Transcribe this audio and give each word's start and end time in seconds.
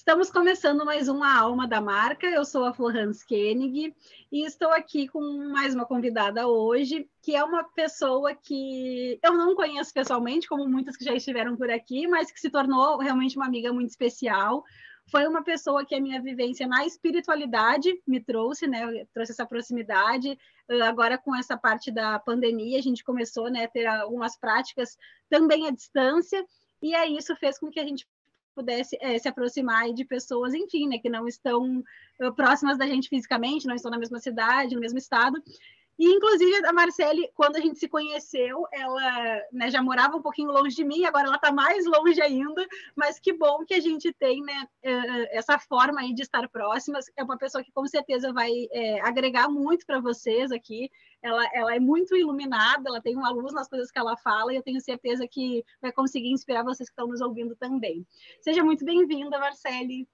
Estamos 0.00 0.30
começando 0.30 0.82
mais 0.82 1.08
uma 1.08 1.38
Alma 1.38 1.68
da 1.68 1.78
Marca. 1.78 2.26
Eu 2.26 2.42
sou 2.42 2.64
a 2.64 2.72
Florence 2.72 3.24
Koenig 3.24 3.94
e 4.32 4.46
estou 4.46 4.70
aqui 4.70 5.06
com 5.06 5.20
mais 5.52 5.74
uma 5.74 5.84
convidada 5.84 6.48
hoje, 6.48 7.06
que 7.20 7.36
é 7.36 7.44
uma 7.44 7.64
pessoa 7.64 8.34
que 8.34 9.20
eu 9.22 9.34
não 9.34 9.54
conheço 9.54 9.92
pessoalmente, 9.92 10.48
como 10.48 10.66
muitas 10.66 10.96
que 10.96 11.04
já 11.04 11.14
estiveram 11.14 11.54
por 11.54 11.70
aqui, 11.70 12.08
mas 12.08 12.32
que 12.32 12.40
se 12.40 12.48
tornou 12.48 12.96
realmente 12.96 13.36
uma 13.36 13.44
amiga 13.44 13.74
muito 13.74 13.90
especial. 13.90 14.64
Foi 15.10 15.28
uma 15.28 15.44
pessoa 15.44 15.84
que 15.84 15.94
a 15.94 16.00
minha 16.00 16.20
vivência 16.20 16.66
na 16.66 16.86
espiritualidade 16.86 17.92
me 18.06 18.20
trouxe, 18.20 18.66
né? 18.66 19.04
Trouxe 19.12 19.32
essa 19.32 19.44
proximidade. 19.44 20.36
Agora, 20.88 21.18
com 21.18 21.36
essa 21.36 21.58
parte 21.58 21.90
da 21.90 22.18
pandemia, 22.18 22.78
a 22.78 22.82
gente 22.82 23.04
começou 23.04 23.50
né, 23.50 23.64
a 23.64 23.68
ter 23.68 23.84
algumas 23.84 24.34
práticas 24.34 24.96
também 25.28 25.68
à 25.68 25.70
distância, 25.70 26.42
e 26.82 26.94
aí 26.94 27.18
isso 27.18 27.36
fez 27.36 27.58
com 27.58 27.70
que 27.70 27.78
a 27.78 27.84
gente 27.84 28.06
pudesse 28.60 28.96
é, 29.00 29.18
se 29.18 29.26
aproximar 29.26 29.92
de 29.92 30.04
pessoas, 30.04 30.54
enfim, 30.54 30.86
né, 30.86 30.98
que 30.98 31.08
não 31.08 31.26
estão 31.26 31.82
uh, 32.20 32.32
próximas 32.34 32.76
da 32.76 32.86
gente 32.86 33.08
fisicamente, 33.08 33.66
não 33.66 33.74
estão 33.74 33.90
na 33.90 33.98
mesma 33.98 34.18
cidade, 34.18 34.74
no 34.74 34.80
mesmo 34.80 34.98
estado. 34.98 35.42
E, 36.00 36.14
inclusive, 36.14 36.64
a 36.64 36.72
Marcele, 36.72 37.30
quando 37.34 37.56
a 37.56 37.60
gente 37.60 37.78
se 37.78 37.86
conheceu, 37.86 38.66
ela 38.72 39.42
né, 39.52 39.70
já 39.70 39.82
morava 39.82 40.16
um 40.16 40.22
pouquinho 40.22 40.50
longe 40.50 40.74
de 40.74 40.82
mim, 40.82 41.04
agora 41.04 41.26
ela 41.26 41.36
está 41.36 41.52
mais 41.52 41.84
longe 41.84 42.18
ainda, 42.22 42.66
mas 42.96 43.20
que 43.20 43.34
bom 43.34 43.66
que 43.66 43.74
a 43.74 43.80
gente 43.80 44.10
tem 44.14 44.40
né, 44.40 44.66
essa 45.30 45.58
forma 45.58 46.00
aí 46.00 46.14
de 46.14 46.22
estar 46.22 46.48
próximas. 46.48 47.04
É 47.18 47.22
uma 47.22 47.36
pessoa 47.36 47.62
que 47.62 47.70
com 47.70 47.86
certeza 47.86 48.32
vai 48.32 48.50
é, 48.72 49.02
agregar 49.02 49.50
muito 49.50 49.84
para 49.84 50.00
vocês 50.00 50.50
aqui. 50.50 50.90
Ela, 51.22 51.46
ela 51.52 51.76
é 51.76 51.78
muito 51.78 52.16
iluminada, 52.16 52.84
ela 52.86 53.02
tem 53.02 53.14
uma 53.14 53.28
luz 53.28 53.52
nas 53.52 53.68
coisas 53.68 53.90
que 53.90 53.98
ela 53.98 54.16
fala, 54.16 54.54
e 54.54 54.56
eu 54.56 54.62
tenho 54.62 54.80
certeza 54.80 55.28
que 55.28 55.62
vai 55.82 55.92
conseguir 55.92 56.32
inspirar 56.32 56.62
vocês 56.62 56.88
que 56.88 56.94
estão 56.94 57.08
nos 57.08 57.20
ouvindo 57.20 57.54
também. 57.56 58.06
Seja 58.40 58.64
muito 58.64 58.86
bem-vinda, 58.86 59.38
Marcele. 59.38 60.08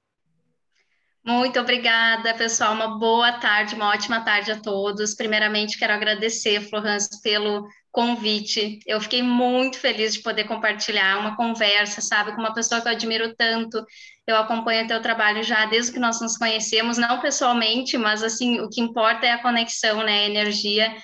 Muito 1.27 1.59
obrigada, 1.59 2.33
pessoal. 2.35 2.73
Uma 2.73 3.01
boa 3.01 3.33
tarde, 3.33 3.75
uma 3.75 3.89
ótima 3.89 4.21
tarde 4.21 4.53
a 4.53 4.61
todos. 4.61 5.13
Primeiramente, 5.13 5.77
quero 5.77 5.93
agradecer, 5.93 6.61
Florence, 6.71 7.21
pelo 7.21 7.67
convite. 7.91 8.79
Eu 8.87 9.01
fiquei 9.01 9.25
muito 9.25 9.77
feliz 9.77 10.15
de 10.15 10.23
poder 10.23 10.45
compartilhar 10.45 11.19
uma 11.19 11.37
conversa, 11.37 12.01
sabe, 12.01 12.31
com 12.31 12.39
uma 12.39 12.55
pessoa 12.55 12.81
que 12.81 12.87
eu 12.87 12.93
admiro 12.93 13.35
tanto. 13.35 13.85
Eu 14.25 14.37
acompanho 14.37 14.87
teu 14.87 15.03
trabalho 15.03 15.43
já 15.43 15.67
desde 15.67 15.93
que 15.93 15.99
nós 15.99 16.21
nos 16.21 16.39
conhecemos, 16.39 16.97
não 16.97 17.21
pessoalmente, 17.21 17.99
mas 17.99 18.23
assim, 18.23 18.61
o 18.61 18.69
que 18.69 18.81
importa 18.81 19.27
é 19.27 19.33
a 19.33 19.43
conexão, 19.43 20.05
né, 20.05 20.21
a 20.21 20.27
energia. 20.27 20.95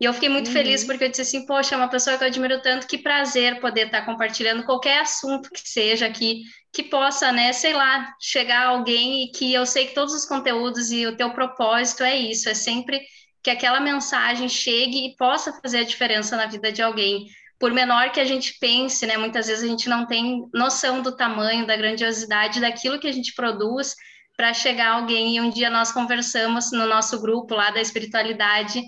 E 0.00 0.04
eu 0.06 0.14
fiquei 0.14 0.30
muito 0.30 0.46
uhum. 0.46 0.52
feliz 0.54 0.82
porque 0.82 1.04
eu 1.04 1.08
disse 1.10 1.20
assim, 1.20 1.44
poxa, 1.44 1.74
é 1.74 1.78
uma 1.78 1.88
pessoa 1.88 2.16
que 2.16 2.24
eu 2.24 2.28
admiro 2.28 2.62
tanto, 2.62 2.86
que 2.86 2.96
prazer 2.96 3.60
poder 3.60 3.86
estar 3.86 4.06
compartilhando 4.06 4.64
qualquer 4.64 5.00
assunto 5.00 5.50
que 5.50 5.60
seja 5.60 6.06
aqui 6.06 6.42
que 6.72 6.84
possa, 6.84 7.32
né, 7.32 7.52
sei 7.52 7.74
lá, 7.74 8.14
chegar 8.20 8.66
alguém 8.66 9.24
e 9.24 9.32
que 9.32 9.52
eu 9.52 9.66
sei 9.66 9.88
que 9.88 9.94
todos 9.94 10.14
os 10.14 10.24
conteúdos 10.24 10.90
e 10.90 11.06
o 11.06 11.16
teu 11.16 11.30
propósito 11.30 12.02
é 12.02 12.16
isso, 12.16 12.48
é 12.48 12.54
sempre 12.54 13.00
que 13.42 13.50
aquela 13.50 13.80
mensagem 13.80 14.48
chegue 14.48 15.06
e 15.06 15.16
possa 15.16 15.52
fazer 15.60 15.78
a 15.78 15.84
diferença 15.84 16.36
na 16.36 16.46
vida 16.46 16.70
de 16.70 16.80
alguém. 16.80 17.26
Por 17.58 17.72
menor 17.72 18.10
que 18.10 18.20
a 18.20 18.24
gente 18.24 18.56
pense, 18.58 19.04
né, 19.06 19.16
muitas 19.16 19.48
vezes 19.48 19.64
a 19.64 19.66
gente 19.66 19.88
não 19.88 20.06
tem 20.06 20.48
noção 20.54 21.02
do 21.02 21.14
tamanho, 21.14 21.66
da 21.66 21.76
grandiosidade 21.76 22.60
daquilo 22.60 22.98
que 22.98 23.08
a 23.08 23.12
gente 23.12 23.34
produz 23.34 23.94
para 24.36 24.54
chegar 24.54 24.92
a 24.92 24.94
alguém. 24.94 25.36
E 25.36 25.40
um 25.40 25.50
dia 25.50 25.68
nós 25.68 25.92
conversamos 25.92 26.70
no 26.72 26.86
nosso 26.86 27.20
grupo 27.20 27.54
lá 27.54 27.70
da 27.70 27.80
espiritualidade 27.80 28.82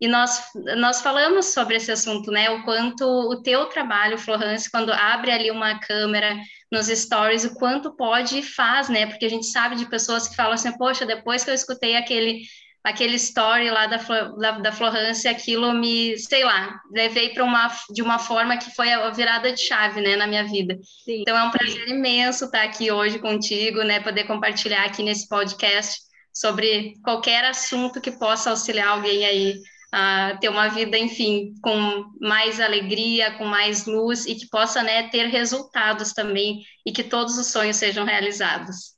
e 0.00 0.06
nós, 0.06 0.50
nós 0.76 1.00
falamos 1.00 1.46
sobre 1.46 1.76
esse 1.76 1.90
assunto, 1.90 2.30
né? 2.30 2.50
O 2.50 2.64
quanto 2.64 3.04
o 3.04 3.42
teu 3.42 3.66
trabalho, 3.66 4.18
Florence, 4.18 4.70
quando 4.70 4.92
abre 4.92 5.30
ali 5.30 5.50
uma 5.50 5.78
câmera 5.78 6.36
nos 6.70 6.88
stories, 6.88 7.44
o 7.44 7.54
quanto 7.54 7.96
pode 7.96 8.38
e 8.38 8.42
faz, 8.42 8.88
né? 8.88 9.06
Porque 9.06 9.24
a 9.24 9.30
gente 9.30 9.46
sabe 9.46 9.76
de 9.76 9.88
pessoas 9.88 10.28
que 10.28 10.36
falam 10.36 10.52
assim, 10.52 10.76
poxa, 10.76 11.06
depois 11.06 11.44
que 11.44 11.50
eu 11.50 11.54
escutei 11.54 11.96
aquele 11.96 12.42
aquele 12.84 13.16
story 13.16 13.68
lá 13.68 13.86
da, 13.88 13.96
da, 13.96 14.50
da 14.60 14.70
Florence, 14.70 15.26
aquilo 15.26 15.72
me, 15.72 16.16
sei 16.18 16.44
lá, 16.44 16.80
levei 16.92 17.30
para 17.30 17.42
uma 17.42 17.68
de 17.92 18.00
uma 18.00 18.16
forma 18.16 18.56
que 18.58 18.72
foi 18.76 18.92
a 18.92 19.10
virada 19.10 19.50
de 19.50 19.60
chave, 19.60 20.00
né, 20.00 20.14
na 20.14 20.24
minha 20.24 20.44
vida. 20.44 20.78
Sim. 21.04 21.22
Então 21.22 21.36
é 21.36 21.42
um 21.42 21.50
prazer 21.50 21.88
imenso 21.88 22.44
estar 22.44 22.62
aqui 22.62 22.92
hoje 22.92 23.18
contigo, 23.18 23.82
né, 23.82 23.98
poder 23.98 24.22
compartilhar 24.24 24.84
aqui 24.84 25.02
nesse 25.02 25.28
podcast 25.28 26.00
sobre 26.32 26.92
qualquer 27.02 27.44
assunto 27.46 28.00
que 28.00 28.12
possa 28.12 28.50
auxiliar 28.50 28.88
alguém 28.88 29.26
aí 29.26 29.56
a 29.92 30.36
ter 30.40 30.48
uma 30.48 30.68
vida, 30.68 30.98
enfim, 30.98 31.54
com 31.62 32.10
mais 32.20 32.60
alegria, 32.60 33.36
com 33.38 33.44
mais 33.44 33.86
luz 33.86 34.26
e 34.26 34.34
que 34.34 34.48
possa 34.48 34.82
né, 34.82 35.08
ter 35.08 35.26
resultados 35.26 36.12
também 36.12 36.62
e 36.84 36.92
que 36.92 37.04
todos 37.04 37.38
os 37.38 37.46
sonhos 37.46 37.76
sejam 37.76 38.04
realizados. 38.04 38.96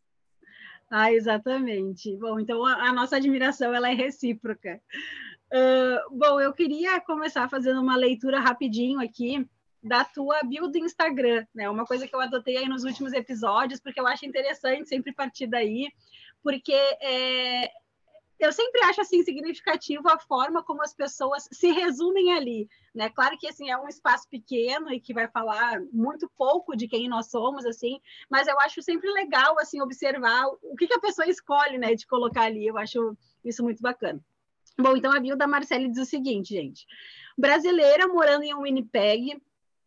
Ah, 0.91 1.13
exatamente. 1.13 2.17
Bom, 2.17 2.41
então 2.41 2.65
a, 2.65 2.93
nossa 2.93 3.17
admiração 3.17 3.75
ela 3.75 3.91
é 3.91 3.95
recíproca. 3.95 4.81
Uh, 5.53 6.17
bom, 6.17 6.41
eu 6.41 6.53
queria 6.53 7.01
começar 7.01 7.49
fazendo 7.49 7.81
uma 7.81 7.97
leitura 7.97 8.41
rapidinho 8.41 9.01
aqui 9.01 9.47
da 9.83 10.05
tua 10.05 10.43
bio 10.43 10.69
do 10.69 10.79
Instagram, 10.79 11.47
né? 11.55 11.69
Uma 11.69 11.85
coisa 11.85 12.07
que 12.07 12.15
eu 12.15 12.21
adotei 12.21 12.57
aí 12.57 12.69
nos 12.69 12.85
últimos 12.85 13.13
episódios, 13.13 13.81
porque 13.81 14.01
eu 14.01 14.07
acho 14.07 14.27
interessante 14.27 14.89
sempre 14.89 15.13
partir 15.13 15.47
daí, 15.47 15.89
porque 16.43 16.73
é, 16.73 17.71
eu 18.39 18.53
sempre 18.53 18.81
acho 18.85 19.01
assim 19.01 19.23
significativo 19.23 20.09
a 20.09 20.19
forma 20.19 20.63
como 20.63 20.83
as 20.83 20.95
pessoas 20.95 21.49
se 21.51 21.73
resumem 21.73 22.33
ali, 22.33 22.69
né? 22.95 23.11
Claro 23.11 23.37
que 23.37 23.49
assim 23.49 23.69
é 23.71 23.77
um 23.77 23.89
espaço 23.89 24.29
pequeno 24.29 24.93
e 24.93 25.01
que 25.01 25.13
vai 25.13 25.27
falar 25.29 25.81
muito 25.93 26.31
pouco 26.37 26.77
de 26.77 26.87
quem 26.87 27.09
nós 27.09 27.31
somos 27.31 27.67
assim, 27.67 28.01
mas 28.31 28.47
eu 28.47 28.59
acho 28.61 28.81
sempre 28.81 29.11
legal 29.11 29.59
assim 29.59 29.81
observar 29.81 30.47
o 30.63 30.77
que, 30.77 30.87
que 30.87 30.95
a 30.95 31.01
pessoa 31.01 31.29
escolhe, 31.29 31.79
né, 31.79 31.95
de 31.95 32.07
colocar 32.07 32.43
ali. 32.43 32.67
Eu 32.67 32.79
acho 32.79 33.17
isso 33.45 33.63
muito 33.63 33.83
bacana. 33.83 34.21
Bom, 34.79 34.97
então 34.97 35.13
a 35.13 35.19
bio 35.19 35.37
da 35.37 35.47
Marcele 35.47 35.89
diz 35.89 35.99
o 35.99 36.05
seguinte, 36.05 36.55
gente: 36.55 36.87
brasileira 37.37 38.07
morando 38.07 38.45
em 38.45 38.55
um 38.55 38.63
Winnipeg, 38.63 39.43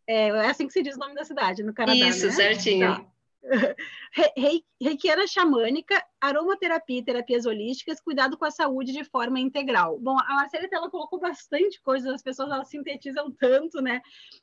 é, 0.06 0.28
é 0.28 0.50
assim 0.50 0.66
que 0.66 0.72
se 0.72 0.82
diz 0.82 0.96
o 0.96 0.98
nome 0.98 1.14
da 1.14 1.24
cidade, 1.24 1.62
no 1.62 1.72
Canadá. 1.72 2.06
Isso, 2.06 2.26
né? 2.26 2.32
certinho. 2.32 2.96
Tá 2.96 3.11
reikiana 4.80 5.26
xamânica, 5.26 6.02
aromaterapia 6.20 7.04
terapias 7.04 7.44
holísticas, 7.44 8.00
cuidado 8.00 8.36
com 8.38 8.44
a 8.44 8.50
saúde 8.50 8.92
de 8.92 9.04
forma 9.04 9.40
integral. 9.40 9.98
Bom, 9.98 10.16
a 10.18 10.34
Marcela 10.34 10.68
ela 10.70 10.90
colocou 10.90 11.18
bastante 11.18 11.80
coisa, 11.82 12.14
as 12.14 12.22
pessoas 12.22 12.50
elas 12.50 12.68
sintetizam 12.68 13.30
tanto, 13.32 13.80
né? 13.80 14.00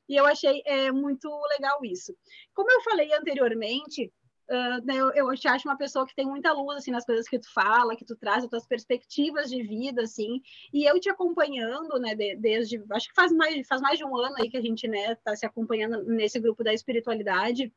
E 0.08 0.16
eu 0.16 0.26
achei 0.26 0.62
é, 0.66 0.92
muito 0.92 1.30
legal 1.50 1.80
isso. 1.84 2.16
Como 2.54 2.72
eu 2.72 2.82
falei 2.82 3.14
anteriormente, 3.14 4.12
Uh, 4.50 4.84
né, 4.84 4.96
eu, 4.96 5.12
eu 5.12 5.36
te 5.36 5.48
acho 5.48 5.68
uma 5.68 5.78
pessoa 5.78 6.08
que 6.08 6.16
tem 6.16 6.26
muita 6.26 6.52
luz 6.52 6.78
assim 6.78 6.90
nas 6.90 7.06
coisas 7.06 7.30
que 7.30 7.38
tu 7.38 7.54
fala, 7.54 7.96
que 7.96 8.04
tu 8.04 8.16
traz 8.16 8.44
as 8.44 8.50
tuas 8.50 8.66
perspectivas 8.66 9.48
de 9.48 9.62
vida 9.62 10.02
assim, 10.02 10.42
e 10.74 10.90
eu 10.90 11.00
te 11.00 11.08
acompanhando, 11.08 12.00
né, 12.00 12.16
de, 12.16 12.36
desde 12.36 12.84
acho 12.90 13.10
que 13.10 13.14
faz 13.14 13.32
mais 13.32 13.68
faz 13.68 13.80
mais 13.80 14.00
de 14.00 14.04
um 14.04 14.18
ano 14.18 14.34
aí 14.40 14.50
que 14.50 14.58
a 14.58 14.62
gente 14.62 14.88
né 14.88 15.14
tá 15.24 15.36
se 15.36 15.46
acompanhando 15.46 16.04
nesse 16.04 16.40
grupo 16.40 16.64
da 16.64 16.74
espiritualidade 16.74 17.72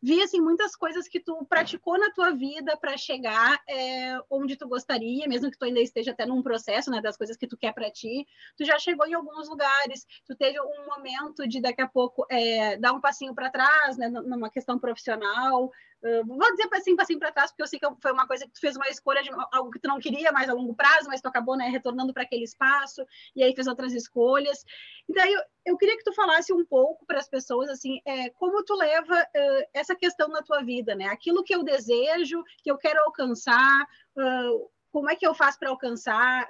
vi 0.00 0.22
assim 0.22 0.40
muitas 0.40 0.76
coisas 0.76 1.08
que 1.08 1.18
tu 1.18 1.44
praticou 1.46 1.98
na 1.98 2.10
tua 2.12 2.30
vida 2.30 2.76
para 2.76 2.96
chegar 2.96 3.60
é, 3.68 4.18
onde 4.30 4.56
tu 4.56 4.68
gostaria, 4.68 5.26
mesmo 5.26 5.50
que 5.50 5.58
tu 5.58 5.64
ainda 5.64 5.80
esteja 5.80 6.12
até 6.12 6.24
num 6.24 6.42
processo, 6.42 6.90
né, 6.90 7.00
das 7.00 7.16
coisas 7.16 7.36
que 7.36 7.46
tu 7.46 7.56
quer 7.56 7.72
para 7.72 7.90
ti, 7.90 8.26
tu 8.56 8.64
já 8.64 8.78
chegou 8.78 9.06
em 9.06 9.14
alguns 9.14 9.48
lugares, 9.48 10.06
tu 10.24 10.36
teve 10.36 10.60
um 10.60 10.86
momento 10.86 11.46
de 11.48 11.60
daqui 11.60 11.80
a 11.80 11.88
pouco 11.88 12.24
é, 12.30 12.76
dar 12.76 12.92
um 12.92 13.00
passinho 13.00 13.34
para 13.34 13.50
trás, 13.50 13.96
né, 13.96 14.08
numa 14.08 14.50
questão 14.50 14.78
profissional, 14.78 15.70
Uh, 16.02 16.24
vou 16.24 16.50
dizer 16.52 16.68
assim, 16.72 16.94
passinho 16.94 17.18
para 17.18 17.32
trás, 17.32 17.50
porque 17.50 17.62
eu 17.62 17.66
sei 17.66 17.78
que 17.78 17.86
foi 18.00 18.12
uma 18.12 18.26
coisa 18.26 18.44
que 18.44 18.52
tu 18.52 18.60
fez 18.60 18.76
uma 18.76 18.88
escolha 18.88 19.20
de 19.20 19.30
algo 19.52 19.70
que 19.70 19.80
tu 19.80 19.88
não 19.88 19.98
queria 19.98 20.30
mais 20.30 20.48
a 20.48 20.52
longo 20.52 20.74
prazo, 20.74 21.08
mas 21.08 21.20
tu 21.20 21.26
acabou 21.26 21.56
né, 21.56 21.68
retornando 21.68 22.14
para 22.14 22.22
aquele 22.22 22.44
espaço, 22.44 23.04
e 23.34 23.42
aí 23.42 23.52
fez 23.54 23.66
outras 23.66 23.92
escolhas. 23.92 24.64
Então, 25.08 25.24
eu, 25.26 25.40
eu 25.66 25.76
queria 25.76 25.96
que 25.96 26.04
tu 26.04 26.12
falasse 26.12 26.52
um 26.52 26.64
pouco 26.64 27.04
para 27.04 27.18
as 27.18 27.28
pessoas, 27.28 27.68
assim, 27.68 28.00
é, 28.04 28.30
como 28.30 28.64
tu 28.64 28.74
leva 28.74 29.14
uh, 29.14 29.68
essa 29.74 29.96
questão 29.96 30.28
na 30.28 30.42
tua 30.42 30.62
vida, 30.62 30.94
né? 30.94 31.06
Aquilo 31.06 31.42
que 31.42 31.54
eu 31.54 31.64
desejo, 31.64 32.44
que 32.62 32.70
eu 32.70 32.78
quero 32.78 33.00
alcançar, 33.00 33.82
uh, 34.16 34.70
como 34.92 35.10
é 35.10 35.16
que 35.16 35.26
eu 35.26 35.34
faço 35.34 35.58
para 35.58 35.68
alcançar, 35.68 36.48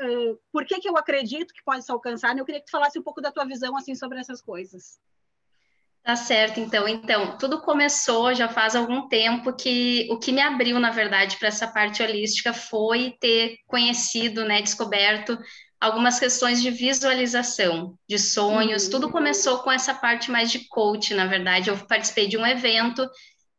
por 0.53 0.65
que, 0.65 0.79
que 0.79 0.89
eu 0.89 0.97
acredito 0.97 1.53
que 1.53 1.63
pode 1.65 1.85
se 1.85 1.91
alcançar, 1.91 2.35
né? 2.35 2.41
Eu 2.41 2.45
queria 2.45 2.61
que 2.61 2.67
tu 2.67 2.71
falasse 2.71 2.99
um 2.99 3.03
pouco 3.03 3.21
da 3.21 3.33
tua 3.33 3.45
visão, 3.45 3.77
assim, 3.77 3.97
sobre 3.97 4.21
essas 4.21 4.41
coisas. 4.41 5.01
Tá 6.09 6.17
certo, 6.17 6.59
então. 6.59 6.89
Então, 6.89 7.37
tudo 7.37 7.61
começou 7.61 8.33
já 8.33 8.49
faz 8.49 8.75
algum 8.75 9.09
tempo 9.09 9.53
que 9.53 10.09
o 10.11 10.19
que 10.19 10.33
me 10.33 10.41
abriu, 10.41 10.81
na 10.81 10.91
verdade, 10.91 11.37
para 11.37 11.49
essa 11.49 11.67
parte 11.67 12.03
holística 12.03 12.55
foi 12.55 13.15
ter 13.21 13.59
conhecido, 13.67 14.43
né, 14.43 14.63
descoberto 14.63 15.39
algumas 15.79 16.19
questões 16.19 16.63
de 16.63 16.71
visualização, 16.71 17.95
de 18.09 18.19
sonhos. 18.19 18.87
Uhum. 18.87 18.91
Tudo 18.91 19.11
começou 19.11 19.59
com 19.59 19.71
essa 19.71 19.93
parte 19.93 20.31
mais 20.31 20.51
de 20.51 20.67
coach, 20.69 21.13
na 21.13 21.27
verdade. 21.27 21.69
Eu 21.69 21.77
participei 21.77 22.27
de 22.27 22.39
um 22.39 22.47
evento 22.47 23.07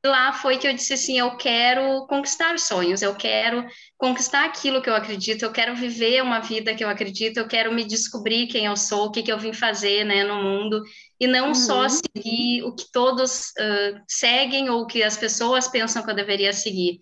lá 0.06 0.32
foi 0.34 0.58
que 0.58 0.68
eu 0.68 0.74
disse 0.74 0.94
assim: 0.94 1.20
eu 1.20 1.36
quero 1.36 2.06
conquistar 2.08 2.58
sonhos, 2.58 3.02
eu 3.02 3.16
quero 3.16 3.66
conquistar 3.98 4.46
aquilo 4.46 4.82
que 4.82 4.90
eu 4.90 4.96
acredito, 4.96 5.44
eu 5.44 5.52
quero 5.52 5.76
viver 5.76 6.22
uma 6.22 6.40
vida 6.40 6.74
que 6.74 6.84
eu 6.84 6.90
acredito, 6.90 7.38
eu 7.38 7.48
quero 7.48 7.74
me 7.74 7.84
descobrir 7.84 8.48
quem 8.48 8.66
eu 8.66 8.78
sou, 8.78 9.08
o 9.08 9.12
que, 9.12 9.24
que 9.24 9.32
eu 9.32 9.38
vim 9.38 9.54
fazer 9.54 10.06
né, 10.06 10.24
no 10.24 10.42
mundo, 10.42 10.82
e 11.20 11.28
não 11.28 11.50
uhum. 11.50 11.56
só 11.56 11.88
seguir 11.90 12.64
o 12.64 12.74
que 12.74 12.86
todos 12.92 13.50
uh, 13.50 14.02
seguem 14.08 14.70
ou 14.70 14.82
o 14.82 14.88
que 14.88 15.04
as 15.04 15.18
pessoas 15.18 15.68
pensam 15.68 16.04
que 16.04 16.10
eu 16.10 16.16
deveria 16.16 16.54
seguir. 16.54 17.00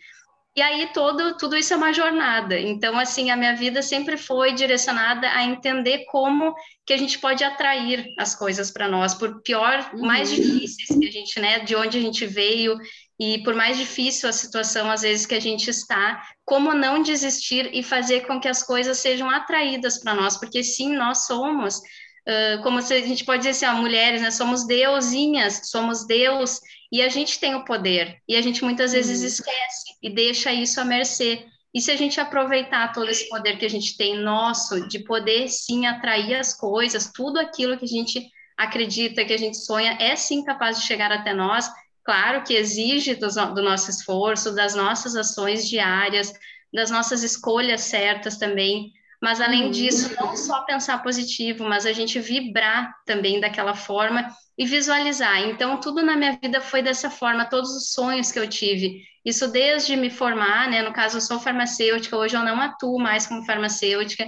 E 0.58 0.62
aí 0.64 0.88
todo, 0.92 1.38
tudo 1.38 1.56
isso 1.56 1.72
é 1.72 1.78
uma 1.78 1.94
jornada. 1.94 2.60
Então, 2.60 2.98
assim, 2.98 3.30
a 3.30 3.36
minha 3.36 3.56
vida 3.56 3.84
sempre 3.84 4.18
foi 4.18 4.54
direcionada 4.54 5.30
a 5.30 5.44
entender 5.44 6.06
como 6.06 6.56
que 6.84 6.94
a 6.94 6.98
gente 6.98 7.20
pode 7.20 7.44
atrair 7.44 8.12
as 8.18 8.34
coisas 8.34 8.72
para 8.72 8.88
nós, 8.88 9.14
por 9.14 9.44
pior, 9.44 9.88
uhum. 9.94 10.08
mais 10.08 10.32
difíceis 10.32 11.00
que 11.00 11.08
a 11.08 11.12
gente, 11.12 11.40
né, 11.40 11.60
de 11.60 11.76
onde 11.76 12.00
a 12.00 12.02
gente 12.02 12.26
veio 12.26 12.76
e 13.20 13.44
por 13.44 13.54
mais 13.54 13.78
difícil 13.78 14.28
a 14.28 14.34
situação 14.34 14.90
às 14.90 15.04
vezes 15.04 15.28
que 15.28 15.36
a 15.36 15.40
gente 15.40 15.70
está, 15.70 16.24
como 16.44 16.74
não 16.74 17.04
desistir 17.04 17.70
e 17.72 17.84
fazer 17.84 18.26
com 18.26 18.40
que 18.40 18.48
as 18.48 18.64
coisas 18.64 18.98
sejam 18.98 19.30
atraídas 19.30 20.00
para 20.00 20.16
nós, 20.16 20.38
porque 20.38 20.64
sim, 20.64 20.96
nós 20.96 21.28
somos 21.28 21.82
Uh, 22.28 22.62
como 22.62 22.82
se 22.82 22.94
a 22.94 23.00
gente 23.00 23.24
pode 23.24 23.38
dizer 23.38 23.52
assim, 23.52 23.66
ó, 23.66 23.82
mulheres, 23.82 24.22
né, 24.22 24.32
somos 24.32 24.68
deusinhas, 24.68 25.62
somos 25.70 26.06
Deus, 26.06 26.60
e 26.92 27.02
a 27.02 27.10
gente 27.10 27.40
tem 27.40 27.56
o 27.56 27.66
poder, 27.66 28.18
e 28.28 28.36
a 28.36 28.42
gente 28.42 28.64
muitas 28.64 28.94
vezes 28.94 29.20
uhum. 29.20 29.28
esquece 29.28 29.98
e 30.02 30.10
deixa 30.10 30.54
isso 30.54 30.80
à 30.80 30.86
mercê. 30.86 31.46
E 31.74 31.82
se 31.82 31.92
a 31.92 31.96
gente 31.96 32.20
aproveitar 32.20 32.92
todo 32.94 33.10
esse 33.10 33.28
poder 33.30 33.58
que 33.58 33.66
a 33.66 33.70
gente 33.70 33.98
tem 33.98 34.18
nosso, 34.18 34.88
de 34.88 35.00
poder 35.00 35.50
sim 35.50 35.86
atrair 35.86 36.36
as 36.36 36.54
coisas, 36.54 37.12
tudo 37.14 37.40
aquilo 37.40 37.78
que 37.78 37.86
a 37.86 37.88
gente 37.88 38.30
acredita, 38.58 39.24
que 39.24 39.34
a 39.34 39.38
gente 39.38 39.58
sonha, 39.58 39.98
é 40.00 40.16
sim 40.16 40.44
capaz 40.44 40.80
de 40.80 40.88
chegar 40.88 41.12
até 41.12 41.34
nós. 41.34 41.70
Claro 42.04 42.44
que 42.44 42.54
exige 42.54 43.16
do, 43.16 43.28
do 43.54 43.62
nosso 43.62 43.92
esforço, 43.92 44.56
das 44.56 44.74
nossas 44.74 45.16
ações 45.16 45.68
diárias, 45.70 46.34
das 46.74 46.90
nossas 46.90 47.22
escolhas 47.22 47.82
certas 47.82 48.38
também, 48.38 48.92
mas 49.22 49.42
além 49.42 49.66
uhum. 49.66 49.72
disso, 49.72 50.14
não 50.20 50.36
só 50.36 50.62
pensar 50.62 51.02
positivo, 51.02 51.64
mas 51.64 51.86
a 51.86 51.94
gente 51.94 52.20
vibrar 52.20 52.94
também 53.06 53.40
daquela 53.40 53.74
forma 53.74 54.28
e 54.58 54.66
visualizar. 54.66 55.42
Então, 55.42 55.80
tudo 55.80 56.04
na 56.04 56.16
minha 56.16 56.38
vida 56.42 56.62
foi 56.62 56.82
dessa 56.82 57.10
forma, 57.10 57.46
todos 57.46 57.76
os 57.76 57.92
sonhos 57.92 58.32
que 58.32 58.40
eu 58.40 58.48
tive. 58.48 59.02
Isso 59.26 59.48
desde 59.48 59.96
me 59.96 60.10
formar, 60.10 60.70
né? 60.70 60.82
No 60.82 60.94
caso, 60.94 61.18
eu 61.18 61.22
sou 61.22 61.40
farmacêutica, 61.40 62.16
hoje 62.16 62.36
eu 62.36 62.44
não 62.44 62.62
atuo 62.62 63.00
mais 63.00 63.28
como 63.28 63.46
farmacêutica. 63.46 64.26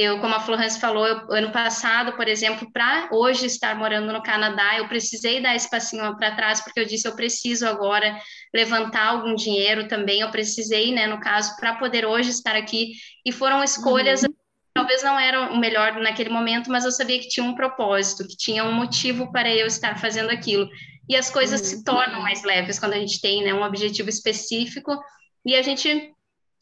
Eu, 0.00 0.18
como 0.18 0.34
a 0.34 0.40
Florence 0.40 0.80
falou, 0.80 1.06
eu, 1.06 1.30
ano 1.30 1.52
passado, 1.52 2.14
por 2.16 2.26
exemplo, 2.26 2.72
para 2.72 3.10
hoje 3.12 3.44
estar 3.44 3.76
morando 3.76 4.10
no 4.10 4.22
Canadá, 4.22 4.78
eu 4.78 4.88
precisei 4.88 5.42
dar 5.42 5.54
esse 5.54 5.68
passinho 5.68 6.16
para 6.16 6.34
trás, 6.34 6.62
porque 6.62 6.80
eu 6.80 6.86
disse, 6.86 7.06
eu 7.06 7.14
preciso 7.14 7.66
agora 7.66 8.18
levantar 8.54 9.08
algum 9.08 9.34
dinheiro 9.34 9.88
também, 9.88 10.22
eu 10.22 10.30
precisei, 10.30 10.90
né, 10.90 11.06
no 11.06 11.20
caso, 11.20 11.54
para 11.56 11.74
poder 11.74 12.06
hoje 12.06 12.30
estar 12.30 12.56
aqui, 12.56 12.92
e 13.26 13.30
foram 13.30 13.62
escolhas, 13.62 14.22
uhum. 14.22 14.32
talvez 14.72 15.02
não 15.02 15.20
eram 15.20 15.52
o 15.52 15.58
melhor 15.58 15.92
naquele 16.00 16.30
momento, 16.30 16.70
mas 16.70 16.86
eu 16.86 16.92
sabia 16.92 17.20
que 17.20 17.28
tinha 17.28 17.44
um 17.44 17.54
propósito, 17.54 18.26
que 18.26 18.38
tinha 18.38 18.64
um 18.64 18.72
motivo 18.72 19.30
para 19.30 19.54
eu 19.54 19.66
estar 19.66 19.98
fazendo 19.98 20.30
aquilo, 20.30 20.66
e 21.10 21.14
as 21.14 21.28
coisas 21.28 21.60
uhum. 21.60 21.66
se 21.66 21.84
tornam 21.84 22.22
mais 22.22 22.42
leves 22.42 22.78
quando 22.78 22.94
a 22.94 22.98
gente 22.98 23.20
tem, 23.20 23.44
né, 23.44 23.52
um 23.52 23.62
objetivo 23.62 24.08
específico, 24.08 24.98
e 25.44 25.54
a 25.54 25.60
gente 25.60 26.10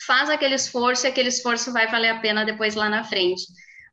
faz 0.07 0.31
aquele 0.31 0.55
esforço 0.55 1.07
e 1.07 1.09
aquele 1.09 1.29
esforço 1.29 1.73
vai 1.73 1.87
valer 1.89 2.11
a 2.11 2.21
pena 2.21 2.45
depois 2.45 2.75
lá 2.75 2.89
na 2.89 3.05
frente. 3.05 3.43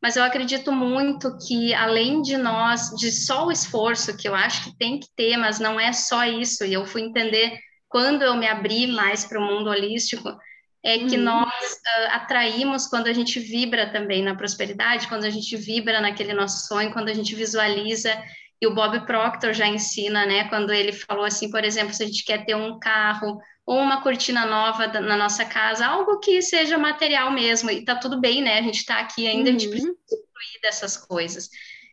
Mas 0.01 0.15
eu 0.15 0.23
acredito 0.23 0.71
muito 0.71 1.37
que, 1.47 1.73
além 1.73 2.21
de 2.21 2.37
nós, 2.37 2.91
de 2.91 3.11
só 3.11 3.47
o 3.47 3.51
esforço, 3.51 4.15
que 4.15 4.27
eu 4.27 4.35
acho 4.35 4.65
que 4.65 4.77
tem 4.77 4.99
que 4.99 5.07
ter, 5.15 5.37
mas 5.37 5.59
não 5.59 5.79
é 5.79 5.91
só 5.93 6.25
isso, 6.25 6.63
e 6.63 6.73
eu 6.73 6.85
fui 6.85 7.01
entender 7.01 7.57
quando 7.87 8.21
eu 8.21 8.35
me 8.35 8.47
abri 8.47 8.87
mais 8.87 9.25
para 9.25 9.39
o 9.39 9.43
mundo 9.43 9.69
holístico, 9.69 10.37
é 10.83 10.99
que 10.99 11.17
uhum. 11.17 11.23
nós 11.23 11.73
uh, 11.73 12.11
atraímos 12.11 12.85
quando 12.87 13.07
a 13.07 13.13
gente 13.13 13.39
vibra 13.39 13.91
também 13.91 14.21
na 14.21 14.35
prosperidade, 14.35 15.07
quando 15.07 15.23
a 15.23 15.29
gente 15.31 15.57
vibra 15.57 15.99
naquele 15.99 16.33
nosso 16.33 16.67
sonho, 16.67 16.93
quando 16.93 17.09
a 17.09 17.13
gente 17.13 17.33
visualiza. 17.33 18.15
E 18.61 18.67
o 18.67 18.73
Bob 18.73 19.05
Proctor 19.05 19.53
já 19.53 19.67
ensina, 19.67 20.25
né? 20.25 20.47
Quando 20.47 20.71
ele 20.71 20.93
falou 20.93 21.25
assim, 21.25 21.49
por 21.49 21.63
exemplo, 21.63 21.93
se 21.93 22.03
a 22.03 22.05
gente 22.05 22.23
quer 22.23 22.45
ter 22.45 22.55
um 22.55 22.79
carro 22.79 23.37
ou 23.65 23.79
uma 23.79 24.01
cortina 24.01 24.45
nova 24.45 24.87
na 24.87 25.17
nossa 25.17 25.43
casa, 25.43 25.85
algo 25.85 26.19
que 26.19 26.41
seja 26.41 26.77
material 26.77 27.31
mesmo, 27.31 27.71
e 27.71 27.83
tá 27.83 27.95
tudo 27.95 28.19
bem, 28.19 28.41
né? 28.41 28.59
A 28.59 28.61
gente 28.61 28.77
está 28.77 28.99
aqui 28.99 29.27
ainda, 29.27 29.49
uhum. 29.49 29.55
a 29.55 29.59
gente 29.59 29.69
precisa 29.69 29.91
uhum. 29.91 29.97
construir 30.07 30.61
dessas 30.61 30.97
coisas. 30.97 31.49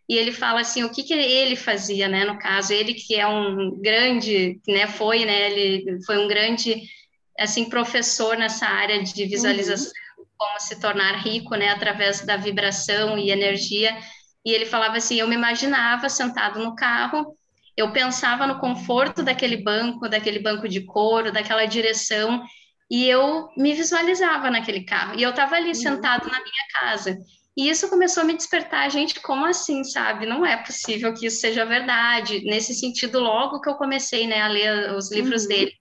E 0.08 0.16
ele 0.16 0.32
fala 0.32 0.60
assim, 0.60 0.84
o 0.84 0.90
que, 0.90 1.02
que 1.02 1.14
ele 1.14 1.56
fazia, 1.56 2.08
né? 2.08 2.24
No 2.24 2.38
caso, 2.38 2.72
ele 2.72 2.92
que 2.92 3.14
é 3.14 3.26
um 3.26 3.80
grande, 3.80 4.60
né? 4.68 4.86
Foi, 4.86 5.24
né? 5.24 5.50
Ele 5.50 6.02
foi 6.04 6.18
um 6.18 6.28
grande, 6.28 6.82
assim, 7.38 7.68
professor 7.68 8.36
nessa 8.36 8.66
área 8.66 9.02
de 9.02 9.24
visualização, 9.24 9.90
uhum. 10.18 10.24
como 10.36 10.60
se 10.60 10.78
tornar 10.78 11.22
rico, 11.22 11.54
né? 11.54 11.70
Através 11.70 12.20
da 12.20 12.36
vibração 12.36 13.18
e 13.18 13.30
energia. 13.30 13.96
E 14.44 14.52
ele 14.52 14.66
falava 14.66 14.96
assim, 14.96 15.16
eu 15.16 15.28
me 15.28 15.34
imaginava 15.34 16.08
sentado 16.08 16.58
no 16.58 16.74
carro 16.74 17.36
eu 17.76 17.92
pensava 17.92 18.46
no 18.46 18.58
conforto 18.58 19.22
daquele 19.22 19.56
banco, 19.56 20.08
daquele 20.08 20.38
banco 20.38 20.68
de 20.68 20.82
couro, 20.82 21.32
daquela 21.32 21.64
direção, 21.64 22.44
e 22.90 23.08
eu 23.08 23.48
me 23.56 23.72
visualizava 23.72 24.50
naquele 24.50 24.84
carro. 24.84 25.18
E 25.18 25.22
eu 25.22 25.30
estava 25.30 25.56
ali 25.56 25.68
uhum. 25.68 25.74
sentado 25.74 26.28
na 26.28 26.38
minha 26.38 26.80
casa. 26.80 27.18
E 27.56 27.68
isso 27.68 27.88
começou 27.88 28.22
a 28.22 28.26
me 28.26 28.36
despertar, 28.36 28.90
gente, 28.90 29.20
como 29.20 29.46
assim, 29.46 29.84
sabe? 29.84 30.26
Não 30.26 30.44
é 30.44 30.56
possível 30.56 31.14
que 31.14 31.26
isso 31.26 31.40
seja 31.40 31.64
verdade. 31.64 32.42
Nesse 32.44 32.74
sentido, 32.74 33.20
logo 33.20 33.60
que 33.60 33.68
eu 33.68 33.74
comecei 33.74 34.26
né, 34.26 34.42
a 34.42 34.48
ler 34.48 34.94
os 34.94 35.10
livros 35.10 35.42
uhum. 35.42 35.48
dele, 35.48 35.72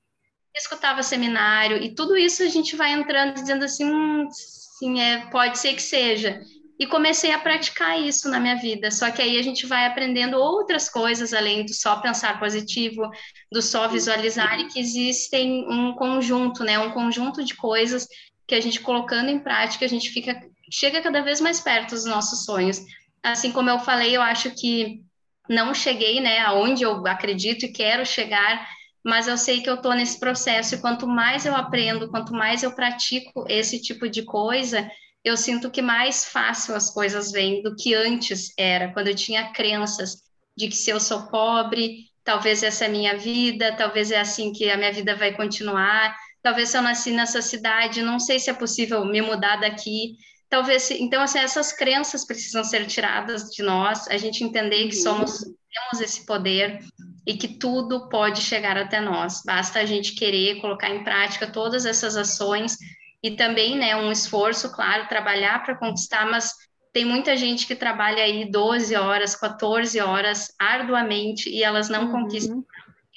escutava 0.56 1.02
seminário, 1.02 1.78
e 1.78 1.96
tudo 1.96 2.18
isso 2.18 2.44
a 2.44 2.48
gente 2.48 2.76
vai 2.76 2.92
entrando 2.92 3.36
dizendo 3.36 3.64
assim, 3.64 3.86
hum, 3.86 4.28
sim, 4.30 5.00
é, 5.00 5.30
pode 5.30 5.58
ser 5.58 5.74
que 5.74 5.82
seja 5.82 6.42
e 6.82 6.88
comecei 6.88 7.32
a 7.32 7.38
praticar 7.38 8.02
isso 8.02 8.28
na 8.28 8.40
minha 8.40 8.56
vida. 8.56 8.90
Só 8.90 9.12
que 9.12 9.22
aí 9.22 9.38
a 9.38 9.44
gente 9.44 9.68
vai 9.68 9.86
aprendendo 9.86 10.38
outras 10.38 10.90
coisas 10.90 11.32
além 11.32 11.64
do 11.64 11.72
só 11.76 11.98
pensar 11.98 12.40
positivo, 12.40 13.08
do 13.52 13.62
só 13.62 13.88
visualizar, 13.88 14.60
e 14.60 14.68
que 14.68 14.80
existem 14.80 15.64
um 15.70 15.94
conjunto, 15.94 16.64
né? 16.64 16.80
Um 16.80 16.90
conjunto 16.90 17.44
de 17.44 17.56
coisas 17.56 18.08
que 18.48 18.56
a 18.56 18.60
gente 18.60 18.80
colocando 18.80 19.30
em 19.30 19.38
prática, 19.38 19.86
a 19.86 19.88
gente 19.88 20.10
fica 20.10 20.42
chega 20.72 21.04
cada 21.04 21.22
vez 21.22 21.40
mais 21.40 21.60
perto 21.60 21.92
dos 21.92 22.06
nossos 22.06 22.46
sonhos. 22.46 22.82
Assim 23.22 23.52
como 23.52 23.70
eu 23.70 23.78
falei, 23.78 24.18
eu 24.18 24.22
acho 24.24 24.50
que 24.56 25.04
não 25.48 25.76
cheguei, 25.76 26.20
né, 26.20 26.40
aonde 26.40 26.82
eu 26.82 27.06
acredito 27.06 27.64
e 27.64 27.72
quero 27.72 28.04
chegar, 28.08 28.68
mas 29.06 29.28
eu 29.28 29.38
sei 29.38 29.62
que 29.62 29.70
eu 29.70 29.76
estou 29.76 29.94
nesse 29.94 30.20
processo 30.20 30.74
e 30.74 30.82
quanto 30.82 31.06
mais 31.06 31.46
eu 31.46 31.56
aprendo, 31.56 32.10
quanto 32.10 32.34
mais 32.34 32.64
eu 32.64 32.72
pratico 32.74 33.46
esse 33.48 33.80
tipo 33.80 34.10
de 34.10 34.24
coisa, 34.24 34.90
eu 35.24 35.38
sinto 35.38 35.70
que 35.70 35.82
mais 35.82 36.26
fácil 36.26 36.76
as 36.76 36.92
coisas 36.92 37.32
vêm 37.32 37.62
do 37.62 37.76
que 37.76 37.94
antes 37.94 38.54
era, 38.58 38.92
quando 38.92 39.08
eu 39.08 39.16
tinha 39.16 39.52
crenças 39.52 40.24
de 40.58 40.68
que 40.68 40.76
se 40.76 40.90
eu 40.90 41.00
sou 41.00 41.28
pobre, 41.28 42.06
talvez 42.24 42.64
essa 42.64 42.86
é 42.86 42.88
a 42.88 42.92
minha 42.92 43.18
vida, 43.18 43.76
talvez 43.76 44.12
é 44.12 44.20
assim 44.20 44.52
que 44.52 44.70
a 44.70 44.78
minha 44.78 44.92
vida 44.92 45.16
vai 45.16 45.34
continuar, 45.34 46.16
talvez 46.42 46.70
se 46.70 46.78
eu 46.78 46.82
nasci 46.82 47.12
nessa 47.12 47.42
cidade, 47.42 48.02
não 48.02 48.20
sei 48.20 48.40
se 48.40 48.50
é 48.50 48.54
possível 48.54 49.06
me 49.06 49.22
mudar 49.22 49.58
daqui, 49.58 50.18
talvez, 50.50 50.90
então 50.92 51.22
assim, 51.22 51.40
essas 51.40 51.72
crenças 51.72 52.26
precisam 52.26 52.64
ser 52.64 52.86
tiradas 52.88 53.50
de 53.52 53.62
nós, 53.64 54.08
a 54.08 54.18
gente 54.18 54.44
entender 54.44 54.88
que 54.88 54.96
uhum. 54.98 55.04
somos, 55.04 55.40
temos 55.40 56.02
esse 56.02 56.26
poder 56.26 56.80
e 57.26 57.36
que 57.38 57.48
tudo 57.48 58.10
pode 58.10 58.42
chegar 58.42 58.76
até 58.76 59.00
nós, 59.00 59.42
basta 59.46 59.80
a 59.80 59.86
gente 59.86 60.16
querer 60.16 60.60
colocar 60.60 60.90
em 60.90 61.04
prática 61.04 61.46
todas 61.46 61.86
essas 61.86 62.18
ações 62.18 62.76
e 63.24 63.32
também, 63.32 63.78
né, 63.78 63.96
um 63.96 64.12
esforço, 64.12 64.72
claro, 64.72 65.08
trabalhar 65.08 65.64
para 65.64 65.78
conquistar, 65.78 66.26
mas 66.26 66.54
tem 66.92 67.06
muita 67.06 67.38
gente 67.38 67.68
que 67.68 67.76
trabalha 67.76 68.24
aí 68.24 68.50
12 68.50 68.96
horas, 68.96 69.36
14 69.36 70.00
horas 70.00 70.54
arduamente 70.60 71.50
e 71.50 71.64
elas 71.64 71.88
não 71.88 72.06
uhum. 72.06 72.12
conquistam, 72.12 72.66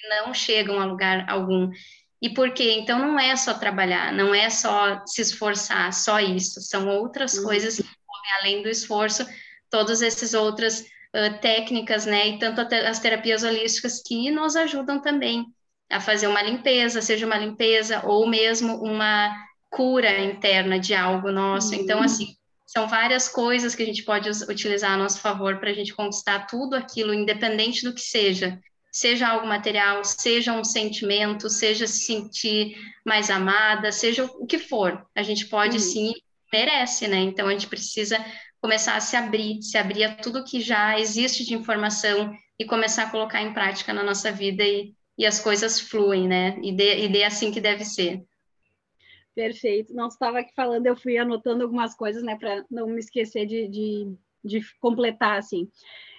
não 0.08 0.34
chegam 0.34 0.78
a 0.78 0.84
lugar 0.84 1.28
algum. 1.28 1.70
E 2.20 2.30
por 2.30 2.52
quê? 2.52 2.72
Então 2.78 2.98
não 2.98 3.18
é 3.18 3.34
só 3.36 3.54
trabalhar, 3.54 4.12
não 4.12 4.34
é 4.34 4.48
só 4.50 5.02
se 5.06 5.22
esforçar, 5.22 5.92
só 5.92 6.20
isso, 6.20 6.60
são 6.60 6.88
outras 6.88 7.34
uhum. 7.34 7.44
coisas 7.44 7.76
que 7.76 7.84
além 8.40 8.62
do 8.62 8.68
esforço, 8.68 9.26
todas 9.70 10.00
essas 10.00 10.34
outras 10.34 10.80
uh, 10.80 11.38
técnicas, 11.40 12.06
né, 12.06 12.28
e 12.28 12.38
tanto 12.38 12.60
as 12.60 12.98
terapias 12.98 13.42
holísticas 13.42 14.02
que 14.02 14.30
nos 14.30 14.56
ajudam 14.56 15.00
também 15.00 15.46
a 15.90 16.00
fazer 16.00 16.26
uma 16.26 16.42
limpeza, 16.42 17.02
seja 17.02 17.26
uma 17.26 17.36
limpeza 17.36 18.02
ou 18.06 18.26
mesmo 18.26 18.76
uma 18.82 19.34
cura 19.74 20.22
interna 20.22 20.78
de 20.78 20.94
algo 20.94 21.30
nosso. 21.30 21.74
Então, 21.74 21.98
uhum. 21.98 22.04
assim, 22.04 22.36
são 22.66 22.88
várias 22.88 23.28
coisas 23.28 23.74
que 23.74 23.82
a 23.82 23.86
gente 23.86 24.02
pode 24.02 24.28
utilizar 24.48 24.92
a 24.92 24.96
nosso 24.96 25.20
favor 25.20 25.58
para 25.58 25.70
a 25.70 25.74
gente 25.74 25.94
conquistar 25.94 26.46
tudo 26.46 26.74
aquilo, 26.74 27.12
independente 27.12 27.84
do 27.84 27.92
que 27.92 28.00
seja. 28.00 28.58
Seja 28.92 29.28
algo 29.28 29.46
material, 29.46 30.04
seja 30.04 30.52
um 30.52 30.62
sentimento, 30.62 31.50
seja 31.50 31.86
se 31.86 32.04
sentir 32.04 32.76
mais 33.04 33.28
amada, 33.28 33.90
seja 33.90 34.24
o 34.24 34.46
que 34.46 34.58
for. 34.58 35.04
A 35.14 35.22
gente 35.22 35.46
pode 35.46 35.76
uhum. 35.76 35.82
sim, 35.82 36.12
merece, 36.52 37.08
né? 37.08 37.18
Então 37.18 37.48
a 37.48 37.52
gente 37.52 37.66
precisa 37.66 38.24
começar 38.60 38.94
a 38.94 39.00
se 39.00 39.16
abrir, 39.16 39.60
se 39.62 39.76
abrir 39.76 40.04
a 40.04 40.14
tudo 40.14 40.44
que 40.44 40.60
já 40.60 40.98
existe 40.98 41.44
de 41.44 41.54
informação 41.54 42.32
e 42.58 42.64
começar 42.64 43.02
a 43.02 43.10
colocar 43.10 43.42
em 43.42 43.52
prática 43.52 43.92
na 43.92 44.04
nossa 44.04 44.30
vida 44.30 44.62
e 44.62 44.94
e 45.16 45.24
as 45.24 45.40
coisas 45.40 45.80
fluem, 45.80 46.26
né? 46.26 46.58
E 46.62 46.72
de, 46.72 47.04
e 47.04 47.08
de 47.08 47.22
assim 47.22 47.50
que 47.50 47.60
deve 47.60 47.84
ser. 47.84 48.22
Perfeito. 49.34 49.92
Não 49.92 50.08
estava 50.08 50.38
aqui 50.38 50.54
falando, 50.54 50.86
eu 50.86 50.96
fui 50.96 51.18
anotando 51.18 51.64
algumas 51.64 51.94
coisas, 51.94 52.22
né, 52.22 52.36
para 52.36 52.64
não 52.70 52.86
me 52.86 53.00
esquecer 53.00 53.46
de, 53.46 53.68
de, 53.68 54.16
de 54.44 54.60
completar, 54.80 55.38
assim. 55.38 55.68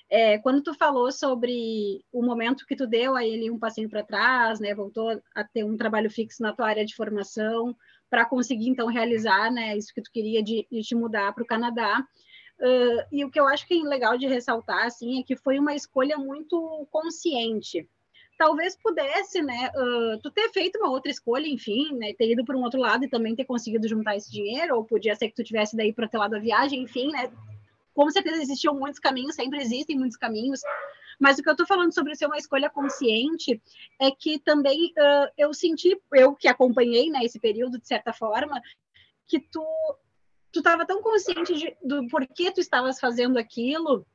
É, 0.10 0.38
quando 0.38 0.62
tu 0.62 0.74
falou 0.74 1.12
sobre 1.12 2.04
o 2.12 2.22
momento 2.22 2.66
que 2.66 2.76
tu 2.76 2.86
deu 2.86 3.16
a 3.16 3.26
ele 3.26 3.50
um 3.50 3.58
passinho 3.58 3.90
para 3.90 4.04
trás, 4.04 4.60
né, 4.60 4.76
voltou 4.76 5.20
a 5.34 5.44
ter 5.44 5.64
um 5.64 5.78
trabalho 5.78 6.12
fixo 6.12 6.44
na 6.44 6.54
tua 6.54 6.68
área 6.68 6.86
de 6.86 6.96
formação, 6.96 7.76
para 8.10 8.26
conseguir, 8.26 8.70
então, 8.70 8.88
realizar, 8.88 9.52
né, 9.52 9.76
isso 9.76 9.94
que 9.94 10.02
tu 10.02 10.12
queria 10.12 10.44
de, 10.44 10.68
de 10.72 10.82
te 10.82 10.94
mudar 10.94 11.34
para 11.34 11.44
o 11.44 11.48
Canadá. 11.48 12.06
Uh, 12.60 13.04
e 13.12 13.26
o 13.26 13.32
que 13.32 13.40
eu 13.40 13.48
acho 13.48 13.68
que 13.68 13.74
é 13.74 13.84
legal 13.84 14.18
de 14.18 14.28
ressaltar, 14.28 14.86
assim, 14.86 15.20
é 15.20 15.24
que 15.24 15.36
foi 15.36 15.58
uma 15.58 15.76
escolha 15.76 16.18
muito 16.18 16.88
consciente, 16.92 17.90
talvez 18.38 18.78
pudesse, 18.78 19.42
né, 19.42 19.72
uh, 19.76 20.20
tu 20.22 20.30
ter 20.32 20.50
feito 20.50 20.78
uma 20.78 20.90
outra 20.90 21.12
escolha, 21.12 21.48
enfim, 21.48 21.94
né, 21.96 22.14
ter 22.18 22.32
ido 22.32 22.44
para 22.44 22.58
um 22.58 22.64
outro 22.64 22.80
lado 22.80 23.06
e 23.06 23.10
também 23.10 23.36
ter 23.36 23.46
conseguido 23.46 23.88
juntar 23.88 24.16
esse 24.16 24.32
dinheiro, 24.32 24.76
ou 24.76 24.86
podia 24.86 25.16
ser 25.16 25.30
que 25.30 25.36
tu 25.36 25.44
tivesse 25.44 25.76
daí 25.76 25.94
para 25.94 26.10
o 26.14 26.18
lado 26.18 26.32
da 26.32 26.40
viagem, 26.40 26.84
enfim, 26.84 27.12
né, 27.12 27.32
com 27.94 28.10
certeza 28.10 28.42
existiam 28.42 28.76
muitos 28.76 29.00
caminhos, 29.00 29.36
sempre 29.36 29.62
existem 29.62 29.98
muitos 29.98 30.18
caminhos, 30.18 30.60
mas 31.20 31.38
o 31.38 31.44
que 31.44 31.48
eu 31.48 31.54
estou 31.54 31.66
falando 31.66 31.94
sobre 31.94 32.16
ser 32.16 32.26
uma 32.26 32.38
escolha 32.38 32.70
consciente 32.70 33.62
é 34.00 34.12
que 34.12 34.38
também 34.40 34.94
uh, 34.98 35.32
eu 35.38 35.54
senti, 35.54 35.98
eu 36.14 36.36
que 36.36 36.48
acompanhei, 36.48 37.10
né, 37.10 37.20
esse 37.24 37.40
período, 37.40 37.80
de 37.80 37.88
certa 37.88 38.12
forma, 38.12 38.62
que 39.28 39.40
tu 39.40 39.64
tu 40.52 40.60
estava 40.60 40.86
tão 40.86 41.02
consciente 41.02 41.54
de, 41.54 41.76
do 41.84 42.08
porquê 42.08 42.50
tu 42.50 42.62
estavas 42.62 42.98
fazendo 42.98 43.38
aquilo, 43.38 44.06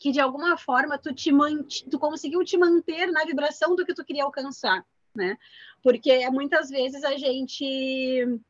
que 0.00 0.10
de 0.10 0.18
alguma 0.18 0.56
forma 0.56 0.98
tu 0.98 1.14
te 1.14 1.30
mant... 1.30 1.84
tu 1.90 1.98
conseguiu 1.98 2.42
te 2.42 2.56
manter 2.56 3.06
na 3.12 3.22
vibração 3.24 3.76
do 3.76 3.84
que 3.84 3.94
tu 3.94 4.02
queria 4.02 4.24
alcançar, 4.24 4.84
né? 5.14 5.36
Porque 5.82 6.28
muitas 6.30 6.70
vezes 6.70 7.04
a 7.04 7.16
gente 7.18 8.40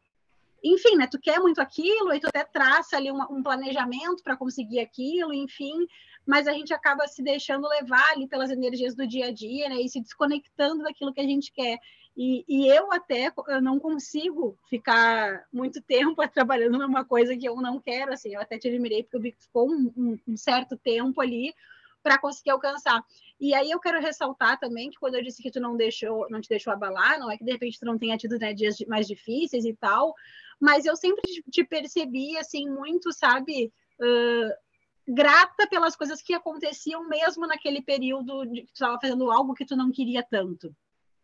enfim, 0.63 0.95
né, 0.95 1.07
tu 1.11 1.19
quer 1.19 1.41
muito 1.41 1.59
aquilo, 1.59 2.13
e 2.13 2.21
tu 2.21 2.27
até 2.27 2.45
traça 2.45 2.97
ali 2.97 3.11
um, 3.11 3.21
um 3.31 3.43
planejamento 3.43 4.23
para 4.23 4.37
conseguir 4.37 4.79
aquilo, 4.79 5.33
enfim, 5.33 5.87
mas 6.27 6.47
a 6.47 6.53
gente 6.53 6.73
acaba 6.75 7.09
se 7.09 7.23
deixando 7.23 7.67
levar 7.67 8.11
ali 8.11 8.29
pelas 8.29 8.51
energias 8.51 8.95
do 8.95 9.07
dia 9.07 9.29
a 9.29 9.33
dia, 9.33 9.71
né, 9.71 9.77
e 9.81 9.89
se 9.89 10.03
desconectando 10.03 10.83
daquilo 10.83 11.15
que 11.15 11.21
a 11.21 11.25
gente 11.25 11.51
quer. 11.51 11.79
E, 12.17 12.45
e, 12.49 12.69
eu 12.69 12.93
até 12.93 13.33
eu 13.49 13.63
não 13.63 13.79
consigo 13.79 14.59
ficar 14.69 15.47
muito 15.53 15.81
tempo 15.81 16.17
trabalhando 16.29 16.79
numa 16.79 17.05
coisa 17.05 17.37
que 17.37 17.49
eu 17.49 17.57
não 17.57 17.81
quero, 17.81 18.13
assim, 18.13 18.35
eu 18.35 18.41
até 18.41 18.59
te 18.59 18.69
admirei 18.69 19.03
porque 19.03 19.19
vi 19.19 19.33
que 19.33 19.43
ficou 19.43 19.71
um, 19.71 19.93
um, 19.97 20.19
um 20.29 20.37
certo 20.37 20.77
tempo 20.77 21.21
ali 21.21 21.55
para 22.03 22.19
conseguir 22.19 22.51
alcançar. 22.51 23.05
E 23.39 23.55
aí 23.55 23.71
eu 23.71 23.79
quero 23.79 24.01
ressaltar 24.01 24.59
também 24.59 24.91
que 24.91 24.99
quando 24.99 25.15
eu 25.15 25.23
disse 25.23 25.43
que 25.43 25.51
tu 25.51 25.61
não 25.61 25.77
deixou, 25.77 26.29
não 26.31 26.41
te 26.41 26.49
deixou 26.49 26.73
abalar, 26.73 27.19
não 27.19 27.31
é 27.31 27.37
que 27.37 27.45
de 27.45 27.53
repente 27.53 27.79
tu 27.79 27.87
não 27.87 27.99
tenha 27.99 28.17
tido 28.17 28.39
né, 28.39 28.53
dias 28.53 28.79
mais 28.87 29.07
difíceis 29.07 29.65
e 29.65 29.75
tal, 29.75 30.15
mas 30.59 30.85
eu 30.85 30.97
sempre 30.97 31.23
te 31.51 31.65
percebi 31.65 32.37
assim 32.37 32.69
muito, 32.69 33.13
sabe, 33.13 33.73
uh, 34.01 35.13
grata 35.13 35.67
pelas 35.69 35.97
coisas 35.97 36.23
que 36.23 36.35
aconteciam 36.35 37.09
mesmo 37.09 37.47
naquele 37.47 37.83
período 37.83 38.45
de 38.45 38.63
que 38.63 38.69
tu 38.69 38.75
estava 38.75 38.99
fazendo 39.01 39.31
algo 39.31 39.55
que 39.55 39.65
tu 39.65 39.77
não 39.77 39.91
queria 39.91 40.23
tanto. 40.23 40.75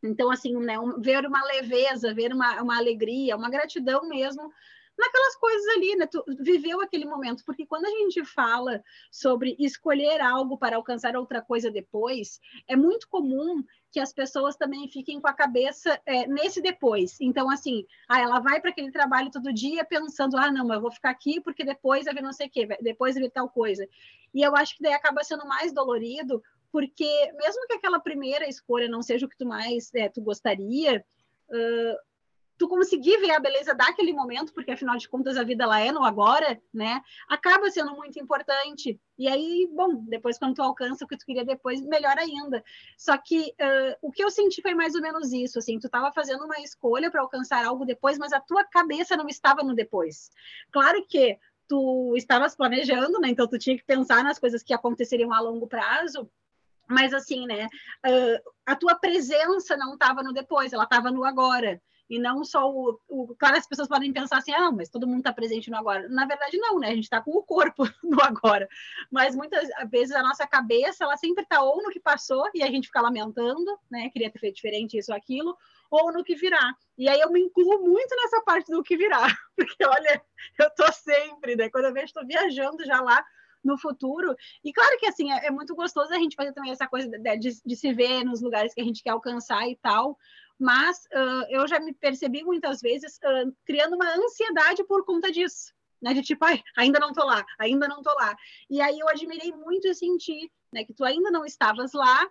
Então, 0.07 0.31
assim, 0.31 0.57
né, 0.57 0.79
um, 0.79 1.01
ver 1.01 1.27
uma 1.27 1.45
leveza, 1.45 2.15
ver 2.15 2.33
uma, 2.33 2.63
uma 2.63 2.77
alegria, 2.77 3.37
uma 3.37 3.51
gratidão 3.51 4.09
mesmo 4.09 4.53
naquelas 4.99 5.37
coisas 5.37 5.69
ali, 5.77 5.95
né? 5.97 6.07
Tu 6.07 6.25
viveu 6.41 6.81
aquele 6.81 7.05
momento, 7.05 7.45
porque 7.45 7.67
quando 7.67 7.85
a 7.85 7.91
gente 7.91 8.25
fala 8.25 8.83
sobre 9.11 9.55
escolher 9.59 10.21
algo 10.21 10.57
para 10.57 10.77
alcançar 10.77 11.17
outra 11.17 11.43
coisa 11.43 11.71
depois, 11.71 12.41
é 12.67 12.75
muito 12.75 13.09
comum 13.09 13.63
que 13.91 14.01
as 14.01 14.13
pessoas 14.13 14.57
também 14.57 14.89
fiquem 14.89 15.21
com 15.21 15.29
a 15.29 15.33
cabeça 15.33 16.01
é, 16.05 16.27
nesse 16.27 16.61
depois. 16.61 17.19
Então, 17.21 17.51
assim, 17.51 17.87
ah, 18.09 18.21
ela 18.21 18.41
vai 18.41 18.61
para 18.61 18.71
aquele 18.71 18.91
trabalho 18.91 19.31
todo 19.31 19.53
dia 19.53 19.85
pensando, 19.85 20.37
ah, 20.37 20.51
não, 20.51 20.73
eu 20.73 20.81
vou 20.81 20.91
ficar 20.91 21.11
aqui 21.11 21.41
porque 21.41 21.65
depois 21.65 22.05
vai 22.05 22.15
vir 22.15 22.23
não 22.23 22.33
sei 22.33 22.47
o 22.47 22.51
quê, 22.51 22.67
depois 22.83 23.15
vai 23.15 23.25
vir 23.25 23.31
tal 23.31 23.49
coisa. 23.49 23.87
E 24.35 24.43
eu 24.43 24.55
acho 24.55 24.77
que 24.77 24.83
daí 24.83 24.93
acaba 24.93 25.25
sendo 25.25 25.47
mais 25.47 25.73
dolorido 25.73 26.43
porque 26.76 27.33
mesmo 27.42 27.66
que 27.66 27.73
aquela 27.73 27.99
primeira 27.99 28.47
escolha 28.47 28.87
não 28.87 29.00
seja 29.00 29.25
o 29.25 29.28
que 29.30 29.38
tu 29.38 29.47
mais 29.47 29.90
é, 29.95 30.11
tu 30.11 30.21
gostaria, 30.21 31.02
uh, 31.49 31.97
tu 32.59 32.68
conseguir 32.68 33.16
ver 33.16 33.30
a 33.30 33.40
beleza 33.40 33.75
daquele 33.75 34.12
momento, 34.12 34.52
porque 34.52 34.73
afinal 34.73 34.95
de 34.99 35.09
contas 35.09 35.38
a 35.38 35.42
vida 35.42 35.64
ela 35.64 35.80
é 35.80 35.90
no 35.90 36.04
agora, 36.04 36.61
né? 36.75 37.00
Acaba 37.30 37.71
sendo 37.71 37.97
muito 37.97 38.21
importante. 38.21 39.00
E 39.16 39.26
aí, 39.26 39.66
bom, 39.73 40.04
depois 40.06 40.38
quando 40.38 40.56
tu 40.56 40.62
alcança 40.62 41.06
o 41.06 41.09
que 41.09 41.16
tu 41.16 41.25
queria 41.25 41.47
depois, 41.47 41.80
melhor 41.80 42.18
ainda. 42.18 42.62
Só 42.99 43.16
que 43.16 43.54
uh, 43.59 43.97
o 44.02 44.12
que 44.12 44.23
eu 44.23 44.28
senti 44.28 44.61
foi 44.61 44.75
mais 44.75 44.95
ou 44.95 45.00
menos 45.00 45.33
isso, 45.33 45.59
assim, 45.59 45.78
tu 45.78 45.87
estava 45.87 46.12
fazendo 46.12 46.45
uma 46.45 46.61
escolha 46.61 47.11
para 47.11 47.23
alcançar 47.23 47.64
algo 47.64 47.87
depois, 47.87 48.18
mas 48.18 48.35
a 48.35 48.40
tua 48.40 48.64
cabeça 48.64 49.16
não 49.16 49.28
estava 49.28 49.62
no 49.62 49.75
depois. 49.75 50.30
Claro 50.71 51.02
que 51.09 51.38
tu 51.66 52.14
estavas 52.18 52.54
planejando, 52.54 53.18
né? 53.18 53.30
Então 53.30 53.49
tu 53.49 53.59
tinha 53.59 53.78
que 53.78 53.85
pensar 53.85 54.23
nas 54.23 54.38
coisas 54.38 54.62
que 54.62 54.75
aconteceriam 54.75 55.33
a 55.33 55.40
longo 55.40 55.66
prazo, 55.66 56.30
mas 56.88 57.12
assim, 57.12 57.47
né? 57.47 57.66
Uh, 58.07 58.50
a 58.64 58.76
tua 58.76 58.95
presença 58.95 59.76
não 59.76 59.95
estava 59.95 60.23
no 60.23 60.33
depois, 60.33 60.73
ela 60.73 60.85
estava 60.85 61.11
no 61.11 61.25
agora. 61.25 61.81
E 62.09 62.21
não 62.21 62.45
só 62.45 62.71
o, 62.71 63.00
o. 63.09 63.35
Claro, 63.37 63.57
as 63.57 63.66
pessoas 63.66 63.88
podem 63.88 64.12
pensar 64.12 64.38
assim, 64.38 64.52
ah, 64.52 64.71
mas 64.71 64.88
todo 64.88 65.07
mundo 65.07 65.19
está 65.19 65.33
presente 65.33 65.71
no 65.71 65.76
agora. 65.76 66.09
Na 66.09 66.25
verdade, 66.25 66.57
não, 66.57 66.78
né? 66.78 66.88
A 66.88 66.95
gente 66.95 67.05
está 67.05 67.21
com 67.21 67.33
o 67.33 67.43
corpo 67.43 67.83
no 68.02 68.23
agora. 68.23 68.69
Mas 69.11 69.35
muitas 69.35 69.69
vezes 69.90 70.14
a 70.14 70.23
nossa 70.23 70.47
cabeça, 70.47 71.05
ela 71.05 71.16
sempre 71.16 71.43
está 71.43 71.61
ou 71.62 71.83
no 71.83 71.90
que 71.90 71.99
passou 71.99 72.49
e 72.55 72.62
a 72.62 72.71
gente 72.71 72.87
fica 72.87 73.00
lamentando, 73.00 73.76
né? 73.90 74.09
Queria 74.11 74.31
ter 74.31 74.38
feito 74.38 74.55
diferente 74.55 74.97
isso 74.97 75.11
ou 75.11 75.16
aquilo, 75.16 75.57
ou 75.90 76.12
no 76.12 76.23
que 76.23 76.37
virá. 76.37 76.75
E 76.97 77.09
aí 77.09 77.21
eu 77.21 77.31
me 77.33 77.40
incluo 77.40 77.83
muito 77.83 78.14
nessa 78.14 78.40
parte 78.43 78.71
do 78.71 78.83
que 78.83 78.97
virá, 78.97 79.26
porque 79.57 79.85
olha, 79.85 80.23
eu 80.59 80.71
tô 80.76 80.90
sempre, 80.93 81.57
né? 81.57 81.69
Quando 81.69 81.87
eu 81.87 81.93
vejo, 81.93 82.07
estou 82.07 82.26
viajando 82.26 82.85
já 82.85 83.00
lá 83.00 83.25
no 83.66 83.76
futuro. 83.76 84.35
E 84.64 84.73
claro 84.73 84.96
que 84.99 85.06
assim 85.06 85.30
é, 85.32 85.46
é 85.46 85.50
muito 85.50 85.75
gostoso 85.75 86.12
a 86.12 86.18
gente 86.18 86.37
fazer 86.37 86.52
também 86.52 86.70
essa 86.70 86.87
coisa 86.87 87.08
de, 87.08 87.37
de, 87.37 87.61
de, 87.64 87.76
se 87.76 87.92
ver 87.92 88.25
nos 88.25 88.40
lugares 88.40 88.73
que 88.73 88.80
a 88.80 88.85
gente 88.85 89.02
quer 89.02 89.11
alcançar 89.11 89.68
e 89.68 89.76
tal. 89.76 90.16
Mas 90.58 91.04
uh, 91.12 91.44
eu 91.50 91.66
já 91.68 91.78
me 91.78 91.92
percebi 91.92 92.42
muitas 92.42 92.80
vezes 92.80 93.18
uh, 93.18 93.54
criando 93.66 93.96
uma 93.96 94.08
ansiedade 94.14 94.85
por 94.85 95.04
conta 95.04 95.30
disso. 95.30 95.75
Né, 96.00 96.12
de 96.12 96.20
tipo, 96.20 96.44
ai, 96.44 96.62
ainda 96.76 97.00
não 97.00 97.11
tô 97.11 97.25
lá, 97.25 97.44
ainda 97.58 97.88
não 97.88 98.02
tô 98.02 98.12
lá. 98.12 98.37
E 98.68 98.82
aí 98.82 98.99
eu 98.99 99.08
admirei 99.08 99.50
muito 99.50 99.88
e 99.88 99.94
senti 99.94 100.52
né, 100.70 100.85
que 100.85 100.92
tu 100.92 101.02
ainda 101.02 101.30
não 101.30 101.42
estavas 101.44 101.94
lá, 101.94 102.28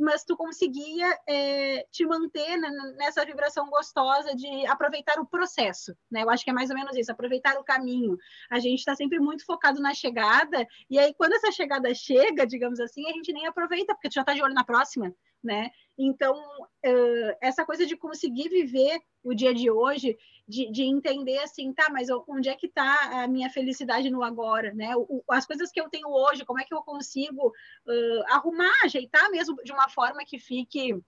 mas 0.00 0.24
tu 0.24 0.36
conseguia 0.36 1.18
é, 1.28 1.86
te 1.90 2.04
manter 2.06 2.56
né, 2.56 2.70
nessa 2.96 3.24
vibração 3.24 3.68
gostosa 3.68 4.34
de 4.34 4.66
aproveitar 4.66 5.18
o 5.18 5.26
processo, 5.26 5.94
né? 6.10 6.22
Eu 6.22 6.30
acho 6.30 6.44
que 6.44 6.50
é 6.50 6.52
mais 6.52 6.70
ou 6.70 6.76
menos 6.76 6.96
isso, 6.96 7.10
aproveitar 7.12 7.58
o 7.58 7.64
caminho. 7.64 8.16
A 8.50 8.58
gente 8.58 8.78
está 8.78 8.94
sempre 8.94 9.18
muito 9.18 9.44
focado 9.44 9.80
na 9.80 9.94
chegada, 9.94 10.66
e 10.90 10.98
aí 10.98 11.14
quando 11.14 11.34
essa 11.34 11.50
chegada 11.50 11.92
chega, 11.94 12.46
digamos 12.46 12.80
assim, 12.80 13.08
a 13.08 13.12
gente 13.12 13.32
nem 13.32 13.46
aproveita, 13.46 13.94
porque 13.94 14.08
tu 14.08 14.14
já 14.14 14.22
está 14.22 14.34
de 14.34 14.42
olho 14.42 14.54
na 14.54 14.64
próxima, 14.64 15.14
né? 15.46 15.70
Então, 15.96 16.36
essa 17.40 17.64
coisa 17.64 17.86
de 17.86 17.96
conseguir 17.96 18.48
viver 18.50 19.00
o 19.24 19.32
dia 19.32 19.54
de 19.54 19.70
hoje, 19.70 20.18
de, 20.46 20.70
de 20.70 20.82
entender 20.82 21.38
assim, 21.38 21.72
tá, 21.72 21.88
mas 21.90 22.08
onde 22.28 22.48
é 22.48 22.54
que 22.54 22.66
está 22.66 23.22
a 23.22 23.28
minha 23.28 23.48
felicidade 23.48 24.10
no 24.10 24.22
agora, 24.22 24.74
né? 24.74 24.92
As 25.30 25.46
coisas 25.46 25.70
que 25.70 25.80
eu 25.80 25.88
tenho 25.88 26.08
hoje, 26.08 26.44
como 26.44 26.60
é 26.60 26.64
que 26.64 26.74
eu 26.74 26.82
consigo 26.82 27.48
uh, 27.48 28.24
arrumar, 28.28 28.72
ajeitar 28.84 29.30
mesmo 29.30 29.56
de 29.64 29.72
uma 29.72 29.88
forma 29.88 30.24
que 30.24 30.38
fique 30.38 31.00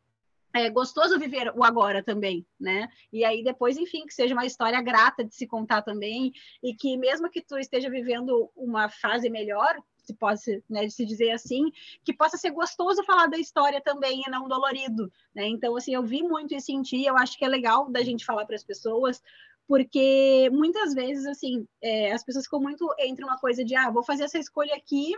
é 0.55 0.71
gostoso 0.71 1.19
viver 1.19 1.53
o 1.55 1.63
agora 1.63 2.03
também, 2.03 2.47
né? 2.59 2.89
E 3.13 3.25
aí 3.25 3.45
depois, 3.45 3.77
enfim, 3.77 4.07
que 4.07 4.15
seja 4.15 4.35
uma 4.35 4.47
história 4.47 4.81
grata 4.81 5.23
de 5.23 5.35
se 5.35 5.47
contar 5.47 5.83
também 5.83 6.33
e 6.63 6.75
que 6.75 6.97
mesmo 6.97 7.31
que 7.31 7.43
tu 7.43 7.59
esteja 7.59 7.91
vivendo 7.91 8.51
uma 8.57 8.89
fase 8.89 9.29
melhor, 9.29 9.77
se 10.09 10.15
pode 10.15 10.41
né, 10.69 10.89
se 10.89 11.05
dizer 11.05 11.31
assim, 11.31 11.71
que 12.03 12.13
possa 12.13 12.37
ser 12.37 12.51
gostoso 12.51 13.05
falar 13.05 13.27
da 13.27 13.39
história 13.39 13.81
também 13.81 14.23
e 14.27 14.31
não 14.31 14.49
dolorido, 14.49 15.13
né? 15.35 15.47
Então, 15.47 15.77
assim, 15.77 15.95
eu 15.95 16.03
vi 16.03 16.23
muito 16.23 16.55
e 16.55 16.61
senti, 16.61 17.05
eu 17.05 17.17
acho 17.17 17.37
que 17.37 17.45
é 17.45 17.49
legal 17.49 17.91
da 17.91 18.03
gente 18.03 18.25
falar 18.25 18.47
para 18.47 18.57
as 18.57 18.65
pessoas, 18.65 19.23
porque 19.67 20.49
muitas 20.51 20.95
vezes, 20.95 21.27
assim, 21.27 21.67
é, 21.83 22.13
as 22.13 22.25
pessoas 22.25 22.47
ficam 22.47 22.61
muito 22.61 22.89
entre 22.99 23.25
uma 23.25 23.39
coisa 23.39 23.63
de, 23.63 23.77
ah, 23.77 23.91
vou 23.91 24.03
fazer 24.03 24.25
essa 24.25 24.39
escolha 24.39 24.75
aqui 24.75 25.15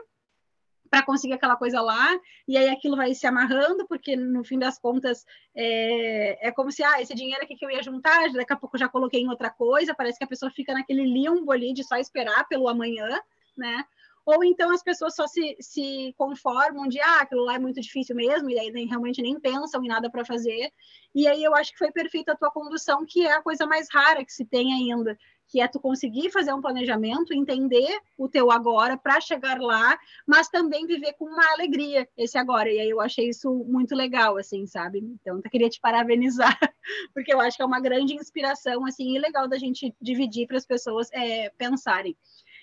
para 0.91 1.05
conseguir 1.05 1.35
aquela 1.35 1.55
coisa 1.55 1.81
lá, 1.81 2.09
e 2.49 2.57
aí 2.57 2.69
aquilo 2.69 2.97
vai 2.97 3.15
se 3.15 3.25
amarrando, 3.25 3.87
porque 3.87 4.17
no 4.17 4.43
fim 4.43 4.59
das 4.59 4.77
contas 4.77 5.25
é, 5.55 6.49
é 6.49 6.51
como 6.51 6.73
se, 6.73 6.83
ah, 6.83 7.01
esse 7.01 7.15
dinheiro 7.15 7.45
aqui 7.45 7.55
que 7.55 7.65
eu 7.65 7.71
ia 7.71 7.81
juntar, 7.81 8.33
daqui 8.33 8.53
a 8.53 8.57
pouco 8.57 8.77
já 8.77 8.89
coloquei 8.89 9.21
em 9.21 9.29
outra 9.29 9.51
coisa, 9.51 9.95
parece 9.95 10.19
que 10.19 10.25
a 10.25 10.29
pessoa 10.29 10.51
fica 10.51 10.75
naquele 10.75 11.05
limbo 11.05 11.53
ali 11.53 11.73
de 11.73 11.85
só 11.85 11.95
esperar 11.95 12.49
pelo 12.49 12.69
amanhã, 12.69 13.21
né? 13.57 13.85
Ou 14.25 14.45
então 14.45 14.71
as 14.71 14.83
pessoas 14.83 15.15
só 15.15 15.27
se, 15.27 15.57
se 15.61 16.15
conformam 16.17 16.87
de, 16.89 17.01
ah, 17.01 17.21
aquilo 17.21 17.45
lá 17.45 17.55
é 17.55 17.59
muito 17.59 17.81
difícil 17.81 18.15
mesmo, 18.15 18.51
e 18.51 18.59
aí 18.59 18.71
nem, 18.71 18.87
realmente 18.87 19.23
nem 19.23 19.39
pensam 19.41 19.83
em 19.85 19.89
nada 19.89 20.11
para 20.11 20.25
fazer. 20.25 20.73
E 21.15 21.27
aí 21.27 21.43
eu 21.43 21.55
acho 21.55 21.73
que 21.73 21.79
foi 21.79 21.91
perfeita 21.91 22.33
a 22.33 22.37
tua 22.37 22.51
condução, 22.51 23.05
que 23.07 23.27
é 23.27 23.33
a 23.33 23.43
coisa 23.43 23.67
mais 23.67 23.89
rara 23.91 24.25
que 24.25 24.33
se 24.33 24.45
tem 24.45 24.73
ainda, 24.73 25.17
que 25.51 25.61
é 25.61 25.67
tu 25.67 25.81
conseguir 25.81 26.31
fazer 26.31 26.53
um 26.53 26.61
planejamento, 26.61 27.35
entender 27.35 28.01
o 28.17 28.29
teu 28.29 28.53
agora 28.53 28.97
para 28.97 29.21
chegar 29.21 29.59
lá, 29.61 29.99
mas 30.27 30.49
também 30.49 30.87
viver 30.87 31.15
com 31.15 31.25
uma 31.25 31.53
alegria 31.53 32.09
esse 32.17 32.39
agora. 32.39 32.71
E 32.71 32.79
aí 32.79 32.91
eu 32.91 33.01
achei 33.01 33.29
isso 33.29 33.53
muito 33.67 33.95
legal, 33.95 34.37
assim, 34.37 34.65
sabe? 34.67 35.01
Então, 35.01 35.41
eu 35.45 35.51
queria 35.51 35.69
te 35.69 35.81
parabenizar, 35.81 36.57
porque 37.13 37.35
eu 37.35 37.41
acho 37.41 37.57
que 37.57 37.63
é 37.63 37.67
uma 37.67 37.81
grande 37.81 38.15
inspiração, 38.15 38.87
assim, 38.87 39.17
e 39.17 39.19
legal 39.19 39.49
da 39.49 39.59
gente 39.59 39.93
dividir 40.01 40.47
para 40.47 40.57
as 40.57 40.67
pessoas 40.67 41.09
é, 41.13 41.51
pensarem. 41.59 42.17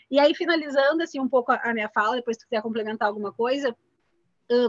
E 0.10 0.20
aí, 0.20 0.34
finalizando, 0.34 1.04
assim, 1.04 1.20
um 1.20 1.28
pouco 1.28 1.52
a 1.52 1.74
minha 1.74 1.90
fala, 1.90 2.16
depois 2.16 2.38
tu 2.38 2.48
quiser 2.48 2.62
complementar 2.62 3.08
alguma 3.08 3.32
coisa, 3.32 3.76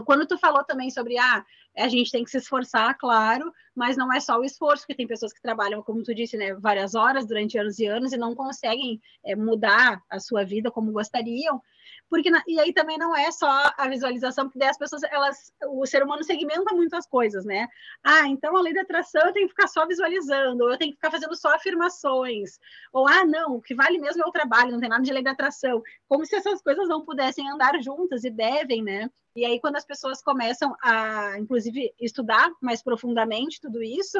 quando 0.05 0.25
tu 0.25 0.37
falou 0.37 0.63
também 0.63 0.89
sobre 0.89 1.17
ah, 1.17 1.45
a 1.77 1.87
gente 1.87 2.11
tem 2.11 2.23
que 2.23 2.29
se 2.29 2.37
esforçar, 2.37 2.97
claro, 2.97 3.53
mas 3.79 3.95
não 3.95 4.11
é 4.11 4.19
só 4.19 4.37
o 4.37 4.43
esforço, 4.43 4.83
porque 4.83 4.93
tem 4.93 5.07
pessoas 5.07 5.31
que 5.31 5.41
trabalham, 5.41 5.81
como 5.81 6.03
tu 6.03 6.13
disse, 6.13 6.35
né, 6.35 6.53
várias 6.55 6.95
horas 6.95 7.25
durante 7.25 7.57
anos 7.57 7.79
e 7.79 7.85
anos 7.85 8.11
e 8.11 8.17
não 8.17 8.35
conseguem 8.35 9.01
é, 9.23 9.37
mudar 9.37 10.03
a 10.09 10.19
sua 10.19 10.43
vida 10.43 10.69
como 10.69 10.91
gostariam 10.91 11.61
porque 12.09 12.29
e 12.47 12.59
aí 12.59 12.73
também 12.73 12.97
não 12.97 13.15
é 13.15 13.31
só 13.31 13.47
a 13.77 13.87
visualização, 13.87 14.45
porque 14.45 14.57
daí 14.57 14.69
as 14.69 14.77
pessoas, 14.77 15.03
elas, 15.03 15.53
o 15.67 15.85
ser 15.85 16.03
humano 16.03 16.23
segmenta 16.23 16.73
muitas 16.73 17.05
coisas, 17.05 17.45
né? 17.45 17.67
Ah, 18.03 18.27
então 18.27 18.57
a 18.57 18.61
lei 18.61 18.73
da 18.73 18.81
atração 18.81 19.21
eu 19.27 19.33
tenho 19.33 19.47
que 19.47 19.53
ficar 19.53 19.67
só 19.67 19.85
visualizando, 19.85 20.63
ou 20.63 20.71
eu 20.71 20.77
tenho 20.77 20.91
que 20.91 20.97
ficar 20.97 21.11
fazendo 21.11 21.35
só 21.35 21.53
afirmações, 21.53 22.59
ou 22.91 23.07
ah, 23.07 23.25
não, 23.25 23.55
o 23.57 23.61
que 23.61 23.75
vale 23.75 23.99
mesmo 23.99 24.23
é 24.23 24.27
o 24.27 24.31
trabalho, 24.31 24.71
não 24.71 24.79
tem 24.79 24.89
nada 24.89 25.03
de 25.03 25.13
lei 25.13 25.23
da 25.23 25.31
atração, 25.31 25.83
como 26.07 26.25
se 26.25 26.35
essas 26.35 26.61
coisas 26.61 26.87
não 26.87 27.05
pudessem 27.05 27.49
andar 27.49 27.79
juntas 27.81 28.23
e 28.23 28.29
devem, 28.31 28.83
né? 28.83 29.09
E 29.35 29.45
aí 29.45 29.59
quando 29.59 29.75
as 29.75 29.85
pessoas 29.85 30.21
começam 30.21 30.75
a, 30.81 31.37
inclusive, 31.37 31.93
estudar 31.99 32.51
mais 32.59 32.81
profundamente 32.81 33.61
tudo 33.69 33.83
isso, 33.83 34.17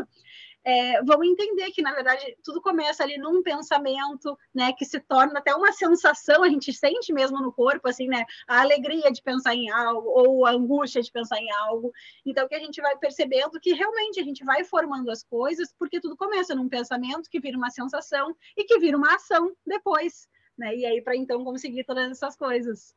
é, 0.64 1.02
vão 1.04 1.24
entender 1.24 1.72
que, 1.72 1.82
na 1.82 1.94
verdade, 1.94 2.38
tudo 2.44 2.62
começa 2.62 3.04
ali 3.04 3.18
num 3.18 3.42
pensamento, 3.42 4.38
né, 4.54 4.74
que 4.74 4.86
se 4.86 5.00
torna 5.00 5.40
até 5.40 5.54
uma 5.56 5.72
sensação, 5.72 6.44
a 6.44 6.50
gente 6.50 6.72
sente 6.74 7.14
mesmo 7.14 7.40
no 7.40 7.52
corpo, 7.52 7.88
assim, 7.88 8.08
né, 8.08 8.26
a 8.48 8.62
alegria 8.62 9.12
de 9.12 9.22
pensar 9.22 9.56
em 9.56 9.70
algo, 9.70 10.08
ou 10.10 10.46
a 10.46 10.52
angústia 10.52 11.02
de 11.02 11.12
pensar 11.12 11.40
em 11.40 11.50
algo. 11.52 11.92
Então, 12.26 12.48
que 12.48 12.56
a 12.56 12.60
gente 12.60 12.82
vai 12.82 12.98
percebendo 12.98 13.60
que 13.60 13.74
realmente 13.74 14.20
a 14.20 14.24
gente 14.24 14.44
vai 14.44 14.64
formando 14.64 15.10
as 15.10 15.24
coisas, 15.24 15.74
porque 15.78 16.00
tudo 16.00 16.18
começa 16.18 16.54
num 16.54 16.70
pensamento 16.70 17.30
que 17.30 17.40
vira 17.40 17.58
uma 17.58 17.70
sensação 17.70 18.36
e 18.58 18.64
que 18.64 18.80
vira 18.80 18.98
uma 18.98 19.16
ação 19.16 19.56
depois, 19.66 20.28
né, 20.58 20.76
e 20.76 20.86
aí 20.86 21.02
para 21.02 21.16
então 21.16 21.44
conseguir 21.44 21.84
todas 21.84 22.12
essas 22.12 22.36
coisas. 22.36 22.94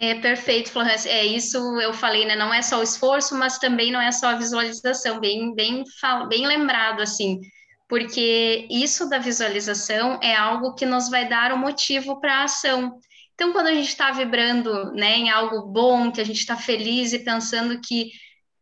É 0.00 0.14
perfeito, 0.14 0.70
Florence. 0.70 1.08
É 1.08 1.24
isso 1.24 1.58
eu 1.80 1.92
falei, 1.92 2.24
né? 2.24 2.36
Não 2.36 2.54
é 2.54 2.62
só 2.62 2.78
o 2.78 2.82
esforço, 2.82 3.34
mas 3.36 3.58
também 3.58 3.90
não 3.90 4.00
é 4.00 4.12
só 4.12 4.28
a 4.28 4.36
visualização. 4.36 5.18
Bem, 5.20 5.54
bem, 5.54 5.82
bem 6.28 6.46
lembrado 6.46 7.00
assim, 7.00 7.40
porque 7.88 8.66
isso 8.70 9.08
da 9.08 9.18
visualização 9.18 10.18
é 10.22 10.34
algo 10.36 10.74
que 10.74 10.86
nos 10.86 11.08
vai 11.08 11.28
dar 11.28 11.52
o 11.52 11.58
motivo 11.58 12.20
para 12.20 12.40
a 12.40 12.44
ação. 12.44 12.98
Então, 13.34 13.52
quando 13.52 13.68
a 13.68 13.74
gente 13.74 13.88
está 13.88 14.10
vibrando, 14.12 14.92
né, 14.94 15.16
em 15.16 15.30
algo 15.30 15.62
bom, 15.72 16.10
que 16.12 16.20
a 16.20 16.24
gente 16.24 16.38
está 16.38 16.56
feliz 16.56 17.12
e 17.12 17.20
pensando 17.20 17.80
que 17.80 18.10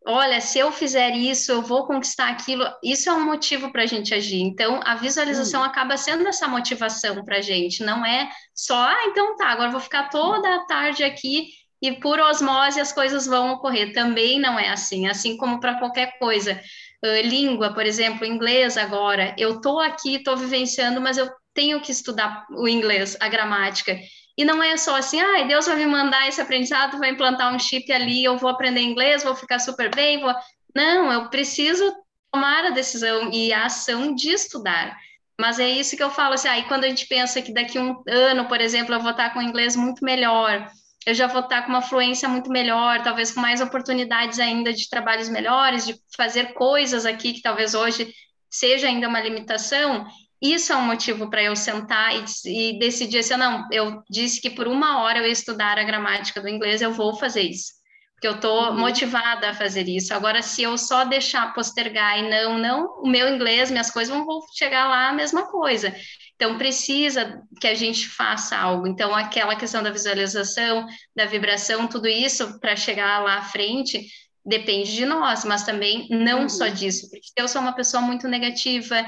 olha, 0.07 0.41
se 0.41 0.59
eu 0.59 0.71
fizer 0.71 1.15
isso, 1.15 1.51
eu 1.51 1.63
vou 1.63 1.87
conquistar 1.87 2.29
aquilo, 2.29 2.65
isso 2.83 3.11
é 3.11 3.13
um 3.13 3.25
motivo 3.25 3.73
para 3.73 3.83
a 3.83 3.87
gente 3.87 4.15
agir. 4.15 4.41
Então, 4.41 4.81
a 4.85 4.95
visualização 4.95 5.63
hum. 5.63 5.65
acaba 5.65 5.97
sendo 5.97 6.27
essa 6.27 6.47
motivação 6.47 7.25
para 7.25 7.39
a 7.39 7.41
gente, 7.41 7.85
não 7.85 8.07
é 8.07 8.29
só, 8.55 8.77
ah, 8.77 9.05
então 9.07 9.37
tá, 9.37 9.49
agora 9.49 9.71
vou 9.71 9.81
ficar 9.81 10.09
toda 10.09 10.55
a 10.55 10.65
tarde 10.67 11.03
aqui 11.03 11.49
e 11.83 11.93
por 11.93 12.19
osmose 12.19 12.81
as 12.81 12.93
coisas 12.93 13.27
vão 13.27 13.53
ocorrer. 13.53 13.93
Também 13.93 14.41
não 14.41 14.59
é 14.59 14.69
assim, 14.71 15.07
assim 15.09 15.37
como 15.37 15.61
para 15.61 15.79
qualquer 15.79 16.19
coisa. 16.19 16.61
Uh, 17.05 17.27
língua, 17.27 17.75
por 17.75 17.85
exemplo, 17.85 18.25
inglês 18.25 18.77
agora, 18.77 19.35
eu 19.39 19.57
estou 19.57 19.81
aqui, 19.81 20.17
estou 20.17 20.37
vivenciando, 20.37 21.01
mas 21.01 21.19
eu 21.19 21.29
tenho 21.53 21.81
que 21.81 21.93
estudar 21.93 22.47
o 22.51 22.67
inglês, 22.69 23.17
a 23.21 23.29
gramática. 23.29 23.99
E 24.37 24.45
não 24.45 24.62
é 24.62 24.76
só 24.76 24.97
assim, 24.97 25.21
ah, 25.21 25.45
Deus 25.45 25.66
vai 25.66 25.76
me 25.76 25.87
mandar 25.87 26.28
esse 26.28 26.40
aprendizado, 26.40 26.99
vai 26.99 27.11
implantar 27.11 27.55
um 27.55 27.59
chip 27.59 27.90
ali, 27.90 28.23
eu 28.23 28.37
vou 28.37 28.50
aprender 28.50 28.81
inglês, 28.81 29.25
vou 29.25 29.35
ficar 29.35 29.59
super 29.59 29.95
bem, 29.95 30.21
vou... 30.21 30.35
Não, 30.75 31.11
eu 31.11 31.31
preciso 31.31 31.90
tomar 32.31 32.66
a 32.66 32.71
decisão 32.71 33.31
e 33.33 33.52
a 33.52 33.64
ação 33.64 34.14
de 34.14 34.31
estudar. 34.31 34.95
Mas 35.40 35.59
é 35.59 35.69
isso 35.69 35.97
que 35.97 36.02
eu 36.02 36.11
falo, 36.11 36.35
assim, 36.35 36.49
aí 36.49 36.62
ah, 36.62 36.69
quando 36.69 36.85
a 36.85 36.88
gente 36.88 37.07
pensa 37.07 37.40
que 37.40 37.52
daqui 37.52 37.78
um 37.78 38.02
ano, 38.09 38.47
por 38.47 38.61
exemplo, 38.61 38.95
eu 38.95 39.00
vou 39.00 39.11
estar 39.11 39.31
com 39.33 39.40
inglês 39.40 39.75
muito 39.75 40.05
melhor, 40.05 40.71
eu 41.07 41.14
já 41.14 41.26
vou 41.26 41.40
estar 41.40 41.62
com 41.62 41.69
uma 41.69 41.83
fluência 41.83 42.28
muito 42.28 42.50
melhor, 42.50 43.02
talvez 43.02 43.31
com 43.31 43.40
mais 43.40 43.61
oportunidades 43.61 44.40
ainda 44.40 44.73
de 44.73 44.88
trabalhos 44.88 45.28
melhores, 45.28 45.87
de 45.87 45.95
fazer 46.16 46.52
coisas 46.52 47.07
aqui 47.07 47.33
que 47.33 47.43
talvez 47.43 47.75
hoje 47.75 48.12
seja 48.50 48.89
ainda 48.89 49.08
uma 49.08 49.21
limitação, 49.21 50.06
isso 50.52 50.73
é 50.73 50.76
um 50.76 50.87
motivo 50.87 51.30
para 51.30 51.43
eu 51.43 51.56
sentar 51.56 52.15
e, 52.15 52.25
e, 52.47 52.78
decidir 52.78 53.19
assim, 53.19 53.37
não, 53.37 53.67
eu 53.71 54.02
disse 54.09 54.41
que 54.41 54.50
por 54.50 54.67
uma 54.67 55.00
hora 55.02 55.19
eu 55.19 55.26
ia 55.26 55.32
estudar 55.32 55.78
a 55.78 55.85
gramática 55.85 56.41
do 56.41 56.49
inglês, 56.49 56.82
eu 56.82 56.93
vou 56.93 57.15
fazer 57.17 57.43
isso, 57.43 57.73
porque 58.15 58.26
eu 58.26 58.37
estou 58.37 58.71
uhum. 58.71 58.78
motivada 58.78 59.50
a 59.50 59.54
fazer 59.54 59.89
isso. 59.89 60.13
Agora, 60.15 60.43
se 60.43 60.63
eu 60.63 60.76
só 60.76 61.04
deixar 61.04 61.54
postergar 61.54 62.19
e 62.19 62.28
não, 62.28 62.59
não, 62.59 63.02
o 63.02 63.09
meu 63.09 63.28
inglês, 63.28 63.71
minhas 63.71 63.91
coisas 63.91 64.15
vão, 64.15 64.26
vão 64.26 64.41
chegar 64.56 64.89
lá 64.89 65.09
a 65.09 65.13
mesma 65.13 65.50
coisa. 65.50 65.95
Então, 66.35 66.59
precisa 66.59 67.43
que 67.61 67.67
a 67.67 67.75
gente 67.75 68.06
faça 68.09 68.56
algo. 68.56 68.87
Então, 68.87 69.15
aquela 69.15 69.56
questão 69.56 69.82
da 69.82 69.91
visualização, 69.91 70.87
da 71.15 71.25
vibração, 71.25 71.87
tudo 71.87 72.06
isso 72.06 72.61
para 72.61 72.76
chegar 72.76 73.23
lá 73.23 73.39
à 73.39 73.43
frente, 73.43 74.06
depende 74.47 74.95
de 74.95 75.04
nós, 75.04 75.45
mas 75.45 75.65
também 75.65 76.06
não 76.09 76.43
uhum. 76.43 76.49
só 76.49 76.69
disso, 76.69 77.11
porque 77.11 77.28
eu 77.37 77.49
sou 77.49 77.61
uma 77.61 77.75
pessoa 77.75 78.00
muito 78.00 78.28
negativa, 78.28 79.04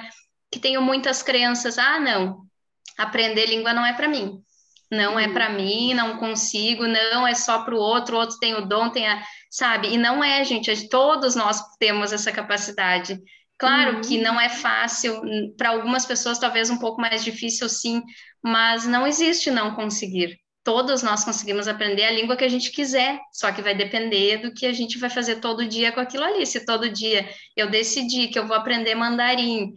que 0.51 0.59
tenho 0.59 0.81
muitas 0.83 1.23
crenças, 1.23 1.79
ah, 1.79 2.01
não, 2.01 2.43
aprender 2.97 3.47
língua 3.47 3.73
não 3.73 3.85
é 3.85 3.93
para 3.93 4.09
mim. 4.09 4.43
Não 4.91 5.15
uhum. 5.15 5.19
é 5.19 5.29
para 5.29 5.51
mim, 5.51 5.93
não 5.93 6.17
consigo, 6.17 6.87
não 6.87 7.27
é 7.27 7.35
só 7.35 7.63
para 7.63 7.75
o 7.75 7.79
outro, 7.79 8.17
o 8.17 8.21
outro 8.21 8.39
tem 8.39 8.55
o 8.55 8.67
dom, 8.67 8.89
tem 8.89 9.07
a, 9.07 9.23
sabe? 9.51 9.89
E 9.89 9.99
não 9.99 10.25
é, 10.25 10.43
gente, 10.45 10.89
todos 10.89 11.35
nós 11.35 11.63
temos 11.79 12.13
essa 12.13 12.33
capacidade. 12.33 13.21
Claro 13.59 13.97
uhum. 13.97 14.01
que 14.01 14.19
não 14.19 14.41
é 14.41 14.49
fácil, 14.49 15.21
para 15.57 15.71
algumas 15.71 16.07
pessoas 16.07 16.39
talvez 16.39 16.71
um 16.71 16.79
pouco 16.79 17.01
mais 17.01 17.23
difícil 17.23 17.69
sim, 17.69 18.03
mas 18.43 18.87
não 18.87 19.07
existe 19.07 19.51
não 19.51 19.75
conseguir. 19.75 20.39
Todos 20.65 21.03
nós 21.03 21.25
conseguimos 21.25 21.67
aprender 21.67 22.05
a 22.05 22.11
língua 22.11 22.37
que 22.37 22.45
a 22.45 22.49
gente 22.49 22.71
quiser, 22.71 23.19
só 23.33 23.51
que 23.51 23.63
vai 23.63 23.75
depender 23.75 24.39
do 24.39 24.53
que 24.53 24.67
a 24.67 24.73
gente 24.73 24.99
vai 24.99 25.11
fazer 25.11 25.37
todo 25.37 25.67
dia 25.67 25.93
com 25.93 26.01
aquilo 26.01 26.25
ali. 26.25 26.47
Se 26.47 26.65
todo 26.65 26.91
dia 26.91 27.29
eu 27.57 27.71
decidir 27.71 28.29
que 28.29 28.39
eu 28.39 28.47
vou 28.47 28.57
aprender 28.57 28.95
mandarim, 28.95 29.73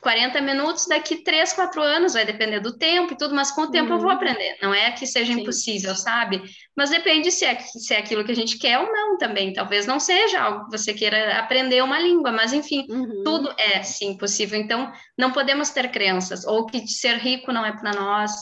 40 0.00 0.40
minutos 0.40 0.86
daqui 0.86 1.22
3, 1.22 1.52
4 1.52 1.82
anos, 1.82 2.14
vai 2.14 2.24
depender 2.24 2.60
do 2.60 2.76
tempo 2.76 3.12
e 3.12 3.16
tudo, 3.16 3.34
mas 3.34 3.50
com 3.50 3.62
o 3.62 3.70
tempo 3.70 3.90
uhum. 3.90 3.96
eu 3.96 4.00
vou 4.00 4.08
uhum. 4.08 4.16
aprender. 4.16 4.56
Não 4.62 4.72
é 4.72 4.90
que 4.92 5.06
seja 5.06 5.32
Sim. 5.32 5.40
impossível, 5.40 5.94
sabe? 5.94 6.42
Mas 6.74 6.90
depende 6.90 7.30
se 7.30 7.44
é, 7.44 7.58
se 7.58 7.92
é 7.92 7.98
aquilo 7.98 8.24
que 8.24 8.32
a 8.32 8.36
gente 8.36 8.58
quer 8.58 8.78
ou 8.78 8.90
não 8.90 9.18
também. 9.18 9.52
Talvez 9.52 9.86
não 9.86 10.00
seja 10.00 10.40
algo 10.40 10.64
que 10.64 10.78
você 10.78 10.94
queira 10.94 11.38
aprender 11.38 11.82
uma 11.82 11.98
língua, 11.98 12.32
mas 12.32 12.52
enfim, 12.52 12.86
uhum. 12.88 13.22
tudo 13.24 13.54
é 13.58 13.82
sim 13.82 14.16
possível. 14.16 14.58
Então, 14.58 14.90
não 15.18 15.32
podemos 15.32 15.68
ter 15.70 15.90
crenças, 15.90 16.46
ou 16.46 16.64
que 16.64 16.86
ser 16.88 17.16
rico 17.18 17.52
não 17.52 17.64
é 17.64 17.72
para 17.72 17.92
nós. 17.92 18.32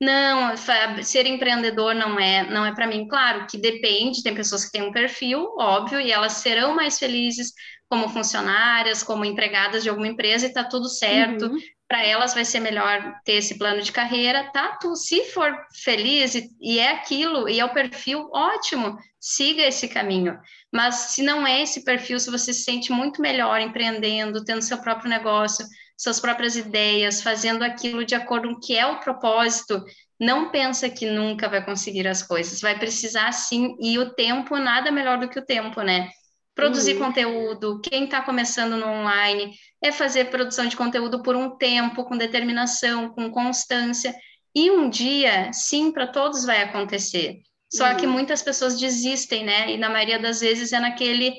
Não, 0.00 0.54
ser 1.02 1.26
empreendedor 1.26 1.92
não 1.92 2.20
é, 2.20 2.48
não 2.48 2.64
é 2.64 2.72
para 2.72 2.86
mim. 2.86 3.08
Claro 3.08 3.46
que 3.50 3.58
depende, 3.58 4.22
tem 4.22 4.32
pessoas 4.32 4.64
que 4.64 4.70
têm 4.70 4.82
um 4.82 4.92
perfil, 4.92 5.56
óbvio, 5.58 6.00
e 6.00 6.12
elas 6.12 6.34
serão 6.34 6.76
mais 6.76 7.00
felizes 7.00 7.52
como 7.88 8.08
funcionárias, 8.08 9.02
como 9.02 9.24
empregadas 9.24 9.82
de 9.82 9.88
alguma 9.88 10.08
empresa 10.08 10.46
e 10.46 10.52
tá 10.52 10.64
tudo 10.64 10.88
certo. 10.88 11.46
Uhum. 11.46 11.58
Para 11.88 12.04
elas 12.04 12.34
vai 12.34 12.44
ser 12.44 12.60
melhor 12.60 13.14
ter 13.24 13.34
esse 13.34 13.56
plano 13.56 13.80
de 13.80 13.90
carreira, 13.90 14.50
tá? 14.52 14.76
Tu, 14.80 14.94
se 14.94 15.24
for 15.24 15.56
feliz 15.82 16.34
e, 16.34 16.50
e 16.60 16.78
é 16.78 16.92
aquilo 16.92 17.48
e 17.48 17.58
é 17.58 17.64
o 17.64 17.72
perfil, 17.72 18.28
ótimo, 18.32 18.98
siga 19.18 19.62
esse 19.62 19.88
caminho. 19.88 20.38
Mas 20.70 20.94
se 21.14 21.22
não 21.22 21.46
é 21.46 21.62
esse 21.62 21.82
perfil, 21.84 22.20
se 22.20 22.30
você 22.30 22.52
se 22.52 22.62
sente 22.62 22.92
muito 22.92 23.22
melhor 23.22 23.58
empreendendo, 23.60 24.44
tendo 24.44 24.60
seu 24.60 24.78
próprio 24.78 25.08
negócio, 25.08 25.64
suas 25.96 26.20
próprias 26.20 26.56
ideias, 26.56 27.22
fazendo 27.22 27.64
aquilo 27.64 28.04
de 28.04 28.14
acordo 28.14 28.48
com 28.48 28.54
o 28.54 28.60
que 28.60 28.76
é 28.76 28.86
o 28.86 29.00
propósito, 29.00 29.82
não 30.20 30.50
pensa 30.50 30.90
que 30.90 31.06
nunca 31.06 31.48
vai 31.48 31.64
conseguir 31.64 32.06
as 32.06 32.22
coisas. 32.22 32.60
Vai 32.60 32.78
precisar 32.78 33.32
sim, 33.32 33.76
e 33.80 33.98
o 33.98 34.14
tempo 34.14 34.58
nada 34.58 34.90
melhor 34.90 35.18
do 35.18 35.28
que 35.28 35.38
o 35.38 35.44
tempo, 35.44 35.80
né? 35.80 36.10
Produzir 36.58 36.94
uhum. 36.94 37.04
conteúdo, 37.04 37.80
quem 37.80 38.06
está 38.06 38.20
começando 38.20 38.76
no 38.76 38.84
online, 38.84 39.54
é 39.80 39.92
fazer 39.92 40.24
produção 40.24 40.66
de 40.66 40.76
conteúdo 40.76 41.22
por 41.22 41.36
um 41.36 41.50
tempo, 41.56 42.02
com 42.04 42.18
determinação, 42.18 43.10
com 43.10 43.30
constância. 43.30 44.12
E 44.52 44.68
um 44.68 44.90
dia, 44.90 45.52
sim, 45.52 45.92
para 45.92 46.08
todos 46.08 46.44
vai 46.44 46.60
acontecer. 46.60 47.36
Só 47.72 47.88
uhum. 47.88 47.96
que 47.96 48.08
muitas 48.08 48.42
pessoas 48.42 48.76
desistem, 48.76 49.44
né? 49.44 49.70
E 49.70 49.78
na 49.78 49.88
maioria 49.88 50.18
das 50.18 50.40
vezes 50.40 50.72
é 50.72 50.80
naquele 50.80 51.32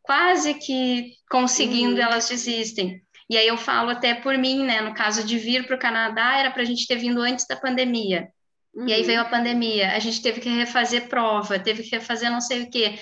quase 0.00 0.54
que 0.54 1.16
conseguindo, 1.30 1.96
uhum. 1.96 2.06
elas 2.06 2.26
desistem. 2.30 3.02
E 3.28 3.36
aí 3.36 3.46
eu 3.46 3.58
falo 3.58 3.90
até 3.90 4.14
por 4.14 4.38
mim, 4.38 4.64
né? 4.64 4.80
No 4.80 4.94
caso 4.94 5.22
de 5.22 5.36
vir 5.36 5.66
para 5.66 5.76
o 5.76 5.78
Canadá, 5.78 6.38
era 6.38 6.50
para 6.50 6.62
a 6.62 6.64
gente 6.64 6.86
ter 6.86 6.96
vindo 6.96 7.20
antes 7.20 7.46
da 7.46 7.56
pandemia. 7.56 8.26
Uhum. 8.74 8.88
E 8.88 8.94
aí 8.94 9.02
veio 9.02 9.20
a 9.20 9.26
pandemia, 9.26 9.94
a 9.94 9.98
gente 9.98 10.22
teve 10.22 10.40
que 10.40 10.48
refazer 10.48 11.10
prova, 11.10 11.58
teve 11.58 11.82
que 11.82 11.90
refazer 11.90 12.30
não 12.30 12.40
sei 12.40 12.62
o 12.62 12.70
quê 12.70 12.98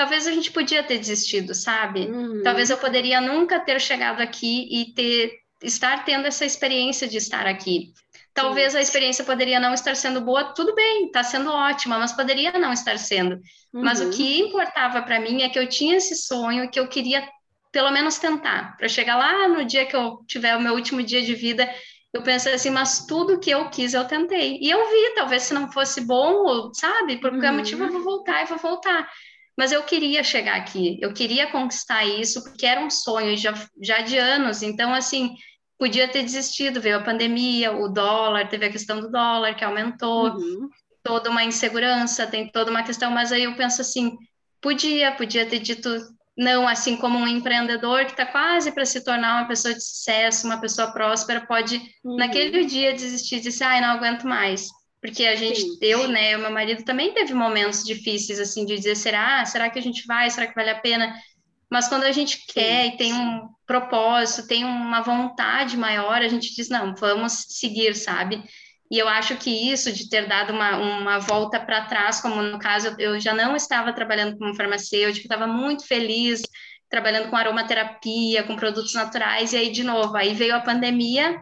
talvez 0.00 0.26
a 0.26 0.32
gente 0.32 0.50
podia 0.50 0.82
ter 0.82 0.96
desistido, 0.96 1.54
sabe? 1.54 2.06
Uhum. 2.06 2.40
Talvez 2.42 2.70
eu 2.70 2.78
poderia 2.78 3.20
nunca 3.20 3.60
ter 3.60 3.78
chegado 3.78 4.22
aqui 4.22 4.66
e 4.70 4.94
ter 4.94 5.30
estar 5.62 6.06
tendo 6.06 6.26
essa 6.26 6.42
experiência 6.42 7.06
de 7.06 7.18
estar 7.18 7.46
aqui. 7.46 7.92
Talvez 8.32 8.72
Sim. 8.72 8.78
a 8.78 8.80
experiência 8.80 9.22
poderia 9.22 9.60
não 9.60 9.74
estar 9.74 9.94
sendo 9.94 10.22
boa, 10.22 10.54
tudo 10.54 10.74
bem, 10.74 11.04
está 11.04 11.22
sendo 11.22 11.50
ótima, 11.50 11.98
mas 11.98 12.14
poderia 12.14 12.50
não 12.52 12.72
estar 12.72 12.98
sendo. 12.98 13.34
Uhum. 13.74 13.82
Mas 13.84 14.00
o 14.00 14.04
uhum. 14.04 14.10
que 14.10 14.40
importava 14.40 15.02
para 15.02 15.20
mim 15.20 15.42
é 15.42 15.50
que 15.50 15.58
eu 15.58 15.68
tinha 15.68 15.98
esse 15.98 16.16
sonho 16.16 16.70
que 16.70 16.80
eu 16.80 16.88
queria 16.88 17.28
pelo 17.70 17.90
menos 17.90 18.16
tentar, 18.16 18.78
para 18.78 18.88
chegar 18.88 19.16
lá 19.16 19.48
no 19.48 19.66
dia 19.66 19.84
que 19.84 19.94
eu 19.94 20.24
tiver 20.26 20.56
o 20.56 20.62
meu 20.62 20.72
último 20.72 21.02
dia 21.02 21.22
de 21.22 21.34
vida, 21.34 21.70
eu 22.10 22.22
pensei 22.22 22.54
assim, 22.54 22.70
mas 22.70 23.04
tudo 23.04 23.38
que 23.38 23.50
eu 23.50 23.68
quis 23.68 23.92
eu 23.92 24.04
tentei. 24.06 24.58
E 24.62 24.70
eu 24.70 24.78
vi, 24.78 25.14
talvez 25.14 25.42
se 25.42 25.52
não 25.52 25.70
fosse 25.70 26.00
bom, 26.00 26.72
sabe, 26.72 27.18
por 27.18 27.30
qualquer 27.30 27.50
uhum. 27.50 27.58
motivo 27.58 27.84
eu 27.84 27.92
vou 27.92 28.02
voltar 28.02 28.42
e 28.42 28.46
vou 28.46 28.58
voltar. 28.58 29.06
Mas 29.60 29.72
eu 29.72 29.82
queria 29.82 30.24
chegar 30.24 30.56
aqui, 30.56 30.98
eu 31.02 31.12
queria 31.12 31.46
conquistar 31.48 32.02
isso, 32.02 32.42
porque 32.42 32.64
era 32.64 32.80
um 32.80 32.88
sonho 32.88 33.36
já, 33.36 33.52
já 33.78 34.00
de 34.00 34.16
anos. 34.16 34.62
Então, 34.62 34.94
assim, 34.94 35.34
podia 35.78 36.08
ter 36.08 36.22
desistido, 36.22 36.80
veio 36.80 36.96
a 36.96 37.02
pandemia, 37.02 37.70
o 37.70 37.86
dólar, 37.86 38.48
teve 38.48 38.64
a 38.64 38.72
questão 38.72 39.02
do 39.02 39.10
dólar 39.10 39.54
que 39.54 39.62
aumentou, 39.62 40.30
uhum. 40.30 40.70
toda 41.02 41.28
uma 41.28 41.44
insegurança, 41.44 42.26
tem 42.26 42.50
toda 42.50 42.70
uma 42.70 42.82
questão, 42.82 43.10
mas 43.10 43.32
aí 43.32 43.42
eu 43.42 43.54
penso 43.54 43.82
assim, 43.82 44.16
podia, 44.62 45.12
podia 45.12 45.44
ter 45.44 45.58
dito 45.58 45.90
não, 46.34 46.66
assim 46.66 46.96
como 46.96 47.18
um 47.18 47.28
empreendedor 47.28 48.06
que 48.06 48.12
está 48.12 48.24
quase 48.24 48.72
para 48.72 48.86
se 48.86 49.04
tornar 49.04 49.40
uma 49.40 49.46
pessoa 49.46 49.74
de 49.74 49.84
sucesso, 49.84 50.46
uma 50.46 50.58
pessoa 50.58 50.90
próspera, 50.90 51.42
pode 51.42 51.76
uhum. 52.02 52.16
naquele 52.16 52.64
dia 52.64 52.94
desistir 52.94 53.36
e 53.36 53.40
dizer, 53.40 53.64
ai, 53.64 53.82
não 53.82 53.88
aguento 53.88 54.26
mais. 54.26 54.70
Porque 55.00 55.24
a 55.24 55.34
gente, 55.34 55.60
Sim. 55.60 55.78
eu, 55.80 56.08
né, 56.08 56.36
o 56.36 56.40
meu 56.40 56.50
marido 56.50 56.84
também 56.84 57.14
teve 57.14 57.32
momentos 57.32 57.82
difíceis, 57.82 58.38
assim, 58.38 58.66
de 58.66 58.76
dizer, 58.76 58.96
será? 58.96 59.44
Será 59.46 59.70
que 59.70 59.78
a 59.78 59.82
gente 59.82 60.06
vai? 60.06 60.28
Será 60.30 60.46
que 60.46 60.54
vale 60.54 60.70
a 60.70 60.78
pena? 60.78 61.14
Mas 61.70 61.88
quando 61.88 62.02
a 62.02 62.12
gente 62.12 62.44
quer 62.52 62.86
e 62.86 62.96
tem 62.96 63.14
um 63.14 63.48
propósito, 63.66 64.46
tem 64.46 64.64
uma 64.64 65.00
vontade 65.00 65.76
maior, 65.76 66.20
a 66.20 66.28
gente 66.28 66.54
diz, 66.54 66.68
não, 66.68 66.94
vamos 66.94 67.46
seguir, 67.48 67.94
sabe? 67.94 68.42
E 68.90 68.98
eu 68.98 69.08
acho 69.08 69.36
que 69.36 69.70
isso 69.70 69.92
de 69.92 70.08
ter 70.08 70.26
dado 70.26 70.52
uma, 70.52 70.76
uma 70.76 71.18
volta 71.20 71.60
para 71.60 71.84
trás, 71.84 72.20
como 72.20 72.42
no 72.42 72.58
caso, 72.58 72.94
eu 72.98 73.20
já 73.20 73.32
não 73.32 73.54
estava 73.54 73.92
trabalhando 73.92 74.36
como 74.36 74.54
farmacêutica, 74.56 75.24
estava 75.24 75.46
muito 75.46 75.86
feliz 75.86 76.42
trabalhando 76.90 77.30
com 77.30 77.36
aromaterapia, 77.36 78.42
com 78.42 78.56
produtos 78.56 78.92
naturais, 78.94 79.52
e 79.52 79.56
aí, 79.56 79.70
de 79.70 79.84
novo, 79.84 80.16
aí 80.16 80.34
veio 80.34 80.56
a 80.56 80.60
pandemia, 80.60 81.40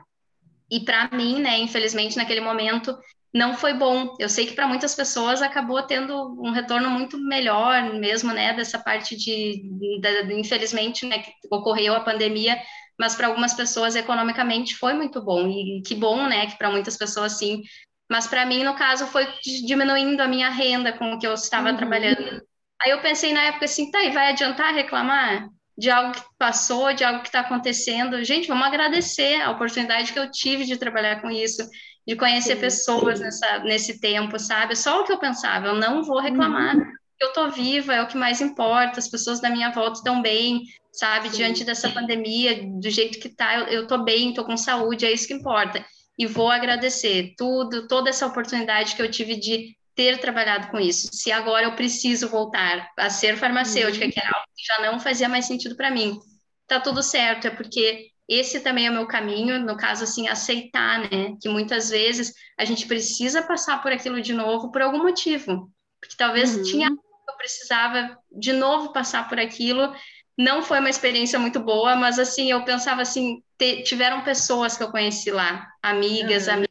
e 0.71 0.81
para 0.81 1.09
mim, 1.11 1.41
né, 1.41 1.59
infelizmente, 1.59 2.19
naquele 2.19 2.43
momento, 2.43 2.95
não 3.33 3.55
foi 3.55 3.75
bom. 3.75 4.17
Eu 4.19 4.29
sei 4.29 4.47
que 4.47 4.55
para 4.55 4.67
muitas 4.67 4.95
pessoas 4.95 5.43
acabou 5.43 5.83
tendo 5.83 6.15
um 6.43 6.51
retorno 6.51 6.91
muito 6.91 7.19
melhor 7.19 7.95
mesmo, 7.95 8.33
né, 8.33 8.55
dessa 8.55 8.79
parte 8.79 9.17
de, 9.17 9.63
de, 9.63 10.35
infelizmente, 10.35 11.07
né, 11.07 11.19
que 11.19 11.33
ocorreu 11.51 11.95
a 11.95 12.01
pandemia, 12.01 12.61
mas 12.99 13.15
para 13.15 13.27
algumas 13.29 13.55
pessoas 13.55 13.95
economicamente 13.95 14.75
foi 14.75 14.95
muito 14.95 15.23
bom 15.23 15.47
e 15.47 15.83
que 15.87 15.95
bom, 15.95 16.27
né, 16.27 16.47
que 16.47 16.57
para 16.57 16.71
muitas 16.71 16.97
pessoas 16.97 17.33
sim, 17.33 17.63
mas 18.11 18.27
para 18.27 18.47
mim 18.47 18.65
no 18.65 18.75
caso 18.75 19.07
foi 19.07 19.27
diminuindo 19.43 20.21
a 20.21 20.27
minha 20.29 20.49
renda 20.49 20.93
com 20.93 21.13
o 21.13 21.19
que 21.19 21.27
eu 21.27 21.35
estava 21.35 21.71
uhum. 21.71 21.77
trabalhando. 21.77 22.43
Aí 22.83 22.91
eu 22.91 23.01
pensei 23.01 23.33
na 23.33 23.45
época 23.45 23.67
assim, 23.67 23.91
tá, 23.91 24.03
e 24.03 24.11
vai 24.11 24.31
adiantar 24.31 24.75
reclamar 24.75 25.49
de 25.77 25.91
algo 25.91 26.13
que 26.13 26.23
passou, 26.37 26.93
de 26.93 27.05
algo 27.05 27.21
que 27.21 27.29
está 27.29 27.41
acontecendo? 27.41 28.23
Gente, 28.25 28.49
vamos 28.49 28.67
agradecer 28.67 29.41
a 29.41 29.51
oportunidade 29.51 30.13
que 30.13 30.19
eu 30.19 30.31
tive 30.31 30.65
de 30.65 30.77
trabalhar 30.77 31.21
com 31.21 31.31
isso, 31.31 31.63
de 32.09 32.17
conhecer 32.17 32.55
sim, 32.55 32.61
pessoas 32.61 33.19
sim. 33.19 33.25
Nessa, 33.25 33.59
nesse 33.59 34.01
tempo, 34.01 34.39
sabe? 34.39 34.75
Só 34.75 35.03
o 35.03 35.05
que 35.05 35.13
eu 35.13 35.19
pensava, 35.19 35.67
eu 35.67 35.75
não 35.75 36.03
vou 36.03 36.19
reclamar. 36.19 36.75
Uhum. 36.75 36.93
Eu 37.21 37.35
tô 37.35 37.51
viva, 37.51 37.93
é 37.93 38.01
o 38.01 38.07
que 38.07 38.17
mais 38.17 38.41
importa, 38.41 38.99
as 38.99 39.09
pessoas 39.09 39.41
da 39.41 39.51
minha 39.51 39.71
volta 39.71 39.99
estão 39.99 40.23
bem, 40.23 40.63
sabe? 40.91 41.29
Sim. 41.29 41.37
Diante 41.37 41.65
dessa 41.65 41.91
pandemia, 41.91 42.63
do 42.65 42.89
jeito 42.89 43.19
que 43.19 43.29
tá, 43.29 43.59
eu, 43.59 43.67
eu 43.67 43.87
tô 43.87 43.99
bem, 43.99 44.33
tô 44.33 44.43
com 44.43 44.57
saúde, 44.57 45.05
é 45.05 45.13
isso 45.13 45.27
que 45.29 45.35
importa. 45.35 45.85
E 46.17 46.27
vou 46.27 46.51
agradecer 46.51 47.35
tudo, 47.37 47.87
toda 47.87 48.09
essa 48.09 48.27
oportunidade 48.27 48.97
que 48.97 49.03
eu 49.03 49.11
tive 49.11 49.37
de 49.37 49.77
ter 49.95 50.19
trabalhado 50.19 50.69
com 50.69 50.79
isso. 50.79 51.11
Se 51.13 51.31
agora 51.31 51.67
eu 51.67 51.77
preciso 51.77 52.29
voltar 52.29 52.89
a 52.97 53.11
ser 53.11 53.37
farmacêutica, 53.37 54.07
uhum. 54.07 54.11
que 54.11 54.19
era 54.19 54.31
algo 54.33 54.49
que 54.57 54.65
já 54.65 54.91
não 54.91 54.99
fazia 54.99 55.29
mais 55.29 55.45
sentido 55.45 55.77
para 55.77 55.91
mim, 55.91 56.19
tá 56.67 56.81
tudo 56.81 57.03
certo, 57.03 57.49
é 57.49 57.51
porque 57.51 58.07
esse 58.29 58.61
também 58.61 58.87
é 58.87 58.91
o 58.91 58.93
meu 58.93 59.07
caminho, 59.07 59.59
no 59.59 59.77
caso, 59.77 60.05
assim, 60.05 60.29
aceitar, 60.29 61.01
né? 61.11 61.37
Que 61.41 61.49
muitas 61.49 61.91
vezes 61.91 62.35
a 62.59 62.65
gente 62.65 62.87
precisa 62.87 63.43
passar 63.43 63.83
por 63.83 63.91
aquilo 63.91 64.21
de 64.21 64.33
novo 64.33 64.71
por 64.71 64.83
algum 64.83 64.99
motivo. 64.99 65.73
Porque 66.01 66.17
talvez 66.17 66.57
uhum. 66.57 66.63
tinha 66.63 66.89
eu 66.89 67.37
precisava 67.37 68.19
de 68.33 68.53
novo 68.53 68.93
passar 68.93 69.29
por 69.29 69.39
aquilo 69.39 69.93
não 70.39 70.63
foi 70.63 70.79
uma 70.79 70.89
experiência 70.89 71.37
muito 71.37 71.59
boa, 71.59 71.97
mas 71.97 72.17
assim, 72.17 72.49
eu 72.49 72.65
pensava 72.65 73.03
assim, 73.03 73.43
te, 73.59 73.83
tiveram 73.83 74.23
pessoas 74.23 74.77
que 74.77 74.83
eu 74.85 74.91
conheci 74.91 75.33
lá, 75.33 75.67
amigas, 75.83 76.47
uhum. 76.47 76.65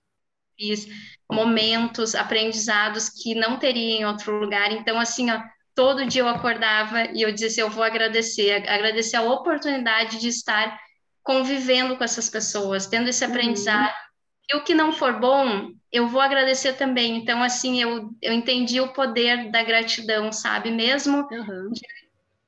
amigos, 0.61 0.87
momentos, 1.29 2.15
aprendizados 2.15 3.09
que 3.09 3.35
não 3.35 3.59
teria 3.59 3.99
em 3.99 4.05
outro 4.05 4.39
lugar. 4.39 4.71
Então, 4.71 4.97
assim, 4.97 5.29
ó, 5.29 5.41
todo 5.75 6.05
dia 6.05 6.21
eu 6.21 6.29
acordava 6.29 7.11
e 7.13 7.21
eu 7.21 7.31
dizia 7.31 7.47
assim, 7.47 7.61
eu 7.61 7.69
vou 7.69 7.83
agradecer, 7.83 8.67
agradecer 8.69 9.17
a 9.17 9.23
oportunidade 9.23 10.17
de 10.17 10.29
estar 10.29 10.79
convivendo 11.27 11.95
com 11.95 12.03
essas 12.03 12.29
pessoas, 12.29 12.87
tendo 12.87 13.09
esse 13.09 13.23
uhum. 13.23 13.29
aprendizado. 13.29 13.89
Uhum. 13.89 14.07
E 14.49 14.55
o 14.55 14.63
que 14.63 14.73
não 14.73 14.93
for 14.93 15.19
bom, 15.19 15.69
eu 15.91 16.07
vou 16.07 16.21
agradecer 16.21 16.73
também. 16.73 17.17
Então, 17.17 17.43
assim, 17.43 17.81
eu, 17.81 18.09
eu 18.21 18.33
entendi 18.33 18.79
o 18.79 18.93
poder 18.93 19.51
da 19.51 19.61
gratidão, 19.61 20.31
sabe? 20.31 20.71
Mesmo 20.71 21.27
uhum 21.29 21.71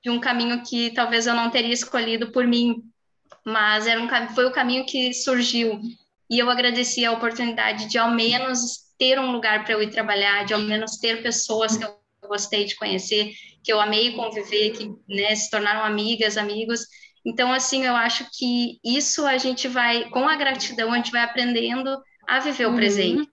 de 0.02 0.10
um 0.10 0.20
caminho 0.20 0.64
que 0.64 0.92
talvez 0.92 1.28
eu 1.28 1.34
não 1.34 1.50
teria 1.50 1.74
escolhido 1.74 2.32
por 2.32 2.48
mim, 2.48 2.84
mas 3.46 3.88
era 3.88 4.02
um, 4.02 4.08
foi 4.34 4.46
o 4.46 4.52
caminho 4.52 4.86
que 4.86 5.14
surgiu. 5.14 5.80
E 6.30 6.40
eu 6.40 6.50
agradeci 6.50 7.04
a 7.06 7.12
oportunidade 7.12 7.88
de 7.88 7.98
ao 7.98 8.12
menos 8.12 8.90
ter 8.98 9.20
um 9.20 9.32
lugar 9.32 9.64
para 9.64 9.74
eu 9.74 9.82
ir 9.82 9.90
trabalhar, 9.90 10.46
de 10.46 10.54
ao 10.54 10.60
menos 10.60 10.98
ter 10.98 11.22
pessoas 11.22 11.76
que 11.76 11.84
eu 11.84 11.96
gostei 12.28 12.66
de 12.66 12.76
conhecer, 12.76 13.34
que 13.64 13.74
eu 13.74 13.80
amei 13.80 14.14
conviver, 14.14 14.72
que 14.72 14.90
né, 15.08 15.34
se 15.36 15.50
tornaram 15.50 15.84
amigas, 15.84 16.38
amigos. 16.38 16.82
Então, 17.26 17.52
assim, 17.52 17.84
eu 17.84 17.96
acho 17.96 18.26
que 18.32 18.80
isso 18.84 19.26
a 19.26 19.38
gente 19.38 19.68
vai, 19.68 20.10
com 20.10 20.28
a 20.28 20.36
gratidão, 20.36 20.94
a 20.94 20.98
gente 20.98 21.12
vai 21.12 21.22
aprendendo 21.22 22.02
a 22.28 22.40
viver 22.40 22.66
o 22.66 22.70
uhum. 22.70 22.76
presente. 22.76 23.30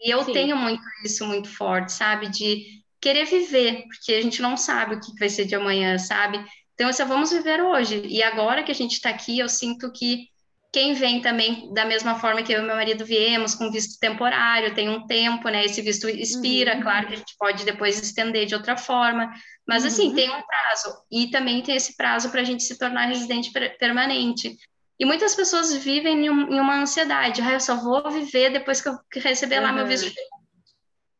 E 0.00 0.10
eu 0.10 0.24
Sim. 0.24 0.32
tenho 0.32 0.56
muito 0.56 0.82
isso 1.04 1.26
muito 1.26 1.48
forte, 1.48 1.92
sabe? 1.92 2.28
De 2.28 2.64
querer 3.00 3.24
viver, 3.26 3.84
porque 3.86 4.12
a 4.12 4.22
gente 4.22 4.42
não 4.42 4.56
sabe 4.56 4.94
o 4.94 5.00
que 5.00 5.18
vai 5.18 5.28
ser 5.28 5.44
de 5.44 5.54
amanhã, 5.54 5.98
sabe? 5.98 6.44
Então, 6.74 6.92
só 6.92 7.04
vamos 7.04 7.30
viver 7.30 7.62
hoje. 7.62 8.02
E 8.06 8.22
agora 8.22 8.62
que 8.62 8.72
a 8.72 8.74
gente 8.74 8.92
está 8.92 9.10
aqui, 9.10 9.38
eu 9.38 9.48
sinto 9.48 9.92
que 9.92 10.28
quem 10.72 10.94
vem 10.94 11.20
também 11.20 11.72
da 11.74 11.84
mesma 11.84 12.14
forma 12.14 12.42
que 12.42 12.52
eu 12.52 12.60
e 12.60 12.66
meu 12.66 12.76
marido 12.76 13.04
viemos, 13.04 13.54
com 13.54 13.70
visto 13.70 13.98
temporário, 13.98 14.74
tem 14.74 14.88
um 14.88 15.06
tempo, 15.06 15.48
né? 15.48 15.64
Esse 15.64 15.82
visto 15.82 16.08
expira, 16.08 16.76
uhum. 16.76 16.82
claro 16.82 17.08
que 17.08 17.14
a 17.14 17.16
gente 17.16 17.34
pode 17.38 17.64
depois 17.64 18.00
estender 18.00 18.46
de 18.46 18.54
outra 18.54 18.76
forma, 18.76 19.32
mas 19.66 19.84
assim, 19.84 20.08
uhum. 20.08 20.14
tem 20.14 20.30
um 20.30 20.42
prazo. 20.42 20.96
E 21.10 21.30
também 21.30 21.62
tem 21.62 21.74
esse 21.74 21.96
prazo 21.96 22.30
para 22.30 22.40
a 22.40 22.44
gente 22.44 22.62
se 22.62 22.78
tornar 22.78 23.06
residente 23.06 23.50
permanente. 23.78 24.56
E 24.98 25.04
muitas 25.04 25.34
pessoas 25.34 25.74
vivem 25.74 26.26
em, 26.26 26.30
um, 26.30 26.52
em 26.54 26.60
uma 26.60 26.80
ansiedade, 26.80 27.40
ah, 27.42 27.52
eu 27.52 27.60
só 27.60 27.76
vou 27.76 28.08
viver 28.10 28.50
depois 28.50 28.80
que 28.80 28.88
eu 28.88 28.98
receber 29.16 29.56
uhum. 29.56 29.62
lá 29.62 29.72
meu 29.72 29.86
visto 29.86 30.12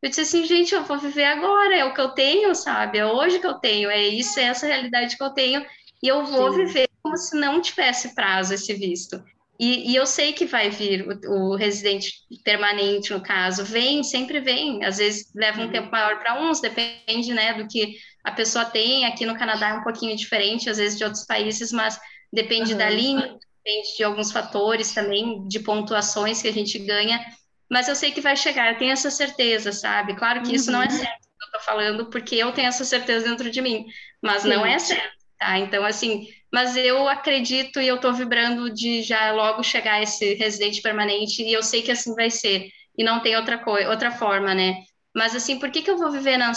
eu 0.01 0.09
disse 0.09 0.21
assim, 0.21 0.43
gente, 0.45 0.73
eu 0.73 0.83
vou 0.83 0.97
viver 0.97 1.25
agora, 1.25 1.75
é 1.75 1.85
o 1.85 1.93
que 1.93 2.01
eu 2.01 2.09
tenho, 2.09 2.55
sabe? 2.55 2.97
É 2.97 3.05
hoje 3.05 3.39
que 3.39 3.45
eu 3.45 3.53
tenho, 3.53 3.89
é 3.89 4.01
isso, 4.01 4.39
é 4.39 4.45
essa 4.45 4.65
realidade 4.65 5.15
que 5.15 5.23
eu 5.23 5.29
tenho, 5.29 5.63
e 6.01 6.07
eu 6.07 6.25
vou 6.25 6.51
Sim. 6.51 6.65
viver 6.65 6.89
como 7.03 7.15
se 7.15 7.37
não 7.37 7.61
tivesse 7.61 8.15
prazo 8.15 8.55
esse 8.55 8.73
visto. 8.73 9.23
E, 9.61 9.91
e 9.91 9.95
eu 9.95 10.07
sei 10.07 10.33
que 10.33 10.45
vai 10.45 10.71
vir 10.71 11.07
o, 11.07 11.51
o, 11.51 11.55
residente 11.55 12.13
permanente, 12.43 13.13
no 13.13 13.21
caso, 13.21 13.63
vem, 13.63 14.01
sempre 14.03 14.39
vem, 14.39 14.83
às 14.83 14.97
vezes 14.97 15.31
leva 15.35 15.61
um 15.61 15.65
uhum. 15.65 15.71
tempo 15.71 15.91
maior 15.91 16.17
para 16.17 16.41
uns, 16.41 16.59
depende, 16.59 17.31
né, 17.31 17.53
do 17.53 17.67
que 17.67 17.95
a 18.23 18.31
pessoa 18.31 18.65
tem. 18.65 19.05
Aqui 19.05 19.23
no 19.25 19.37
Canadá 19.37 19.69
é 19.69 19.73
um 19.75 19.83
pouquinho 19.83 20.17
diferente, 20.17 20.67
às 20.67 20.77
vezes, 20.77 20.97
de 20.97 21.03
outros 21.03 21.25
países, 21.25 21.71
mas 21.71 21.99
depende 22.33 22.71
uhum. 22.71 22.77
da 22.79 22.89
língua, 22.89 23.37
depende 23.63 23.95
de 23.95 24.03
alguns 24.03 24.31
fatores 24.31 24.93
também, 24.93 25.47
de 25.47 25.59
pontuações 25.59 26.41
que 26.41 26.47
a 26.47 26.53
gente 26.53 26.79
ganha 26.79 27.23
mas 27.71 27.87
eu 27.87 27.95
sei 27.95 28.11
que 28.11 28.19
vai 28.19 28.35
chegar, 28.35 28.73
eu 28.73 28.77
tenho 28.77 28.91
essa 28.91 29.09
certeza, 29.09 29.71
sabe? 29.71 30.13
Claro 30.15 30.41
que 30.41 30.49
uhum. 30.49 30.55
isso 30.55 30.69
não 30.69 30.81
é 30.81 30.87
uhum. 30.87 30.91
certo 30.91 31.21
que 31.21 31.45
eu 31.45 31.51
tô 31.53 31.59
falando, 31.61 32.09
porque 32.09 32.35
eu 32.35 32.51
tenho 32.51 32.67
essa 32.67 32.83
certeza 32.83 33.29
dentro 33.29 33.49
de 33.49 33.61
mim, 33.61 33.85
mas 34.21 34.41
Sim. 34.41 34.49
não 34.49 34.65
é 34.65 34.77
certo, 34.77 35.15
tá? 35.39 35.57
Então, 35.57 35.85
assim, 35.85 36.27
mas 36.51 36.75
eu 36.75 37.07
acredito 37.07 37.79
e 37.79 37.87
eu 37.87 37.99
tô 37.99 38.11
vibrando 38.11 38.69
de 38.69 39.01
já 39.01 39.31
logo 39.31 39.63
chegar 39.63 40.01
esse 40.01 40.33
residente 40.33 40.81
permanente, 40.81 41.41
e 41.41 41.53
eu 41.53 41.63
sei 41.63 41.81
que 41.81 41.91
assim 41.91 42.13
vai 42.13 42.29
ser, 42.29 42.69
e 42.97 43.03
não 43.03 43.21
tem 43.21 43.35
outra 43.35 43.57
coisa, 43.57 43.89
outra 43.89 44.11
forma, 44.11 44.53
né? 44.53 44.83
Mas 45.15 45.35
assim, 45.35 45.59
por 45.59 45.69
que, 45.69 45.81
que 45.81 45.91
eu 45.91 45.97
vou 45.97 46.11
viver 46.11 46.37
na 46.37 46.51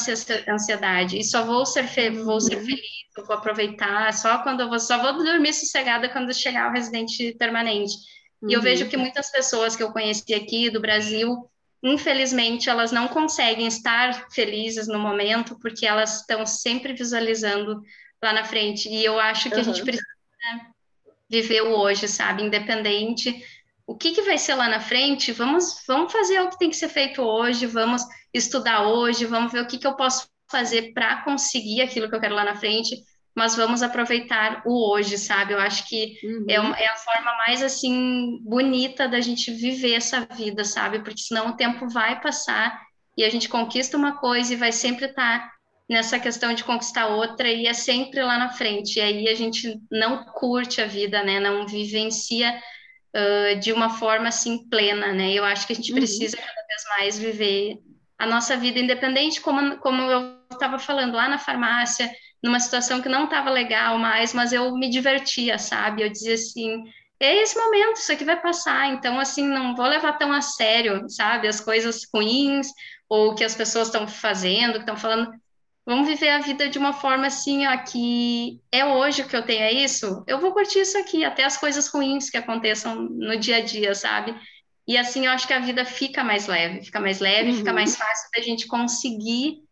ansiedade? 0.49 1.19
E 1.19 1.25
só 1.25 1.45
vou 1.45 1.67
ser, 1.67 1.85
vou 2.11 2.41
ser 2.41 2.57
uhum. 2.57 2.65
feliz, 2.65 3.05
eu 3.17 3.25
vou 3.25 3.37
aproveitar, 3.37 4.13
só 4.13 4.39
quando 4.39 4.61
eu 4.61 4.69
vou, 4.69 4.79
só 4.79 5.01
vou 5.01 5.25
dormir 5.25 5.53
sossegada 5.53 6.09
quando 6.09 6.35
chegar 6.35 6.71
o 6.71 6.73
residente 6.73 7.35
permanente. 7.39 7.95
Uhum. 8.43 8.51
E 8.51 8.53
eu 8.55 8.63
vejo 8.63 8.85
uhum. 8.85 8.91
que 8.91 8.97
muitas 8.97 9.31
pessoas 9.31 9.75
que 9.75 9.83
eu 9.83 9.93
conheci 9.93 10.35
aqui 10.35 10.71
do 10.71 10.81
Brasil, 10.81 11.49
infelizmente, 11.83 12.71
elas 12.71 12.93
não 12.93 13.09
conseguem 13.09 13.67
estar 13.67 14.27
felizes 14.31 14.87
no 14.87 14.99
momento 14.99 15.59
porque 15.61 15.87
elas 15.87 16.21
estão 16.21 16.47
sempre 16.47 16.93
visualizando 16.93 17.81
lá 18.25 18.33
na 18.33 18.45
frente. 18.45 18.89
E 18.89 19.05
eu 19.05 19.19
acho 19.21 19.49
que 19.49 19.55
uhum. 19.55 19.61
a 19.61 19.65
gente 19.65 19.83
precisa 19.83 20.05
viver 21.31 21.63
o 21.63 21.71
hoje, 21.79 22.09
sabe? 22.09 22.43
Independente 22.43 23.43
o 23.87 23.95
que, 23.95 24.13
que 24.13 24.23
vai 24.23 24.39
ser 24.39 24.55
lá 24.55 24.69
na 24.69 24.81
frente, 24.81 25.33
vamos, 25.33 25.83
vamos 25.87 26.13
fazer 26.13 26.41
o 26.41 26.49
que 26.49 26.59
tem 26.59 26.71
que 26.71 26.77
ser 26.77 26.89
feito 26.89 27.23
hoje, 27.23 27.67
vamos 27.67 28.03
estudar 28.33 28.89
hoje, 28.89 29.27
vamos 29.27 29.53
ver 29.53 29.61
o 29.61 29.67
que, 29.67 29.79
que 29.79 29.87
eu 29.87 29.95
posso 29.95 30.27
fazer 30.51 30.93
para 30.93 31.23
conseguir 31.23 31.83
aquilo 31.83 32.09
que 32.09 32.15
eu 32.15 32.21
quero 32.21 32.35
lá 32.35 32.45
na 32.45 32.57
frente, 32.57 32.97
mas 33.37 33.57
vamos 33.57 33.83
aproveitar 33.83 34.63
o 34.65 34.91
hoje, 34.91 35.19
sabe? 35.19 35.53
Eu 35.53 35.59
acho 35.59 35.87
que 35.89 36.19
uhum. 36.23 36.47
é, 36.49 36.61
uma, 36.61 36.79
é, 36.79 36.87
a 36.87 36.97
forma 36.97 37.37
mais, 37.47 37.63
assim, 37.63 38.39
bonita 38.43 39.09
da 39.09 39.21
gente 39.21 39.51
viver 39.53 39.95
essa 39.95 40.21
vida, 40.21 40.65
sabe? 40.65 41.01
Porque 41.01 41.21
senão 41.21 41.49
o 41.49 41.57
tempo 41.57 41.89
vai 41.89 42.21
passar 42.21 42.81
e 43.19 43.25
a 43.25 43.29
gente 43.29 43.49
conquista 43.49 43.97
uma 43.97 44.19
coisa 44.19 44.55
e 44.55 44.57
vai 44.57 44.73
sempre 44.73 45.07
estar 45.07 45.41
tá 45.41 45.53
nessa 45.89 46.19
questão 46.19 46.55
de 46.55 46.65
conquistar 46.65 47.09
outra 47.09 47.49
e 47.49 47.67
é 47.67 47.75
sempre 47.75 48.23
lá 48.23 48.39
na 48.39 48.51
frente. 48.51 48.99
E 48.99 49.03
aí 49.03 49.29
a 49.29 49.35
gente 49.35 49.81
não 49.91 50.25
curte 50.25 50.81
a 50.81 50.87
vida, 50.87 51.23
né? 51.23 51.39
Não 51.41 51.67
vivencia 51.67 52.59
uh, 53.15 53.59
de 53.61 53.73
uma 53.73 53.91
forma 53.91 54.29
assim 54.29 54.69
plena, 54.69 55.13
né? 55.13 55.33
Eu 55.33 55.45
acho 55.45 55.67
que 55.67 55.73
a 55.73 55.77
gente 55.77 55.93
uhum. 55.93 55.99
precisa 55.99 56.37
cada 56.37 56.67
vez 56.67 56.83
mais 56.99 57.19
viver 57.19 57.79
a 58.19 58.27
nossa 58.27 58.57
vida 58.57 58.79
independente, 58.79 59.41
como, 59.41 59.77
como 59.79 60.03
eu 60.03 60.39
estava 60.51 60.79
falando 60.79 61.15
lá 61.15 61.29
na 61.29 61.39
farmácia, 61.39 62.11
numa 62.43 62.61
situação 62.61 63.03
que 63.03 63.09
não 63.09 63.25
estava 63.25 63.51
legal 63.51 63.99
mais, 63.99 64.33
mas 64.33 64.53
eu 64.53 64.75
me 64.77 64.89
divertia, 64.89 65.59
sabe? 65.59 66.03
Eu 66.03 66.11
dizia 66.11 66.35
assim, 66.35 66.85
é 67.19 67.43
esse 67.43 67.59
momento, 67.59 67.97
isso 67.97 68.13
aqui 68.13 68.25
vai 68.25 68.41
passar, 68.41 68.89
então 68.89 69.19
assim, 69.19 69.47
não 69.47 69.75
vou 69.75 69.87
levar 69.87 70.15
tão 70.15 70.33
a 70.33 70.41
sério, 70.41 71.09
sabe? 71.09 71.49
As 71.49 71.61
coisas 71.61 72.03
ruins 72.13 72.69
ou 73.09 73.31
o 73.31 73.35
que 73.35 73.45
as 73.45 73.55
pessoas 73.55 73.89
estão 73.89 74.07
fazendo, 74.07 74.75
que 74.75 74.81
estão 74.81 74.97
falando, 74.97 75.31
Vamos 75.87 76.09
viver 76.09 76.31
a 76.31 76.39
vida 76.39 76.69
de 76.69 76.79
uma 76.79 76.95
forma 76.95 77.27
assim, 77.27 77.67
ó, 77.67 77.77
que 77.77 78.59
é 78.73 78.87
hoje 78.87 79.25
que 79.25 79.37
eu 79.37 79.45
tenho 79.45 79.63
é 79.63 79.73
isso, 79.73 80.25
eu 80.27 80.41
vou 80.41 80.53
curtir 80.53 80.81
isso 80.81 80.97
aqui, 80.97 81.25
até 81.25 81.45
as 81.45 81.59
coisas 81.59 81.89
ruins 81.89 82.31
que 82.31 82.39
aconteçam 82.39 82.95
no 82.95 83.37
dia 83.37 83.59
a 83.59 83.61
dia, 83.61 83.95
sabe? 83.95 84.35
E 84.89 84.97
assim 84.97 85.27
eu 85.27 85.33
acho 85.33 85.47
que 85.47 85.53
a 85.53 85.59
vida 85.59 85.85
fica 85.85 86.25
mais 86.25 86.47
leve, 86.47 86.85
fica 86.85 87.01
mais 87.01 87.21
leve, 87.21 87.51
uhum. 87.51 87.57
fica 87.59 87.73
mais 87.73 87.97
fácil 87.97 88.31
da 88.35 88.43
gente 88.43 88.67
conseguir 88.67 89.63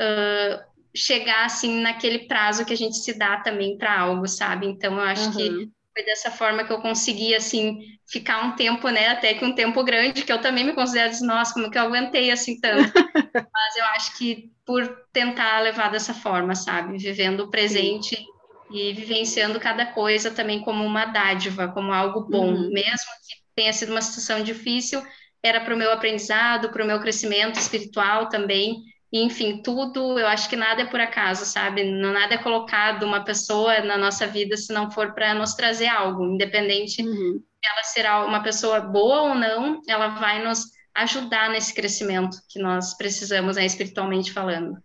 uh, 0.00 0.72
chegar 0.94 1.46
assim 1.46 1.80
naquele 1.80 2.20
prazo 2.26 2.66
que 2.66 2.72
a 2.72 2.76
gente 2.76 2.96
se 2.98 3.14
dá 3.14 3.38
também 3.38 3.78
para 3.78 3.98
algo, 3.98 4.28
sabe? 4.28 4.66
Então 4.66 4.94
eu 4.94 5.02
acho 5.02 5.26
uhum. 5.26 5.32
que 5.32 5.70
foi 5.94 6.04
dessa 6.04 6.30
forma 6.30 6.64
que 6.64 6.72
eu 6.72 6.80
consegui 6.80 7.34
assim 7.34 7.80
ficar 8.06 8.44
um 8.44 8.56
tempo, 8.56 8.88
né, 8.90 9.08
até 9.08 9.32
que 9.32 9.44
um 9.44 9.54
tempo 9.54 9.82
grande, 9.84 10.22
que 10.22 10.32
eu 10.32 10.40
também 10.40 10.64
me 10.64 10.74
considero 10.74 11.10
assim, 11.10 11.26
nossa, 11.26 11.54
como 11.54 11.70
que 11.70 11.78
eu 11.78 11.82
aguentei 11.82 12.30
assim 12.30 12.60
tanto. 12.60 12.92
Mas 13.52 13.76
eu 13.76 13.84
acho 13.86 14.18
que 14.18 14.52
por 14.66 15.01
tentar 15.12 15.60
levar 15.60 15.90
dessa 15.90 16.14
forma, 16.14 16.54
sabe? 16.54 16.96
Vivendo 16.98 17.40
o 17.40 17.50
presente 17.50 18.16
Sim. 18.16 18.26
e 18.70 18.92
vivenciando 18.92 19.60
cada 19.60 19.86
coisa 19.86 20.30
também 20.30 20.60
como 20.60 20.84
uma 20.84 21.04
dádiva, 21.04 21.68
como 21.68 21.92
algo 21.92 22.22
bom, 22.28 22.52
uhum. 22.52 22.70
mesmo 22.70 23.10
que 23.26 23.36
tenha 23.54 23.72
sido 23.72 23.90
uma 23.90 24.00
situação 24.00 24.42
difícil, 24.42 25.02
era 25.42 25.60
para 25.60 25.74
o 25.74 25.76
meu 25.76 25.92
aprendizado, 25.92 26.70
para 26.70 26.84
o 26.84 26.86
meu 26.86 27.00
crescimento 27.00 27.58
espiritual 27.58 28.28
também. 28.28 28.82
E, 29.12 29.22
enfim, 29.22 29.60
tudo, 29.62 30.18
eu 30.18 30.26
acho 30.26 30.48
que 30.48 30.56
nada 30.56 30.82
é 30.82 30.86
por 30.86 31.00
acaso, 31.00 31.44
sabe? 31.44 31.84
Não 31.84 32.12
nada 32.12 32.34
é 32.34 32.38
colocado 32.38 33.02
uma 33.02 33.22
pessoa 33.22 33.80
na 33.80 33.98
nossa 33.98 34.26
vida 34.26 34.56
se 34.56 34.72
não 34.72 34.90
for 34.90 35.12
para 35.12 35.34
nos 35.34 35.52
trazer 35.52 35.88
algo, 35.88 36.24
independente 36.24 37.02
uhum. 37.02 37.42
ela 37.62 37.82
será 37.82 38.24
uma 38.24 38.42
pessoa 38.42 38.80
boa 38.80 39.22
ou 39.22 39.34
não, 39.34 39.82
ela 39.86 40.08
vai 40.08 40.42
nos 40.42 40.64
ajudar 40.94 41.50
nesse 41.50 41.74
crescimento 41.74 42.38
que 42.48 42.58
nós 42.58 42.96
precisamos, 42.96 43.56
né, 43.56 43.66
espiritualmente 43.66 44.32
falando. 44.32 44.76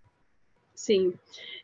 Sim. 0.78 1.12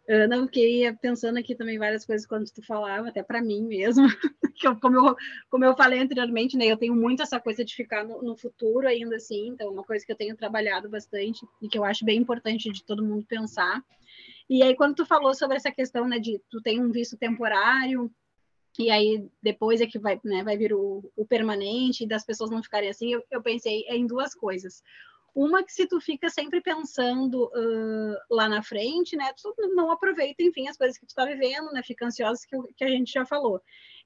Eu 0.07 0.27
não 0.27 0.47
fiquei 0.47 0.91
pensando 0.93 1.37
aqui 1.37 1.53
também 1.53 1.77
várias 1.77 2.03
coisas 2.03 2.25
quando 2.25 2.49
tu 2.51 2.65
falava, 2.65 3.07
até 3.07 3.21
para 3.21 3.43
mim 3.43 3.61
mesmo, 3.61 4.07
que 4.55 4.75
como, 4.81 4.97
eu, 4.97 5.15
como 5.51 5.63
eu 5.63 5.75
falei 5.77 5.99
anteriormente, 5.99 6.57
né, 6.57 6.65
eu 6.65 6.77
tenho 6.77 6.95
muito 6.95 7.21
essa 7.21 7.39
coisa 7.39 7.63
de 7.63 7.75
ficar 7.75 8.03
no, 8.03 8.23
no, 8.23 8.35
futuro 8.35 8.87
ainda 8.87 9.15
assim, 9.15 9.49
então 9.49 9.67
é 9.67 9.69
uma 9.69 9.83
coisa 9.83 10.03
que 10.03 10.11
eu 10.11 10.15
tenho 10.15 10.35
trabalhado 10.35 10.89
bastante 10.89 11.45
e 11.61 11.69
que 11.69 11.77
eu 11.77 11.85
acho 11.85 12.03
bem 12.03 12.19
importante 12.19 12.71
de 12.71 12.83
todo 12.83 13.05
mundo 13.05 13.23
pensar. 13.25 13.81
E 14.49 14.63
aí 14.63 14.75
quando 14.75 14.95
tu 14.95 15.05
falou 15.05 15.35
sobre 15.35 15.57
essa 15.57 15.71
questão, 15.71 16.07
né, 16.07 16.17
de 16.17 16.41
tu 16.49 16.59
tem 16.59 16.81
um 16.81 16.91
visto 16.91 17.15
temporário, 17.15 18.11
e 18.79 18.89
aí 18.89 19.29
depois 19.43 19.79
é 19.79 19.85
que 19.85 19.99
vai, 19.99 20.19
né, 20.23 20.43
vai 20.43 20.57
vir 20.57 20.73
o, 20.73 21.07
o 21.15 21.23
permanente, 21.23 22.07
das 22.07 22.25
pessoas 22.25 22.49
não 22.49 22.63
ficarem 22.63 22.89
assim, 22.89 23.13
eu, 23.13 23.23
eu, 23.29 23.43
pensei 23.43 23.85
em 23.89 24.07
duas 24.07 24.33
coisas. 24.33 24.81
Uma 25.35 25.63
que 25.63 25.73
se 25.73 25.87
tu 25.87 25.99
fica 25.99 26.29
sempre 26.29 26.61
pensando 26.61 27.45
uh, 27.45 28.17
lá 28.29 28.47
na 28.47 28.61
frente, 28.61 29.15
né, 29.15 29.33
tu 29.41 29.53
não 29.73 29.91
aproveita, 29.91 30.43
enfim, 30.43 30.67
as 30.67 30.77
coisas 30.77 30.97
que 30.97 31.05
tu 31.05 31.09
está 31.09 31.25
vivendo, 31.25 31.71
né, 31.71 31.81
fica 31.83 32.05
ansiosa, 32.05 32.41
que, 32.47 32.55
que 32.75 32.83
a 32.83 32.89
gente 32.89 33.11
já 33.11 33.25
falou. 33.25 33.59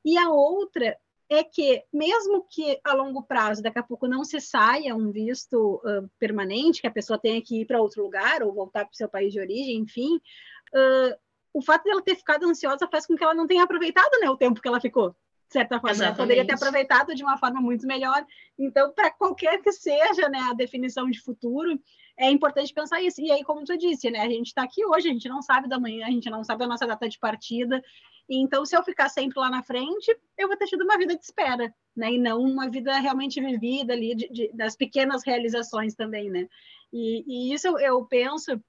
E 0.06 0.18
a 0.18 0.30
outra 0.30 0.98
é 1.30 1.44
que, 1.44 1.84
mesmo 1.92 2.46
que 2.50 2.80
a 2.84 2.94
longo 2.94 3.24
prazo, 3.24 3.62
daqui 3.62 3.80
a 3.80 3.84
pouco 3.84 4.08
não 4.08 4.24
se 4.24 4.40
saia 4.40 4.96
um 4.96 5.12
visto 5.12 5.82
uh, 5.84 6.10
permanente, 6.18 6.80
que 6.80 6.88
a 6.88 6.92
pessoa 6.92 7.20
tenha 7.20 7.42
que 7.42 7.62
ir 7.62 7.66
para 7.66 7.82
outro 7.82 8.02
lugar 8.02 8.42
ou 8.42 8.54
voltar 8.54 8.86
para 8.86 8.94
o 8.94 8.96
seu 8.96 9.10
país 9.10 9.34
de 9.34 9.40
origem, 9.40 9.78
enfim, 9.78 10.16
uh, 10.16 11.18
o 11.54 11.62
fato 11.62 11.84
dela 11.84 12.02
ter 12.02 12.16
ficado 12.16 12.46
ansiosa 12.46 12.88
faz 12.88 13.06
com 13.06 13.16
que 13.16 13.24
ela 13.24 13.34
não 13.34 13.48
tenha 13.48 13.63
aproveitado 13.63 14.18
né, 14.22 14.30
o 14.30 14.38
tempo 14.38 14.62
que 14.62 14.68
ela 14.68 14.80
ficou. 14.80 15.16
De 15.47 15.53
certa 15.53 15.79
forma, 15.79 16.03
ela 16.03 16.13
poderia 16.13 16.45
ter 16.45 16.55
aproveitado 16.55 17.15
de 17.15 17.23
uma 17.23 17.38
forma 17.38 17.62
muito 17.62 17.88
melhor. 17.88 18.25
Então, 18.60 18.91
para 18.91 19.10
qualquer 19.12 19.62
que 19.62 19.71
seja 19.71 20.27
né, 20.27 20.39
a 20.39 20.53
definição 20.53 21.10
de 21.10 21.21
futuro, 21.21 21.79
é 22.17 22.29
importante 22.29 22.73
pensar 22.73 23.01
isso. 23.01 23.21
E 23.21 23.31
aí, 23.31 23.43
como 23.43 23.63
tu 23.63 23.77
disse, 23.77 24.12
né, 24.12 24.19
a 24.19 24.29
gente 24.29 24.47
está 24.47 24.63
aqui 24.63 24.86
hoje, 24.86 25.07
a 25.10 25.13
gente 25.13 25.29
não 25.29 25.41
sabe 25.41 25.69
da 25.69 25.79
manhã, 25.79 26.05
a 26.05 26.12
gente 26.12 26.29
não 26.29 26.43
sabe 26.43 26.65
a 26.65 26.67
nossa 26.67 26.86
data 26.86 27.07
de 27.07 27.17
partida. 27.17 27.81
Então, 28.29 28.65
se 28.65 28.75
eu 28.75 28.83
ficar 28.83 29.07
sempre 29.07 29.39
lá 29.39 29.49
na 29.49 29.63
frente, 29.63 30.13
eu 30.38 30.49
vou 30.49 30.57
ter 30.57 30.65
tido 30.65 30.83
uma 30.83 30.97
vida 30.97 31.15
de 31.15 31.23
espera, 31.23 31.73
né? 31.95 32.12
E 32.12 32.19
não 32.19 32.41
uma 32.41 32.69
vida 32.69 32.99
realmente 32.99 33.39
vivida 33.39 33.93
ali, 33.93 34.15
de, 34.15 34.27
de, 34.27 34.51
das 34.53 34.75
pequenas 34.75 35.23
realizações 35.23 35.95
também, 35.95 36.29
né? 36.29 36.45
E, 36.91 37.23
e 37.25 37.53
isso 37.53 37.67
eu, 37.67 37.79
eu 37.79 38.05
penso 38.05 38.62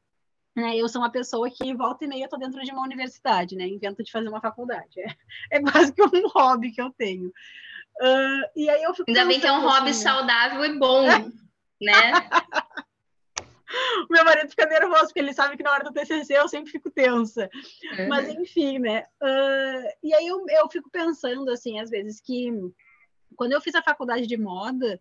né? 0.55 0.77
Eu 0.77 0.89
sou 0.89 1.01
uma 1.01 1.11
pessoa 1.11 1.51
que 1.51 1.75
volta 1.75 2.05
e 2.05 2.09
meia 2.09 2.25
estou 2.25 2.39
dentro 2.39 2.63
de 2.63 2.71
uma 2.71 2.83
universidade, 2.83 3.57
né? 3.57 3.67
Invento 3.67 4.03
de 4.03 4.11
fazer 4.11 4.29
uma 4.29 4.41
faculdade. 4.41 5.01
É, 5.01 5.15
é 5.59 5.61
quase 5.63 5.93
que 5.93 6.03
um 6.03 6.29
hobby 6.29 6.73
que 6.73 6.83
eu 6.83 6.91
tenho. 6.93 7.29
Uh, 7.29 8.45
e 8.55 8.71
aí 8.71 8.83
eu 8.83 8.95
fico 8.95 9.11
Ainda 9.11 9.25
bem 9.25 9.41
que 9.41 9.47
é 9.47 9.53
um 9.53 9.63
hobby 9.63 9.91
assim, 9.91 10.03
saudável 10.03 10.65
e 10.65 10.79
bom, 10.79 11.03
né? 11.81 12.13
o 14.05 14.07
meu 14.11 14.25
marido 14.25 14.51
fica 14.51 14.67
nervoso, 14.67 15.07
porque 15.07 15.19
ele 15.19 15.33
sabe 15.33 15.57
que 15.57 15.65
na 15.65 15.73
hora 15.73 15.85
do 15.85 15.93
TCC 15.93 16.35
eu 16.39 16.49
sempre 16.49 16.71
fico 16.71 16.91
tensa. 16.91 17.51
Uhum. 17.99 18.09
Mas, 18.09 18.29
enfim, 18.29 18.79
né? 18.79 19.05
Uh, 19.21 19.89
e 20.03 20.15
aí 20.15 20.27
eu, 20.27 20.45
eu 20.49 20.69
fico 20.71 20.89
pensando, 20.91 21.51
assim, 21.51 21.81
às 21.81 21.91
vezes, 21.91 22.21
que 22.21 22.53
quando 23.37 23.53
eu 23.53 23.61
fiz 23.61 23.75
a 23.75 23.83
faculdade 23.83 24.27
de 24.27 24.37
moda, 24.37 25.01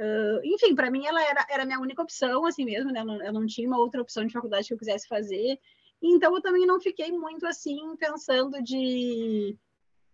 Uh, 0.00 0.40
enfim, 0.42 0.74
para 0.74 0.90
mim 0.90 1.04
ela 1.04 1.22
era, 1.22 1.46
era 1.50 1.62
a 1.62 1.66
minha 1.66 1.78
única 1.78 2.00
opção, 2.00 2.46
assim 2.46 2.64
mesmo, 2.64 2.90
né? 2.90 3.00
Eu 3.00 3.04
não, 3.04 3.22
eu 3.22 3.32
não, 3.34 3.46
tinha 3.46 3.68
uma 3.68 3.78
outra 3.78 4.00
opção 4.00 4.24
de 4.24 4.32
faculdade 4.32 4.66
que 4.66 4.72
eu 4.72 4.78
quisesse 4.78 5.06
fazer. 5.06 5.60
Então 6.02 6.34
eu 6.34 6.40
também 6.40 6.64
não 6.64 6.80
fiquei 6.80 7.12
muito 7.12 7.46
assim 7.46 7.78
pensando 7.98 8.62
de 8.62 9.58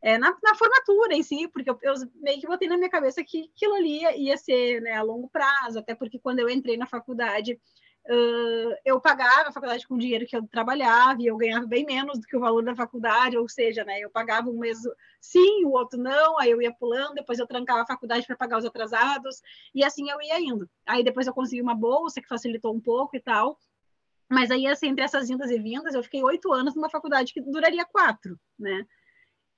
é, 0.02 0.18
na, 0.18 0.36
na, 0.42 0.54
formatura 0.56 1.14
em 1.14 1.22
si, 1.22 1.46
porque 1.48 1.70
eu, 1.70 1.78
eu, 1.82 1.94
meio 2.16 2.40
que 2.40 2.48
botei 2.48 2.68
na 2.68 2.76
minha 2.76 2.90
cabeça 2.90 3.22
que 3.22 3.48
aquilo 3.54 3.74
ali 3.74 4.00
ia, 4.00 4.16
ia 4.16 4.36
ser 4.36 4.82
né, 4.82 4.92
a 4.92 5.02
longo 5.02 5.28
prazo, 5.28 5.78
até 5.78 5.94
porque 5.94 6.18
quando 6.18 6.40
eu 6.40 6.50
entrei 6.50 6.76
na 6.76 6.86
faculdade 6.86 7.60
Uh, 8.08 8.76
eu 8.84 9.00
pagava 9.00 9.48
a 9.48 9.52
faculdade 9.52 9.86
com 9.86 9.96
o 9.96 9.98
dinheiro 9.98 10.24
que 10.26 10.36
eu 10.36 10.46
trabalhava 10.46 11.20
e 11.20 11.26
eu 11.26 11.36
ganhava 11.36 11.66
bem 11.66 11.84
menos 11.84 12.20
do 12.20 12.26
que 12.26 12.36
o 12.36 12.40
valor 12.40 12.62
da 12.62 12.74
faculdade, 12.74 13.36
ou 13.36 13.48
seja, 13.48 13.84
né, 13.84 13.98
eu 13.98 14.08
pagava 14.08 14.48
um 14.48 14.58
mês 14.58 14.78
sim, 15.20 15.64
o 15.64 15.72
outro 15.72 15.98
não, 15.98 16.38
aí 16.38 16.52
eu 16.52 16.62
ia 16.62 16.72
pulando, 16.72 17.14
depois 17.14 17.40
eu 17.40 17.48
trancava 17.48 17.82
a 17.82 17.86
faculdade 17.86 18.24
para 18.24 18.36
pagar 18.36 18.58
os 18.58 18.64
atrasados, 18.64 19.42
e 19.74 19.82
assim 19.82 20.08
eu 20.08 20.22
ia 20.22 20.40
indo. 20.40 20.70
Aí 20.86 21.02
depois 21.02 21.26
eu 21.26 21.34
consegui 21.34 21.60
uma 21.60 21.74
bolsa 21.74 22.22
que 22.22 22.28
facilitou 22.28 22.72
um 22.72 22.80
pouco 22.80 23.16
e 23.16 23.20
tal, 23.20 23.58
mas 24.30 24.52
aí 24.52 24.68
assim, 24.68 24.86
entre 24.86 25.04
essas 25.04 25.28
vindas 25.28 25.50
e 25.50 25.58
vindas, 25.58 25.92
eu 25.92 26.02
fiquei 26.02 26.22
oito 26.22 26.52
anos 26.52 26.76
numa 26.76 26.88
faculdade 26.88 27.32
que 27.32 27.40
duraria 27.40 27.84
quatro, 27.84 28.38
né? 28.56 28.86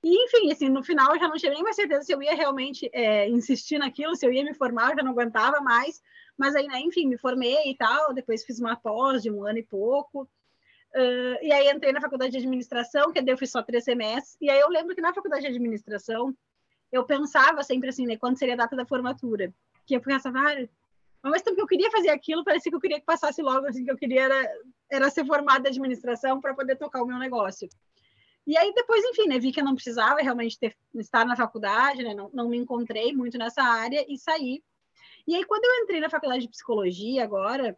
E, 0.03 0.25
enfim, 0.25 0.51
assim, 0.51 0.69
no 0.69 0.83
final 0.83 1.13
eu 1.13 1.19
já 1.19 1.27
não 1.27 1.35
tinha 1.35 1.51
nem 1.51 1.61
mais 1.61 1.75
certeza 1.75 2.01
se 2.03 2.13
eu 2.13 2.23
ia 2.23 2.33
realmente 2.33 2.89
é, 2.93 3.29
insistir 3.29 3.77
naquilo, 3.77 4.15
se 4.15 4.25
eu 4.25 4.31
ia 4.31 4.43
me 4.43 4.53
formar, 4.53 4.91
eu 4.91 4.97
já 4.97 5.03
não 5.03 5.11
aguentava 5.11 5.59
mais, 5.59 6.01
mas 6.39 6.55
aí, 6.55 6.65
né, 6.67 6.79
enfim, 6.79 7.05
me 7.05 7.17
formei 7.17 7.69
e 7.69 7.75
tal, 7.75 8.13
depois 8.13 8.45
fiz 8.45 8.59
uma 8.59 8.77
pós 8.77 9.21
de 9.21 9.29
um 9.29 9.45
ano 9.45 9.59
e 9.59 9.63
pouco. 9.63 10.21
Uh, 10.95 11.37
e 11.43 11.51
aí 11.51 11.69
entrei 11.69 11.91
na 11.91 11.99
faculdade 11.99 12.31
de 12.31 12.37
administração, 12.37 13.11
que 13.11 13.21
daí 13.21 13.33
eu 13.33 13.37
fiz 13.37 13.51
só 13.51 13.61
três 13.61 13.83
semestres. 13.83 14.37
E 14.39 14.49
aí 14.49 14.57
eu 14.57 14.69
lembro 14.69 14.95
que 14.95 15.01
na 15.01 15.13
faculdade 15.13 15.41
de 15.41 15.49
administração 15.49 16.33
eu 16.93 17.03
pensava 17.03 17.61
sempre 17.61 17.89
assim, 17.89 18.05
né, 18.05 18.15
quando 18.15 18.39
seria 18.39 18.53
a 18.53 18.57
data 18.57 18.73
da 18.73 18.85
formatura, 18.85 19.53
que 19.85 19.95
eu 19.95 20.01
pensava, 20.01 20.39
ah, 20.39 20.67
ao 21.21 21.31
mesmo 21.31 21.43
tempo 21.43 21.57
que 21.57 21.61
eu 21.61 21.67
queria 21.67 21.91
fazer 21.91 22.09
aquilo, 22.09 22.45
parecia 22.45 22.71
que 22.71 22.75
eu 22.75 22.79
queria 22.79 22.99
que 23.01 23.05
passasse 23.05 23.41
logo, 23.41 23.67
assim, 23.67 23.83
que 23.83 23.91
eu 23.91 23.97
queria 23.97 24.23
era, 24.23 24.51
era 24.89 25.09
ser 25.09 25.25
formada 25.25 25.67
em 25.67 25.71
administração 25.71 26.39
para 26.39 26.53
poder 26.55 26.77
tocar 26.77 27.03
o 27.03 27.05
meu 27.05 27.19
negócio. 27.19 27.67
E 28.47 28.57
aí 28.57 28.73
depois, 28.73 29.03
enfim, 29.03 29.27
né, 29.27 29.37
vi 29.39 29.51
que 29.51 29.59
eu 29.59 29.65
não 29.65 29.75
precisava 29.75 30.21
realmente 30.21 30.57
ter, 30.57 30.73
estar 30.95 31.25
na 31.25 31.35
faculdade, 31.35 32.01
né, 32.01 32.13
não, 32.13 32.29
não 32.33 32.47
me 32.47 32.57
encontrei 32.57 33.13
muito 33.13 33.37
nessa 33.37 33.61
área 33.61 34.05
e 34.07 34.17
saí 34.17 34.63
e 35.27 35.35
aí, 35.35 35.45
quando 35.45 35.63
eu 35.65 35.83
entrei 35.83 35.99
na 35.99 36.09
faculdade 36.09 36.43
de 36.43 36.49
psicologia 36.49 37.23
agora, 37.23 37.77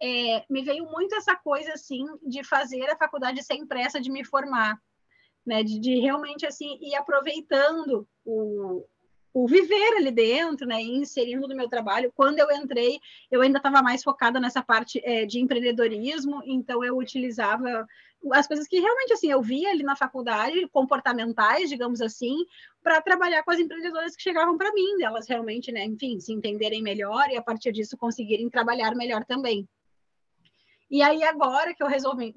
é, 0.00 0.44
me 0.48 0.62
veio 0.62 0.84
muito 0.86 1.14
essa 1.14 1.34
coisa 1.36 1.72
assim 1.72 2.04
de 2.22 2.44
fazer 2.44 2.88
a 2.90 2.96
faculdade 2.96 3.42
sem 3.42 3.66
pressa 3.66 4.00
de 4.00 4.10
me 4.10 4.24
formar. 4.24 4.80
né? 5.44 5.62
De, 5.62 5.78
de 5.80 5.98
realmente 5.98 6.46
assim 6.46 6.78
ir 6.80 6.94
aproveitando 6.94 8.06
o, 8.24 8.86
o 9.32 9.46
viver 9.46 9.96
ali 9.96 10.10
dentro, 10.10 10.66
né, 10.66 10.80
inserindo 10.82 11.46
no 11.46 11.54
meu 11.54 11.68
trabalho. 11.68 12.12
Quando 12.14 12.38
eu 12.38 12.50
entrei, 12.50 12.98
eu 13.30 13.40
ainda 13.40 13.58
estava 13.58 13.82
mais 13.82 14.02
focada 14.02 14.40
nessa 14.40 14.62
parte 14.62 15.00
é, 15.04 15.24
de 15.24 15.38
empreendedorismo, 15.40 16.42
então 16.44 16.82
eu 16.84 16.96
utilizava 16.96 17.86
as 18.32 18.48
coisas 18.48 18.66
que 18.66 18.80
realmente 18.80 19.12
assim 19.12 19.30
eu 19.30 19.40
via 19.40 19.70
ali 19.70 19.82
na 19.82 19.94
faculdade, 19.94 20.66
comportamentais, 20.68 21.68
digamos 21.68 22.00
assim, 22.00 22.36
para 22.82 23.00
trabalhar 23.00 23.42
com 23.44 23.50
as 23.50 23.60
empreendedoras 23.60 24.16
que 24.16 24.22
chegavam 24.22 24.56
para 24.56 24.72
mim, 24.72 25.02
elas 25.02 25.28
realmente, 25.28 25.70
né, 25.70 25.84
enfim, 25.84 26.18
se 26.18 26.32
entenderem 26.32 26.82
melhor 26.82 27.28
e 27.30 27.36
a 27.36 27.42
partir 27.42 27.72
disso 27.72 27.96
conseguirem 27.96 28.50
trabalhar 28.50 28.94
melhor 28.94 29.24
também. 29.24 29.68
E 30.90 31.02
aí, 31.02 31.22
agora 31.22 31.74
que 31.74 31.82
eu 31.82 31.86
resolvi, 31.86 32.34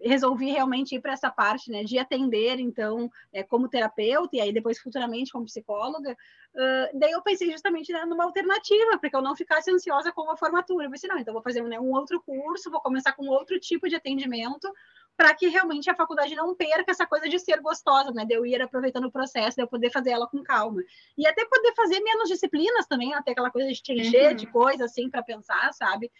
resolvi 0.00 0.50
realmente 0.50 0.94
ir 0.94 1.00
para 1.00 1.12
essa 1.12 1.30
parte, 1.30 1.70
né, 1.70 1.84
de 1.84 1.98
atender, 1.98 2.58
então, 2.58 3.10
é, 3.30 3.42
como 3.42 3.68
terapeuta, 3.68 4.36
e 4.36 4.40
aí 4.40 4.52
depois 4.52 4.78
futuramente 4.78 5.30
como 5.30 5.44
psicóloga, 5.44 6.12
uh, 6.12 6.98
daí 6.98 7.10
eu 7.10 7.22
pensei 7.22 7.50
justamente 7.50 7.92
né, 7.92 8.04
numa 8.06 8.24
alternativa, 8.24 8.98
para 8.98 9.10
que 9.10 9.16
eu 9.16 9.20
não 9.20 9.36
ficasse 9.36 9.70
ansiosa 9.70 10.10
com 10.12 10.30
a 10.30 10.36
formatura. 10.36 10.86
Eu 10.86 10.90
pensei, 10.90 11.10
não, 11.10 11.18
então 11.18 11.34
vou 11.34 11.42
fazer 11.42 11.62
né, 11.62 11.78
um 11.78 11.92
outro 11.92 12.22
curso, 12.22 12.70
vou 12.70 12.80
começar 12.80 13.12
com 13.12 13.26
outro 13.28 13.60
tipo 13.60 13.86
de 13.86 13.96
atendimento, 13.96 14.72
para 15.20 15.34
que 15.34 15.48
realmente 15.48 15.90
a 15.90 15.94
faculdade 15.94 16.34
não 16.34 16.54
perca 16.54 16.90
essa 16.90 17.06
coisa 17.06 17.28
de 17.28 17.38
ser 17.38 17.60
gostosa, 17.60 18.10
né? 18.10 18.24
De 18.24 18.32
eu 18.32 18.46
ir 18.46 18.62
aproveitando 18.62 19.04
o 19.04 19.12
processo, 19.12 19.54
de 19.54 19.62
eu 19.62 19.68
poder 19.68 19.90
fazer 19.90 20.12
ela 20.12 20.26
com 20.26 20.42
calma. 20.42 20.80
E 21.18 21.26
até 21.26 21.44
poder 21.44 21.74
fazer 21.74 22.00
menos 22.00 22.26
disciplinas 22.26 22.86
também, 22.86 23.12
até 23.12 23.32
aquela 23.32 23.50
coisa 23.50 23.68
de 23.68 23.82
te 23.82 23.92
encher 23.92 24.30
uhum. 24.30 24.36
de 24.36 24.46
coisa, 24.46 24.86
assim, 24.86 25.10
para 25.10 25.22
pensar, 25.22 25.74
sabe? 25.74 26.10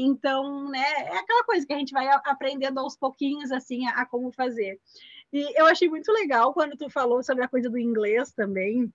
Então, 0.00 0.68
né, 0.68 0.78
é 0.78 1.18
aquela 1.18 1.42
coisa 1.44 1.66
que 1.66 1.72
a 1.72 1.78
gente 1.78 1.92
vai 1.92 2.06
aprendendo 2.24 2.78
aos 2.78 2.96
pouquinhos, 2.96 3.50
assim, 3.50 3.86
a, 3.88 4.02
a 4.02 4.06
como 4.06 4.30
fazer. 4.30 4.80
E 5.32 5.60
eu 5.60 5.66
achei 5.66 5.88
muito 5.88 6.12
legal 6.12 6.54
quando 6.54 6.76
tu 6.76 6.88
falou 6.88 7.22
sobre 7.22 7.44
a 7.44 7.48
coisa 7.48 7.68
do 7.68 7.76
inglês 7.76 8.30
também, 8.32 8.92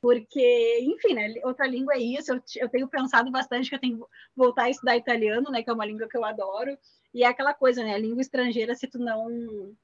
porque, 0.00 0.78
enfim, 0.80 1.14
né, 1.14 1.34
outra 1.44 1.66
língua 1.66 1.94
é 1.94 1.98
isso. 1.98 2.32
Eu, 2.32 2.42
eu, 2.56 2.68
tenho 2.68 2.88
pensado 2.88 3.30
bastante 3.30 3.68
que 3.68 3.74
eu 3.74 3.80
tenho 3.80 3.98
que 3.98 4.04
voltar 4.34 4.64
a 4.64 4.70
estudar 4.70 4.96
italiano, 4.96 5.50
né, 5.50 5.62
que 5.62 5.68
é 5.68 5.72
uma 5.72 5.84
língua 5.84 6.08
que 6.08 6.16
eu 6.16 6.24
adoro. 6.24 6.78
E 7.12 7.22
é 7.22 7.26
aquela 7.26 7.52
coisa, 7.52 7.82
né, 7.84 7.94
a 7.94 7.98
língua 7.98 8.22
estrangeira, 8.22 8.74
se 8.74 8.86
tu 8.86 8.98
não 8.98 9.74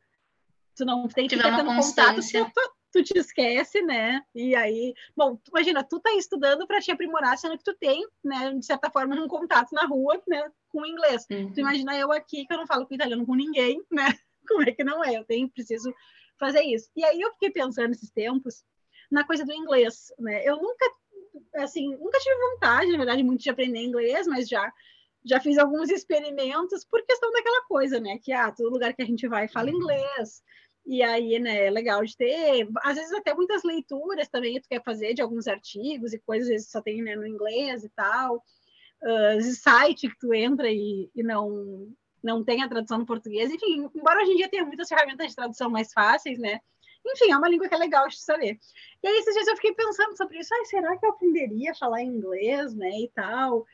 tu 0.74 0.86
não 0.86 1.06
tem 1.08 1.28
que 1.28 1.36
ter 1.36 1.42
contato, 1.42 2.20
tu, 2.20 2.52
tu 2.54 2.72
te 3.00 3.16
esquece, 3.16 3.80
né? 3.82 4.20
E 4.34 4.56
aí, 4.56 4.92
bom, 5.16 5.36
tu, 5.36 5.50
imagina, 5.50 5.84
tu 5.84 6.00
tá 6.00 6.12
estudando 6.14 6.66
para 6.66 6.80
te 6.80 6.90
aprimorar, 6.90 7.38
sendo 7.38 7.56
que 7.56 7.62
tu 7.62 7.74
tem, 7.74 8.04
né, 8.24 8.52
de 8.52 8.66
certa 8.66 8.90
forma, 8.90 9.14
um 9.14 9.28
contato 9.28 9.72
na 9.72 9.86
rua, 9.86 10.20
né, 10.26 10.50
com 10.68 10.80
o 10.80 10.86
inglês. 10.86 11.24
Uhum. 11.30 11.52
Tu 11.52 11.60
imagina 11.60 11.96
eu 11.96 12.10
aqui, 12.10 12.44
que 12.44 12.52
eu 12.52 12.58
não 12.58 12.66
falo 12.66 12.86
com 12.86 12.94
italiano 12.94 13.24
com 13.24 13.36
ninguém, 13.36 13.80
né? 13.90 14.12
Como 14.48 14.62
é 14.62 14.72
que 14.72 14.82
não 14.82 15.04
é? 15.04 15.16
Eu 15.16 15.24
tenho, 15.24 15.48
preciso 15.48 15.94
fazer 16.38 16.62
isso. 16.62 16.90
E 16.96 17.04
aí 17.04 17.20
eu 17.20 17.32
fiquei 17.34 17.50
pensando 17.50 17.88
nesses 17.88 18.10
tempos 18.10 18.64
na 19.08 19.24
coisa 19.24 19.44
do 19.44 19.52
inglês, 19.52 20.12
né? 20.18 20.42
Eu 20.44 20.56
nunca, 20.56 20.84
assim, 21.56 21.94
nunca 21.96 22.18
tive 22.18 22.34
vontade, 22.50 22.90
na 22.90 22.98
verdade, 22.98 23.22
muito 23.22 23.42
de 23.42 23.50
aprender 23.50 23.78
inglês, 23.78 24.26
mas 24.26 24.48
já 24.48 24.72
já 25.24 25.40
fiz 25.40 25.56
alguns 25.56 25.88
experimentos 25.88 26.84
por 26.84 27.00
questão 27.06 27.30
daquela 27.30 27.64
coisa, 27.66 28.00
né? 28.00 28.18
Que 28.18 28.32
ah, 28.32 28.50
todo 28.50 28.72
lugar 28.72 28.92
que 28.92 29.02
a 29.02 29.06
gente 29.06 29.28
vai 29.28 29.46
fala 29.46 29.70
inglês. 29.70 30.42
E 30.84 31.02
aí, 31.02 31.38
né, 31.38 31.66
é 31.66 31.70
legal 31.70 32.04
de 32.04 32.16
ter, 32.16 32.68
às 32.82 32.96
vezes 32.96 33.12
até 33.12 33.32
muitas 33.34 33.62
leituras 33.62 34.28
também 34.28 34.60
tu 34.60 34.68
quer 34.68 34.82
fazer 34.82 35.14
de 35.14 35.22
alguns 35.22 35.46
artigos 35.46 36.12
e 36.12 36.18
coisas, 36.18 36.48
às 36.48 36.52
vezes 36.52 36.70
só 36.70 36.82
tem 36.82 37.02
né, 37.02 37.14
no 37.14 37.26
inglês 37.26 37.84
e 37.84 37.88
tal. 37.90 38.42
Uh, 39.02 39.42
site 39.42 40.08
que 40.08 40.18
tu 40.18 40.32
entra 40.32 40.70
e, 40.70 41.10
e 41.14 41.22
não 41.22 41.88
não 42.22 42.44
tem 42.44 42.62
a 42.62 42.68
tradução 42.68 42.98
no 42.98 43.06
português. 43.06 43.50
Enfim, 43.50 43.88
embora 43.94 44.22
hoje 44.22 44.32
em 44.32 44.36
dia 44.36 44.48
tenha 44.48 44.64
muitas 44.64 44.88
ferramentas 44.88 45.28
de 45.28 45.34
tradução 45.34 45.68
mais 45.68 45.92
fáceis, 45.92 46.38
né? 46.38 46.60
Enfim, 47.04 47.32
é 47.32 47.36
uma 47.36 47.48
língua 47.48 47.68
que 47.68 47.74
é 47.74 47.78
legal 47.78 48.06
de 48.06 48.16
saber. 48.20 48.58
E 49.02 49.08
aí, 49.08 49.18
esses 49.18 49.34
dias 49.34 49.48
eu 49.48 49.56
fiquei 49.56 49.74
pensando 49.74 50.16
sobre 50.16 50.38
isso. 50.38 50.54
Ai, 50.54 50.64
será 50.66 50.96
que 50.96 51.04
eu 51.04 51.10
aprenderia 51.10 51.72
a 51.72 51.74
falar 51.74 52.02
inglês, 52.02 52.74
né, 52.74 52.90
e 52.90 53.10
tal? 53.12 53.66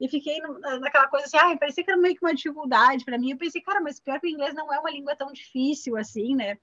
E 0.00 0.08
fiquei 0.08 0.40
naquela 0.80 1.06
coisa 1.08 1.26
assim, 1.26 1.36
ah, 1.36 1.56
parecia 1.56 1.84
que 1.84 1.90
era 1.90 2.00
meio 2.00 2.16
que 2.16 2.24
uma 2.24 2.34
dificuldade 2.34 3.04
para 3.04 3.18
mim. 3.18 3.30
Eu 3.30 3.38
pensei, 3.38 3.60
cara, 3.60 3.80
mas 3.80 4.00
pior 4.00 4.18
que 4.20 4.26
o 4.26 4.30
inglês 4.30 4.54
não 4.54 4.72
é 4.72 4.78
uma 4.78 4.90
língua 4.90 5.14
tão 5.14 5.32
difícil 5.32 5.96
assim, 5.96 6.34
né? 6.34 6.58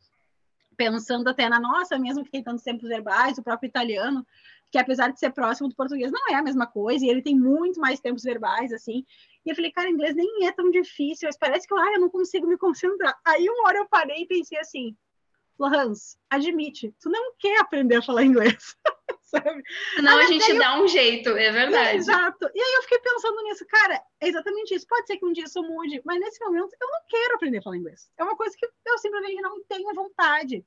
Pensando 0.76 1.28
até 1.30 1.48
na 1.48 1.60
nossa, 1.60 1.98
mesmo 1.98 2.24
que 2.24 2.32
tem 2.32 2.44
tantos 2.44 2.63
tempos 2.63 2.88
verbais, 2.88 3.38
o 3.38 3.44
próprio 3.44 3.68
italiano, 3.68 4.26
que 4.72 4.78
apesar 4.78 5.12
de 5.12 5.20
ser 5.20 5.32
próximo 5.32 5.70
do 5.70 5.76
português, 5.76 6.12
não 6.12 6.30
é 6.30 6.36
a 6.36 6.44
mesma 6.44 6.68
coisa, 6.68 7.06
e 7.06 7.10
ele 7.10 7.22
tem 7.22 7.38
muito 7.38 7.80
mais 7.80 8.00
tempos 8.00 8.24
verbais, 8.24 8.72
assim. 8.72 9.06
E 9.46 9.50
eu 9.50 9.56
falei, 9.56 9.72
cara, 9.72 9.89
inglês 9.89 10.15
nem 10.15 10.46
é 10.46 10.52
tão 10.52 10.70
difícil, 10.70 11.28
mas 11.28 11.38
parece 11.38 11.68
que 11.68 11.74
ah, 11.74 11.94
eu 11.94 12.00
não 12.02 12.10
consigo 12.10 12.46
me 12.46 12.58
concentrar. 12.58 13.18
Aí 13.26 13.50
uma 13.50 13.68
hora 13.68 13.80
eu 13.80 13.88
parei 13.88 14.24
e 14.24 14.28
pensei 14.28 14.60
assim, 14.60 14.96
Lohans, 15.58 16.18
admite, 16.30 16.94
tu 17.02 17.10
não 17.10 17.34
quer 17.38 17.60
aprender 17.60 17.96
a 17.96 18.02
falar 18.02 18.24
inglês. 18.24 18.76
sabe? 19.44 19.63
Não, 20.02 20.18
a 20.18 20.26
gente 20.26 20.50
eu... 20.50 20.58
dá 20.58 20.82
um 20.82 20.88
jeito, 20.88 21.30
é 21.30 21.52
verdade. 21.52 21.98
exato. 21.98 22.50
E 22.54 22.62
aí 22.62 22.74
eu 22.76 22.82
fiquei 22.84 23.00
pensando 23.00 23.42
nisso, 23.44 23.65
cara, 23.68 24.02
é 24.20 24.28
exatamente 24.28 24.74
isso. 24.74 24.88
Pode 24.88 25.08
ser 25.08 25.18
que 25.18 25.26
um 25.26 25.32
dia 25.32 25.46
isso 25.46 25.62
mude, 25.62 26.02
mas 26.04 26.20
nesse 26.20 26.44
momento 26.44 26.76
eu 26.80 26.88
não 26.88 27.00
quero 27.08 27.36
aprender 27.36 27.60
a 27.60 27.62
falar 27.62 27.78
inglês. 27.78 28.10
É 28.18 28.24
uma 28.24 28.36
coisa 28.36 28.56
que 28.58 28.65
eu 28.65 28.98
simplesmente 28.98 29.42
não 29.42 29.63
tenho 29.63 29.94
vontade. 29.94 30.65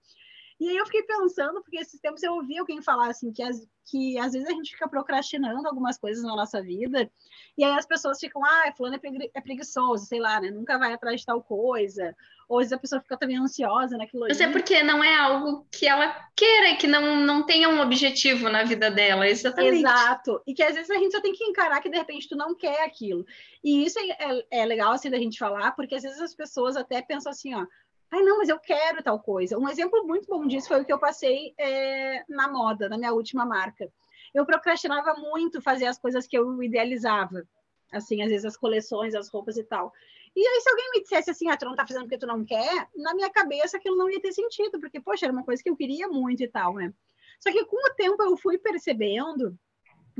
E 0.62 0.68
aí 0.68 0.76
eu 0.76 0.86
fiquei 0.86 1.02
pensando, 1.02 1.60
porque 1.60 1.78
esses 1.78 2.00
tempos 2.00 2.22
eu 2.22 2.34
ouvi 2.34 2.56
alguém 2.56 2.80
falar 2.80 3.08
assim, 3.08 3.32
que, 3.32 3.42
as, 3.42 3.66
que 3.84 4.16
às 4.16 4.32
vezes 4.32 4.46
a 4.46 4.52
gente 4.52 4.70
fica 4.70 4.88
procrastinando 4.88 5.66
algumas 5.66 5.98
coisas 5.98 6.22
na 6.22 6.36
nossa 6.36 6.62
vida, 6.62 7.10
e 7.58 7.64
aí 7.64 7.76
as 7.76 7.84
pessoas 7.84 8.20
ficam, 8.20 8.44
ah, 8.44 8.72
fulano 8.76 8.94
é, 8.94 8.98
pregui 8.98 9.28
é 9.34 9.40
preguiçoso, 9.40 10.06
sei 10.06 10.20
lá, 10.20 10.40
né? 10.40 10.52
Nunca 10.52 10.78
vai 10.78 10.92
atrás 10.92 11.18
de 11.18 11.26
tal 11.26 11.42
coisa. 11.42 12.14
Ou 12.48 12.58
às 12.58 12.66
vezes 12.66 12.74
a 12.74 12.78
pessoa 12.78 13.00
fica 13.00 13.16
também 13.16 13.38
ansiosa 13.38 13.96
naquilo 13.96 14.26
Mas 14.28 14.40
é 14.40 14.46
porque 14.46 14.84
não 14.84 15.02
é 15.02 15.16
algo 15.16 15.66
que 15.68 15.84
ela 15.84 16.14
queira, 16.36 16.76
que 16.76 16.86
não, 16.86 17.16
não 17.16 17.44
tenha 17.44 17.68
um 17.68 17.80
objetivo 17.80 18.48
na 18.48 18.62
vida 18.62 18.88
dela, 18.88 19.28
exatamente. 19.28 19.78
Exato. 19.78 20.40
E 20.46 20.54
que 20.54 20.62
às 20.62 20.76
vezes 20.76 20.90
a 20.90 20.98
gente 20.98 21.10
só 21.10 21.20
tem 21.20 21.32
que 21.32 21.42
encarar 21.42 21.80
que 21.80 21.90
de 21.90 21.98
repente 21.98 22.28
tu 22.28 22.36
não 22.36 22.54
quer 22.54 22.84
aquilo. 22.84 23.26
E 23.64 23.84
isso 23.84 23.98
é, 23.98 24.10
é, 24.10 24.62
é 24.62 24.64
legal 24.64 24.92
assim 24.92 25.10
da 25.10 25.18
gente 25.18 25.38
falar, 25.38 25.72
porque 25.72 25.96
às 25.96 26.02
vezes 26.02 26.20
as 26.20 26.36
pessoas 26.36 26.76
até 26.76 27.02
pensam 27.02 27.32
assim, 27.32 27.52
ó, 27.52 27.66
Ai, 28.12 28.20
não, 28.22 28.38
mas 28.38 28.50
eu 28.50 28.58
quero 28.60 29.02
tal 29.02 29.18
coisa. 29.18 29.58
Um 29.58 29.66
exemplo 29.68 30.06
muito 30.06 30.26
bom 30.26 30.46
disso 30.46 30.68
foi 30.68 30.82
o 30.82 30.84
que 30.84 30.92
eu 30.92 30.98
passei 30.98 31.54
é, 31.56 32.22
na 32.28 32.46
moda, 32.46 32.86
na 32.86 32.98
minha 32.98 33.12
última 33.14 33.46
marca. 33.46 33.90
Eu 34.34 34.44
procrastinava 34.44 35.14
muito 35.14 35.62
fazer 35.62 35.86
as 35.86 35.98
coisas 35.98 36.26
que 36.26 36.36
eu 36.36 36.62
idealizava. 36.62 37.42
Assim, 37.90 38.22
às 38.22 38.28
vezes 38.28 38.44
as 38.44 38.56
coleções, 38.56 39.14
as 39.14 39.30
roupas 39.30 39.56
e 39.56 39.64
tal. 39.64 39.92
E 40.36 40.46
aí, 40.46 40.60
se 40.60 40.68
alguém 40.68 40.90
me 40.92 41.02
dissesse 41.02 41.30
assim, 41.30 41.48
ah, 41.48 41.56
tu 41.56 41.64
não 41.64 41.74
tá 41.74 41.86
fazendo 41.86 42.02
porque 42.02 42.18
tu 42.18 42.26
não 42.26 42.44
quer, 42.44 42.88
na 42.96 43.14
minha 43.14 43.30
cabeça 43.30 43.78
aquilo 43.78 43.96
não 43.96 44.10
ia 44.10 44.20
ter 44.20 44.32
sentido, 44.32 44.78
porque, 44.78 45.00
poxa, 45.00 45.26
era 45.26 45.32
uma 45.32 45.44
coisa 45.44 45.62
que 45.62 45.70
eu 45.70 45.76
queria 45.76 46.06
muito 46.06 46.42
e 46.42 46.48
tal, 46.48 46.74
né? 46.74 46.92
Só 47.40 47.50
que 47.50 47.64
com 47.64 47.76
o 47.76 47.94
tempo 47.94 48.22
eu 48.22 48.36
fui 48.36 48.58
percebendo 48.58 49.58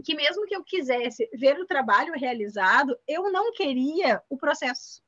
que 0.03 0.15
mesmo 0.15 0.47
que 0.47 0.57
eu 0.57 0.65
quisesse 0.65 1.29
ver 1.35 1.59
o 1.61 1.67
trabalho 1.67 2.15
realizado, 2.15 2.99
eu 3.07 3.31
não 3.31 3.53
queria 3.53 4.23
o 4.31 4.39
processo. 4.39 5.03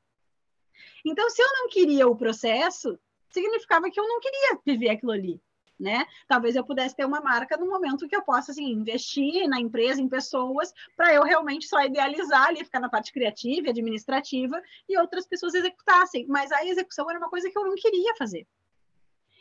Então, 1.05 1.29
se 1.29 1.43
eu 1.43 1.49
não 1.53 1.69
queria 1.69 2.09
o 2.09 2.17
processo, 2.17 2.99
significava 3.29 3.91
que 3.91 3.99
eu 3.99 4.07
não 4.07 4.21
queria 4.21 4.59
viver 4.65 4.91
aquilo 4.91 5.13
ali. 5.13 5.41
Né? 5.79 6.07
Talvez 6.29 6.55
eu 6.55 6.65
pudesse 6.65 6.95
ter 6.95 7.05
uma 7.05 7.21
marca 7.21 7.57
no 7.57 7.69
momento 7.69 8.07
que 8.07 8.15
eu 8.15 8.23
possa 8.23 8.53
assim, 8.53 8.71
investir 8.71 9.49
na 9.49 9.61
empresa, 9.61 10.01
em 10.01 10.09
pessoas, 10.09 10.73
para 10.97 11.13
eu 11.13 11.25
realmente 11.25 11.67
só 11.67 11.85
idealizar 11.85 12.47
ali, 12.47 12.65
ficar 12.65 12.79
na 12.79 12.89
parte 12.89 13.13
criativa 13.13 13.71
administrativa 13.71 14.63
e 14.89 14.97
outras 14.97 15.27
pessoas 15.27 15.53
executassem. 15.53 16.27
Mas 16.29 16.53
a 16.53 16.65
execução 16.65 17.11
era 17.11 17.19
uma 17.19 17.29
coisa 17.29 17.51
que 17.51 17.59
eu 17.59 17.65
não 17.65 17.75
queria 17.75 18.15
fazer. 18.15 18.47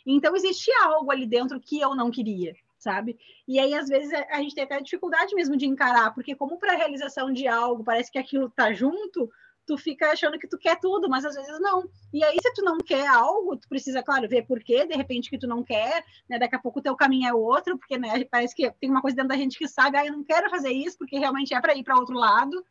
Então 0.06 0.36
existia 0.36 0.76
algo 0.84 1.12
ali 1.12 1.28
dentro 1.28 1.60
que 1.60 1.80
eu 1.80 1.96
não 1.96 2.12
queria, 2.12 2.56
sabe? 2.78 3.18
E 3.48 3.60
aí 3.60 3.74
às 3.74 3.88
vezes 3.88 4.12
a 4.12 4.42
gente 4.42 4.56
tem 4.56 4.64
até 4.64 4.82
dificuldade 4.82 5.34
mesmo 5.36 5.56
de 5.56 5.66
encarar, 5.68 6.14
porque 6.14 6.36
como 6.36 6.58
para 6.58 6.74
a 6.74 6.76
realização 6.76 7.32
de 7.32 7.48
algo 7.48 7.84
parece 7.84 8.12
que 8.12 8.18
aquilo 8.18 8.50
tá 8.50 8.74
junto, 8.74 9.32
tu 9.66 9.78
fica 9.78 10.12
achando 10.12 10.38
que 10.38 10.48
tu 10.48 10.58
quer 10.58 10.80
tudo, 10.80 11.10
mas 11.10 11.26
às 11.26 11.36
vezes 11.36 11.60
não. 11.60 11.88
E 12.12 12.24
aí, 12.24 12.38
se 12.42 12.54
tu 12.54 12.64
não 12.64 12.78
quer 12.78 13.08
algo, 13.08 13.56
tu 13.58 13.68
precisa, 13.68 14.04
claro, 14.04 14.28
ver 14.28 14.46
por 14.46 14.62
quê, 14.62 14.86
de 14.86 14.96
repente, 14.96 15.30
que 15.30 15.38
tu 15.38 15.48
não 15.48 15.64
quer, 15.64 16.04
né? 16.30 16.38
Daqui 16.38 16.56
a 16.56 16.60
pouco 16.60 16.80
o 16.80 16.82
teu 16.82 16.96
caminho 16.96 17.28
é 17.28 17.34
outro, 17.34 17.78
porque 17.78 17.98
né, 17.98 18.24
parece 18.26 18.56
que 18.56 18.70
tem 18.72 18.90
uma 18.90 19.02
coisa 19.02 19.16
dentro 19.16 19.30
da 19.30 19.38
gente 19.38 19.58
que 19.58 19.68
sabe, 19.68 19.98
ah, 19.98 20.06
eu 20.06 20.14
não 20.14 20.24
quero 20.24 20.50
fazer 20.50 20.72
isso, 20.72 20.98
porque 20.98 21.18
realmente 21.18 21.54
é 21.54 21.62
para 21.62 21.76
ir 21.76 21.84
para 21.84 21.98
outro 21.98 22.16
lado. 22.16 22.64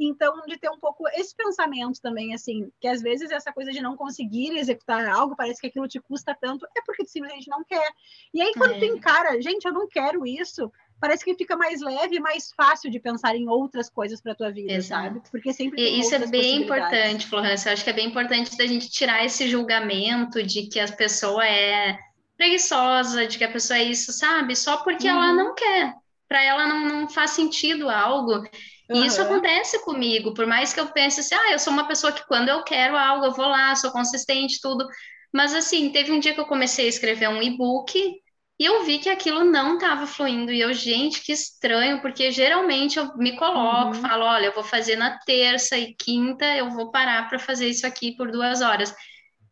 Então, 0.00 0.42
de 0.46 0.56
ter 0.56 0.70
um 0.70 0.78
pouco 0.78 1.08
esse 1.08 1.34
pensamento 1.34 2.00
também, 2.00 2.32
assim, 2.32 2.70
que 2.80 2.86
às 2.86 3.02
vezes 3.02 3.32
essa 3.32 3.52
coisa 3.52 3.72
de 3.72 3.82
não 3.82 3.96
conseguir 3.96 4.56
executar 4.56 5.04
algo, 5.08 5.34
parece 5.34 5.60
que 5.60 5.66
aquilo 5.66 5.88
te 5.88 5.98
custa 5.98 6.36
tanto, 6.40 6.64
é 6.76 6.82
porque 6.86 7.04
tu 7.04 7.10
simplesmente 7.10 7.50
não 7.50 7.64
quer. 7.64 7.90
E 8.32 8.40
aí, 8.40 8.52
quando 8.54 8.74
é. 8.74 8.78
tu 8.78 8.84
encara, 8.84 9.42
gente, 9.42 9.64
eu 9.64 9.72
não 9.72 9.88
quero 9.88 10.24
isso, 10.24 10.70
parece 11.00 11.24
que 11.24 11.34
fica 11.34 11.56
mais 11.56 11.80
leve 11.80 12.16
e 12.16 12.20
mais 12.20 12.52
fácil 12.56 12.90
de 12.90 12.98
pensar 12.98 13.36
em 13.36 13.48
outras 13.48 13.88
coisas 13.88 14.20
para 14.20 14.32
a 14.32 14.34
tua 14.34 14.50
vida, 14.50 14.72
Exato. 14.72 15.04
sabe? 15.04 15.22
Porque 15.30 15.52
sempre 15.52 15.80
e 15.80 16.00
isso 16.00 16.14
é 16.14 16.26
bem 16.26 16.62
importante, 16.62 17.26
Florência. 17.26 17.68
Eu 17.68 17.72
acho 17.74 17.84
que 17.84 17.90
é 17.90 17.94
bem 17.94 18.08
importante 18.08 18.56
da 18.56 18.66
gente 18.66 18.90
tirar 18.90 19.24
esse 19.24 19.48
julgamento 19.48 20.42
de 20.42 20.66
que 20.66 20.80
a 20.80 20.90
pessoa 20.90 21.46
é 21.46 21.98
preguiçosa, 22.36 23.26
de 23.26 23.38
que 23.38 23.44
a 23.44 23.50
pessoa 23.50 23.78
é 23.78 23.84
isso, 23.84 24.12
sabe? 24.12 24.54
Só 24.54 24.78
porque 24.78 25.08
uhum. 25.08 25.16
ela 25.16 25.32
não 25.32 25.54
quer. 25.54 25.94
Para 26.28 26.42
ela 26.42 26.66
não, 26.66 26.84
não 26.86 27.08
faz 27.08 27.30
sentido 27.30 27.88
algo. 27.88 28.44
E 28.90 29.06
isso 29.06 29.20
acontece 29.20 29.84
comigo, 29.84 30.32
por 30.32 30.46
mais 30.46 30.72
que 30.72 30.80
eu 30.80 30.86
pense 30.86 31.20
assim, 31.20 31.34
ah, 31.34 31.52
eu 31.52 31.58
sou 31.58 31.72
uma 31.72 31.86
pessoa 31.86 32.10
que 32.10 32.26
quando 32.26 32.48
eu 32.48 32.62
quero 32.62 32.96
algo, 32.96 33.26
eu 33.26 33.32
vou 33.32 33.46
lá, 33.46 33.74
sou 33.74 33.90
consistente, 33.90 34.60
tudo. 34.62 34.86
Mas 35.32 35.54
assim, 35.54 35.90
teve 35.90 36.10
um 36.10 36.18
dia 36.18 36.32
que 36.32 36.40
eu 36.40 36.46
comecei 36.46 36.86
a 36.86 36.88
escrever 36.88 37.28
um 37.28 37.42
e-book 37.42 38.18
e 38.58 38.64
eu 38.64 38.84
vi 38.84 38.98
que 38.98 39.08
aquilo 39.08 39.44
não 39.44 39.74
estava 39.74 40.06
fluindo. 40.06 40.50
E 40.50 40.60
eu, 40.60 40.72
gente, 40.72 41.22
que 41.22 41.32
estranho, 41.32 42.00
porque 42.00 42.32
geralmente 42.32 42.98
eu 42.98 43.16
me 43.16 43.36
coloco, 43.36 43.94
uhum. 43.96 44.02
falo, 44.02 44.24
olha, 44.24 44.46
eu 44.46 44.54
vou 44.54 44.64
fazer 44.64 44.96
na 44.96 45.16
terça 45.20 45.78
e 45.78 45.94
quinta, 45.94 46.44
eu 46.56 46.68
vou 46.70 46.90
parar 46.90 47.28
para 47.28 47.38
fazer 47.38 47.68
isso 47.68 47.86
aqui 47.86 48.16
por 48.16 48.32
duas 48.32 48.60
horas. 48.60 48.92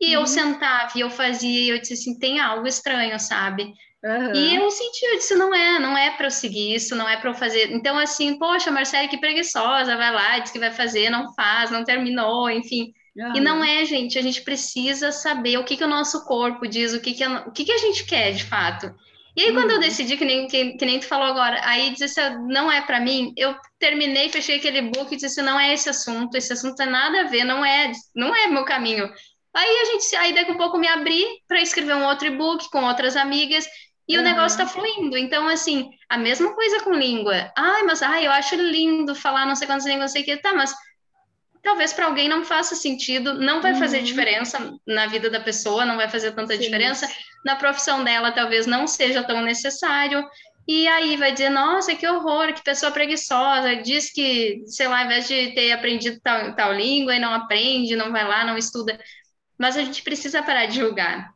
E 0.00 0.16
uhum. 0.16 0.22
eu 0.22 0.26
sentava 0.26 0.90
e 0.96 1.00
eu 1.00 1.10
fazia, 1.10 1.60
e 1.60 1.68
eu 1.68 1.78
disse 1.78 1.92
assim, 1.92 2.18
tem 2.18 2.40
algo 2.40 2.66
estranho, 2.66 3.18
sabe? 3.20 3.72
Uhum. 4.04 4.34
E 4.34 4.56
eu 4.56 4.70
senti, 4.70 5.06
eu 5.06 5.16
disse, 5.16 5.34
não 5.36 5.54
é, 5.54 5.78
não 5.78 5.96
é 5.96 6.10
para 6.10 6.26
eu 6.26 6.30
seguir 6.30 6.74
isso, 6.74 6.96
não 6.96 7.08
é 7.08 7.16
para 7.16 7.30
eu 7.30 7.34
fazer. 7.34 7.72
Então, 7.72 7.96
assim, 7.96 8.36
poxa, 8.38 8.72
Marcela, 8.72 9.06
que 9.08 9.18
preguiçosa, 9.18 9.96
vai 9.96 10.12
lá, 10.12 10.38
diz 10.40 10.50
que 10.50 10.58
vai 10.58 10.72
fazer, 10.72 11.10
não 11.10 11.32
faz, 11.32 11.70
não 11.70 11.84
terminou, 11.84 12.50
enfim. 12.50 12.92
Uhum. 13.16 13.36
E 13.36 13.40
não 13.40 13.64
é, 13.64 13.84
gente, 13.84 14.18
a 14.18 14.22
gente 14.22 14.42
precisa 14.42 15.10
saber 15.10 15.58
o 15.58 15.64
que, 15.64 15.76
que 15.76 15.84
o 15.84 15.88
nosso 15.88 16.24
corpo 16.26 16.66
diz, 16.66 16.92
o 16.92 17.00
que, 17.00 17.14
que, 17.14 17.24
a, 17.24 17.44
o 17.46 17.50
que, 17.50 17.64
que 17.64 17.72
a 17.72 17.78
gente 17.78 18.04
quer 18.04 18.32
de 18.32 18.44
fato. 18.44 18.94
E 19.34 19.42
aí, 19.42 19.52
quando 19.52 19.70
eu 19.70 19.76
uhum. 19.76 19.82
decidi, 19.82 20.16
que 20.16 20.24
nem, 20.24 20.46
que, 20.46 20.72
que, 20.78 20.84
nem 20.86 20.98
tu 20.98 21.06
falou 21.06 21.26
agora, 21.26 21.60
aí 21.62 21.90
disse 21.90 22.20
não 22.48 22.72
é 22.72 22.80
para 22.80 23.00
mim, 23.00 23.34
eu 23.36 23.54
terminei, 23.78 24.30
fechei 24.30 24.56
aquele 24.56 24.82
book 24.82 25.12
e 25.12 25.16
disse 25.16 25.42
não 25.42 25.60
é 25.60 25.74
esse 25.74 25.90
assunto, 25.90 26.36
esse 26.36 26.52
assunto 26.52 26.76
tem 26.76 26.86
nada 26.86 27.20
a 27.20 27.24
ver, 27.24 27.44
não 27.44 27.64
é, 27.64 27.92
não 28.14 28.34
é 28.34 28.46
meu 28.46 28.64
caminho. 28.64 29.10
Aí 29.54 29.78
a 29.80 29.84
gente, 29.86 30.16
aí 30.16 30.34
daqui 30.34 30.52
a 30.52 30.56
pouco 30.56 30.78
me 30.78 30.88
abri 30.88 31.24
para 31.48 31.60
escrever 31.60 31.94
um 31.94 32.06
outro 32.06 32.28
e-book 32.28 32.70
com 32.70 32.84
outras 32.84 33.16
amigas 33.16 33.66
e 34.08 34.16
uhum. 34.16 34.22
o 34.22 34.24
negócio 34.24 34.62
está 34.62 34.66
fluindo. 34.66 35.16
Então, 35.16 35.48
assim, 35.48 35.90
a 36.08 36.16
mesma 36.16 36.54
coisa 36.54 36.82
com 36.82 36.92
língua. 36.92 37.50
Ai, 37.56 37.82
mas 37.82 38.02
ai, 38.02 38.26
eu 38.26 38.30
acho 38.30 38.54
lindo 38.54 39.14
falar 39.14 39.46
não 39.46 39.56
sei 39.56 39.66
quantas 39.66 39.86
línguas, 39.86 40.02
não 40.02 40.08
sei 40.08 40.22
o 40.22 40.24
que. 40.24 40.36
Tá, 40.36 40.54
mas 40.54 40.74
talvez 41.66 41.92
para 41.92 42.06
alguém 42.06 42.28
não 42.28 42.44
faça 42.44 42.76
sentido, 42.76 43.34
não 43.34 43.60
vai 43.60 43.72
uhum. 43.72 43.80
fazer 43.80 44.00
diferença 44.00 44.72
na 44.86 45.08
vida 45.08 45.28
da 45.28 45.40
pessoa, 45.40 45.84
não 45.84 45.96
vai 45.96 46.08
fazer 46.08 46.30
tanta 46.30 46.54
Sim. 46.54 46.60
diferença. 46.60 47.10
Na 47.44 47.56
profissão 47.56 48.04
dela, 48.04 48.30
talvez 48.30 48.68
não 48.68 48.86
seja 48.86 49.24
tão 49.24 49.42
necessário. 49.42 50.24
E 50.68 50.86
aí 50.86 51.16
vai 51.16 51.32
dizer, 51.32 51.50
nossa, 51.50 51.92
que 51.96 52.06
horror, 52.06 52.54
que 52.54 52.62
pessoa 52.62 52.92
preguiçosa, 52.92 53.74
diz 53.82 54.12
que, 54.12 54.62
sei 54.66 54.86
lá, 54.86 55.00
ao 55.00 55.06
invés 55.06 55.26
de 55.26 55.54
ter 55.54 55.72
aprendido 55.72 56.20
tal, 56.22 56.54
tal 56.54 56.72
língua 56.72 57.16
e 57.16 57.18
não 57.18 57.34
aprende, 57.34 57.96
não 57.96 58.12
vai 58.12 58.24
lá, 58.24 58.44
não 58.44 58.56
estuda. 58.56 58.96
Mas 59.58 59.76
a 59.76 59.82
gente 59.82 60.02
precisa 60.02 60.44
parar 60.44 60.66
de 60.66 60.76
julgar. 60.76 61.30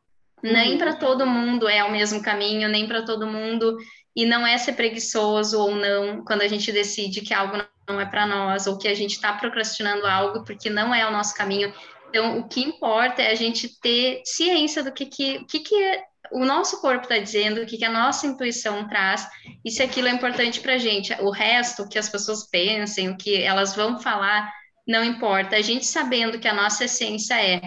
Uhum. 0.45 0.53
Nem 0.53 0.79
para 0.79 0.95
todo 0.95 1.27
mundo 1.27 1.69
é 1.69 1.83
o 1.83 1.91
mesmo 1.91 2.23
caminho, 2.23 2.69
nem 2.69 2.87
para 2.87 3.03
todo 3.03 3.27
mundo. 3.27 3.77
E 4.15 4.25
não 4.25 4.47
é 4.47 4.57
ser 4.59 4.75
preguiçoso 4.75 5.59
ou 5.59 5.75
não 5.75 6.25
quando 6.25 6.43
a 6.43 6.49
gente 6.49 6.71
decide 6.71 7.21
que 7.21 7.35
algo 7.35 7.57
não 7.93 8.01
é 8.01 8.07
para 8.07 8.27
nós, 8.27 8.67
ou 8.67 8.79
que 8.79 8.89
a 8.89 8.95
gente 8.95 9.13
está 9.13 9.33
procrastinando 9.33 10.07
algo 10.07 10.45
porque 10.45 10.71
não 10.71 10.95
é 10.95 11.07
o 11.07 11.13
nosso 11.13 11.35
caminho. 11.35 11.73
Então, 12.09 12.39
o 12.39 12.49
que 12.49 12.61
importa 12.61 13.23
é 13.23 13.31
a 13.31 13.35
gente 13.35 13.81
ter 13.81 14.23
ciência 14.25 14.83
do 14.83 14.93
que, 14.93 15.07
que, 15.07 15.45
que, 15.45 15.61
que 15.61 15.75
é, 15.75 16.03
o 16.33 16.45
nosso 16.45 16.81
corpo 16.81 17.05
está 17.05 17.19
dizendo, 17.19 17.63
o 17.63 17.67
que, 17.67 17.79
que 17.79 17.85
a 17.85 17.91
nossa 17.91 18.27
intuição 18.27 18.89
traz, 18.89 19.29
e 19.65 19.71
se 19.71 19.83
aquilo 19.83 20.09
é 20.09 20.11
importante 20.11 20.61
para 20.61 20.75
a 20.75 20.79
gente. 20.79 21.13
O 21.21 21.31
resto, 21.31 21.83
o 21.83 21.89
que 21.89 21.99
as 21.99 22.09
pessoas 22.09 22.49
pensem, 22.49 23.09
o 23.09 23.17
que 23.17 23.43
elas 23.43 23.75
vão 23.77 24.01
falar, 24.01 24.53
não 24.87 25.05
importa. 25.05 25.57
A 25.57 25.63
gente 25.63 25.87
sabendo 25.87 26.39
que 26.39 26.49
a 26.49 26.55
nossa 26.55 26.85
essência 26.85 27.35
é 27.41 27.61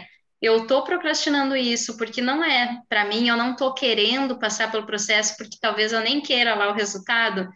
eu 0.43 0.63
estou 0.63 0.83
procrastinando 0.83 1.55
isso 1.55 1.95
porque 1.97 2.21
não 2.21 2.43
é 2.43 2.81
para 2.89 3.05
mim, 3.05 3.29
eu 3.29 3.37
não 3.37 3.53
estou 3.53 3.73
querendo 3.73 4.37
passar 4.37 4.69
pelo 4.69 4.85
processo 4.85 5.37
porque 5.37 5.57
talvez 5.59 5.93
eu 5.93 6.01
nem 6.01 6.19
queira 6.19 6.53
lá 6.53 6.69
o 6.69 6.73
resultado, 6.73 7.49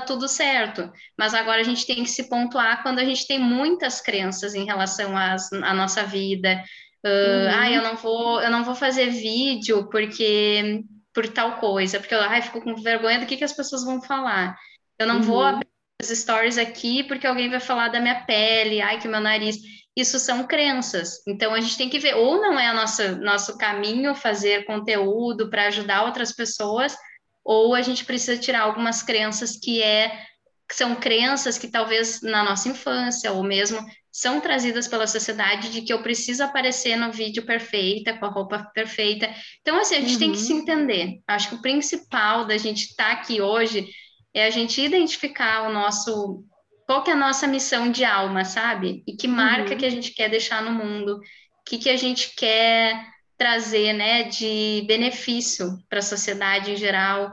tá 0.00 0.06
tudo 0.06 0.28
certo. 0.28 0.90
Mas 1.18 1.34
agora 1.34 1.60
a 1.60 1.64
gente 1.64 1.86
tem 1.86 2.02
que 2.02 2.10
se 2.10 2.28
pontuar 2.28 2.82
quando 2.82 2.98
a 2.98 3.04
gente 3.04 3.26
tem 3.26 3.38
muitas 3.38 4.00
crenças 4.00 4.54
em 4.54 4.64
relação 4.64 5.16
às, 5.16 5.52
à 5.52 5.72
nossa 5.74 6.04
vida. 6.04 6.62
Uh, 7.04 7.08
uhum. 7.08 7.60
Ah, 7.60 7.70
eu 7.70 7.82
não 7.82 7.96
vou, 7.96 8.40
eu 8.40 8.50
não 8.50 8.64
vou 8.64 8.74
fazer 8.74 9.10
vídeo 9.10 9.88
porque 9.90 10.82
por 11.12 11.28
tal 11.28 11.58
coisa, 11.58 12.00
porque 12.00 12.14
eu 12.14 12.20
ai, 12.20 12.42
fico 12.42 12.60
com 12.60 12.74
vergonha 12.76 13.20
do 13.20 13.26
que, 13.26 13.36
que 13.36 13.44
as 13.44 13.52
pessoas 13.52 13.84
vão 13.84 14.02
falar. 14.02 14.56
Eu 14.98 15.06
não 15.06 15.16
uhum. 15.16 15.22
vou 15.22 15.42
abrir 15.42 15.68
os 16.02 16.08
stories 16.08 16.58
aqui 16.58 17.04
porque 17.04 17.26
alguém 17.26 17.48
vai 17.48 17.60
falar 17.60 17.88
da 17.88 18.00
minha 18.00 18.24
pele, 18.24 18.80
ai, 18.80 18.98
que 18.98 19.06
meu 19.06 19.20
nariz 19.20 19.56
isso 19.96 20.18
são 20.18 20.44
crenças. 20.44 21.22
Então 21.26 21.54
a 21.54 21.60
gente 21.60 21.76
tem 21.76 21.88
que 21.88 21.98
ver, 21.98 22.16
ou 22.16 22.40
não 22.40 22.58
é 22.58 22.72
nossa, 22.72 23.14
nosso 23.16 23.56
caminho 23.56 24.14
fazer 24.14 24.64
conteúdo 24.64 25.48
para 25.48 25.68
ajudar 25.68 26.04
outras 26.04 26.32
pessoas, 26.32 26.96
ou 27.44 27.74
a 27.74 27.82
gente 27.82 28.04
precisa 28.04 28.38
tirar 28.38 28.62
algumas 28.62 29.02
crenças 29.02 29.56
que 29.56 29.82
é 29.82 30.24
que 30.66 30.74
são 30.74 30.94
crenças 30.94 31.58
que 31.58 31.68
talvez 31.68 32.22
na 32.22 32.42
nossa 32.42 32.68
infância 32.68 33.30
ou 33.32 33.42
mesmo 33.42 33.84
são 34.10 34.40
trazidas 34.40 34.88
pela 34.88 35.06
sociedade 35.06 35.70
de 35.70 35.82
que 35.82 35.92
eu 35.92 36.02
preciso 36.02 36.42
aparecer 36.42 36.96
no 36.96 37.12
vídeo 37.12 37.44
perfeita, 37.44 38.16
com 38.16 38.24
a 38.24 38.30
roupa 38.30 38.70
perfeita. 38.72 39.28
Então, 39.60 39.76
assim, 39.78 39.96
a 39.96 40.00
gente 40.00 40.14
uhum. 40.14 40.18
tem 40.20 40.32
que 40.32 40.38
se 40.38 40.52
uhum. 40.52 40.60
entender. 40.60 41.20
Acho 41.26 41.48
que 41.50 41.54
o 41.56 41.60
principal 41.62 42.46
da 42.46 42.56
gente 42.56 42.84
estar 42.84 43.06
tá 43.06 43.12
aqui 43.12 43.42
hoje 43.42 43.88
é 44.32 44.46
a 44.46 44.50
gente 44.50 44.80
identificar 44.80 45.68
o 45.68 45.72
nosso 45.72 46.44
qual 46.86 47.02
que 47.02 47.10
é 47.10 47.14
a 47.14 47.16
nossa 47.16 47.46
missão 47.46 47.90
de 47.90 48.04
alma, 48.04 48.44
sabe? 48.44 49.02
E 49.06 49.16
que 49.16 49.26
marca 49.26 49.72
uhum. 49.72 49.78
que 49.78 49.86
a 49.86 49.90
gente 49.90 50.12
quer 50.12 50.28
deixar 50.28 50.62
no 50.62 50.70
mundo, 50.70 51.16
o 51.16 51.64
que, 51.66 51.78
que 51.78 51.90
a 51.90 51.96
gente 51.96 52.34
quer 52.36 53.13
trazer, 53.44 53.92
né, 53.92 54.22
de 54.22 54.82
benefício 54.86 55.78
para 55.86 55.98
a 55.98 56.02
sociedade 56.02 56.72
em 56.72 56.76
geral, 56.76 57.30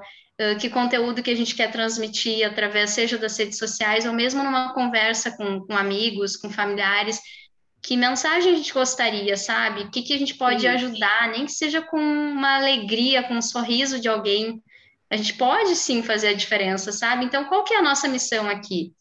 que 0.60 0.70
conteúdo 0.70 1.24
que 1.24 1.32
a 1.32 1.36
gente 1.36 1.56
quer 1.56 1.72
transmitir 1.72 2.46
através, 2.46 2.90
seja 2.90 3.18
das 3.18 3.38
redes 3.38 3.58
sociais 3.58 4.06
ou 4.06 4.12
mesmo 4.12 4.44
numa 4.44 4.74
conversa 4.74 5.32
com, 5.32 5.62
com 5.62 5.78
amigos, 5.78 6.36
com 6.36 6.50
familiares, 6.50 7.22
que 7.82 7.96
mensagem 7.96 8.52
a 8.52 8.58
gente 8.58 8.74
gostaria, 8.74 9.38
sabe? 9.38 9.84
O 9.84 9.90
que, 9.90 10.02
que 10.02 10.14
a 10.14 10.18
gente 10.18 10.34
pode 10.34 10.64
Sim. 10.64 10.68
ajudar, 10.68 11.30
nem 11.32 11.46
que 11.46 11.54
seja 11.54 11.82
com 11.82 11.98
uma 11.98 12.58
alegria, 12.58 13.24
com 13.24 13.36
um 13.36 13.42
sorriso 13.42 13.98
de 13.98 14.10
alguém. 14.10 14.62
A 15.10 15.16
gente 15.16 15.36
pode 15.36 15.78
sim 15.78 16.04
fazer 16.04 16.28
a 16.28 16.34
diferença, 16.34 16.92
sabe? 16.92 17.24
Então, 17.24 17.46
qual 17.46 17.64
que 17.64 17.74
é 17.74 17.78
a 17.78 17.82
nossa 17.82 18.10
missão 18.10 18.50
aqui? 18.50 18.92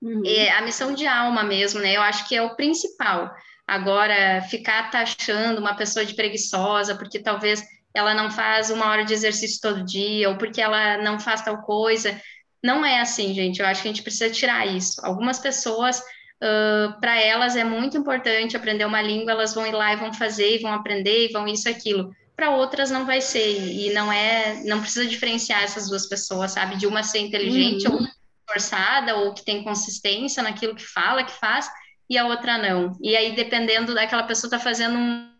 Uhum. 0.00 0.22
É 0.24 0.50
a 0.52 0.62
missão 0.62 0.94
de 0.94 1.06
alma 1.06 1.42
mesmo, 1.42 1.80
né? 1.80 1.94
Eu 1.94 2.00
acho 2.00 2.26
que 2.26 2.34
é 2.34 2.40
o 2.40 2.56
principal. 2.56 3.30
Agora, 3.66 4.42
ficar 4.42 4.90
taxando 4.90 5.60
uma 5.60 5.74
pessoa 5.74 6.04
de 6.04 6.14
preguiçosa 6.14 6.94
porque 6.96 7.18
talvez 7.18 7.62
ela 7.94 8.12
não 8.12 8.30
faz 8.30 8.70
uma 8.70 8.90
hora 8.90 9.04
de 9.04 9.14
exercício 9.14 9.60
todo 9.60 9.84
dia 9.84 10.28
ou 10.28 10.36
porque 10.36 10.60
ela 10.60 10.98
não 10.98 11.18
faz 11.18 11.42
tal 11.42 11.62
coisa. 11.62 12.20
Não 12.62 12.84
é 12.84 13.00
assim, 13.00 13.32
gente. 13.32 13.60
Eu 13.60 13.66
acho 13.66 13.82
que 13.82 13.88
a 13.88 13.92
gente 13.92 14.02
precisa 14.02 14.30
tirar 14.30 14.66
isso. 14.66 15.00
Algumas 15.04 15.38
pessoas, 15.38 15.98
uh, 15.98 17.00
para 17.00 17.18
elas 17.20 17.56
é 17.56 17.62
muito 17.64 17.96
importante 17.96 18.56
aprender 18.56 18.84
uma 18.84 19.00
língua, 19.00 19.32
elas 19.32 19.54
vão 19.54 19.66
ir 19.66 19.72
lá 19.72 19.92
e 19.92 19.96
vão 19.96 20.12
fazer, 20.12 20.56
e 20.56 20.62
vão 20.62 20.72
aprender, 20.72 21.28
e 21.28 21.32
vão 21.32 21.46
isso, 21.46 21.68
aquilo. 21.68 22.10
Para 22.34 22.50
outras 22.50 22.90
não 22.90 23.06
vai 23.06 23.20
ser, 23.20 23.60
e 23.60 23.92
não 23.92 24.12
é, 24.12 24.60
não 24.64 24.80
precisa 24.80 25.06
diferenciar 25.06 25.62
essas 25.62 25.88
duas 25.88 26.06
pessoas, 26.06 26.50
sabe? 26.50 26.76
De 26.76 26.86
uma 26.86 27.02
ser 27.04 27.20
inteligente 27.20 27.86
uhum. 27.86 27.94
ou 27.94 28.08
esforçada 28.48 29.16
ou 29.16 29.32
que 29.32 29.44
tem 29.44 29.62
consistência 29.62 30.42
naquilo 30.42 30.74
que 30.74 30.84
fala, 30.84 31.22
que 31.22 31.32
faz, 31.32 31.70
e 32.08 32.18
a 32.18 32.26
outra 32.26 32.58
não. 32.58 32.96
E 33.02 33.16
aí, 33.16 33.34
dependendo 33.34 33.94
daquela 33.94 34.22
pessoa 34.24 34.48
está 34.48 34.58
fazendo 34.58 34.96
um 34.98 35.30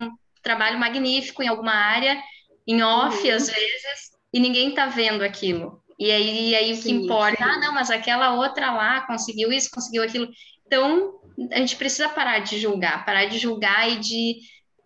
trabalho 0.43 0.79
magnífico 0.79 1.43
em 1.43 1.49
alguma 1.49 1.73
área, 1.73 2.21
em 2.67 2.83
off, 2.83 3.29
uhum. 3.29 3.35
às 3.35 3.49
vezes, 3.49 4.13
e 4.33 4.41
ninguém 4.41 4.71
está 4.71 4.87
vendo 4.87 5.23
aquilo. 5.23 5.83
E 5.99 6.11
aí, 6.11 6.51
e 6.51 6.57
aí 6.57 6.73
o 6.73 6.83
que 6.83 6.91
importa, 6.91 7.45
ah, 7.45 7.59
não, 7.59 7.73
mas 7.73 7.91
aquela 7.91 8.35
outra 8.35 8.73
lá 8.73 9.03
conseguiu 9.03 9.53
isso, 9.53 9.71
conseguiu 9.71 10.03
aquilo. 10.03 10.29
Então, 10.67 11.21
a 11.53 11.59
gente 11.59 11.77
precisa 11.77 12.09
parar 12.09 12.41
de 12.41 12.59
julgar, 12.59 13.05
parar 13.05 13.27
de 13.27 13.39
julgar 13.39 13.91
e 13.91 13.97
de 13.97 14.39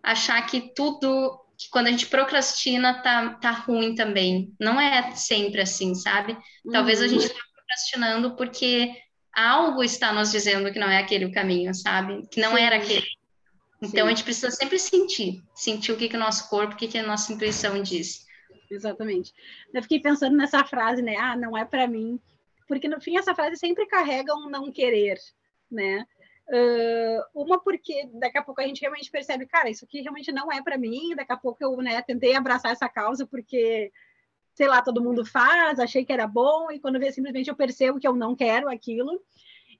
achar 0.03 0.41
que 0.45 0.73
tudo, 0.75 1.39
que 1.57 1.69
quando 1.69 1.87
a 1.87 1.91
gente 1.91 2.05
procrastina, 2.05 3.01
tá, 3.01 3.33
tá 3.35 3.51
ruim 3.51 3.95
também. 3.95 4.53
Não 4.59 4.79
é 4.79 5.11
sempre 5.15 5.61
assim, 5.61 5.95
sabe? 5.95 6.37
Talvez 6.71 6.99
uhum. 6.99 7.05
a 7.05 7.07
gente 7.07 7.29
tá 7.29 7.39
procrastinando 7.55 8.35
porque 8.35 8.93
algo 9.39 9.83
está 9.83 10.11
nos 10.11 10.31
dizendo 10.31 10.71
que 10.71 10.79
não 10.79 10.89
é 10.89 10.99
aquele 10.99 11.25
o 11.25 11.31
caminho, 11.31 11.73
sabe? 11.73 12.27
Que 12.29 12.39
não 12.39 12.55
Sim. 12.55 12.61
era 12.61 12.77
aquele. 12.77 13.05
Então 13.81 14.05
Sim. 14.05 14.07
a 14.07 14.09
gente 14.09 14.23
precisa 14.23 14.51
sempre 14.51 14.77
sentir, 14.77 15.41
sentir 15.55 15.91
o 15.91 15.97
que, 15.97 16.09
que 16.09 16.15
o 16.15 16.19
nosso 16.19 16.49
corpo, 16.49 16.73
o 16.73 16.77
que, 16.77 16.87
que 16.87 16.97
a 16.97 17.05
nossa 17.05 17.31
intuição 17.31 17.81
diz. 17.81 18.27
Exatamente. 18.69 19.33
Eu 19.73 19.81
fiquei 19.81 19.99
pensando 19.99 20.35
nessa 20.35 20.63
frase, 20.63 21.01
né? 21.01 21.15
Ah, 21.17 21.35
não 21.35 21.57
é 21.57 21.65
para 21.65 21.87
mim, 21.87 22.19
porque 22.67 22.87
no 22.87 23.01
fim 23.01 23.17
essa 23.17 23.33
frase 23.33 23.57
sempre 23.57 23.85
carrega 23.87 24.35
um 24.35 24.49
não 24.49 24.71
querer, 24.71 25.17
né? 25.71 26.05
Uh, 26.49 27.43
uma 27.43 27.59
porque 27.59 28.09
daqui 28.13 28.37
a 28.37 28.43
pouco 28.43 28.59
a 28.59 28.65
gente 28.65 28.81
realmente 28.81 29.11
percebe, 29.11 29.45
cara, 29.45 29.69
isso 29.69 29.85
aqui 29.85 30.01
realmente 30.01 30.31
não 30.31 30.51
é 30.51 30.61
para 30.61 30.77
mim. 30.77 31.15
Daqui 31.15 31.31
a 31.31 31.37
pouco 31.37 31.63
eu, 31.63 31.77
né, 31.77 32.01
tentei 32.01 32.35
abraçar 32.35 32.71
essa 32.71 32.89
causa 32.89 33.25
porque 33.25 33.91
sei 34.59 34.67
lá, 34.67 34.81
todo 34.81 35.01
mundo 35.01 35.23
faz, 35.23 35.79
achei 35.79 36.03
que 36.03 36.11
era 36.11 36.27
bom, 36.27 36.69
e 36.69 36.81
quando 36.81 36.99
vê, 36.99 37.09
simplesmente 37.13 37.49
eu 37.49 37.55
percebo 37.55 37.97
que 37.97 38.05
eu 38.05 38.13
não 38.13 38.35
quero 38.35 38.69
aquilo. 38.69 39.23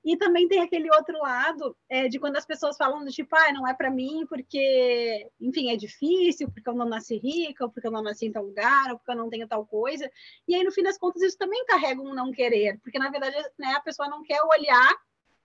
E 0.02 0.16
também 0.16 0.48
tem 0.48 0.62
aquele 0.62 0.90
outro 0.90 1.18
lado 1.18 1.76
é, 1.86 2.08
de 2.08 2.18
quando 2.18 2.36
as 2.36 2.46
pessoas 2.46 2.78
falam 2.78 3.04
do 3.04 3.10
tipo, 3.10 3.36
ah, 3.36 3.52
não 3.52 3.68
é 3.68 3.74
para 3.74 3.90
mim 3.90 4.24
porque, 4.26 5.30
enfim, 5.38 5.70
é 5.70 5.76
difícil, 5.76 6.50
porque 6.50 6.66
eu 6.66 6.74
não 6.74 6.88
nasci 6.88 7.18
rica, 7.18 7.64
ou 7.64 7.70
porque 7.70 7.86
eu 7.86 7.90
não 7.90 8.02
nasci 8.02 8.24
em 8.24 8.32
tal 8.32 8.42
lugar, 8.42 8.90
ou 8.90 8.96
porque 8.96 9.10
eu 9.10 9.16
não 9.16 9.28
tenho 9.28 9.46
tal 9.46 9.66
coisa. 9.66 10.10
E 10.48 10.54
aí, 10.54 10.64
no 10.64 10.72
fim 10.72 10.82
das 10.82 10.96
contas, 10.96 11.20
isso 11.20 11.36
também 11.36 11.62
carrega 11.66 12.00
um 12.00 12.14
não 12.14 12.32
querer, 12.32 12.80
porque 12.82 12.98
na 12.98 13.10
verdade 13.10 13.36
né, 13.58 13.74
a 13.74 13.80
pessoa 13.80 14.08
não 14.08 14.22
quer 14.22 14.42
olhar 14.42 14.96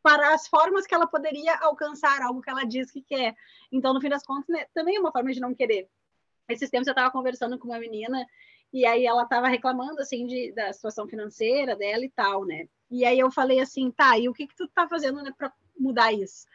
para 0.01 0.33
as 0.33 0.47
formas 0.47 0.87
que 0.87 0.95
ela 0.95 1.07
poderia 1.07 1.57
alcançar 1.57 2.21
algo 2.21 2.41
que 2.41 2.49
ela 2.49 2.63
diz 2.63 2.89
que 2.89 3.01
quer. 3.01 3.35
Então, 3.69 3.93
no 3.93 3.99
fim 3.99 4.07
das 4.07 4.25
contas, 4.25 4.47
né, 4.47 4.65
também 4.73 4.95
é 4.95 4.99
uma 5.01 5.11
forma 5.11 5.33
de 5.33 5.41
não 5.41 5.53
querer. 5.53 5.89
esses 6.47 6.69
tempos 6.69 6.87
eu 6.87 6.91
estava 6.91 7.11
conversando 7.11 7.59
com 7.59 7.67
uma 7.67 7.79
menina 7.79 8.25
e 8.75 8.85
aí 8.85 9.05
ela 9.05 9.23
estava 9.23 9.47
reclamando 9.47 10.01
assim 10.01 10.27
de, 10.27 10.51
da 10.51 10.73
situação 10.73 11.07
financeira 11.07 11.77
dela 11.77 12.03
e 12.03 12.09
tal, 12.09 12.43
né? 12.43 12.67
E 12.91 13.05
aí 13.05 13.17
eu 13.17 13.31
falei 13.31 13.61
assim, 13.61 13.89
tá, 13.89 14.19
e 14.19 14.27
o 14.27 14.33
que 14.33 14.45
que 14.45 14.53
tu 14.53 14.67
tá 14.67 14.85
fazendo 14.85 15.23
né, 15.23 15.31
para 15.37 15.49
mudar 15.79 16.11
isso? 16.11 16.45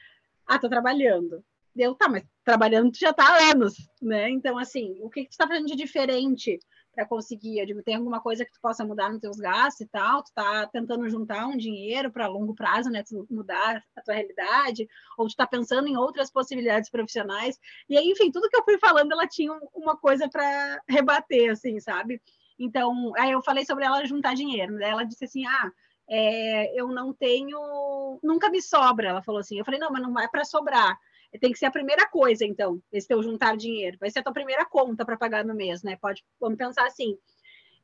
Ah, 0.47 0.59
tô 0.59 0.69
trabalhando. 0.69 1.43
Deu, 1.75 1.95
tá, 1.95 2.11
mas 2.11 2.23
trabalhando 2.45 2.93
tu 2.93 2.99
já 2.99 3.11
tá 3.11 3.25
há 3.25 3.53
anos, 3.53 3.89
né? 4.03 4.29
Então, 4.29 4.59
assim, 4.59 4.99
o 5.01 5.09
que 5.09 5.25
que 5.25 5.31
tu 5.31 5.39
tá 5.39 5.49
fazendo 5.49 5.69
de 5.69 5.75
diferente 5.75 6.61
para 6.95 7.07
conseguir? 7.07 7.59
Eu 7.59 7.67
digo, 7.67 7.83
tem 7.83 7.95
alguma 7.95 8.21
coisa 8.21 8.45
que 8.45 8.53
tu 8.53 8.61
possa 8.61 8.85
mudar 8.85 9.11
nos 9.11 9.21
teus 9.21 9.37
gastos 9.37 9.81
e 9.83 9.89
tal? 9.89 10.23
Tu 10.23 10.33
tá 10.35 10.67
tentando 10.67 11.09
juntar 11.09 11.47
um 11.47 11.57
dinheiro 11.57 12.11
para 12.11 12.27
longo 12.27 12.55
prazo, 12.55 12.91
né? 12.91 13.03
Tu 13.03 13.27
mudar 13.31 13.83
a 13.97 14.03
tua 14.03 14.15
realidade? 14.15 14.89
Ou 15.17 15.29
tu 15.29 15.37
tá 15.37 15.47
pensando 15.47 15.89
em 15.89 15.97
outras 15.97 16.31
possibilidades 16.31 16.91
profissionais? 16.91 17.59
E 17.89 17.97
aí, 17.97 18.07
enfim, 18.11 18.31
tudo 18.31 18.49
que 18.49 18.57
eu 18.57 18.65
fui 18.65 18.79
falando, 18.79 19.13
ela 19.13 19.27
tinha 19.27 19.53
uma 19.75 19.97
coisa 19.97 20.29
para 20.29 20.83
rebater, 20.89 21.53
assim, 21.53 21.79
sabe? 21.81 22.21
Então, 22.59 23.13
aí 23.17 23.31
eu 23.33 23.43
falei 23.43 23.65
sobre 23.65 23.85
ela 23.85 24.05
juntar 24.05 24.35
dinheiro. 24.35 24.75
Né? 24.75 24.91
Ela 24.91 25.05
disse 25.05 25.25
assim, 25.25 25.47
ah, 25.47 25.73
é, 26.09 26.79
eu 26.79 26.89
não 26.89 27.13
tenho, 27.13 28.19
nunca 28.23 28.51
me 28.51 28.61
sobra. 28.61 29.09
Ela 29.09 29.23
falou 29.23 29.41
assim. 29.41 29.59
Eu 29.59 29.65
falei, 29.65 29.81
não, 29.81 29.91
mas 29.91 30.03
não 30.03 30.13
vai 30.13 30.29
para 30.29 30.45
sobrar 30.45 30.99
tem 31.39 31.53
que 31.53 31.59
ser 31.59 31.67
a 31.67 31.71
primeira 31.71 32.09
coisa, 32.09 32.45
então, 32.45 32.83
esse 32.93 33.07
teu 33.07 33.23
juntar 33.23 33.57
dinheiro. 33.57 33.97
Vai 34.01 34.11
ser 34.11 34.21
a 34.21 34.23
tua 34.23 34.33
primeira 34.33 34.65
conta 34.65 35.05
para 35.05 35.17
pagar 35.17 35.45
no 35.45 35.55
mês, 35.55 35.83
né? 35.83 35.97
Pode, 35.97 36.25
vamos 36.41 36.59
pensar 36.59 36.87
assim. 36.87 37.17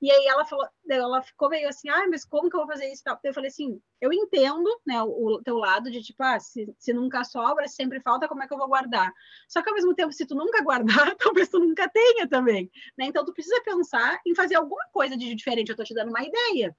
E 0.01 0.11
aí 0.11 0.27
ela 0.27 0.45
falou, 0.45 0.67
ela 0.91 1.23
ficou 1.23 1.49
meio 1.49 1.69
assim, 1.69 1.89
ah, 1.89 2.07
mas 2.11 2.25
como 2.25 2.51
que 2.51 2.57
eu 2.57 2.61
vou 2.61 2.69
fazer 2.69 2.87
isso? 2.93 3.03
Eu 3.25 3.33
falei 3.33 3.49
assim, 3.49 3.81
eu 3.99 4.13
entendo, 4.13 4.69
né, 4.87 5.03
o, 5.03 5.41
teu 5.43 5.57
lado 5.57 5.91
de 5.91 6.03
tipo, 6.03 6.23
ah, 6.23 6.39
se, 6.39 6.71
se 6.79 6.93
nunca 6.93 7.25
sobra, 7.25 7.67
se 7.67 7.77
sempre 7.77 8.01
falta, 8.01 8.29
como 8.29 8.43
é 8.43 8.47
que 8.47 8.53
eu 8.53 8.59
vou 8.59 8.69
guardar? 8.69 9.11
Só 9.49 9.63
que 9.63 9.71
ao 9.71 9.75
mesmo 9.75 9.95
tempo, 9.95 10.13
se 10.13 10.27
tu 10.27 10.35
nunca 10.35 10.63
guardar, 10.63 11.15
talvez 11.17 11.49
tu 11.49 11.59
nunca 11.59 11.89
tenha 11.89 12.29
também, 12.29 12.71
né? 12.97 13.07
Então 13.07 13.25
tu 13.25 13.33
precisa 13.33 13.61
pensar 13.63 14.21
em 14.27 14.35
fazer 14.35 14.57
alguma 14.57 14.85
coisa 14.93 15.17
de 15.17 15.35
diferente. 15.35 15.71
Eu 15.71 15.77
tô 15.77 15.83
te 15.85 15.95
dando 15.95 16.11
uma 16.11 16.23
ideia, 16.23 16.77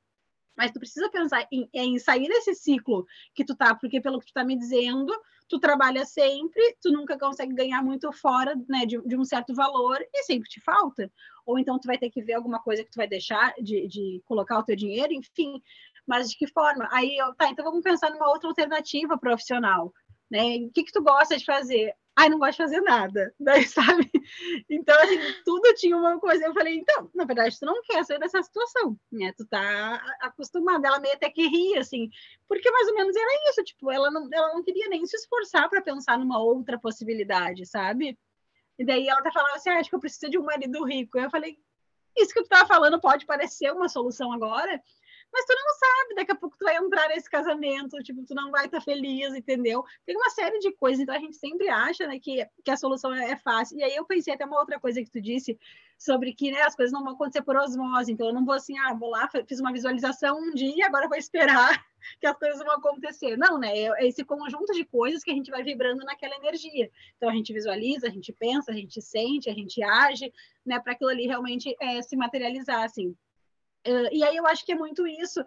mas 0.57 0.71
tu 0.71 0.79
precisa 0.79 1.09
pensar 1.09 1.47
em, 1.51 1.69
em 1.71 1.99
sair 1.99 2.27
desse 2.27 2.55
ciclo 2.55 3.05
que 3.35 3.45
tu 3.45 3.55
tá, 3.55 3.75
porque 3.75 4.01
pelo 4.01 4.19
que 4.19 4.25
tu 4.25 4.33
tá 4.33 4.43
me 4.43 4.57
dizendo, 4.57 5.13
tu 5.47 5.59
trabalha 5.59 6.03
sempre, 6.05 6.75
tu 6.81 6.91
nunca 6.91 7.17
consegue 7.17 7.53
ganhar 7.53 7.83
muito 7.83 8.11
fora 8.11 8.55
né, 8.67 8.85
de, 8.85 8.99
de, 9.01 9.15
um 9.15 9.23
certo 9.23 9.53
valor 9.53 9.99
e 10.13 10.23
sempre 10.23 10.49
te 10.49 10.59
falta. 10.59 11.11
Ou 11.45 11.57
então 11.57 11.79
tu 11.79 11.85
vai 11.85 11.97
ter 11.97 12.09
que 12.09 12.21
ver 12.21 12.33
alguma 12.33 12.59
coisa 12.59 12.83
que 12.83 12.91
tu 12.91 12.97
vai 12.97 13.07
deixar 13.07 13.53
de, 13.61 13.87
de 13.87 14.21
colocar 14.25 14.59
o 14.59 14.63
teu 14.63 14.75
dinheiro, 14.75 15.13
enfim. 15.13 15.61
Mas 16.05 16.29
de 16.29 16.37
que 16.37 16.47
forma? 16.47 16.87
Aí, 16.91 17.15
eu, 17.17 17.33
tá, 17.35 17.49
então 17.49 17.63
vamos 17.63 17.83
pensar 17.83 18.09
numa 18.09 18.29
outra 18.29 18.49
alternativa 18.49 19.17
profissional. 19.17 19.93
Né? 20.29 20.57
O 20.57 20.71
que, 20.71 20.83
que 20.83 20.91
tu 20.91 21.01
gosta 21.01 21.37
de 21.37 21.45
fazer? 21.45 21.93
ai, 22.17 22.29
não 22.29 22.39
gosto 22.39 22.53
de 22.53 22.63
fazer 22.63 22.81
nada, 22.81 23.31
daí, 23.39 23.63
sabe? 23.67 24.09
Então, 24.67 24.99
assim, 25.01 25.19
tudo 25.45 25.71
tinha 25.75 25.95
uma 25.95 26.19
coisa. 26.19 26.45
Eu 26.45 26.53
falei, 26.53 26.75
então, 26.79 27.09
na 27.13 27.25
verdade, 27.25 27.57
tu 27.59 27.65
não 27.65 27.79
quer 27.83 28.03
sair 28.03 28.19
dessa 28.19 28.41
situação, 28.41 28.99
né? 29.11 29.31
Tu 29.37 29.45
tá 29.45 30.01
acostumada. 30.19 30.87
Ela 30.87 30.99
meio 30.99 31.13
até 31.13 31.29
que 31.29 31.47
ria, 31.47 31.79
assim, 31.79 32.09
porque 32.49 32.71
mais 32.71 32.87
ou 32.87 32.95
menos 32.95 33.15
era 33.15 33.49
isso, 33.51 33.63
tipo, 33.63 33.91
ela 33.91 34.09
não, 34.09 34.27
ela 34.33 34.51
não 34.55 34.63
queria 34.63 34.89
nem 34.89 35.05
se 35.05 35.15
esforçar 35.15 35.69
para 35.69 35.81
pensar 35.81 36.17
numa 36.17 36.41
outra 36.41 36.79
possibilidade, 36.79 37.67
sabe? 37.67 38.17
E 38.79 38.83
daí 38.83 39.07
ela 39.07 39.19
até 39.19 39.31
falava 39.31 39.55
assim, 39.55 39.69
ah, 39.69 39.79
acho 39.79 39.89
que 39.89 39.95
eu 39.95 39.99
preciso 39.99 40.31
de 40.31 40.39
um 40.39 40.43
marido 40.43 40.83
rico. 40.83 41.19
Eu 41.19 41.29
falei, 41.29 41.59
isso 42.17 42.33
que 42.33 42.41
tu 42.41 42.49
tava 42.49 42.67
falando 42.67 42.99
pode 42.99 43.27
parecer 43.27 43.71
uma 43.71 43.89
solução 43.89 44.31
agora, 44.31 44.81
mas 45.31 45.45
tu 45.45 45.53
não 45.53 45.73
sabe, 45.73 46.15
daqui 46.15 46.31
a 46.31 46.35
pouco 46.35 46.57
tu 46.57 46.65
vai 46.65 46.77
entrar 46.77 47.09
nesse 47.09 47.29
casamento, 47.29 47.97
tipo, 48.03 48.23
tu 48.25 48.33
não 48.33 48.51
vai 48.51 48.65
estar 48.65 48.79
tá 48.79 48.83
feliz, 48.83 49.33
entendeu? 49.33 49.83
Tem 50.05 50.15
uma 50.15 50.29
série 50.29 50.59
de 50.59 50.71
coisas, 50.73 50.99
então 51.01 51.15
a 51.15 51.19
gente 51.19 51.35
sempre 51.35 51.69
acha, 51.69 52.07
né, 52.07 52.19
que, 52.19 52.45
que 52.63 52.71
a 52.71 52.77
solução 52.77 53.13
é, 53.13 53.31
é 53.31 53.35
fácil. 53.35 53.77
E 53.77 53.83
aí 53.83 53.95
eu 53.95 54.05
pensei 54.05 54.33
até 54.33 54.45
uma 54.45 54.59
outra 54.59 54.79
coisa 54.79 55.01
que 55.01 55.09
tu 55.09 55.21
disse, 55.21 55.57
sobre 55.97 56.33
que, 56.33 56.51
né, 56.51 56.61
as 56.61 56.75
coisas 56.75 56.93
não 56.93 57.03
vão 57.03 57.13
acontecer 57.13 57.41
por 57.41 57.55
osmose, 57.55 58.11
então 58.11 58.27
eu 58.27 58.33
não 58.33 58.45
vou 58.45 58.53
assim, 58.53 58.77
ah, 58.77 58.93
vou 58.93 59.09
lá, 59.09 59.27
fiz 59.47 59.59
uma 59.59 59.73
visualização 59.73 60.37
um 60.39 60.53
dia, 60.53 60.85
agora 60.85 61.07
vou 61.07 61.17
esperar 61.17 61.83
que 62.21 62.27
as 62.27 62.37
coisas 62.37 62.59
vão 62.59 62.75
acontecer. 62.75 63.35
Não, 63.35 63.57
né, 63.57 63.75
é, 63.75 64.03
é 64.03 64.07
esse 64.07 64.23
conjunto 64.23 64.73
de 64.73 64.85
coisas 64.85 65.23
que 65.23 65.31
a 65.31 65.33
gente 65.33 65.49
vai 65.49 65.63
vibrando 65.63 66.05
naquela 66.05 66.35
energia. 66.35 66.89
Então 67.17 67.29
a 67.29 67.33
gente 67.33 67.51
visualiza, 67.51 68.07
a 68.07 68.11
gente 68.11 68.31
pensa, 68.31 68.71
a 68.71 68.75
gente 68.75 69.01
sente, 69.01 69.49
a 69.49 69.53
gente 69.53 69.81
age, 69.83 70.31
né, 70.65 70.79
para 70.79 70.93
aquilo 70.93 71.09
ali 71.09 71.25
realmente 71.25 71.75
é, 71.81 72.01
se 72.01 72.15
materializar, 72.15 72.83
assim. 72.83 73.15
Uh, 73.85 74.09
e 74.11 74.23
aí 74.23 74.35
eu 74.35 74.45
acho 74.47 74.65
que 74.65 74.71
é 74.71 74.75
muito 74.75 75.07
isso, 75.07 75.39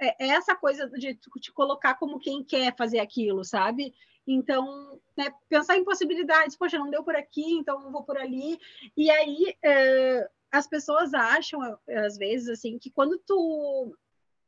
é, 0.00 0.26
é 0.26 0.28
essa 0.30 0.54
coisa 0.54 0.88
de 0.90 1.14
te 1.14 1.52
colocar 1.52 1.94
como 1.94 2.18
quem 2.18 2.44
quer 2.44 2.74
fazer 2.76 2.98
aquilo, 2.98 3.44
sabe? 3.44 3.94
Então, 4.26 5.00
né, 5.16 5.32
pensar 5.48 5.76
em 5.76 5.84
possibilidades, 5.84 6.56
poxa, 6.56 6.78
não 6.78 6.90
deu 6.90 7.04
por 7.04 7.14
aqui, 7.14 7.52
então 7.54 7.90
vou 7.92 8.02
por 8.02 8.18
ali. 8.18 8.58
E 8.96 9.08
aí 9.08 9.56
uh, 9.64 10.28
as 10.50 10.66
pessoas 10.66 11.14
acham, 11.14 11.60
às 12.04 12.16
vezes, 12.16 12.48
assim, 12.48 12.78
que 12.78 12.90
quando 12.90 13.18
tu, 13.18 13.96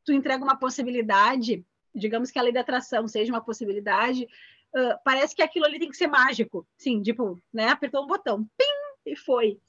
tu 0.03 0.11
entrega 0.11 0.43
uma 0.43 0.59
possibilidade, 0.59 1.65
digamos 1.95 2.29
que 2.29 2.37
a 2.37 2.41
lei 2.41 2.51
da 2.51 2.61
atração 2.61 3.07
seja 3.07 3.31
uma 3.31 3.43
possibilidade, 3.43 4.27
uh, 4.75 4.99
parece 5.03 5.33
que 5.33 5.41
aquilo 5.41 5.65
ali 5.65 5.79
tem 5.79 5.89
que 5.89 5.97
ser 5.97 6.07
mágico, 6.07 6.67
sim, 6.77 7.01
tipo, 7.01 7.41
né, 7.53 7.69
apertou 7.69 8.03
um 8.03 8.07
botão, 8.07 8.43
pim, 8.57 8.65
e 9.05 9.15
foi. 9.15 9.59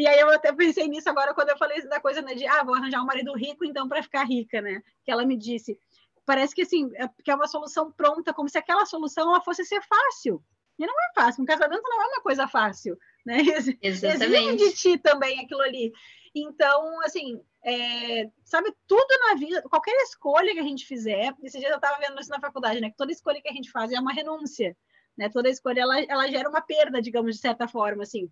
E 0.00 0.06
aí 0.06 0.18
eu 0.18 0.30
até 0.30 0.50
pensei 0.50 0.88
nisso 0.88 1.10
agora 1.10 1.34
quando 1.34 1.50
eu 1.50 1.58
falei 1.58 1.86
da 1.86 2.00
coisa 2.00 2.22
né, 2.22 2.34
de 2.34 2.46
ah, 2.46 2.64
vou 2.64 2.74
arranjar 2.74 3.02
um 3.02 3.04
marido 3.04 3.34
rico 3.34 3.66
então 3.66 3.86
para 3.86 4.02
ficar 4.02 4.24
rica, 4.24 4.62
né? 4.62 4.82
Que 5.04 5.10
ela 5.10 5.26
me 5.26 5.36
disse. 5.36 5.78
Parece 6.24 6.54
que 6.54 6.62
assim, 6.62 6.90
é, 6.94 7.06
que 7.22 7.30
é 7.30 7.34
uma 7.34 7.46
solução 7.46 7.92
pronta, 7.92 8.32
como 8.32 8.48
se 8.48 8.56
aquela 8.56 8.86
solução 8.86 9.28
ela 9.28 9.42
fosse 9.42 9.62
ser 9.62 9.82
fácil. 9.82 10.42
E 10.78 10.86
não 10.86 10.94
é 10.94 11.12
fácil, 11.14 11.42
um 11.42 11.44
casamento 11.44 11.82
não 11.82 12.02
é 12.02 12.06
uma 12.06 12.22
coisa 12.22 12.48
fácil, 12.48 12.96
né? 13.26 13.36
Exatamente. 13.82 14.56
de 14.56 14.72
ti 14.74 14.96
também 14.96 15.38
aquilo 15.38 15.60
ali. 15.60 15.92
Então, 16.34 16.98
assim, 17.02 17.38
é, 17.62 18.30
sabe, 18.42 18.74
tudo 18.86 19.18
na 19.28 19.34
vida, 19.34 19.60
qualquer 19.68 19.94
escolha 20.04 20.54
que 20.54 20.60
a 20.60 20.64
gente 20.64 20.86
fizer, 20.86 21.34
esse 21.42 21.58
dia 21.58 21.68
eu 21.68 21.76
estava 21.76 21.98
vendo 21.98 22.18
isso 22.18 22.30
na 22.30 22.40
faculdade, 22.40 22.80
né? 22.80 22.88
Que 22.88 22.96
toda 22.96 23.12
escolha 23.12 23.42
que 23.42 23.50
a 23.50 23.52
gente 23.52 23.70
faz 23.70 23.92
é 23.92 24.00
uma 24.00 24.14
renúncia, 24.14 24.74
né? 25.14 25.28
Toda 25.28 25.50
escolha, 25.50 25.82
ela, 25.82 26.00
ela 26.00 26.26
gera 26.28 26.48
uma 26.48 26.62
perda, 26.62 27.02
digamos, 27.02 27.34
de 27.34 27.42
certa 27.42 27.68
forma, 27.68 28.02
assim. 28.02 28.30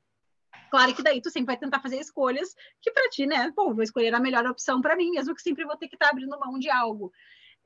Claro 0.70 0.94
que 0.94 1.02
daí 1.02 1.20
tu 1.20 1.30
sempre 1.30 1.46
vai 1.46 1.56
tentar 1.56 1.80
fazer 1.80 1.98
escolhas 1.98 2.54
que 2.80 2.90
para 2.90 3.08
ti, 3.10 3.26
né? 3.26 3.52
Pô, 3.54 3.74
vou 3.74 3.82
escolher 3.82 4.14
a 4.14 4.20
melhor 4.20 4.46
opção 4.46 4.80
para 4.80 4.96
mim, 4.96 5.10
mesmo 5.10 5.34
que 5.34 5.42
sempre 5.42 5.64
vou 5.64 5.76
ter 5.76 5.88
que 5.88 5.96
estar 5.96 6.06
tá 6.06 6.12
abrindo 6.12 6.38
mão 6.38 6.58
de 6.58 6.70
algo. 6.70 7.12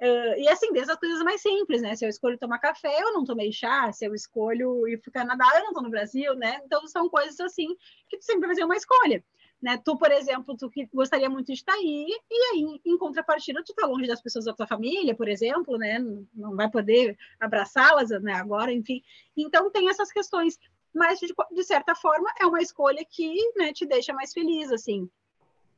Uh, 0.01 0.35
e 0.37 0.49
assim, 0.49 0.73
desde 0.73 0.91
as 0.91 0.99
coisas 0.99 1.23
mais 1.23 1.41
simples, 1.41 1.81
né? 1.81 1.95
Se 1.95 2.05
eu 2.05 2.09
escolho 2.09 2.39
tomar 2.39 2.59
café, 2.59 3.01
eu 3.01 3.13
não 3.13 3.25
tomei 3.25 3.53
chá. 3.53 3.93
Se 3.93 4.05
eu 4.05 4.15
escolho 4.15 4.89
ir 4.89 4.99
para 4.99 5.13
Canadá, 5.13 5.47
eu 5.55 5.61
não 5.61 5.69
estou 5.69 5.83
no 5.83 5.91
Brasil, 5.91 6.35
né? 6.35 6.61
Então, 6.65 6.87
são 6.89 7.09
coisas 7.09 7.39
assim 7.39 7.69
que 8.09 8.19
tu 8.19 8.25
sempre 8.25 8.41
vai 8.41 8.51
fazer 8.51 8.65
uma 8.65 8.77
escolha. 8.77 9.25
Né? 9.63 9.79
Tu, 9.85 9.97
por 9.97 10.11
exemplo, 10.11 10.57
tu 10.57 10.69
que 10.69 10.89
gostaria 10.93 11.31
muito 11.31 11.47
de 11.47 11.53
estar 11.53 11.75
aí, 11.75 12.09
e 12.29 12.35
aí, 12.53 12.81
em 12.85 12.99
contrapartida, 12.99 13.63
tu 13.63 13.71
está 13.71 13.87
longe 13.87 14.09
das 14.09 14.21
pessoas 14.21 14.45
da 14.45 14.53
tua 14.53 14.67
família, 14.67 15.15
por 15.15 15.29
exemplo, 15.29 15.79
né? 15.79 16.01
Não 16.35 16.57
vai 16.57 16.69
poder 16.69 17.17
abraçá-las 17.39 18.11
né? 18.11 18.33
agora, 18.33 18.73
enfim. 18.73 19.01
Então, 19.37 19.71
tem 19.71 19.89
essas 19.89 20.11
questões 20.11 20.59
mas 20.95 21.19
de, 21.19 21.33
de 21.51 21.65
certa 21.65 21.95
forma 21.95 22.29
é 22.41 22.47
uma 22.47 22.61
escolha 22.61 23.05
que 23.05 23.35
né, 23.57 23.73
te 23.73 23.87
deixa 23.87 24.13
mais 24.13 24.33
feliz, 24.33 24.71
assim. 24.71 25.09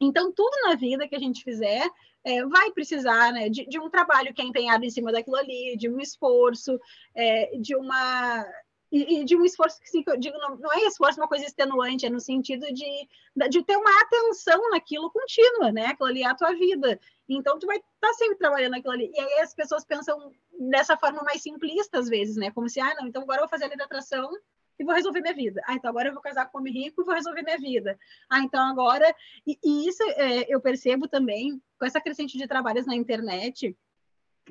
Então, 0.00 0.32
tudo 0.32 0.54
na 0.68 0.74
vida 0.74 1.06
que 1.08 1.14
a 1.14 1.18
gente 1.18 1.44
fizer 1.44 1.88
é, 2.24 2.44
vai 2.46 2.70
precisar 2.72 3.32
né, 3.32 3.48
de, 3.48 3.66
de, 3.66 3.78
um 3.78 3.90
trabalho 3.90 4.32
que 4.34 4.42
é 4.42 4.44
empenhado 4.44 4.84
em 4.84 4.90
cima 4.90 5.12
daquilo 5.12 5.36
ali, 5.36 5.76
de 5.76 5.88
um 5.88 6.00
esforço, 6.00 6.78
é, 7.14 7.56
de 7.58 7.76
uma. 7.76 8.44
E, 8.90 9.20
e, 9.20 9.24
de 9.24 9.36
um 9.36 9.44
esforço 9.44 9.80
que, 9.80 9.88
sim, 9.88 10.04
eu 10.06 10.16
digo, 10.16 10.38
não, 10.38 10.56
não, 10.56 10.72
é 10.72 10.86
esforço 10.86 11.20
uma 11.20 11.26
coisa 11.26 11.44
extenuante, 11.44 12.06
é 12.06 12.10
no 12.10 12.20
sentido 12.20 12.64
de, 12.72 13.08
de 13.50 13.64
ter 13.64 13.76
uma 13.76 13.90
atenção 14.02 14.70
naquilo 14.70 15.10
contínua, 15.10 15.72
né? 15.72 15.86
Aquilo 15.86 16.08
ali 16.08 16.22
é 16.22 16.26
a 16.26 16.34
tua 16.34 16.52
vida. 16.52 16.98
Então, 17.28 17.58
tu 17.58 17.66
vai 17.66 17.76
estar 17.76 17.88
tá 18.00 18.12
sempre 18.14 18.36
trabalhando 18.36 18.72
naquilo 18.72 18.92
ali. 18.92 19.10
E 19.12 19.18
aí 19.18 19.40
as 19.40 19.52
pessoas 19.52 19.84
pensam 19.84 20.32
dessa 20.70 20.96
forma 20.96 21.22
mais 21.22 21.42
simplista, 21.42 21.98
às 21.98 22.08
vezes, 22.08 22.36
né? 22.36 22.52
Como 22.52 22.68
se, 22.68 22.80
ah, 22.80 22.94
não, 23.00 23.08
então 23.08 23.22
agora 23.22 23.38
eu 23.38 23.42
vou 23.42 23.50
fazer 23.50 23.64
a 23.64 23.68
lei 23.68 23.76
da 23.76 23.84
atração 23.84 24.30
e 24.78 24.84
vou 24.84 24.94
resolver 24.94 25.20
minha 25.20 25.34
vida. 25.34 25.62
Ah, 25.66 25.74
então 25.74 25.90
agora 25.90 26.08
eu 26.08 26.12
vou 26.12 26.22
casar 26.22 26.50
com 26.50 26.58
um 26.58 26.60
homem 26.60 26.72
rico 26.72 27.02
e 27.02 27.04
vou 27.04 27.14
resolver 27.14 27.42
minha 27.42 27.58
vida. 27.58 27.98
Ah, 28.28 28.40
então 28.40 28.60
agora. 28.60 29.14
E, 29.46 29.58
e 29.62 29.88
isso 29.88 30.02
é, 30.02 30.52
eu 30.52 30.60
percebo 30.60 31.08
também 31.08 31.62
com 31.78 31.86
essa 31.86 32.00
crescente 32.00 32.36
de 32.36 32.46
trabalhos 32.46 32.86
na 32.86 32.94
internet, 32.94 33.76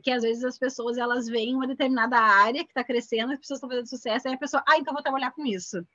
que 0.02 0.12
às 0.12 0.24
vezes 0.24 0.44
as 0.44 0.58
pessoas 0.58 0.98
elas 0.98 1.28
veem 1.28 1.56
uma 1.56 1.68
determinada 1.68 2.18
área 2.18 2.64
que 2.64 2.72
está 2.72 2.84
crescendo, 2.84 3.34
as 3.34 3.40
pessoas 3.40 3.58
estão 3.58 3.70
fazendo 3.70 3.90
sucesso, 3.90 4.28
aí 4.28 4.34
a 4.34 4.38
pessoa, 4.38 4.64
ah, 4.68 4.78
então 4.78 4.94
vou 4.94 5.04
trabalhar 5.04 5.32
com 5.32 5.46
isso. 5.46 5.86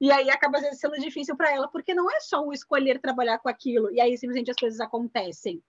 E 0.00 0.12
aí 0.12 0.30
acaba 0.30 0.60
sendo 0.74 0.96
difícil 0.98 1.36
para 1.36 1.52
ela, 1.52 1.68
porque 1.68 1.92
não 1.92 2.08
é 2.10 2.20
só 2.20 2.44
o 2.44 2.52
escolher 2.52 3.00
trabalhar 3.00 3.38
com 3.38 3.48
aquilo, 3.48 3.90
e 3.90 4.00
aí 4.00 4.16
simplesmente 4.16 4.50
as 4.50 4.56
coisas 4.56 4.78
acontecem 4.78 5.62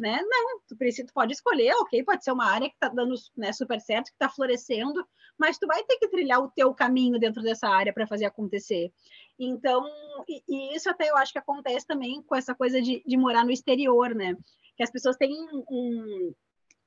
né? 0.00 0.20
Não, 0.22 0.60
tu, 0.66 0.76
precisa, 0.76 1.06
tu 1.06 1.14
pode 1.14 1.32
escolher, 1.32 1.72
ok, 1.80 2.02
pode 2.04 2.22
ser 2.22 2.32
uma 2.32 2.46
área 2.46 2.68
que 2.68 2.74
está 2.74 2.88
dando 2.88 3.14
né, 3.36 3.52
super 3.52 3.80
certo, 3.80 4.06
que 4.06 4.12
está 4.12 4.28
florescendo, 4.28 5.06
mas 5.38 5.58
tu 5.58 5.66
vai 5.66 5.82
ter 5.84 5.96
que 5.96 6.08
trilhar 6.08 6.40
o 6.40 6.50
teu 6.50 6.74
caminho 6.74 7.18
dentro 7.18 7.42
dessa 7.42 7.68
área 7.68 7.92
para 7.92 8.06
fazer 8.06 8.26
acontecer. 8.26 8.92
Então, 9.38 9.86
e, 10.28 10.42
e, 10.48 10.76
isso 10.76 10.88
até 10.90 11.08
eu 11.08 11.16
acho 11.16 11.32
que 11.32 11.38
acontece 11.38 11.86
também 11.86 12.22
com 12.22 12.34
essa 12.34 12.54
coisa 12.54 12.80
de, 12.80 13.02
de 13.06 13.16
morar 13.16 13.44
no 13.44 13.50
exterior, 13.50 14.14
né? 14.14 14.36
Que 14.76 14.82
as 14.82 14.90
pessoas 14.90 15.16
têm 15.16 15.32
um, 15.70 16.34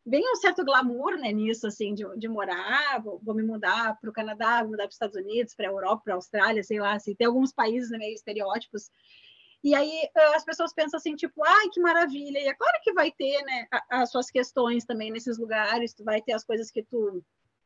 bem 0.05 0.23
um 0.31 0.35
certo 0.35 0.63
glamour 0.63 1.17
né, 1.17 1.31
nisso, 1.31 1.67
assim, 1.67 1.93
de, 1.93 2.03
de 2.17 2.27
morar, 2.27 3.01
vou, 3.01 3.19
vou 3.23 3.35
me 3.35 3.43
mudar 3.43 3.97
para 3.99 4.09
o 4.09 4.13
Canadá, 4.13 4.61
vou 4.61 4.71
mudar 4.71 4.83
para 4.83 4.89
os 4.89 4.95
Estados 4.95 5.15
Unidos, 5.15 5.55
para 5.55 5.67
a 5.67 5.71
Europa, 5.71 6.03
para 6.05 6.13
a 6.13 6.17
Austrália, 6.17 6.63
sei 6.63 6.79
lá, 6.79 6.93
assim, 6.93 7.15
tem 7.15 7.27
alguns 7.27 7.51
países 7.51 7.89
né, 7.89 7.97
meio 7.97 8.13
estereótipos. 8.13 8.89
E 9.63 9.75
aí 9.75 10.09
as 10.35 10.45
pessoas 10.45 10.73
pensam 10.73 10.97
assim, 10.97 11.15
tipo, 11.15 11.43
ai, 11.45 11.69
que 11.69 11.81
maravilha. 11.81 12.39
E 12.39 12.47
é 12.47 12.53
claro 12.53 12.79
que 12.81 12.93
vai 12.93 13.11
ter, 13.11 13.41
né, 13.43 13.67
as 13.89 14.09
suas 14.09 14.29
questões 14.31 14.85
também 14.85 15.11
nesses 15.11 15.37
lugares, 15.37 15.93
tu 15.93 16.03
vai 16.03 16.21
ter 16.21 16.33
as 16.33 16.43
coisas 16.45 16.71
que 16.71 16.83
tu 16.83 17.23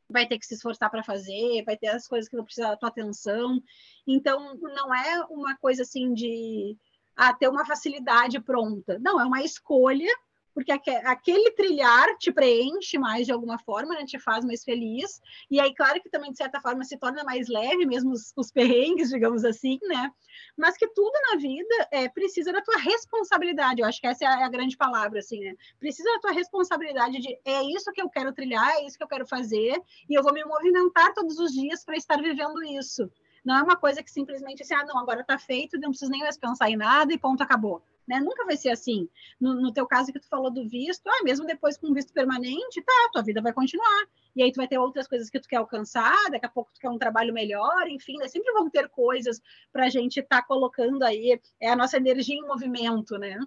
vai 0.10 0.28
ter 0.28 0.38
que 0.38 0.46
se 0.46 0.56
esforçar 0.56 0.90
para 0.90 1.04
fazer, 1.04 1.64
vai 1.66 1.78
ter 1.78 1.88
as 1.88 2.08
coisas 2.08 2.30
que 2.30 2.36
vão 2.36 2.46
precisar 2.46 2.70
da 2.70 2.78
tua 2.78 2.90
atenção. 2.90 3.62
Então, 4.08 4.56
não 4.56 4.94
é 4.94 5.26
uma 5.30 5.56
coisa 5.58 5.84
assim 5.84 6.14
de 6.14 6.78
ah, 7.16 7.34
ter 7.34 7.48
uma 7.48 7.66
facilidade 7.66 8.40
pronta. 8.40 9.00
Não, 9.00 9.20
é 9.20 9.26
uma 9.26 9.44
escolha 9.44 10.12
porque 10.54 10.72
aquele 10.72 11.52
trilhar 11.52 12.16
te 12.18 12.32
preenche 12.32 12.98
mais 12.98 13.26
de 13.26 13.32
alguma 13.32 13.58
forma, 13.58 13.96
né? 13.96 14.06
te 14.06 14.20
faz 14.20 14.46
mais 14.46 14.64
feliz, 14.64 15.22
e 15.50 15.60
aí, 15.60 15.74
claro 15.74 16.02
que 16.02 16.10
também, 16.10 16.32
de 16.32 16.38
certa 16.38 16.62
forma, 16.62 16.84
se 16.84 16.98
torna 16.98 17.24
mais 17.24 17.48
leve, 17.48 17.86
mesmo 17.86 18.12
os, 18.12 18.32
os 18.38 18.52
perrengues, 18.52 19.10
digamos 19.12 19.44
assim, 19.44 19.80
né? 19.84 20.12
Mas 20.58 20.78
que 20.78 20.88
tudo 20.88 21.14
na 21.32 21.38
vida 21.38 21.88
é, 21.92 22.08
precisa 22.10 22.52
da 22.52 22.62
tua 22.62 22.78
responsabilidade, 22.78 23.82
eu 23.82 23.88
acho 23.88 24.00
que 24.00 24.08
essa 24.08 24.26
é 24.26 24.28
a, 24.28 24.42
é 24.42 24.44
a, 24.44 24.50
grande 24.50 24.78
palavra, 24.78 25.20
assim, 25.20 25.40
né? 25.40 25.56
Precisa 25.80 26.10
da 26.14 26.20
tua 26.20 26.32
responsabilidade 26.32 27.20
de 27.20 27.38
é 27.46 27.64
isso 27.64 27.92
que 27.92 28.02
eu 28.02 28.10
quero 28.10 28.34
trilhar, 28.34 28.70
é 28.76 28.86
isso 28.86 28.98
que 28.98 29.04
eu 29.04 29.08
quero 29.08 29.28
fazer, 29.28 29.82
e 30.10 30.18
eu 30.18 30.24
vou 30.24 30.34
me 30.34 30.44
movimentar 30.44 31.14
todos 31.14 31.40
os 31.40 31.52
dias 31.52 31.84
para 31.84 31.96
estar 31.96 32.22
vivendo 32.22 32.64
isso. 32.64 33.10
Não 33.44 33.58
é 33.58 33.64
uma 33.64 33.76
coisa 33.76 34.02
que 34.02 34.10
simplesmente 34.10 34.64
assim, 34.64 34.74
ah, 34.74 34.86
não, 34.86 34.98
agora 34.98 35.22
está 35.22 35.38
feito, 35.38 35.80
não 35.80 35.90
preciso 35.90 36.12
nem 36.12 36.22
mais 36.22 36.38
pensar 36.38 36.70
em 36.70 36.78
nada 36.78 37.14
e 37.14 37.18
ponto, 37.18 37.44
acabou 37.44 37.84
né? 38.08 38.20
Nunca 38.20 38.46
vai 38.46 38.58
ser 38.58 38.70
assim. 38.70 39.08
No, 39.40 39.54
no, 39.56 39.74
teu 39.74 39.88
caso 39.88 40.12
que 40.12 40.20
tu 40.20 40.28
falou 40.28 40.52
do 40.52 40.68
visto, 40.68 41.08
ah, 41.08 41.24
mesmo 41.24 41.46
depois 41.46 41.78
com 41.78 41.94
visto 41.94 42.14
permanente, 42.14 42.82
tá, 42.82 43.10
tua 43.12 43.24
vida 43.24 43.42
vai 43.42 43.54
continuar. 43.54 44.06
E 44.36 44.44
aí 44.44 44.52
tu 44.52 44.58
vai 44.58 44.68
ter 44.68 44.78
outras 44.78 45.08
coisas 45.08 45.30
que 45.30 45.40
tu 45.40 45.48
quer 45.48 45.58
alcançar, 45.58 46.30
daqui 46.30 46.46
a 46.46 46.50
pouco 46.50 46.72
tu 46.74 46.80
quer 46.80 46.90
um 46.90 46.98
trabalho 46.98 47.34
melhor, 47.34 47.88
enfim, 47.88 48.18
né? 48.18 48.28
sempre 48.28 48.52
vão 48.54 48.70
ter 48.70 48.90
coisas 48.90 49.42
para 49.72 49.86
a 49.86 49.90
gente 49.90 50.20
estar 50.20 50.42
tá 50.42 50.48
colocando 50.48 51.04
aí 51.04 51.40
é 51.60 51.70
a 51.70 51.76
nossa 51.76 51.98
energia 51.98 52.36
em 52.36 52.48
movimento, 52.48 53.18
né? 53.18 53.38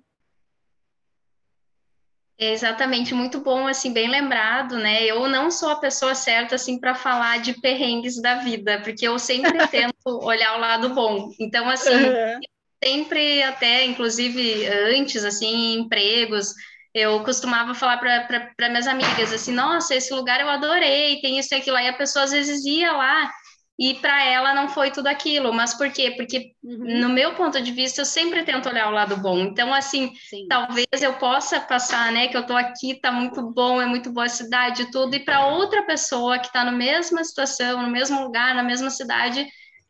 Exatamente, 2.39 3.15
muito 3.15 3.41
bom, 3.41 3.67
assim, 3.67 3.95
bem 3.95 4.11
lembrado, 4.11 4.77
né? 4.77 5.03
Eu 5.05 5.27
não 5.27 5.51
sou 5.51 5.71
a 5.71 5.77
pessoa 5.77 6.15
certa, 6.15 6.57
assim, 6.57 6.79
para 6.79 6.95
falar 6.95 7.41
de 7.41 7.59
perrengues 7.61 8.21
da 8.21 8.35
vida, 8.37 8.79
porque 8.83 9.09
eu 9.09 9.19
sempre 9.19 9.53
tento 9.69 9.95
olhar 10.07 10.55
o 10.55 10.61
lado 10.61 10.91
bom. 10.91 11.31
Então, 11.41 11.67
assim, 11.67 11.95
uhum 11.95 12.41
sempre 12.83 13.43
até, 13.43 13.85
inclusive 13.85 14.67
antes, 14.67 15.25
assim, 15.25 15.47
em 15.47 15.81
empregos, 15.81 16.53
eu 16.97 17.23
costumava 17.23 17.75
falar 17.75 17.99
para 17.99 18.69
minhas 18.71 18.87
amigas 18.87 19.31
assim, 19.31 19.53
nossa, 19.53 19.95
esse 19.95 20.15
lugar 20.15 20.41
eu 20.41 20.49
adorei, 20.49 21.21
tem 21.21 21.39
isso 21.39 21.53
e 21.53 21.57
aquilo. 21.57 21.77
Aí 21.77 21.89
a 21.89 21.93
pessoa 21.93 22.25
às 22.25 22.31
vezes 22.31 22.65
ia 22.65 22.91
lá 22.93 23.31
e 23.79 23.93
para 23.97 24.25
ela 24.25 24.55
não 24.55 24.67
foi 24.67 24.91
tudo 24.91 25.07
aquilo. 25.07 25.53
Mas 25.53 25.75
por 25.75 25.91
quê? 25.91 26.15
Porque 26.17 26.53
uhum. 26.65 27.01
no 27.01 27.11
meu 27.11 27.35
ponto 27.35 27.61
de 27.61 27.71
vista 27.71 28.01
eu 28.01 28.07
sempre 28.07 28.45
tento 28.45 28.71
olhar 28.71 28.89
o 28.89 28.95
lado 28.95 29.15
bom. 29.19 29.41
Então 29.41 29.75
assim, 29.75 30.11
Sim. 30.31 30.47
talvez 30.49 30.87
eu 31.03 31.13
possa 31.15 31.61
passar, 31.61 32.11
né, 32.13 32.29
que 32.29 32.37
eu 32.37 32.47
tô 32.47 32.57
aqui, 32.57 32.99
tá 32.99 33.13
muito 33.13 33.43
bom, 33.43 33.79
é 33.81 33.85
muito 33.85 34.11
boa 34.11 34.25
a 34.25 34.31
cidade, 34.31 34.91
tudo, 34.91 35.15
e 35.15 35.21
para 35.21 35.49
outra 35.49 35.83
pessoa 35.83 36.39
que 36.39 36.47
está 36.47 36.65
na 36.65 36.73
mesma 36.73 37.23
situação, 37.23 37.83
no 37.83 37.91
mesmo 37.91 38.23
lugar, 38.23 38.55
na 38.55 38.63
mesma 38.63 38.89
cidade, 38.89 39.47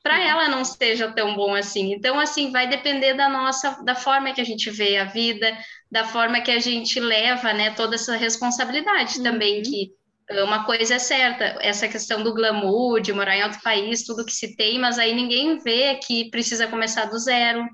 para 0.06 0.22
ela 0.22 0.48
não 0.48 0.64
seja 0.64 1.10
tão 1.10 1.34
bom 1.34 1.52
assim. 1.52 1.92
Então, 1.92 2.20
assim, 2.20 2.52
vai 2.52 2.68
depender 2.68 3.14
da 3.14 3.28
nossa, 3.28 3.82
da 3.82 3.96
forma 3.96 4.32
que 4.32 4.40
a 4.40 4.44
gente 4.44 4.70
vê 4.70 4.98
a 4.98 5.04
vida, 5.04 5.52
da 5.90 6.04
forma 6.04 6.40
que 6.40 6.52
a 6.52 6.60
gente 6.60 7.00
leva, 7.00 7.52
né, 7.52 7.70
toda 7.72 7.96
essa 7.96 8.16
responsabilidade 8.16 9.16
uhum. 9.16 9.24
também, 9.24 9.62
que 9.62 9.90
eh, 10.30 10.44
uma 10.44 10.64
coisa 10.64 10.94
é 10.94 10.98
certa, 11.00 11.58
essa 11.60 11.88
questão 11.88 12.22
do 12.22 12.32
glamour, 12.32 13.00
de 13.00 13.12
morar 13.12 13.36
em 13.36 13.42
outro 13.42 13.60
país, 13.62 14.04
tudo 14.04 14.24
que 14.24 14.32
se 14.32 14.54
tem, 14.54 14.78
mas 14.78 14.96
aí 14.96 15.12
ninguém 15.12 15.58
vê 15.58 15.96
que 15.96 16.30
precisa 16.30 16.68
começar 16.68 17.06
do 17.06 17.18
zero. 17.18 17.66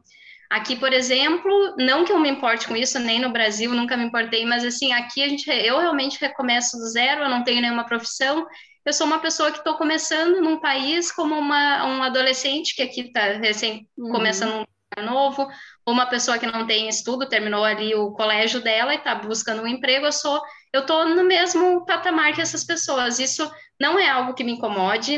Aqui, 0.49 0.75
por 0.75 0.95
exemplo, 0.95 1.77
não 1.77 2.03
que 2.03 2.13
eu 2.13 2.19
me 2.19 2.31
importe 2.31 2.67
com 2.67 2.75
isso, 2.75 2.99
nem 2.99 3.21
no 3.21 3.31
Brasil, 3.31 3.75
nunca 3.75 3.95
me 3.95 4.05
importei, 4.05 4.47
mas 4.47 4.65
assim, 4.65 4.91
aqui 4.91 5.23
a 5.23 5.29
gente, 5.29 5.51
eu 5.51 5.79
realmente 5.79 6.19
recomeço 6.19 6.79
do 6.79 6.87
zero, 6.87 7.25
eu 7.25 7.29
não 7.29 7.45
tenho 7.45 7.61
nenhuma 7.61 7.85
profissão, 7.85 8.47
eu 8.85 8.93
sou 8.93 9.07
uma 9.07 9.21
pessoa 9.21 9.51
que 9.51 9.59
estou 9.59 9.75
começando 9.75 10.41
num 10.41 10.61
país 10.61 11.13
como 11.13 11.37
uma, 11.37 11.87
um 11.87 12.03
adolescente 12.03 12.75
que 12.75 12.83
aqui 12.83 13.03
está 13.03 13.33
recém 13.39 13.89
uhum. 13.97 14.11
começando 14.11 14.67
um 14.99 15.03
novo, 15.03 15.49
ou 15.87 15.95
uma 15.95 16.07
pessoa 16.07 16.39
que 16.39 16.47
não 16.47 16.67
tem 16.67 16.89
estudo, 16.89 17.29
terminou 17.29 17.65
ali 17.65 17.95
o 17.95 18.13
colégio 18.13 18.61
dela 18.61 18.93
e 18.93 18.99
está 18.99 19.15
buscando 19.15 19.63
um 19.63 19.67
emprego, 19.67 20.07
eu 20.07 20.13
sou, 20.13 20.41
eu 20.73 20.83
estou 20.83 21.09
no 21.09 21.25
mesmo 21.25 21.87
patamar 21.87 22.35
que 22.35 22.43
essas 22.43 22.65
pessoas. 22.65 23.19
Isso 23.19 23.51
não 23.81 23.99
é 23.99 24.09
algo 24.09 24.35
que 24.35 24.45
me 24.45 24.53
incomode, 24.53 25.17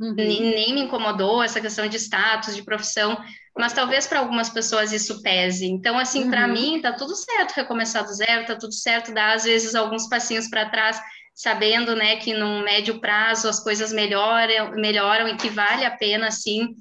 uhum. 0.00 0.14
nem, 0.14 0.40
nem 0.40 0.74
me 0.74 0.80
incomodou 0.82 1.42
essa 1.42 1.60
questão 1.60 1.86
de 1.86 1.96
status, 1.96 2.56
de 2.56 2.64
profissão, 2.64 3.16
mas 3.56 3.72
talvez 3.72 4.06
para 4.06 4.18
algumas 4.18 4.48
pessoas 4.48 4.92
isso 4.92 5.22
pese. 5.22 5.66
Então, 5.66 5.98
assim, 5.98 6.24
uhum. 6.24 6.30
para 6.30 6.48
mim, 6.48 6.80
tá 6.80 6.92
tudo 6.92 7.14
certo 7.14 7.52
recomeçar 7.52 8.04
do 8.04 8.12
zero, 8.12 8.46
tá 8.46 8.56
tudo 8.56 8.72
certo 8.72 9.14
dar 9.14 9.34
às 9.34 9.44
vezes 9.44 9.74
alguns 9.74 10.08
passinhos 10.08 10.48
para 10.48 10.68
trás 10.68 11.00
sabendo, 11.34 11.96
né, 11.96 12.16
que 12.16 12.32
no 12.32 12.62
médio 12.62 13.00
prazo 13.00 13.48
as 13.48 13.62
coisas 13.62 13.92
melhoram, 13.92 14.72
melhoram 14.72 15.28
e 15.28 15.36
que 15.36 15.48
vale 15.48 15.84
a 15.84 15.90
pena, 15.90 16.30
sim, 16.30 16.74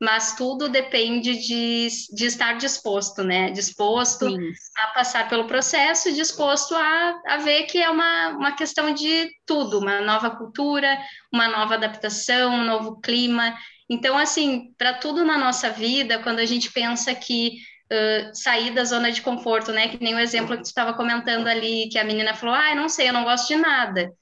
mas 0.00 0.36
tudo 0.36 0.68
depende 0.68 1.34
de, 1.36 1.88
de 2.14 2.26
estar 2.26 2.52
disposto, 2.54 3.24
né, 3.24 3.50
disposto 3.50 4.28
sim. 4.28 4.52
a 4.76 4.88
passar 4.88 5.28
pelo 5.28 5.46
processo, 5.46 6.12
disposto 6.12 6.74
a, 6.74 7.20
a 7.26 7.36
ver 7.38 7.64
que 7.64 7.78
é 7.78 7.90
uma, 7.90 8.28
uma 8.30 8.52
questão 8.52 8.94
de 8.94 9.28
tudo, 9.44 9.78
uma 9.78 10.00
nova 10.00 10.30
cultura, 10.30 10.98
uma 11.32 11.48
nova 11.48 11.74
adaptação, 11.74 12.54
um 12.54 12.64
novo 12.64 13.00
clima, 13.00 13.56
então, 13.88 14.18
assim, 14.18 14.74
para 14.76 14.94
tudo 14.94 15.24
na 15.24 15.38
nossa 15.38 15.70
vida, 15.70 16.18
quando 16.18 16.40
a 16.40 16.44
gente 16.44 16.72
pensa 16.72 17.14
que 17.14 17.58
uh, 17.92 18.34
sair 18.34 18.72
da 18.72 18.84
zona 18.84 19.10
de 19.10 19.22
conforto, 19.22 19.72
né? 19.72 19.88
Que 19.88 20.02
nem 20.02 20.14
o 20.14 20.18
exemplo 20.18 20.56
que 20.56 20.62
tu 20.62 20.66
estava 20.66 20.94
comentando 20.94 21.46
ali, 21.46 21.88
que 21.88 21.98
a 21.98 22.04
menina 22.04 22.34
falou, 22.34 22.54
ah, 22.54 22.70
eu 22.70 22.76
não 22.76 22.88
sei, 22.88 23.08
eu 23.08 23.12
não 23.12 23.24
gosto 23.24 23.48
de 23.48 23.56
nada. 23.56 24.12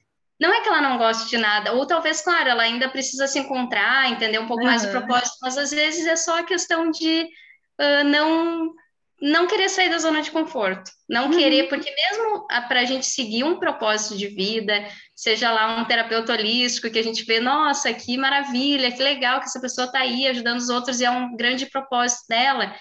Não 0.40 0.52
é 0.52 0.60
que 0.60 0.68
ela 0.68 0.80
não 0.80 0.98
goste 0.98 1.30
de 1.30 1.38
nada, 1.38 1.72
ou 1.72 1.86
talvez, 1.86 2.20
claro, 2.20 2.48
ela 2.48 2.64
ainda 2.64 2.88
precisa 2.88 3.26
se 3.26 3.38
encontrar, 3.38 4.10
entender 4.10 4.38
um 4.38 4.46
pouco 4.46 4.64
uhum. 4.64 4.68
mais 4.68 4.84
o 4.84 4.90
propósito, 4.90 5.36
mas 5.40 5.56
às 5.56 5.70
vezes 5.70 6.06
é 6.06 6.16
só 6.16 6.40
a 6.40 6.44
questão 6.44 6.90
de 6.90 7.22
uh, 7.80 8.04
não 8.04 8.72
não 9.22 9.46
querer 9.46 9.70
sair 9.70 9.88
da 9.88 9.96
zona 9.96 10.20
de 10.20 10.30
conforto, 10.30 10.90
não 11.08 11.26
uhum. 11.26 11.38
querer, 11.38 11.68
porque 11.68 11.90
mesmo 11.90 12.46
para 12.68 12.80
a 12.80 12.84
gente 12.84 13.06
seguir 13.06 13.42
um 13.42 13.58
propósito 13.58 14.18
de 14.18 14.26
vida, 14.26 14.86
seja 15.14 15.50
lá 15.50 15.80
um 15.80 15.84
terapeuta 15.86 16.32
holístico, 16.32 16.90
que 16.90 16.98
a 16.98 17.02
gente 17.02 17.24
vê, 17.24 17.40
nossa, 17.40 17.94
que 17.94 18.18
maravilha, 18.18 18.92
que 18.92 19.02
legal 19.02 19.38
que 19.38 19.46
essa 19.46 19.60
pessoa 19.60 19.86
está 19.86 20.00
aí 20.00 20.26
ajudando 20.26 20.58
os 20.58 20.68
outros 20.68 21.00
e 21.00 21.04
é 21.04 21.10
um 21.10 21.34
grande 21.36 21.64
propósito 21.66 22.26
dela, 22.28 22.74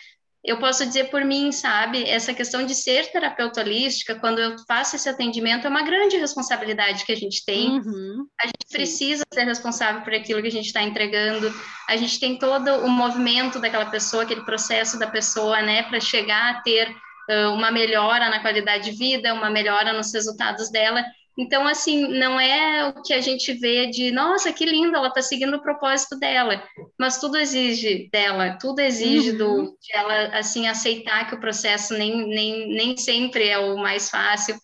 eu 0.44 0.58
posso 0.58 0.86
dizer 0.86 1.10
por 1.10 1.24
mim, 1.24 1.54
sabe, 1.54 2.04
essa 2.04 2.34
questão 2.34 2.66
de 2.66 2.76
ser 2.76 3.10
terapeuta 3.12 3.62
holística, 3.62 4.16
quando 4.16 4.40
eu 4.40 4.58
faço 4.68 4.98
esse 4.98 5.08
atendimento, 5.08 5.66
é 5.66 5.70
uma 5.70 5.84
grande 5.84 6.18
responsabilidade 6.18 7.06
que 7.06 7.14
a 7.14 7.16
gente 7.16 7.46
tem. 7.46 7.80
Uhum, 7.80 8.28
a 8.42 8.48
gente 8.48 8.68
sim. 8.68 8.78
precisa 8.78 9.24
ser 9.34 9.46
responsável 9.46 10.02
por 10.02 10.14
aquilo 10.14 10.42
que 10.42 10.50
a 10.50 10.52
gente 10.52 10.66
está 10.66 10.84
entregando. 10.84 11.54
A 11.88 11.96
gente 11.96 12.20
tem 12.20 12.38
todo 12.38 12.70
o 12.84 12.90
movimento 12.90 13.58
daquela 13.58 13.86
pessoa, 13.86 14.24
aquele 14.24 14.44
processo 14.44 15.00
da 15.00 15.08
pessoa, 15.08 15.62
né, 15.62 15.84
para 15.84 16.02
chegar 16.02 16.56
a 16.56 16.62
ter 16.62 16.90
uh, 16.90 17.54
uma 17.54 17.72
melhora 17.72 18.30
na 18.30 18.42
qualidade 18.42 18.92
de 18.92 18.98
vida, 18.98 19.34
uma 19.34 19.50
melhora 19.50 19.94
nos 19.94 20.14
resultados 20.14 20.70
dela. 20.70 21.06
Então, 21.38 21.68
assim, 21.68 22.08
não 22.20 22.40
é 22.40 22.90
o 22.90 23.02
que 23.02 23.14
a 23.14 23.22
gente 23.22 23.54
vê 23.54 23.88
de, 23.88 24.12
nossa, 24.12 24.54
que 24.54 24.66
linda, 24.66 24.98
ela 24.98 25.08
está 25.08 25.22
seguindo 25.22 25.56
o 25.56 25.62
propósito 25.62 26.18
dela, 26.18 26.64
mas 26.98 27.20
tudo 27.20 27.38
exige 27.38 28.08
dela, 28.12 28.58
tudo 28.62 28.80
exige 28.80 29.32
uhum. 29.32 29.38
do, 29.38 29.78
de 29.82 29.96
ela, 29.96 30.38
assim, 30.38 30.68
aceitar 30.68 31.28
que 31.28 31.36
o 31.36 31.40
processo 31.40 31.96
nem, 31.96 32.28
nem, 32.28 32.68
nem 32.76 32.98
sempre 32.98 33.48
é 33.48 33.58
o 33.58 33.76
mais 33.78 34.10
fácil. 34.10 34.56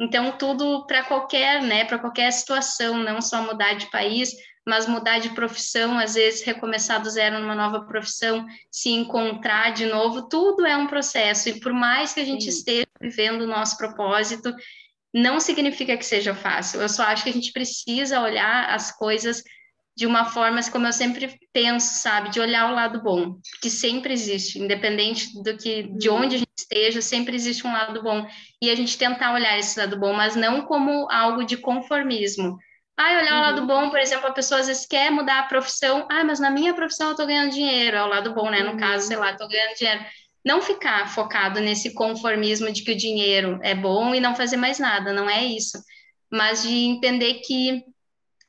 Então, 0.00 0.32
tudo 0.32 0.86
para 0.86 1.04
qualquer, 1.04 1.62
né, 1.62 1.84
para 1.84 1.98
qualquer 1.98 2.30
situação, 2.32 2.96
não 2.96 3.20
só 3.20 3.42
mudar 3.42 3.74
de 3.74 3.90
país, 3.90 4.34
mas 4.66 4.86
mudar 4.86 5.18
de 5.18 5.28
profissão, 5.30 5.98
às 5.98 6.14
vezes 6.14 6.42
recomeçar 6.42 7.02
do 7.02 7.10
zero 7.10 7.38
numa 7.38 7.54
nova 7.54 7.82
profissão, 7.84 8.46
se 8.70 8.90
encontrar 8.90 9.74
de 9.74 9.84
novo, 9.84 10.26
tudo 10.26 10.64
é 10.64 10.76
um 10.76 10.86
processo, 10.86 11.50
e 11.50 11.60
por 11.60 11.72
mais 11.72 12.14
que 12.14 12.20
a 12.20 12.24
gente 12.24 12.44
Sim. 12.44 12.48
esteja 12.48 12.86
vivendo 13.00 13.42
o 13.42 13.46
nosso 13.46 13.76
propósito, 13.76 14.54
não 15.14 15.38
significa 15.38 15.96
que 15.96 16.04
seja 16.04 16.34
fácil. 16.34 16.82
Eu 16.82 16.88
só 16.88 17.04
acho 17.04 17.22
que 17.22 17.30
a 17.30 17.32
gente 17.32 17.52
precisa 17.52 18.20
olhar 18.20 18.68
as 18.68 18.90
coisas 18.90 19.44
de 19.96 20.06
uma 20.06 20.24
forma, 20.24 20.60
como 20.72 20.88
eu 20.88 20.92
sempre 20.92 21.38
penso, 21.52 22.00
sabe, 22.00 22.30
de 22.30 22.40
olhar 22.40 22.68
o 22.68 22.74
lado 22.74 23.00
bom, 23.00 23.38
que 23.62 23.70
sempre 23.70 24.12
existe, 24.12 24.58
independente 24.58 25.40
do 25.40 25.56
que, 25.56 25.84
de 25.96 26.08
uhum. 26.08 26.22
onde 26.22 26.34
a 26.34 26.38
gente 26.38 26.50
esteja, 26.58 27.00
sempre 27.00 27.36
existe 27.36 27.64
um 27.64 27.72
lado 27.72 28.02
bom. 28.02 28.26
E 28.60 28.70
a 28.70 28.74
gente 28.74 28.98
tentar 28.98 29.32
olhar 29.32 29.56
esse 29.56 29.78
lado 29.78 29.96
bom, 29.96 30.12
mas 30.12 30.34
não 30.34 30.62
como 30.62 31.08
algo 31.08 31.44
de 31.44 31.56
conformismo. 31.56 32.58
Ah, 32.96 33.20
olhar 33.20 33.32
uhum. 33.32 33.38
o 33.38 33.42
lado 33.42 33.66
bom, 33.66 33.90
por 33.90 34.00
exemplo, 34.00 34.26
a 34.26 34.32
pessoa 34.32 34.60
às 34.60 34.66
vezes 34.66 34.84
quer 34.84 35.12
mudar 35.12 35.38
a 35.40 35.44
profissão. 35.44 36.08
Ah, 36.10 36.24
mas 36.24 36.40
na 36.40 36.50
minha 36.50 36.74
profissão 36.74 37.10
eu 37.10 37.16
tô 37.16 37.24
ganhando 37.24 37.52
dinheiro, 37.52 37.96
é 37.96 38.02
o 38.02 38.08
lado 38.08 38.34
bom, 38.34 38.50
né? 38.50 38.64
No 38.64 38.72
uhum. 38.72 38.76
caso, 38.76 39.06
sei 39.06 39.16
lá, 39.16 39.36
tô 39.36 39.46
ganhando 39.46 39.76
dinheiro 39.76 40.04
não 40.44 40.60
ficar 40.60 41.08
focado 41.08 41.60
nesse 41.60 41.94
conformismo 41.94 42.70
de 42.70 42.82
que 42.82 42.92
o 42.92 42.96
dinheiro 42.96 43.58
é 43.62 43.74
bom 43.74 44.14
e 44.14 44.20
não 44.20 44.36
fazer 44.36 44.56
mais 44.56 44.78
nada, 44.78 45.12
não 45.12 45.28
é 45.28 45.44
isso, 45.44 45.78
mas 46.30 46.62
de 46.62 46.74
entender 46.74 47.40
que 47.44 47.82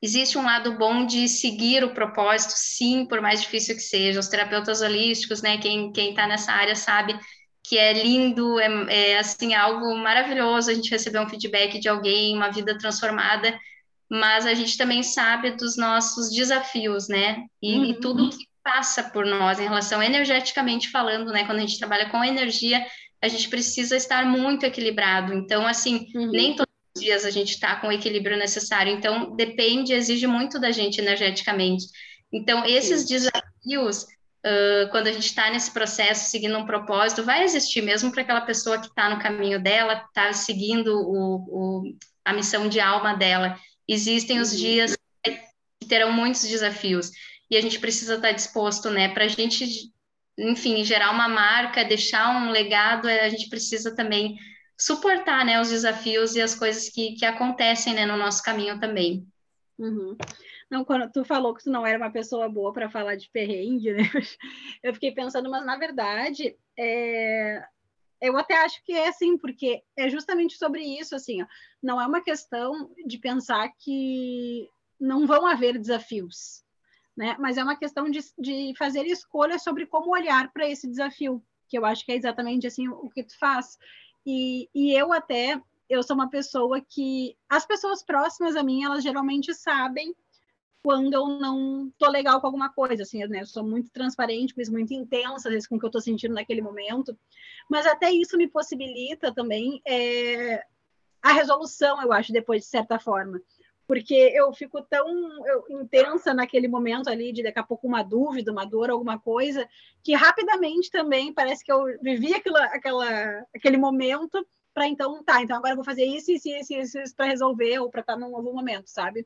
existe 0.01 0.37
um 0.37 0.43
lado 0.43 0.77
bom 0.77 1.05
de 1.05 1.27
seguir 1.29 1.83
o 1.83 1.93
propósito, 1.93 2.53
sim, 2.55 3.05
por 3.05 3.21
mais 3.21 3.41
difícil 3.41 3.75
que 3.75 3.81
seja. 3.81 4.19
Os 4.19 4.27
terapeutas 4.27 4.81
holísticos, 4.81 5.41
né, 5.41 5.57
quem 5.57 5.91
quem 5.91 6.09
está 6.09 6.27
nessa 6.27 6.51
área 6.51 6.75
sabe 6.75 7.17
que 7.63 7.77
é 7.77 7.93
lindo, 7.93 8.59
é, 8.59 9.13
é 9.13 9.17
assim 9.17 9.55
algo 9.55 9.95
maravilhoso 9.95 10.69
a 10.69 10.73
gente 10.73 10.91
receber 10.91 11.19
um 11.19 11.29
feedback 11.29 11.79
de 11.79 11.89
alguém, 11.89 12.35
uma 12.35 12.51
vida 12.51 12.77
transformada, 12.77 13.57
mas 14.09 14.45
a 14.45 14.53
gente 14.53 14.77
também 14.77 15.01
sabe 15.01 15.51
dos 15.51 15.75
nossos 15.75 16.29
desafios, 16.29 17.07
né? 17.07 17.45
E, 17.61 17.75
uhum. 17.75 17.85
e 17.85 17.99
tudo 17.99 18.29
que 18.29 18.47
passa 18.65 19.03
por 19.03 19.27
nós 19.27 19.59
em 19.59 19.65
relação 19.65 20.01
energeticamente 20.01 20.89
falando, 20.89 21.31
né? 21.31 21.45
Quando 21.45 21.59
a 21.59 21.61
gente 21.61 21.77
trabalha 21.77 22.09
com 22.09 22.23
energia, 22.23 22.83
a 23.21 23.27
gente 23.27 23.47
precisa 23.47 23.95
estar 23.95 24.25
muito 24.25 24.65
equilibrado. 24.65 25.35
Então, 25.35 25.67
assim, 25.67 26.07
uhum. 26.15 26.31
nem 26.31 26.55
todos 26.55 26.73
os 26.95 27.01
dias 27.01 27.25
a 27.25 27.29
gente 27.29 27.51
está 27.51 27.75
com 27.75 27.87
o 27.87 27.91
equilíbrio 27.91 28.35
necessário. 28.35 28.91
Então, 28.91 29.35
depende, 29.35 29.93
exige 29.93 30.25
muito 30.25 30.59
da 30.59 30.71
gente 30.71 30.99
energeticamente. 30.99 31.85
Então, 32.33 32.65
esses 32.65 33.01
Sim. 33.01 33.07
desafios 33.07 34.07
Uh, 34.45 34.87
quando 34.91 35.07
a 35.07 35.11
gente 35.11 35.25
está 35.25 35.49
nesse 35.49 35.71
processo, 35.71 36.29
seguindo 36.29 36.55
um 36.55 36.67
propósito, 36.67 37.23
vai 37.23 37.43
existir 37.43 37.81
mesmo 37.81 38.11
para 38.11 38.21
aquela 38.21 38.41
pessoa 38.41 38.77
que 38.77 38.85
está 38.85 39.09
no 39.09 39.17
caminho 39.17 39.59
dela, 39.59 40.05
está 40.07 40.31
seguindo 40.33 40.95
o, 40.95 41.35
o, 41.49 41.95
a 42.23 42.31
missão 42.31 42.69
de 42.69 42.79
alma 42.79 43.15
dela. 43.15 43.59
Existem 43.87 44.39
os 44.39 44.51
uhum. 44.51 44.57
dias 44.59 44.95
que 45.23 45.39
terão 45.89 46.11
muitos 46.11 46.47
desafios 46.47 47.09
e 47.49 47.57
a 47.57 47.61
gente 47.61 47.79
precisa 47.79 48.15
estar 48.15 48.29
tá 48.29 48.33
disposto, 48.33 48.89
né? 48.89 49.09
Para 49.09 49.25
a 49.25 49.27
gente, 49.27 49.91
enfim, 50.37 50.83
gerar 50.83 51.11
uma 51.11 51.27
marca, 51.27 51.83
deixar 51.83 52.35
um 52.37 52.51
legado, 52.51 53.07
a 53.07 53.29
gente 53.29 53.49
precisa 53.49 53.95
também 53.95 54.37
suportar, 54.77 55.45
né, 55.45 55.59
os 55.61 55.69
desafios 55.69 56.35
e 56.35 56.41
as 56.41 56.53
coisas 56.53 56.89
que, 56.89 57.13
que 57.13 57.25
acontecem, 57.25 57.93
né, 57.93 58.05
no 58.05 58.17
nosso 58.17 58.43
caminho 58.43 58.79
também. 58.79 59.25
Uhum. 59.77 60.17
Não, 60.69 60.83
quando 60.83 61.09
tu 61.11 61.23
falou 61.23 61.53
que 61.53 61.63
tu 61.63 61.69
não 61.69 61.85
era 61.85 61.97
uma 61.97 62.11
pessoa 62.11 62.49
boa 62.49 62.73
para 62.73 62.89
falar 62.89 63.15
de 63.15 63.29
perrengue, 63.29 63.93
né? 63.93 64.03
Eu 64.83 64.93
fiquei 64.93 65.11
pensando, 65.11 65.49
mas 65.49 65.65
na 65.65 65.77
verdade, 65.77 66.57
é... 66.77 67.63
eu 68.19 68.35
até 68.37 68.57
acho 68.57 68.83
que 68.83 68.93
é 68.93 69.07
assim, 69.07 69.37
porque 69.37 69.83
é 69.95 70.09
justamente 70.09 70.57
sobre 70.57 70.81
isso, 70.81 71.15
assim, 71.15 71.43
ó. 71.43 71.45
não 71.81 72.01
é 72.01 72.05
uma 72.05 72.21
questão 72.21 72.91
de 73.05 73.17
pensar 73.17 73.69
que 73.77 74.69
não 74.99 75.27
vão 75.27 75.45
haver 75.45 75.77
desafios, 75.77 76.64
né? 77.15 77.35
Mas 77.39 77.57
é 77.57 77.63
uma 77.63 77.77
questão 77.77 78.09
de, 78.09 78.19
de 78.37 78.73
fazer 78.77 79.05
escolhas 79.05 79.63
sobre 79.63 79.85
como 79.85 80.11
olhar 80.11 80.51
para 80.51 80.67
esse 80.69 80.87
desafio, 80.87 81.43
que 81.67 81.77
eu 81.77 81.85
acho 81.85 82.05
que 82.05 82.11
é 82.11 82.15
exatamente 82.15 82.67
assim 82.67 82.87
o 82.87 83.09
que 83.09 83.23
tu 83.23 83.37
faz. 83.37 83.77
E, 84.25 84.69
e 84.73 84.93
eu 84.93 85.13
até 85.13 85.61
eu 85.89 86.01
sou 86.01 86.15
uma 86.15 86.29
pessoa 86.29 86.81
que 86.81 87.37
as 87.47 87.65
pessoas 87.65 88.03
próximas 88.03 88.55
a 88.55 88.63
mim 88.63 88.83
elas 88.83 89.03
geralmente 89.03 89.53
sabem 89.53 90.15
quando 90.85 91.13
eu 91.13 91.27
não 91.39 91.91
tô 91.97 92.07
legal 92.07 92.39
com 92.39 92.45
alguma 92.45 92.71
coisa, 92.71 93.01
assim, 93.01 93.25
né? 93.25 93.41
Eu 93.41 93.47
sou 93.47 93.63
muito 93.63 93.89
transparente, 93.89 94.53
mas 94.55 94.69
muito 94.69 94.93
intensa, 94.93 95.47
às 95.47 95.53
vezes, 95.53 95.67
com 95.67 95.77
o 95.77 95.79
que 95.79 95.85
eu 95.87 95.89
tô 95.89 95.99
sentindo 95.99 96.35
naquele 96.35 96.61
momento. 96.61 97.17
Mas 97.67 97.87
até 97.87 98.11
isso 98.11 98.37
me 98.37 98.47
possibilita 98.47 99.33
também 99.33 99.81
é, 99.83 100.63
a 101.23 101.33
resolução, 101.33 101.99
eu 102.03 102.13
acho, 102.13 102.31
depois, 102.31 102.61
de 102.61 102.67
certa 102.67 102.99
forma. 102.99 103.41
Porque 103.87 104.13
eu 104.33 104.51
fico 104.51 104.81
tão 104.81 105.07
eu, 105.45 105.65
intensa 105.81 106.33
naquele 106.33 106.67
momento 106.67 107.07
ali, 107.07 107.31
de 107.31 107.43
daqui 107.43 107.59
a 107.59 107.63
pouco 107.63 107.87
uma 107.87 108.01
dúvida, 108.01 108.51
uma 108.51 108.65
dor, 108.65 108.89
alguma 108.89 109.19
coisa, 109.19 109.67
que 110.03 110.13
rapidamente 110.13 110.89
também 110.89 111.33
parece 111.33 111.63
que 111.63 111.71
eu 111.71 111.83
vivi 112.01 112.33
aquilo, 112.33 112.57
aquela, 112.57 113.07
aquele 113.55 113.77
momento 113.77 114.45
para 114.73 114.87
então, 114.87 115.23
tá, 115.23 115.41
então 115.41 115.55
agora 115.55 115.71
eu 115.71 115.77
vou 115.77 115.85
fazer 115.85 116.03
isso, 116.03 116.31
isso, 116.31 116.49
isso, 116.49 116.73
isso, 116.73 116.99
isso 116.99 117.15
para 117.15 117.27
resolver 117.27 117.79
ou 117.79 117.89
para 117.89 118.01
estar 118.01 118.17
num 118.17 118.31
novo 118.31 118.51
momento, 118.51 118.87
sabe? 118.87 119.25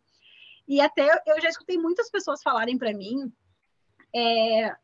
E 0.68 0.80
até 0.80 1.10
eu 1.26 1.42
já 1.42 1.50
escutei 1.50 1.78
muitas 1.78 2.12
pessoas 2.12 2.44
falarem 2.44 2.78
para 2.78 2.94
mim 2.94 3.34
é, 4.16 4.76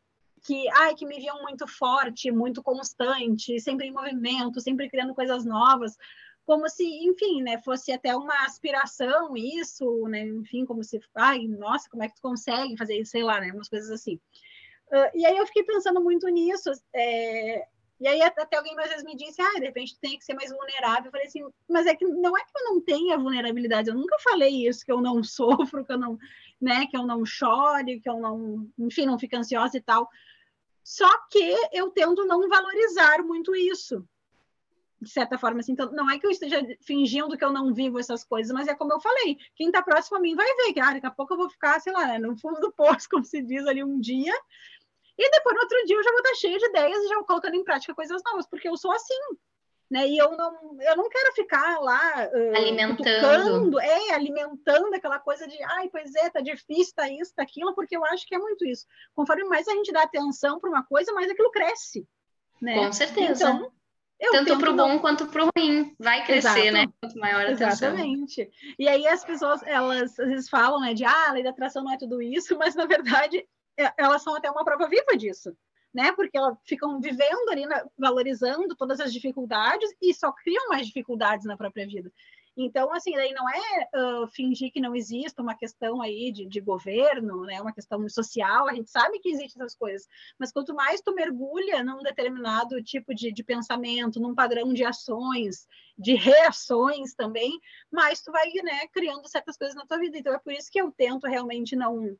que, 0.44 0.68
ai, 0.70 0.94
que 0.96 1.06
me 1.06 1.18
viam 1.20 1.40
muito 1.42 1.66
forte, 1.68 2.32
muito 2.32 2.62
constante, 2.62 3.60
sempre 3.60 3.86
em 3.86 3.92
movimento, 3.92 4.60
sempre 4.60 4.90
criando 4.90 5.14
coisas 5.14 5.44
novas, 5.44 5.96
como 6.46 6.68
se, 6.68 6.84
enfim, 6.84 7.42
né, 7.42 7.60
fosse 7.62 7.90
até 7.90 8.16
uma 8.16 8.44
aspiração 8.44 9.36
isso, 9.36 10.06
né, 10.08 10.20
enfim, 10.20 10.64
como 10.64 10.82
se, 10.84 11.00
ai, 11.14 11.46
nossa, 11.48 11.90
como 11.90 12.04
é 12.04 12.08
que 12.08 12.14
tu 12.14 12.22
consegue 12.22 12.76
fazer 12.76 12.96
isso, 12.96 13.10
sei 13.10 13.24
lá, 13.24 13.40
né, 13.40 13.50
umas 13.52 13.68
coisas 13.68 13.90
assim. 13.90 14.20
Uh, 14.86 15.10
e 15.12 15.26
aí 15.26 15.36
eu 15.36 15.46
fiquei 15.46 15.64
pensando 15.64 16.00
muito 16.00 16.28
nisso, 16.28 16.70
é, 16.94 17.66
e 17.98 18.06
aí 18.06 18.22
até 18.22 18.56
alguém 18.56 18.78
às 18.78 18.90
vezes 18.90 19.04
me 19.04 19.16
disse, 19.16 19.42
ah, 19.42 19.54
de 19.58 19.66
repente 19.66 19.98
tem 19.98 20.18
que 20.18 20.24
ser 20.24 20.34
mais 20.34 20.50
vulnerável. 20.50 21.06
Eu 21.06 21.10
falei 21.10 21.26
assim, 21.26 21.42
mas 21.68 21.86
é 21.86 21.94
que 21.96 22.04
não 22.04 22.36
é 22.36 22.40
que 22.42 22.50
eu 22.54 22.64
não 22.64 22.80
tenha 22.80 23.18
vulnerabilidade, 23.18 23.88
eu 23.88 23.96
nunca 23.96 24.16
falei 24.20 24.68
isso, 24.68 24.84
que 24.84 24.92
eu 24.92 25.00
não 25.00 25.22
sofro, 25.24 25.84
que 25.84 25.92
eu 25.92 25.98
não, 25.98 26.18
né, 26.60 26.86
que 26.86 26.96
eu 26.96 27.06
não 27.06 27.24
chore, 27.24 28.00
que 28.00 28.08
eu 28.08 28.20
não, 28.20 28.68
enfim, 28.78 29.06
não 29.06 29.18
fico 29.18 29.36
ansiosa 29.36 29.76
e 29.76 29.80
tal. 29.80 30.08
Só 30.84 31.10
que 31.28 31.56
eu 31.72 31.90
tento 31.90 32.24
não 32.26 32.48
valorizar 32.48 33.22
muito 33.24 33.56
isso. 33.56 34.06
De 35.00 35.10
certa 35.10 35.36
forma, 35.36 35.60
assim, 35.60 35.72
então, 35.72 35.90
não 35.92 36.10
é 36.10 36.18
que 36.18 36.26
eu 36.26 36.30
esteja 36.30 36.58
fingindo 36.80 37.36
que 37.36 37.44
eu 37.44 37.52
não 37.52 37.74
vivo 37.74 37.98
essas 37.98 38.24
coisas, 38.24 38.50
mas 38.50 38.66
é 38.66 38.74
como 38.74 38.94
eu 38.94 39.00
falei, 39.00 39.36
quem 39.54 39.66
está 39.66 39.82
próximo 39.82 40.16
a 40.16 40.20
mim 40.20 40.34
vai 40.34 40.46
ver 40.46 40.72
que, 40.72 40.80
ah, 40.80 40.94
daqui 40.94 41.06
a 41.06 41.10
pouco 41.10 41.34
eu 41.34 41.38
vou 41.38 41.50
ficar, 41.50 41.78
sei 41.80 41.92
lá, 41.92 42.18
no 42.18 42.34
fundo 42.38 42.60
do 42.60 42.72
poço, 42.72 43.06
como 43.10 43.24
se 43.24 43.42
diz 43.42 43.66
ali 43.66 43.84
um 43.84 44.00
dia, 44.00 44.32
e 45.18 45.30
depois, 45.30 45.54
no 45.54 45.62
outro 45.62 45.84
dia, 45.86 45.96
eu 45.96 46.02
já 46.02 46.10
vou 46.10 46.20
estar 46.20 46.34
cheia 46.34 46.58
de 46.58 46.66
ideias 46.66 47.02
e 47.02 47.08
já 47.08 47.14
vou 47.16 47.24
colocando 47.24 47.54
em 47.54 47.64
prática 47.64 47.94
coisas 47.94 48.22
novas, 48.24 48.46
porque 48.46 48.68
eu 48.68 48.76
sou 48.76 48.92
assim. 48.92 49.18
Né? 49.88 50.08
E 50.08 50.18
eu 50.18 50.36
não, 50.36 50.76
eu 50.80 50.96
não 50.96 51.08
quero 51.08 51.32
ficar 51.32 51.78
lá 51.78 52.28
uh, 52.28 52.56
alimentando, 52.56 53.80
é, 53.80 54.14
alimentando 54.14 54.92
aquela 54.92 55.20
coisa 55.20 55.46
de, 55.46 55.56
ai, 55.62 55.88
pois 55.88 56.12
é, 56.16 56.28
tá 56.28 56.40
difícil, 56.40 56.92
tá 56.94 57.08
isso, 57.08 57.32
tá 57.34 57.44
aquilo, 57.44 57.72
porque 57.72 57.96
eu 57.96 58.04
acho 58.04 58.26
que 58.26 58.34
é 58.34 58.38
muito 58.38 58.66
isso. 58.66 58.84
Conforme 59.14 59.44
mais 59.44 59.68
a 59.68 59.72
gente 59.72 59.92
dá 59.92 60.02
atenção 60.02 60.58
para 60.58 60.70
uma 60.70 60.82
coisa, 60.84 61.12
mais 61.12 61.30
aquilo 61.30 61.52
cresce. 61.52 62.06
Né? 62.60 62.84
Com 62.84 62.92
certeza. 62.92 63.48
Então, 63.48 63.72
tanto 64.18 64.58
para 64.58 64.70
o 64.70 64.76
bom 64.76 64.88
não... 64.88 64.98
quanto 64.98 65.26
para 65.26 65.44
o 65.44 65.50
ruim. 65.56 65.94
Vai 65.98 66.24
crescer, 66.24 66.70
né? 66.70 66.82
Exato. 66.82 66.86
né? 66.86 66.92
Quanto 67.00 67.18
maior 67.18 67.46
a 67.46 67.50
Exatamente. 67.50 68.42
Atenção. 68.42 68.74
E 68.78 68.88
aí 68.88 69.06
as 69.06 69.24
pessoas, 69.24 69.62
elas 69.64 70.18
às 70.18 70.28
vezes 70.28 70.48
falam, 70.48 70.80
né, 70.80 70.94
de 70.94 71.04
ah, 71.04 71.28
a 71.28 71.32
lei 71.32 71.42
da 71.42 71.50
atração 71.50 71.84
não 71.84 71.92
é 71.92 71.98
tudo 71.98 72.22
isso, 72.22 72.56
mas 72.58 72.74
na 72.74 72.86
verdade 72.86 73.46
é, 73.78 73.92
elas 73.98 74.22
são 74.22 74.34
até 74.34 74.50
uma 74.50 74.64
prova 74.64 74.88
viva 74.88 75.16
disso, 75.16 75.54
né? 75.94 76.12
Porque 76.12 76.36
elas 76.36 76.56
ficam 76.64 77.00
vivendo 77.00 77.50
ali, 77.50 77.64
valorizando 77.98 78.74
todas 78.74 79.00
as 79.00 79.12
dificuldades 79.12 79.90
e 80.00 80.14
só 80.14 80.32
criam 80.32 80.68
mais 80.68 80.86
dificuldades 80.86 81.44
na 81.46 81.56
própria 81.56 81.86
vida. 81.86 82.10
Então, 82.56 82.90
assim, 82.92 83.12
daí 83.12 83.32
não 83.32 83.48
é 83.50 83.88
uh, 83.94 84.26
fingir 84.28 84.72
que 84.72 84.80
não 84.80 84.96
existe 84.96 85.38
uma 85.40 85.54
questão 85.54 86.00
aí 86.00 86.32
de, 86.32 86.46
de, 86.46 86.60
governo, 86.60 87.42
né, 87.42 87.60
uma 87.60 87.72
questão 87.72 88.08
social, 88.08 88.66
a 88.66 88.74
gente 88.74 88.90
sabe 88.90 89.18
que 89.18 89.28
existem 89.28 89.60
essas 89.62 89.76
coisas, 89.76 90.08
mas 90.38 90.50
quanto 90.52 90.74
mais 90.74 91.02
tu 91.02 91.14
mergulha 91.14 91.84
num 91.84 92.02
determinado 92.02 92.82
tipo 92.82 93.14
de, 93.14 93.30
de 93.30 93.44
pensamento, 93.44 94.18
num 94.18 94.34
padrão 94.34 94.72
de 94.72 94.84
ações, 94.84 95.66
de 95.98 96.14
reações 96.14 97.14
também, 97.14 97.60
mais 97.92 98.22
tu 98.22 98.32
vai, 98.32 98.50
né, 98.64 98.86
criando 98.88 99.28
certas 99.28 99.58
coisas 99.58 99.76
na 99.76 99.86
tua 99.86 99.98
vida. 99.98 100.16
Então, 100.16 100.32
é 100.32 100.38
por 100.38 100.52
isso 100.52 100.70
que 100.70 100.80
eu 100.80 100.90
tento 100.90 101.26
realmente 101.26 101.76
não 101.76 102.16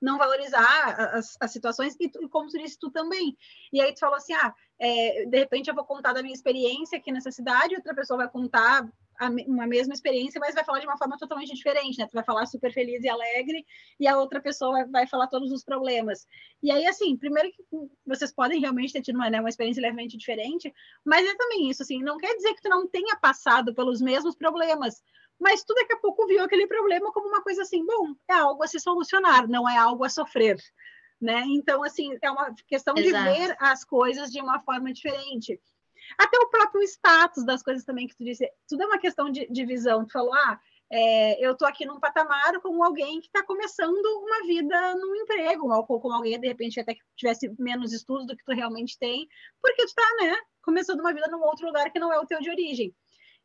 Não 0.00 0.18
valorizar 0.18 1.14
as, 1.14 1.36
as 1.40 1.52
situações, 1.52 1.96
e, 2.00 2.08
tu, 2.08 2.28
como 2.28 2.48
tu 2.48 2.58
disse, 2.58 2.78
tu 2.78 2.90
também. 2.90 3.36
E 3.72 3.80
aí 3.80 3.92
tu 3.94 4.00
falou 4.00 4.16
assim, 4.16 4.34
ah, 4.34 4.54
é, 4.78 5.26
de 5.26 5.38
repente 5.38 5.68
eu 5.68 5.74
vou 5.74 5.84
contar 5.84 6.12
da 6.12 6.22
minha 6.22 6.34
experiência 6.34 6.98
aqui 6.98 7.12
nessa 7.12 7.30
cidade, 7.30 7.76
outra 7.76 7.94
pessoa 7.94 8.18
vai 8.18 8.28
contar 8.28 8.88
a, 9.18 9.28
uma 9.46 9.66
mesma 9.66 9.94
experiência, 9.94 10.40
mas 10.40 10.54
vai 10.54 10.64
falar 10.64 10.80
de 10.80 10.86
uma 10.86 10.98
forma 10.98 11.16
totalmente 11.16 11.54
diferente, 11.54 11.98
né? 11.98 12.06
Tu 12.06 12.14
vai 12.14 12.24
falar 12.24 12.46
super 12.46 12.72
feliz 12.72 13.02
e 13.04 13.08
alegre, 13.08 13.64
e 14.00 14.06
a 14.08 14.18
outra 14.18 14.40
pessoa 14.40 14.72
vai, 14.72 14.86
vai 14.86 15.06
falar 15.06 15.28
todos 15.28 15.52
os 15.52 15.62
problemas. 15.62 16.26
E 16.62 16.70
aí, 16.70 16.86
assim, 16.86 17.16
primeiro 17.16 17.50
que 17.52 17.62
vocês 18.04 18.32
podem 18.32 18.60
realmente 18.60 18.92
ter 18.92 19.02
tido 19.02 19.16
uma, 19.16 19.30
né, 19.30 19.40
uma 19.40 19.48
experiência 19.48 19.80
levemente 19.80 20.16
diferente, 20.16 20.72
mas 21.04 21.26
é 21.26 21.34
também 21.36 21.70
isso, 21.70 21.82
assim, 21.82 22.02
não 22.02 22.18
quer 22.18 22.34
dizer 22.34 22.54
que 22.54 22.62
tu 22.62 22.68
não 22.68 22.88
tenha 22.88 23.16
passado 23.16 23.74
pelos 23.74 24.00
mesmos 24.00 24.34
problemas, 24.34 25.02
mas 25.42 25.64
tu 25.64 25.74
daqui 25.74 25.92
a 25.92 25.98
pouco 25.98 26.24
viu 26.26 26.40
aquele 26.40 26.68
problema 26.68 27.12
como 27.12 27.26
uma 27.26 27.42
coisa 27.42 27.62
assim, 27.62 27.84
bom, 27.84 28.14
é 28.30 28.34
algo 28.34 28.62
a 28.62 28.66
se 28.68 28.78
solucionar, 28.78 29.48
não 29.48 29.68
é 29.68 29.76
algo 29.76 30.04
a 30.04 30.08
sofrer, 30.08 30.56
né? 31.20 31.42
Então, 31.48 31.82
assim, 31.82 32.16
é 32.22 32.30
uma 32.30 32.54
questão 32.68 32.94
Exato. 32.96 33.24
de 33.24 33.38
ver 33.40 33.56
as 33.58 33.84
coisas 33.84 34.30
de 34.30 34.40
uma 34.40 34.60
forma 34.60 34.92
diferente. 34.92 35.60
Até 36.16 36.38
o 36.38 36.48
próprio 36.48 36.82
status 36.84 37.44
das 37.44 37.60
coisas 37.60 37.84
também 37.84 38.06
que 38.06 38.14
tu 38.14 38.24
disse, 38.24 38.48
tudo 38.68 38.84
é 38.84 38.86
uma 38.86 39.00
questão 39.00 39.30
de, 39.30 39.48
de 39.48 39.64
visão. 39.64 40.06
Tu 40.06 40.12
falou, 40.12 40.32
ah, 40.32 40.60
é, 40.92 41.44
eu 41.44 41.52
estou 41.52 41.66
aqui 41.66 41.84
num 41.84 41.98
patamar 41.98 42.60
como 42.60 42.84
alguém 42.84 43.20
que 43.20 43.26
está 43.26 43.42
começando 43.42 44.04
uma 44.20 44.46
vida 44.46 44.94
num 44.94 45.16
emprego, 45.16 45.72
ou 45.72 45.84
como 45.84 46.14
alguém, 46.14 46.38
de 46.38 46.46
repente, 46.46 46.78
até 46.78 46.94
que 46.94 47.00
tivesse 47.16 47.52
menos 47.58 47.92
estudos 47.92 48.28
do 48.28 48.36
que 48.36 48.44
tu 48.44 48.52
realmente 48.52 48.96
tem, 48.96 49.26
porque 49.60 49.82
tu 49.82 49.88
está, 49.88 50.06
né, 50.20 50.36
começando 50.62 51.00
uma 51.00 51.12
vida 51.12 51.26
num 51.28 51.42
outro 51.42 51.66
lugar 51.66 51.90
que 51.90 51.98
não 51.98 52.12
é 52.12 52.18
o 52.20 52.26
teu 52.26 52.40
de 52.40 52.50
origem 52.50 52.94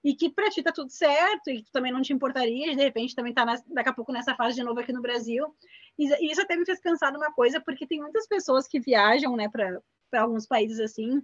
e 0.07 0.15
que 0.15 0.29
para 0.29 0.49
ti 0.49 0.63
tá 0.63 0.71
tudo 0.71 0.89
certo 0.89 1.49
e 1.49 1.61
tu 1.61 1.69
também 1.69 1.91
não 1.91 2.01
te 2.01 2.13
importaria, 2.13 2.73
de 2.73 2.81
repente 2.81 3.13
também 3.13 3.33
tá 3.33 3.43
daqui 3.67 3.89
a 3.89 3.93
pouco 3.93 4.13
nessa 4.13 4.33
fase 4.35 4.55
de 4.55 4.63
novo 4.63 4.79
aqui 4.79 4.93
no 4.93 5.01
Brasil. 5.01 5.53
E, 5.99 6.31
isso 6.31 6.41
até 6.41 6.55
me 6.55 6.65
fez 6.65 6.79
pensar 6.79 7.11
numa 7.11 7.29
coisa, 7.33 7.59
porque 7.59 7.85
tem 7.85 7.99
muitas 7.99 8.25
pessoas 8.25 8.69
que 8.69 8.79
viajam, 8.79 9.35
né, 9.35 9.49
para 9.49 9.81
alguns 10.21 10.47
países 10.47 10.79
assim, 10.79 11.21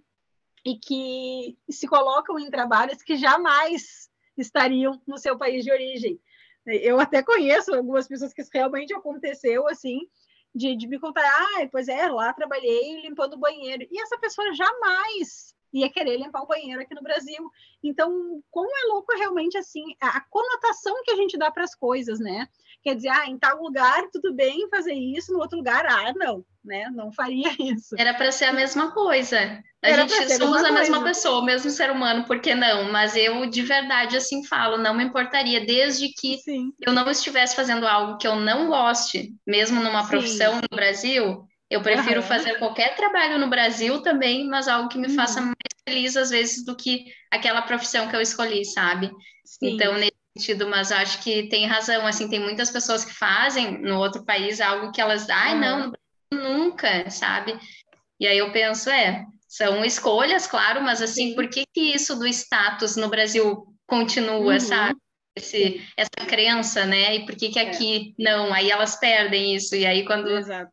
e 0.66 0.78
que 0.78 1.58
se 1.70 1.88
colocam 1.88 2.38
em 2.38 2.52
trabalhos 2.52 3.02
que 3.02 3.16
jamais 3.16 4.10
estariam 4.38 5.02
no 5.08 5.18
seu 5.18 5.38
país 5.38 5.64
de 5.64 5.72
origem. 5.72 6.20
Eu 6.66 7.00
até 7.00 7.24
conheço 7.24 7.74
algumas 7.74 8.06
pessoas 8.06 8.34
que 8.34 8.42
isso 8.42 8.52
realmente 8.54 8.94
aconteceu, 8.94 9.66
assim, 9.70 10.02
de, 10.54 10.76
de 10.76 10.90
me 10.90 11.00
contar, 11.00 11.24
ah, 11.24 11.70
pois 11.72 11.88
é, 11.88 12.10
lá 12.10 12.34
trabalhei 12.34 13.00
limpando 13.00 13.40
banheiro. 13.40 13.88
E 13.90 14.02
essa 14.02 14.18
pessoa 14.18 14.54
jamais 14.54 15.53
ia 15.74 15.90
querer 15.90 16.18
limpar 16.18 16.44
o 16.44 16.48
banheiro 16.48 16.82
aqui 16.82 16.94
no 16.94 17.02
Brasil. 17.02 17.50
Então, 17.84 18.42
como 18.52 18.70
é 18.70 18.94
louco 18.94 19.12
realmente 19.18 19.58
assim 19.58 19.84
a, 20.00 20.18
a 20.18 20.22
conotação 20.22 21.02
que 21.04 21.12
a 21.12 21.16
gente 21.16 21.38
dá 21.38 21.50
para 21.52 21.64
as 21.64 21.74
coisas, 21.74 22.20
né? 22.20 22.48
Quer 22.84 22.96
dizer, 22.96 23.10
ah, 23.10 23.26
em 23.28 23.38
tal 23.38 23.62
lugar 23.62 24.10
tudo 24.12 24.34
bem 24.34 24.70
fazer 24.70 24.94
isso, 24.94 25.34
no 25.34 25.40
outro 25.40 25.58
lugar, 25.58 25.86
ah, 25.86 26.14
não, 26.16 26.46
né? 26.64 26.90
Não 26.94 27.12
faria 27.12 27.50
isso. 27.60 27.96
Era 27.98 28.14
para 28.14 28.32
ser 28.32 28.46
a 28.46 28.54
mesma 28.54 28.92
coisa. 28.92 29.38
A 29.82 29.90
Era 29.90 30.08
gente 30.08 30.38
somos 30.38 30.64
a, 30.64 30.70
a 30.70 30.72
mesma 30.72 31.04
pessoa, 31.04 31.42
o 31.42 31.46
mesmo 31.46 31.70
ser 31.70 31.92
humano, 31.92 32.26
por 32.26 32.40
que 32.40 32.54
não? 32.54 32.92
Mas 32.92 33.16
eu 33.16 33.46
de 33.50 33.62
verdade 33.62 34.16
assim 34.16 34.46
falo, 34.46 34.78
não 34.78 34.94
me 34.94 35.04
importaria, 35.04 35.66
desde 35.66 36.10
que 36.10 36.38
Sim. 36.38 36.72
eu 36.80 36.94
não 36.94 37.10
estivesse 37.10 37.56
fazendo 37.56 37.86
algo 37.86 38.18
que 38.18 38.28
eu 38.28 38.36
não 38.36 38.68
goste, 38.68 39.34
mesmo 39.46 39.82
numa 39.82 40.04
Sim. 40.04 40.10
profissão 40.10 40.56
no 40.56 40.76
Brasil, 40.76 41.46
eu 41.74 41.82
prefiro 41.82 42.22
uhum. 42.22 42.28
fazer 42.28 42.60
qualquer 42.60 42.96
trabalho 42.96 43.40
no 43.40 43.50
Brasil 43.50 44.00
também, 44.04 44.48
mas 44.48 44.68
algo 44.68 44.90
que 44.90 44.98
me 44.98 45.08
uhum. 45.08 45.16
faça 45.16 45.42
mais 45.42 45.56
feliz 45.88 46.16
às 46.16 46.30
vezes 46.30 46.64
do 46.64 46.76
que 46.76 47.06
aquela 47.32 47.64
profissão 47.64 48.08
que 48.08 48.16
eu 48.16 48.22
escolhi, 48.22 48.64
sabe? 48.64 49.12
Sim. 49.44 49.74
Então, 49.74 49.96
nesse 49.96 50.14
sentido, 50.38 50.68
mas 50.68 50.92
acho 50.92 51.24
que 51.24 51.50
tem 51.50 51.66
razão, 51.66 52.06
assim, 52.06 52.30
tem 52.30 52.40
muitas 52.40 52.70
pessoas 52.70 53.04
que 53.04 53.14
fazem 53.14 53.82
no 53.82 53.98
outro 53.98 54.24
país 54.24 54.62
algo 54.62 54.92
que 54.92 55.02
elas, 55.02 55.28
ai, 55.32 55.60
não, 55.60 55.92
nunca, 56.32 57.10
sabe? 57.10 57.58
E 58.20 58.28
aí 58.28 58.38
eu 58.38 58.52
penso, 58.52 58.92
é, 58.92 59.26
são 59.48 59.84
escolhas, 59.84 60.46
claro, 60.46 60.80
mas 60.84 61.02
assim, 61.02 61.30
Sim. 61.30 61.36
por 61.36 61.48
que 61.48 61.66
que 61.74 61.96
isso 61.96 62.16
do 62.18 62.28
status 62.28 62.96
no 62.96 63.10
Brasil 63.10 63.66
continua, 63.88 64.54
uhum. 64.54 64.60
sabe? 64.60 65.00
Esse, 65.36 65.82
essa 65.98 66.28
crença, 66.28 66.86
né? 66.86 67.16
E 67.16 67.26
por 67.26 67.36
que 67.36 67.50
que 67.50 67.58
é. 67.58 67.68
aqui 67.68 68.14
é. 68.20 68.24
não? 68.24 68.54
Aí 68.54 68.70
elas 68.70 68.96
perdem 68.96 69.56
isso, 69.56 69.76
e 69.76 69.88
aí 69.88 70.06
quando 70.06 70.30
Exato 70.30 70.70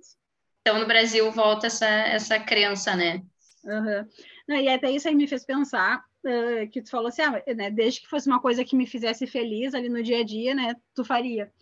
então, 0.70 0.82
no 0.82 0.86
Brasil, 0.86 1.28
volta 1.32 1.66
essa, 1.66 1.88
essa 1.88 2.38
crença, 2.38 2.94
né? 2.94 3.24
Uhum. 3.64 4.56
E 4.56 4.68
até 4.68 4.88
isso 4.88 5.08
aí 5.08 5.14
me 5.16 5.26
fez 5.26 5.44
pensar 5.44 6.04
uh, 6.24 6.70
que 6.70 6.80
tu 6.80 6.90
falou 6.90 7.08
assim, 7.08 7.22
ah, 7.22 7.42
né, 7.56 7.72
desde 7.72 8.00
que 8.00 8.06
fosse 8.06 8.28
uma 8.28 8.40
coisa 8.40 8.64
que 8.64 8.76
me 8.76 8.86
fizesse 8.86 9.26
feliz 9.26 9.74
ali 9.74 9.88
no 9.88 10.00
dia 10.00 10.20
a 10.20 10.24
dia, 10.24 10.54
né, 10.54 10.76
tu 10.94 11.04
faria. 11.04 11.52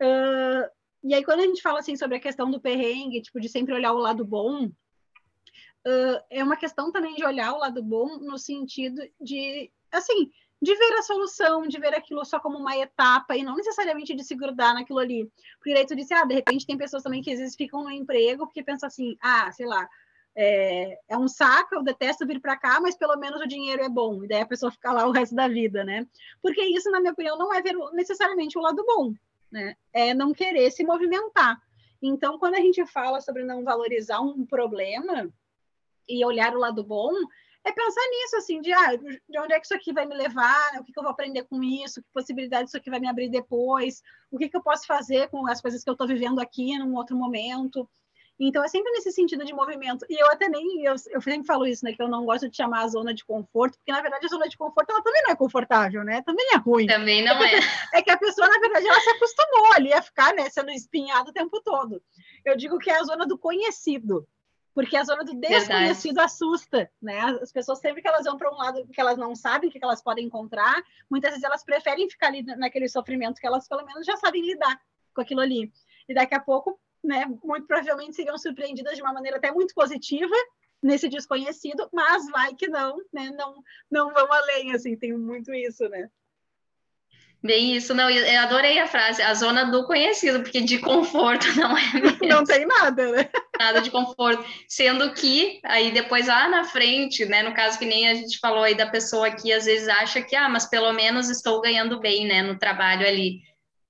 Uh, 0.00 0.70
e 1.02 1.12
aí, 1.14 1.24
quando 1.24 1.40
a 1.40 1.46
gente 1.46 1.62
fala 1.62 1.80
assim 1.80 1.96
sobre 1.96 2.16
a 2.16 2.20
questão 2.20 2.48
do 2.48 2.60
perrengue, 2.60 3.22
tipo, 3.22 3.40
de 3.40 3.48
sempre 3.48 3.74
olhar 3.74 3.92
o 3.92 3.98
lado 3.98 4.24
bom, 4.24 4.66
uh, 4.66 6.22
é 6.30 6.44
uma 6.44 6.56
questão 6.56 6.92
também 6.92 7.16
de 7.16 7.24
olhar 7.24 7.54
o 7.54 7.58
lado 7.58 7.82
bom 7.82 8.18
no 8.18 8.38
sentido 8.38 9.02
de, 9.20 9.68
assim, 9.90 10.30
de 10.64 10.74
ver 10.74 10.94
a 10.94 11.02
solução, 11.02 11.68
de 11.68 11.78
ver 11.78 11.94
aquilo 11.94 12.24
só 12.24 12.40
como 12.40 12.56
uma 12.56 12.74
etapa 12.74 13.36
e 13.36 13.42
não 13.42 13.54
necessariamente 13.54 14.14
de 14.14 14.24
se 14.24 14.34
grudar 14.34 14.72
naquilo 14.72 14.98
ali. 14.98 15.30
Porque 15.58 15.74
daí 15.74 15.86
tu 15.86 15.94
disse, 15.94 16.14
ah, 16.14 16.24
de 16.24 16.34
repente 16.34 16.66
tem 16.66 16.78
pessoas 16.78 17.02
também 17.02 17.20
que 17.20 17.30
às 17.30 17.38
vezes 17.38 17.54
ficam 17.54 17.84
no 17.84 17.90
emprego 17.90 18.46
porque 18.46 18.62
pensam 18.62 18.86
assim, 18.86 19.14
ah, 19.20 19.52
sei 19.52 19.66
lá, 19.66 19.86
é, 20.34 20.98
é 21.06 21.18
um 21.18 21.28
saco, 21.28 21.74
eu 21.74 21.82
detesto 21.82 22.26
vir 22.26 22.40
para 22.40 22.56
cá, 22.56 22.80
mas 22.80 22.96
pelo 22.96 23.14
menos 23.18 23.42
o 23.42 23.46
dinheiro 23.46 23.84
é 23.84 23.88
bom, 23.90 24.24
e 24.24 24.28
daí 24.28 24.40
a 24.40 24.46
pessoa 24.46 24.72
fica 24.72 24.90
lá 24.90 25.06
o 25.06 25.12
resto 25.12 25.34
da 25.34 25.46
vida, 25.48 25.84
né? 25.84 26.06
Porque 26.40 26.64
isso, 26.64 26.90
na 26.90 26.98
minha 26.98 27.12
opinião, 27.12 27.36
não 27.36 27.52
é 27.52 27.60
ver 27.60 27.76
necessariamente 27.92 28.56
o 28.56 28.62
lado 28.62 28.82
bom, 28.86 29.12
né? 29.52 29.76
É 29.92 30.14
não 30.14 30.32
querer 30.32 30.70
se 30.70 30.82
movimentar. 30.82 31.60
Então, 32.02 32.38
quando 32.38 32.54
a 32.54 32.60
gente 32.60 32.84
fala 32.86 33.20
sobre 33.20 33.44
não 33.44 33.62
valorizar 33.62 34.20
um 34.20 34.46
problema 34.46 35.28
e 36.08 36.24
olhar 36.24 36.54
o 36.56 36.58
lado 36.58 36.82
bom, 36.82 37.12
é 37.64 37.72
pensar 37.72 38.02
nisso, 38.10 38.36
assim, 38.36 38.60
de, 38.60 38.72
ah, 38.72 38.94
de 38.94 39.38
onde 39.38 39.54
é 39.54 39.58
que 39.58 39.64
isso 39.64 39.74
aqui 39.74 39.92
vai 39.92 40.04
me 40.04 40.14
levar, 40.14 40.72
né? 40.72 40.80
o 40.80 40.84
que, 40.84 40.92
que 40.92 40.98
eu 40.98 41.02
vou 41.02 41.12
aprender 41.12 41.44
com 41.44 41.62
isso, 41.62 42.02
que 42.02 42.08
possibilidade 42.12 42.68
isso 42.68 42.76
aqui 42.76 42.90
vai 42.90 43.00
me 43.00 43.08
abrir 43.08 43.30
depois, 43.30 44.02
o 44.30 44.38
que, 44.38 44.48
que 44.48 44.56
eu 44.56 44.62
posso 44.62 44.86
fazer 44.86 45.28
com 45.30 45.46
as 45.48 45.62
coisas 45.62 45.82
que 45.82 45.88
eu 45.88 45.94
estou 45.94 46.06
vivendo 46.06 46.40
aqui 46.40 46.78
num 46.78 46.94
outro 46.94 47.16
momento. 47.16 47.88
Então, 48.38 48.64
é 48.64 48.68
sempre 48.68 48.90
nesse 48.92 49.12
sentido 49.12 49.44
de 49.44 49.54
movimento. 49.54 50.04
E 50.10 50.20
eu 50.20 50.28
até 50.28 50.48
nem, 50.48 50.84
eu, 50.84 50.94
eu 51.10 51.20
sempre 51.22 51.46
falo 51.46 51.66
isso, 51.66 51.84
né, 51.84 51.92
que 51.92 52.02
eu 52.02 52.08
não 52.08 52.24
gosto 52.24 52.50
de 52.50 52.56
chamar 52.56 52.82
a 52.82 52.88
zona 52.88 53.14
de 53.14 53.24
conforto, 53.24 53.78
porque, 53.78 53.92
na 53.92 54.02
verdade, 54.02 54.26
a 54.26 54.28
zona 54.28 54.48
de 54.48 54.58
conforto, 54.58 54.90
ela 54.90 55.02
também 55.02 55.22
não 55.22 55.30
é 55.30 55.36
confortável, 55.36 56.02
né? 56.02 56.20
Também 56.22 56.46
é 56.52 56.56
ruim. 56.56 56.86
Também 56.86 57.24
não 57.24 57.42
é. 57.42 57.54
É, 57.54 57.60
é 57.94 58.02
que 58.02 58.10
a 58.10 58.18
pessoa, 58.18 58.48
na 58.48 58.58
verdade, 58.58 58.88
ela 58.88 59.00
se 59.00 59.10
acostumou 59.10 59.72
ali 59.74 59.92
a 59.92 60.02
ficar, 60.02 60.34
né, 60.34 60.50
sendo 60.50 60.70
espinhada 60.72 61.30
o 61.30 61.32
tempo 61.32 61.62
todo. 61.62 62.02
Eu 62.44 62.56
digo 62.56 62.78
que 62.78 62.90
é 62.90 62.98
a 62.98 63.04
zona 63.04 63.24
do 63.24 63.38
conhecido 63.38 64.26
porque 64.74 64.96
a 64.96 65.04
zona 65.04 65.24
do 65.24 65.34
desconhecido 65.34 66.16
Verdade. 66.16 66.32
assusta, 66.32 66.90
né? 67.00 67.20
As 67.40 67.52
pessoas 67.52 67.78
sempre 67.78 68.02
que 68.02 68.08
elas 68.08 68.24
vão 68.24 68.36
para 68.36 68.52
um 68.52 68.56
lado 68.56 68.86
que 68.92 69.00
elas 69.00 69.16
não 69.16 69.34
sabem 69.34 69.70
o 69.70 69.72
que 69.72 69.78
elas 69.82 70.02
podem 70.02 70.26
encontrar, 70.26 70.82
muitas 71.08 71.30
vezes 71.30 71.44
elas 71.44 71.64
preferem 71.64 72.10
ficar 72.10 72.26
ali 72.26 72.42
naquele 72.42 72.88
sofrimento 72.88 73.40
que 73.40 73.46
elas 73.46 73.68
pelo 73.68 73.84
menos 73.86 74.04
já 74.04 74.16
sabem 74.16 74.44
lidar 74.44 74.80
com 75.14 75.20
aquilo 75.20 75.40
ali. 75.40 75.72
E 76.08 76.14
daqui 76.14 76.34
a 76.34 76.40
pouco, 76.40 76.78
né, 77.02 77.24
muito 77.42 77.66
provavelmente 77.66 78.16
seriam 78.16 78.36
surpreendidas 78.36 78.96
de 78.96 79.02
uma 79.02 79.12
maneira 79.12 79.36
até 79.36 79.52
muito 79.52 79.72
positiva 79.74 80.34
nesse 80.82 81.08
desconhecido, 81.08 81.88
mas 81.92 82.28
vai 82.28 82.54
que 82.54 82.68
não, 82.68 82.98
né? 83.12 83.30
Não 83.30 83.62
não 83.90 84.12
vão 84.12 84.30
além, 84.32 84.74
assim, 84.74 84.96
tem 84.96 85.16
muito 85.16 85.54
isso, 85.54 85.88
né? 85.88 86.10
Bem 87.44 87.76
isso, 87.76 87.92
não, 87.94 88.08
eu 88.08 88.40
adorei 88.40 88.78
a 88.78 88.86
frase, 88.86 89.20
a 89.20 89.34
zona 89.34 89.64
do 89.64 89.84
conhecido, 89.84 90.40
porque 90.40 90.62
de 90.62 90.78
conforto 90.78 91.46
não 91.60 91.76
é 91.76 91.92
mesmo. 91.92 92.26
Não 92.26 92.42
tem 92.42 92.64
nada, 92.64 93.06
né? 93.12 93.28
Nada 93.58 93.82
de 93.82 93.90
conforto, 93.90 94.42
sendo 94.66 95.12
que 95.12 95.60
aí 95.62 95.92
depois 95.92 96.26
lá 96.26 96.48
na 96.48 96.64
frente, 96.64 97.26
né, 97.26 97.42
no 97.42 97.52
caso 97.52 97.78
que 97.78 97.84
nem 97.84 98.08
a 98.08 98.14
gente 98.14 98.38
falou 98.38 98.62
aí 98.62 98.74
da 98.74 98.86
pessoa 98.86 99.30
que 99.30 99.52
às 99.52 99.66
vezes 99.66 99.86
acha 99.88 100.22
que, 100.22 100.34
ah, 100.34 100.48
mas 100.48 100.64
pelo 100.64 100.90
menos 100.94 101.28
estou 101.28 101.60
ganhando 101.60 102.00
bem, 102.00 102.26
né, 102.26 102.42
no 102.42 102.58
trabalho 102.58 103.06
ali. 103.06 103.40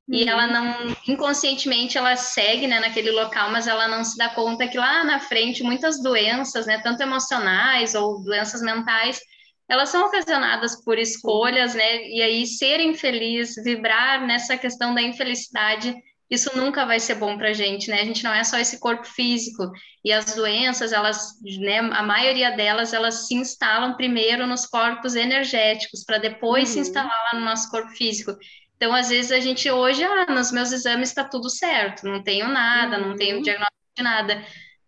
E 0.09 0.24
uhum. 0.24 0.28
ela 0.28 0.46
não, 0.48 0.96
inconscientemente, 1.07 1.96
ela 1.96 2.16
segue, 2.16 2.66
né, 2.66 2.80
naquele 2.80 3.12
local, 3.12 3.52
mas 3.52 3.68
ela 3.68 3.86
não 3.86 4.02
se 4.02 4.18
dá 4.18 4.30
conta 4.30 4.66
que 4.66 4.76
lá 4.76 5.05
na 5.05 5.20
frente 5.20 5.62
muitas 5.62 6.02
doenças, 6.02 6.66
né, 6.66 6.80
tanto 6.82 7.05
emocionais 7.05 7.94
ou 7.94 8.20
doenças 8.20 8.61
mentais, 8.62 9.20
elas 9.68 9.88
são 9.88 10.06
ocasionadas 10.06 10.82
por 10.84 10.98
escolhas, 10.98 11.74
né? 11.74 12.08
E 12.08 12.22
aí 12.22 12.46
ser 12.46 12.80
infeliz, 12.80 13.54
vibrar 13.62 14.26
nessa 14.26 14.56
questão 14.56 14.94
da 14.94 15.00
infelicidade, 15.00 15.94
isso 16.30 16.56
nunca 16.56 16.84
vai 16.84 16.98
ser 16.98 17.14
bom 17.14 17.36
para 17.38 17.50
a 17.50 17.52
gente, 17.52 17.90
né? 17.90 18.00
A 18.00 18.04
gente 18.04 18.24
não 18.24 18.32
é 18.32 18.44
só 18.44 18.58
esse 18.58 18.78
corpo 18.78 19.06
físico 19.06 19.70
e 20.04 20.12
as 20.12 20.34
doenças, 20.34 20.92
elas, 20.92 21.32
né? 21.60 21.78
A 21.78 22.02
maioria 22.02 22.50
delas, 22.50 22.92
elas 22.92 23.26
se 23.26 23.34
instalam 23.34 23.96
primeiro 23.96 24.46
nos 24.46 24.66
corpos 24.66 25.14
energéticos 25.14 26.04
para 26.04 26.18
depois 26.18 26.68
uhum. 26.68 26.74
se 26.74 26.80
instalar 26.80 27.32
lá 27.32 27.38
no 27.38 27.44
nosso 27.44 27.70
corpo 27.70 27.90
físico. 27.90 28.36
Então, 28.76 28.94
às 28.94 29.08
vezes 29.08 29.32
a 29.32 29.40
gente 29.40 29.70
hoje, 29.70 30.02
ah, 30.04 30.26
nos 30.26 30.50
meus 30.50 30.72
exames 30.72 31.08
está 31.08 31.24
tudo 31.24 31.48
certo, 31.48 32.06
não 32.06 32.22
tenho 32.22 32.48
nada, 32.48 32.98
uhum. 32.98 33.10
não 33.10 33.16
tenho 33.16 33.42
diagnóstico 33.42 33.94
de 33.96 34.02
nada 34.02 34.44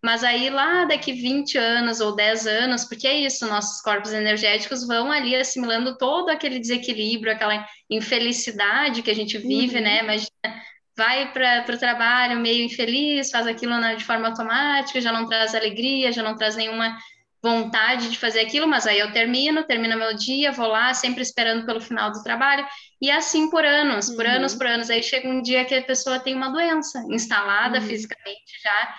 mas 0.07 0.23
aí 0.23 0.49
lá 0.49 0.85
daqui 0.85 1.11
20 1.11 1.57
anos 1.57 1.99
ou 1.99 2.15
10 2.15 2.47
anos, 2.47 2.85
porque 2.85 3.05
é 3.05 3.19
isso, 3.19 3.45
nossos 3.45 3.81
corpos 3.81 4.13
energéticos 4.13 4.87
vão 4.87 5.11
ali 5.11 5.35
assimilando 5.35 5.97
todo 5.97 6.29
aquele 6.29 6.59
desequilíbrio, 6.59 7.33
aquela 7.33 7.67
infelicidade 7.89 9.01
que 9.01 9.11
a 9.11 9.13
gente 9.13 9.37
vive, 9.37 9.81
né? 9.81 9.99
uhum. 9.99 10.07
né? 10.07 10.13
Imagina, 10.15 10.63
vai 10.95 11.33
para 11.33 11.75
o 11.75 11.77
trabalho 11.77 12.39
meio 12.39 12.63
infeliz, 12.63 13.29
faz 13.29 13.45
aquilo 13.47 13.73
de 13.97 14.05
forma 14.05 14.29
automática, 14.29 15.01
já 15.01 15.11
não 15.11 15.27
traz 15.27 15.53
alegria, 15.53 16.09
já 16.13 16.23
não 16.23 16.37
traz 16.37 16.55
nenhuma 16.55 16.97
vontade 17.43 18.09
de 18.09 18.17
fazer 18.17 18.39
aquilo, 18.39 18.65
mas 18.65 18.87
aí 18.87 18.99
eu 18.99 19.11
termino, 19.11 19.65
termino 19.65 19.97
meu 19.97 20.15
dia, 20.15 20.53
vou 20.53 20.67
lá, 20.67 20.93
sempre 20.93 21.21
esperando 21.21 21.65
pelo 21.65 21.81
final 21.81 22.13
do 22.13 22.23
trabalho, 22.23 22.65
e 23.01 23.11
assim 23.11 23.49
por 23.49 23.65
anos, 23.65 24.09
por 24.09 24.25
uhum. 24.25 24.31
anos, 24.31 24.55
por 24.55 24.67
anos. 24.67 24.89
Aí 24.89 25.03
chega 25.03 25.27
um 25.27 25.41
dia 25.41 25.65
que 25.65 25.75
a 25.75 25.83
pessoa 25.83 26.17
tem 26.17 26.33
uma 26.33 26.47
doença 26.47 27.03
instalada 27.09 27.79
uhum. 27.79 27.85
fisicamente 27.85 28.53
já, 28.63 28.95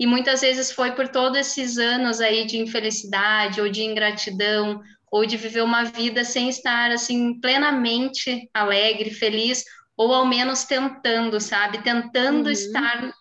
e 0.00 0.06
muitas 0.06 0.40
vezes 0.40 0.72
foi 0.72 0.92
por 0.92 1.08
todos 1.08 1.38
esses 1.38 1.76
anos 1.76 2.22
aí 2.22 2.46
de 2.46 2.56
infelicidade 2.56 3.60
ou 3.60 3.68
de 3.68 3.82
ingratidão 3.82 4.80
ou 5.12 5.26
de 5.26 5.36
viver 5.36 5.62
uma 5.62 5.84
vida 5.84 6.24
sem 6.24 6.48
estar 6.48 6.90
assim 6.90 7.38
plenamente 7.38 8.48
alegre, 8.54 9.10
feliz 9.10 9.62
ou 9.94 10.14
ao 10.14 10.24
menos 10.24 10.64
tentando, 10.64 11.38
sabe? 11.38 11.82
Tentando 11.82 12.46
uhum. 12.46 12.50
estar 12.50 13.12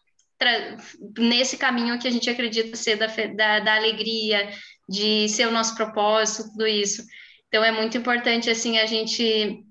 nesse 1.18 1.58
caminho 1.58 2.00
que 2.00 2.08
a 2.08 2.12
gente 2.12 2.30
acredita 2.30 2.78
ser 2.78 2.96
da, 2.96 3.08
da, 3.08 3.60
da, 3.60 3.76
alegria, 3.76 4.50
de 4.88 5.28
ser 5.28 5.50
o 5.50 5.52
nosso 5.52 5.76
propósito, 5.76 6.50
tudo 6.52 6.66
isso. 6.66 7.04
Então 7.50 7.62
é 7.62 7.74
muito 7.74 7.98
importante 7.98 8.50
assim 8.50 8.78
a 8.78 8.86
gente 8.86 9.66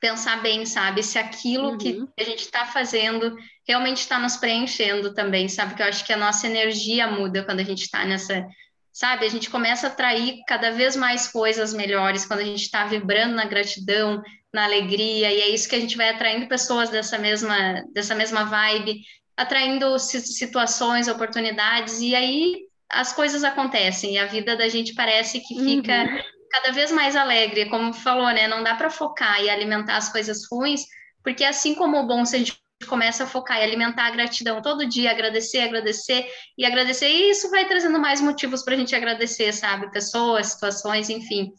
pensar 0.00 0.42
bem, 0.42 0.64
sabe? 0.64 1.02
Se 1.02 1.18
aquilo 1.18 1.70
uhum. 1.70 1.78
que 1.78 2.04
a 2.18 2.24
gente 2.24 2.40
está 2.40 2.64
fazendo 2.64 3.36
realmente 3.68 3.98
está 3.98 4.18
nos 4.18 4.36
preenchendo 4.36 5.14
também, 5.14 5.48
sabe? 5.48 5.74
Que 5.74 5.82
eu 5.82 5.86
acho 5.86 6.04
que 6.04 6.12
a 6.12 6.16
nossa 6.16 6.46
energia 6.46 7.06
muda 7.06 7.44
quando 7.44 7.60
a 7.60 7.64
gente 7.64 7.82
está 7.82 8.04
nessa, 8.04 8.46
sabe? 8.90 9.26
A 9.26 9.28
gente 9.28 9.50
começa 9.50 9.86
a 9.86 9.90
atrair 9.90 10.40
cada 10.48 10.72
vez 10.72 10.96
mais 10.96 11.28
coisas 11.28 11.74
melhores 11.74 12.24
quando 12.24 12.40
a 12.40 12.44
gente 12.44 12.62
está 12.62 12.86
vibrando 12.86 13.34
na 13.34 13.44
gratidão, 13.44 14.22
na 14.52 14.64
alegria, 14.64 15.30
e 15.30 15.40
é 15.42 15.48
isso 15.50 15.68
que 15.68 15.76
a 15.76 15.80
gente 15.80 15.96
vai 15.96 16.08
atraindo 16.08 16.48
pessoas 16.48 16.88
dessa 16.88 17.18
mesma, 17.18 17.84
dessa 17.92 18.14
mesma 18.14 18.44
vibe, 18.44 19.02
atraindo 19.36 19.96
situações, 19.98 21.06
oportunidades, 21.06 22.00
e 22.00 22.14
aí 22.14 22.56
as 22.88 23.12
coisas 23.12 23.44
acontecem 23.44 24.14
e 24.14 24.18
a 24.18 24.26
vida 24.26 24.56
da 24.56 24.68
gente 24.68 24.94
parece 24.94 25.40
que 25.40 25.54
fica 25.54 26.02
uhum. 26.02 26.18
Cada 26.50 26.72
vez 26.72 26.90
mais 26.90 27.14
alegre, 27.16 27.68
como 27.68 27.92
falou, 27.92 28.30
né? 28.30 28.48
Não 28.48 28.62
dá 28.62 28.74
para 28.74 28.90
focar 28.90 29.42
e 29.42 29.48
alimentar 29.48 29.96
as 29.96 30.10
coisas 30.10 30.42
ruins, 30.50 30.82
porque 31.22 31.44
assim 31.44 31.74
como 31.74 31.98
o 31.98 32.06
bom, 32.06 32.24
se 32.24 32.36
a 32.36 32.38
gente 32.38 32.60
começa 32.88 33.24
a 33.24 33.26
focar 33.26 33.58
e 33.58 33.62
alimentar 33.62 34.06
a 34.06 34.10
gratidão 34.10 34.62
todo 34.62 34.88
dia, 34.88 35.10
agradecer, 35.10 35.60
agradecer 35.60 36.26
e 36.56 36.64
agradecer, 36.64 37.08
e 37.08 37.30
isso 37.30 37.50
vai 37.50 37.66
trazendo 37.66 37.98
mais 37.98 38.20
motivos 38.20 38.62
para 38.62 38.74
a 38.74 38.76
gente 38.76 38.94
agradecer, 38.94 39.52
sabe? 39.52 39.90
Pessoas, 39.90 40.48
situações, 40.48 41.08
enfim. 41.08 41.52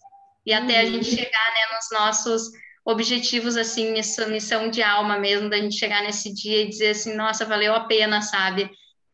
E 0.46 0.54
até 0.54 0.80
a 0.80 0.86
gente 0.86 1.10
uhum. 1.10 1.16
chegar 1.18 1.54
né, 1.54 1.76
nos 1.76 2.00
nossos 2.00 2.52
objetivos, 2.84 3.56
assim, 3.56 3.92
missão, 3.92 4.28
missão 4.30 4.70
de 4.70 4.82
alma 4.82 5.20
mesmo, 5.20 5.50
da 5.50 5.58
gente 5.58 5.78
chegar 5.78 6.02
nesse 6.02 6.34
dia 6.34 6.64
e 6.64 6.70
dizer 6.70 6.90
assim, 6.90 7.16
nossa, 7.16 7.46
valeu 7.46 7.76
a 7.76 7.82
pena, 7.82 8.22
sabe? 8.22 8.70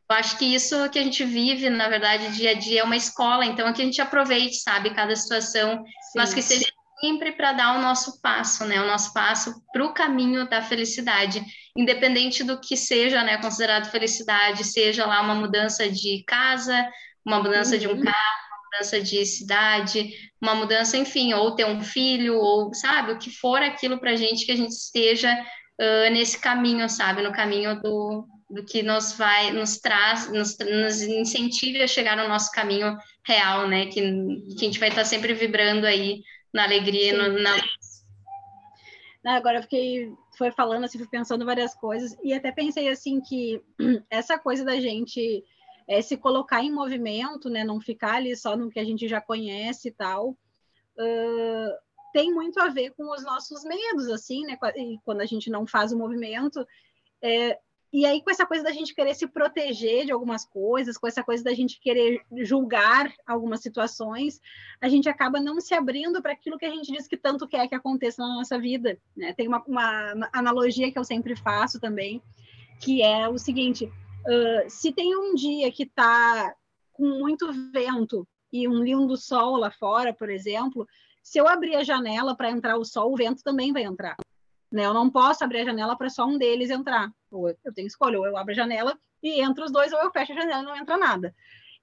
Eu 0.10 0.16
acho 0.16 0.38
que 0.38 0.45
isso 0.45 0.89
que 0.89 0.97
a 0.97 1.03
gente 1.03 1.26
vive, 1.26 1.70
na 1.70 1.89
verdade, 1.89 2.32
dia 2.32 2.51
a 2.51 2.53
dia 2.53 2.80
é 2.80 2.84
uma 2.84 2.95
escola, 2.95 3.45
então 3.45 3.68
é 3.68 3.74
que 3.74 3.82
a 3.82 3.86
gente 3.86 4.01
aproveite, 4.01 4.55
sabe, 4.55 4.93
cada 4.93 5.14
situação, 5.16 5.84
Sim. 5.84 6.12
mas 6.16 6.34
que 6.34 6.41
seja 6.41 6.66
sempre 6.99 7.34
para 7.34 7.53
dar 7.53 7.78
o 7.78 7.82
nosso 7.82 8.22
passo, 8.22 8.66
né, 8.66 8.82
o 8.82 8.88
nosso 8.88 9.14
passo 9.14 9.53
para 9.72 9.86
o 9.86 9.93
caminho 9.93 10.49
da 10.49 10.62
felicidade, 10.62 11.43
independente 11.76 12.43
do 12.43 12.60
que 12.60 12.76
seja, 12.76 13.22
né, 13.22 13.38
considerado 13.38 13.91
felicidade, 13.91 14.64
seja 14.64 15.05
lá 15.05 15.22
uma 15.22 15.36
mudança 15.36 15.89
de 15.89 16.24
casa, 16.26 16.89
uma 17.26 17.39
mudança 17.43 17.74
uhum. 17.74 17.80
de 17.80 17.88
um 17.88 17.91
uhum. 17.91 18.03
carro, 18.03 18.47
uma 18.49 18.64
mudança 18.72 19.01
de 19.01 19.26
cidade, 19.26 20.12
uma 20.41 20.55
mudança, 20.55 20.97
enfim, 20.97 21.34
ou 21.34 21.53
ter 21.53 21.66
um 21.66 21.82
filho, 21.82 22.39
ou, 22.39 22.74
sabe, 22.74 23.12
o 23.12 23.20
que 23.20 23.30
for 23.30 23.62
aquilo 23.62 23.99
para 23.99 24.12
a 24.12 24.16
gente, 24.16 24.45
que 24.45 24.51
a 24.51 24.55
gente 24.55 24.72
esteja 24.72 25.32
uh, 25.34 26.12
nesse 26.12 26.39
caminho, 26.39 26.89
sabe, 26.89 27.22
no 27.22 27.32
caminho 27.32 27.80
do, 27.82 28.26
do 28.50 28.64
que 28.64 28.82
nos 28.82 29.14
vai, 29.14 29.52
nos 29.52 29.78
traz, 29.78 30.32
nos, 30.32 30.58
nos 30.60 31.02
incentive 31.02 31.82
a 31.82 31.88
chegar 31.88 32.16
no 32.16 32.28
nosso 32.28 32.52
caminho 32.52 32.98
real, 33.26 33.68
né, 33.68 33.88
que, 33.88 34.02
que 34.02 34.56
a 34.56 34.66
gente 34.66 34.80
vai 34.80 34.89
estar 34.89 35.04
sempre 35.04 35.34
vibrando 35.34 35.86
aí 35.86 36.24
na 36.54 36.64
alegria, 36.64 37.16
no, 37.16 37.39
na... 37.39 37.52
Agora 39.26 39.58
eu 39.58 39.64
fiquei, 39.64 40.10
foi 40.38 40.52
falando 40.52 40.86
assim, 40.86 40.98
fui 40.98 41.08
pensando 41.10 41.45
várias 41.45 41.76
coisas, 41.76 42.16
e 42.24 42.34
até 42.34 42.52
pensei 42.52 42.88
assim 42.88 43.20
que 43.20 43.62
essa 44.10 44.39
coisa 44.39 44.64
da 44.64 44.80
gente 44.80 45.43
é, 45.86 46.02
se 46.02 46.16
colocar 46.16 46.64
em 46.64 46.72
movimento, 46.72 47.50
né, 47.50 47.66
não 47.66 47.82
ficar 47.82 48.16
ali 48.16 48.36
só 48.36 48.56
no 48.56 48.70
que 48.70 48.80
a 48.80 48.86
gente 48.86 49.10
já 49.10 49.20
conhece 49.20 49.89
e 49.89 49.91
tal, 49.91 50.30
uh, 50.30 51.88
tem 52.14 52.34
muito 52.34 52.60
a 52.62 52.70
ver 52.70 52.91
com 52.91 53.12
os 53.14 53.24
nossos 53.24 53.64
medos, 53.66 54.08
assim, 54.08 54.45
né, 54.45 54.58
quando 55.04 55.20
a 55.20 55.26
gente 55.26 55.50
não 55.50 55.68
faz 55.68 55.91
o 55.91 55.98
movimento, 55.98 56.66
é, 57.22 57.60
e 57.92 58.06
aí, 58.06 58.22
com 58.22 58.30
essa 58.30 58.46
coisa 58.46 58.64
da 58.64 58.72
gente 58.72 58.94
querer 58.94 59.16
se 59.16 59.26
proteger 59.28 60.06
de 60.06 60.12
algumas 60.12 60.46
coisas, 60.46 60.98
com 60.98 61.08
essa 61.08 61.24
coisa 61.24 61.44
da 61.44 61.54
gente 61.54 61.80
querer 61.80 62.22
julgar 62.44 63.14
algumas 63.26 63.62
situações, 63.62 64.42
a 64.82 64.90
gente 64.90 65.08
acaba 65.08 65.40
não 65.40 65.62
se 65.62 65.74
abrindo 65.74 66.22
para 66.22 66.34
aquilo 66.34 66.58
que 66.58 66.66
a 66.66 66.70
gente 66.70 66.92
diz 66.92 67.08
que 67.08 67.16
tanto 67.16 67.48
quer 67.48 67.68
que 67.68 67.76
aconteça 67.76 68.22
na 68.22 68.36
nossa 68.36 68.60
vida. 68.60 69.00
Né? 69.16 69.34
Tem 69.34 69.48
uma, 69.48 69.64
uma 69.66 70.30
analogia 70.34 70.92
que 70.92 71.00
eu 71.00 71.06
sempre 71.06 71.36
faço 71.36 71.80
também, 71.80 72.22
que 72.82 73.02
é 73.02 73.30
o 73.30 73.38
seguinte: 73.38 73.86
uh, 73.86 74.70
se 74.70 74.92
tem 74.92 75.16
um 75.16 75.34
dia 75.34 75.72
que 75.72 75.84
está 75.84 76.54
com 76.92 77.08
muito 77.08 77.50
vento 77.72 78.28
e 78.52 78.68
um 78.68 78.84
lindo 78.84 79.16
sol 79.16 79.56
lá 79.56 79.72
fora, 79.72 80.14
por 80.14 80.30
exemplo, 80.30 80.86
se 81.24 81.40
eu 81.40 81.48
abrir 81.48 81.76
a 81.76 81.84
janela 81.84 82.36
para 82.36 82.52
entrar 82.52 82.78
o 82.78 82.84
sol, 82.84 83.14
o 83.14 83.16
vento 83.16 83.42
também 83.44 83.72
vai 83.72 83.84
entrar. 83.84 84.18
Né? 84.72 84.86
Eu 84.86 84.93
não 84.93 85.09
posso 85.09 85.43
abrir 85.43 85.59
a 85.59 85.65
janela 85.65 85.97
para 85.97 86.09
só 86.09 86.26
um 86.26 86.38
deles 86.38 86.70
entrar. 86.70 87.11
Ou 87.32 87.49
eu 87.49 87.74
tenho 87.74 87.88
escolha, 87.88 88.20
ou 88.20 88.26
eu 88.26 88.38
abro 88.38 88.51
a 88.51 88.55
janela 88.55 88.97
e 89.22 89.41
entra 89.41 89.65
os 89.65 89.72
dois, 89.72 89.91
ou 89.93 89.99
eu 89.99 90.11
fecho 90.11 90.34
a 90.34 90.36
janela 90.36 90.61
e 90.61 90.65
não 90.65 90.76
entra 90.76 90.97
nada. 90.97 91.34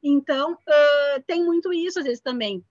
Então, 0.02 0.52
uh, 0.52 1.22
tem 1.26 1.42
muito 1.42 1.72
isso 1.72 1.98
às 1.98 2.04
vezes 2.04 2.20
também. 2.20 2.64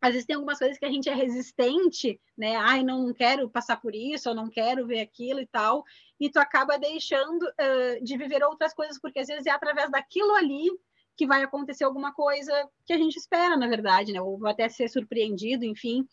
Às 0.00 0.12
vezes 0.12 0.26
tem 0.26 0.34
algumas 0.34 0.58
coisas 0.58 0.78
que 0.78 0.86
a 0.86 0.90
gente 0.90 1.10
é 1.10 1.14
resistente, 1.14 2.18
né? 2.36 2.56
Ai, 2.56 2.82
não 2.82 3.12
quero 3.12 3.50
passar 3.50 3.78
por 3.78 3.94
isso, 3.94 4.30
eu 4.30 4.34
não 4.34 4.48
quero 4.48 4.86
ver 4.86 5.00
aquilo 5.00 5.40
e 5.40 5.46
tal. 5.46 5.84
E 6.18 6.30
tu 6.30 6.38
acaba 6.38 6.78
deixando 6.78 7.42
uh, 7.42 8.02
de 8.02 8.16
viver 8.16 8.42
outras 8.42 8.72
coisas, 8.72 8.98
porque 8.98 9.18
às 9.18 9.28
vezes 9.28 9.44
é 9.44 9.50
através 9.50 9.90
daquilo 9.90 10.34
ali 10.34 10.70
que 11.14 11.26
vai 11.26 11.42
acontecer 11.42 11.84
alguma 11.84 12.14
coisa 12.14 12.66
que 12.86 12.94
a 12.94 12.96
gente 12.96 13.16
espera, 13.16 13.58
na 13.58 13.68
verdade, 13.68 14.10
né? 14.10 14.22
Ou 14.22 14.46
até 14.46 14.70
ser 14.70 14.88
surpreendido, 14.88 15.66
enfim 15.66 16.08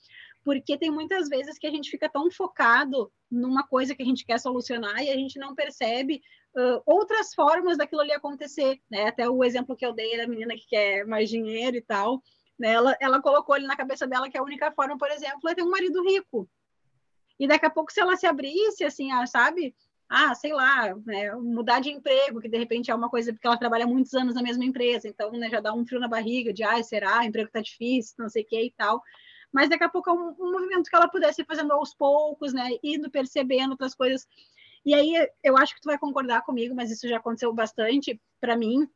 porque 0.48 0.78
tem 0.78 0.90
muitas 0.90 1.28
vezes 1.28 1.60
que 1.60 1.68
a 1.68 1.70
gente 1.70 1.92
fica 1.92 2.08
tão 2.08 2.32
focado 2.32 3.12
numa 3.30 3.66
coisa 3.68 3.94
que 3.94 4.02
a 4.02 4.06
gente 4.06 4.26
quer 4.26 4.40
solucionar 4.40 5.04
e 5.04 5.10
a 5.10 5.16
gente 5.16 5.38
não 5.38 5.54
percebe 5.54 6.22
uh, 6.56 6.82
outras 6.86 7.34
formas 7.34 7.78
daquilo 7.78 8.02
ali 8.02 8.12
acontecer, 8.12 8.80
né? 8.90 9.08
Até 9.08 9.30
o 9.30 9.44
exemplo 9.44 9.76
que 9.76 9.86
eu 9.86 9.94
dei 9.94 10.18
da 10.18 10.28
menina 10.28 10.56
que 10.56 10.68
quer 10.68 11.06
mais 11.06 11.30
dinheiro 11.30 11.76
e 11.78 11.82
tal, 11.82 12.22
né? 12.58 12.72
ela, 12.72 12.98
ela 13.00 13.22
colocou 13.22 13.56
ali 13.56 13.68
na 13.68 13.76
cabeça 13.76 14.08
dela 14.08 14.30
que 14.30 14.38
a 14.38 14.44
única 14.44 14.72
forma, 14.72 14.98
por 14.98 15.10
exemplo, 15.12 15.48
é 15.50 15.56
ter 15.56 15.64
um 15.64 15.70
marido 15.70 16.02
rico. 16.04 16.50
E 17.40 17.48
daqui 17.48 17.66
a 17.66 17.70
pouco, 17.70 17.92
se 17.92 18.00
ela 18.00 18.16
se 18.16 18.26
abrisse, 18.26 18.84
assim, 18.84 19.12
ah, 19.12 19.26
sabe? 19.28 19.76
Ah, 20.10 20.34
sei 20.34 20.54
lá, 20.54 20.96
né? 21.06 21.36
mudar 21.36 21.82
de 21.82 21.90
emprego, 21.90 22.40
que 22.40 22.48
de 22.48 22.58
repente 22.58 22.90
é 22.90 22.96
uma 22.96 23.10
coisa 23.10 23.34
porque 23.34 23.46
ela 23.46 23.58
trabalha 23.58 23.86
muitos 23.86 24.14
anos 24.14 24.34
na 24.34 24.42
mesma 24.42 24.64
empresa, 24.64 25.08
então 25.08 25.32
né, 25.34 25.50
já 25.50 25.60
dá 25.60 25.74
um 25.74 25.86
frio 25.86 26.00
na 26.00 26.08
barriga 26.08 26.54
de, 26.54 26.64
ah, 26.64 26.82
será, 26.82 27.20
o 27.20 27.24
emprego 27.24 27.52
tá 27.52 27.60
difícil, 27.60 28.16
não 28.18 28.30
sei 28.30 28.44
o 28.44 28.46
que 28.48 28.64
e 28.64 28.72
tal 28.72 29.04
mas 29.52 29.70
daqui 29.70 29.84
a 29.84 29.90
pouco 29.90 30.10
é 30.10 30.14
um, 30.14 30.36
um 30.40 30.52
movimento 30.52 30.90
que 30.90 30.96
ela 30.96 31.08
pudesse 31.08 31.42
ir 31.42 31.46
fazendo 31.46 31.72
aos 31.74 31.94
poucos, 31.94 32.54
né, 32.54 32.70
indo 32.84 33.10
percebendo 33.10 33.72
outras 33.72 33.96
coisas. 33.96 34.28
E 34.86 34.94
aí 34.94 35.14
eu 35.44 35.58
acho 35.58 35.76
que 35.76 35.82
tu 35.82 35.86
vai 35.86 35.98
concordar 35.98 36.44
comigo, 36.44 36.76
mas 36.76 36.92
isso 36.92 37.08
já 37.08 37.18
aconteceu 37.18 37.54
bastante 37.54 38.22
para 38.40 38.56
mim, 38.56 38.88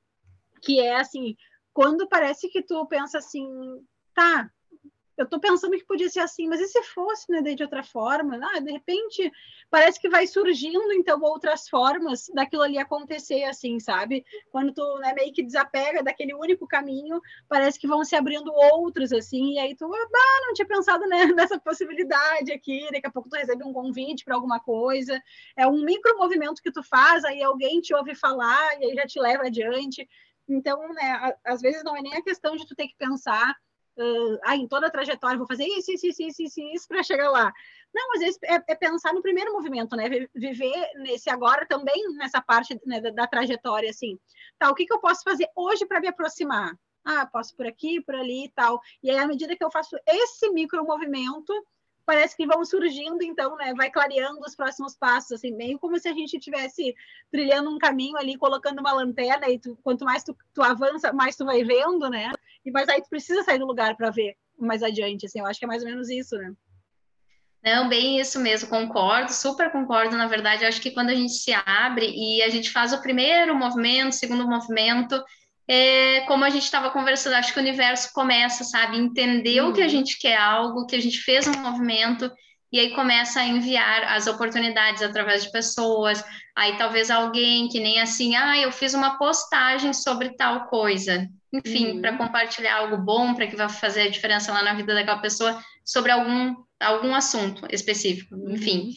que 0.61 0.79
é 0.79 0.95
assim, 0.95 1.35
quando 1.73 2.07
parece 2.07 2.49
que 2.49 2.61
tu 2.61 2.85
pensa 2.85 3.17
assim, 3.17 3.47
tá, 4.13 4.51
eu 5.21 5.25
estou 5.25 5.39
pensando 5.39 5.77
que 5.77 5.85
podia 5.85 6.09
ser 6.09 6.19
assim, 6.19 6.47
mas 6.47 6.59
e 6.59 6.67
se 6.67 6.81
fosse, 6.83 7.31
né, 7.31 7.41
de 7.41 7.63
outra 7.63 7.83
forma? 7.83 8.39
Ah, 8.53 8.59
de 8.59 8.71
repente, 8.71 9.31
parece 9.69 9.99
que 9.99 10.09
vai 10.09 10.25
surgindo, 10.27 10.91
então, 10.93 11.21
outras 11.21 11.69
formas 11.69 12.29
daquilo 12.33 12.63
ali 12.63 12.77
acontecer, 12.77 13.43
assim, 13.43 13.79
sabe? 13.79 14.25
Quando 14.51 14.73
tu 14.73 14.97
né, 14.99 15.13
meio 15.13 15.31
que 15.33 15.43
desapega 15.43 16.03
daquele 16.03 16.33
único 16.33 16.67
caminho, 16.67 17.21
parece 17.47 17.79
que 17.79 17.87
vão 17.87 18.03
se 18.03 18.15
abrindo 18.15 18.51
outros, 18.51 19.13
assim, 19.13 19.53
e 19.53 19.59
aí 19.59 19.75
tu, 19.75 19.85
ah, 19.85 20.41
não 20.45 20.53
tinha 20.53 20.67
pensado 20.67 21.05
né, 21.07 21.25
nessa 21.35 21.59
possibilidade 21.59 22.51
aqui, 22.51 22.87
daqui 22.91 23.07
a 23.07 23.11
pouco 23.11 23.29
tu 23.29 23.35
recebe 23.35 23.63
um 23.63 23.73
convite 23.73 24.25
para 24.25 24.35
alguma 24.35 24.59
coisa, 24.59 25.21
é 25.55 25.67
um 25.67 25.83
micro 25.83 26.17
movimento 26.17 26.61
que 26.61 26.71
tu 26.71 26.83
faz, 26.83 27.23
aí 27.23 27.43
alguém 27.43 27.79
te 27.79 27.93
ouve 27.93 28.15
falar, 28.15 28.79
e 28.79 28.85
aí 28.85 28.95
já 28.95 29.05
te 29.05 29.19
leva 29.19 29.45
adiante. 29.45 30.07
Então, 30.49 30.79
né, 30.93 31.33
às 31.45 31.61
vezes 31.61 31.83
não 31.83 31.95
é 31.95 32.01
nem 32.01 32.15
a 32.15 32.23
questão 32.23 32.55
de 32.55 32.65
tu 32.65 32.75
ter 32.75 32.87
que 32.87 32.95
pensar 32.97 33.55
uh, 33.97 34.39
ah, 34.43 34.55
em 34.55 34.67
toda 34.67 34.87
a 34.87 34.91
trajetória 34.91 35.37
vou 35.37 35.47
fazer 35.47 35.65
isso, 35.65 35.91
isso, 35.91 36.07
isso, 36.07 36.23
isso, 36.23 36.41
isso, 36.43 36.61
isso 36.61 36.87
para 36.87 37.03
chegar 37.03 37.29
lá. 37.29 37.51
Não, 37.93 38.13
às 38.13 38.19
vezes 38.19 38.39
é, 38.43 38.55
é, 38.67 38.75
pensar 38.75 39.13
no 39.13 39.21
primeiro 39.21 39.51
movimento, 39.53 39.95
né? 39.95 40.09
Viver 40.33 40.91
nesse 40.95 41.29
agora 41.29 41.65
também, 41.65 42.01
nessa 42.15 42.41
parte 42.41 42.79
né, 42.85 43.01
da, 43.01 43.09
da, 43.11 43.27
trajetória, 43.27 43.89
assim. 43.89 44.17
Tá, 44.57 44.69
o 44.69 44.75
que, 44.75 44.85
que 44.85 44.93
eu 44.93 44.99
posso 44.99 45.21
fazer 45.23 45.47
hoje 45.55 45.85
para 45.85 45.99
me 45.99 46.07
aproximar? 46.07 46.73
Ah, 47.03 47.25
posso 47.25 47.55
por 47.55 47.65
aqui, 47.65 47.99
por 48.01 48.15
ali 48.15 48.45
e 48.45 48.51
tal. 48.51 48.79
E 49.03 49.09
aí, 49.09 49.17
à 49.17 49.27
medida 49.27 49.55
que 49.55 49.63
eu 49.63 49.71
faço 49.71 49.97
esse 50.07 50.49
micro 50.51 50.85
movimento, 50.85 51.53
parece 52.05 52.35
que 52.35 52.45
vão 52.45 52.63
surgindo, 52.65 53.23
então, 53.23 53.55
né, 53.55 53.73
vai 53.75 53.89
clareando 53.89 54.39
os 54.41 54.55
próximos 54.55 54.95
passos, 54.95 55.33
assim, 55.33 55.51
meio 55.51 55.79
como 55.79 55.99
se 55.99 56.07
a 56.07 56.13
gente 56.13 56.37
estivesse 56.37 56.95
trilhando 57.31 57.69
um 57.69 57.77
caminho 57.77 58.17
ali, 58.17 58.37
colocando 58.37 58.79
uma 58.79 58.93
lanterna, 58.93 59.49
e 59.49 59.59
tu, 59.59 59.77
quanto 59.83 60.05
mais 60.05 60.23
tu, 60.23 60.35
tu, 60.53 60.61
avança, 60.61 61.13
mais 61.13 61.35
tu 61.35 61.45
vai 61.45 61.63
vendo, 61.63 62.09
né, 62.09 62.31
e 62.65 62.71
mas 62.71 62.89
aí 62.89 63.01
tu 63.01 63.09
precisa 63.09 63.43
sair 63.43 63.59
do 63.59 63.65
lugar 63.65 63.95
para 63.95 64.09
ver 64.09 64.35
mais 64.57 64.83
adiante, 64.83 65.25
assim, 65.25 65.39
eu 65.39 65.45
acho 65.45 65.59
que 65.59 65.65
é 65.65 65.67
mais 65.67 65.83
ou 65.83 65.89
menos 65.89 66.09
isso, 66.09 66.37
né. 66.37 66.53
Não, 67.63 67.87
bem 67.87 68.19
isso 68.19 68.39
mesmo, 68.39 68.69
concordo, 68.69 69.31
super 69.31 69.71
concordo, 69.71 70.17
na 70.17 70.25
verdade, 70.25 70.65
acho 70.65 70.81
que 70.81 70.91
quando 70.91 71.09
a 71.09 71.15
gente 71.15 71.33
se 71.33 71.53
abre 71.53 72.07
e 72.09 72.41
a 72.41 72.49
gente 72.49 72.71
faz 72.71 72.91
o 72.91 73.01
primeiro 73.01 73.55
movimento, 73.55 74.15
segundo 74.15 74.47
movimento, 74.47 75.23
é, 75.73 76.19
como 76.27 76.43
a 76.43 76.49
gente 76.49 76.63
estava 76.63 76.89
conversando, 76.89 77.35
acho 77.35 77.53
que 77.53 77.59
o 77.59 77.61
universo 77.61 78.11
começa, 78.11 78.61
sabe, 78.61 78.97
entendeu 78.97 79.67
uhum. 79.67 79.73
que 79.73 79.81
a 79.81 79.87
gente 79.87 80.19
quer 80.19 80.35
algo, 80.35 80.85
que 80.85 80.97
a 80.97 81.01
gente 81.01 81.19
fez 81.19 81.47
um 81.47 81.53
movimento, 81.53 82.29
e 82.69 82.77
aí 82.77 82.93
começa 82.93 83.39
a 83.39 83.47
enviar 83.47 84.03
as 84.03 84.27
oportunidades 84.27 85.01
através 85.01 85.45
de 85.45 85.51
pessoas, 85.51 86.21
aí 86.53 86.75
talvez 86.75 87.09
alguém 87.09 87.69
que 87.69 87.79
nem 87.79 88.01
assim, 88.01 88.35
ah, 88.35 88.57
eu 88.57 88.69
fiz 88.69 88.93
uma 88.93 89.17
postagem 89.17 89.93
sobre 89.93 90.35
tal 90.35 90.65
coisa, 90.65 91.25
enfim, 91.53 91.91
uhum. 91.91 92.01
para 92.01 92.17
compartilhar 92.17 92.75
algo 92.75 92.97
bom, 92.97 93.33
para 93.33 93.47
que 93.47 93.55
vai 93.55 93.69
fazer 93.69 94.01
a 94.01 94.09
diferença 94.09 94.51
lá 94.51 94.61
na 94.61 94.73
vida 94.73 94.93
daquela 94.93 95.21
pessoa, 95.21 95.57
sobre 95.85 96.11
algum, 96.11 96.53
algum 96.81 97.15
assunto 97.15 97.65
específico, 97.71 98.35
enfim. 98.49 98.87
Uhum. 98.87 98.91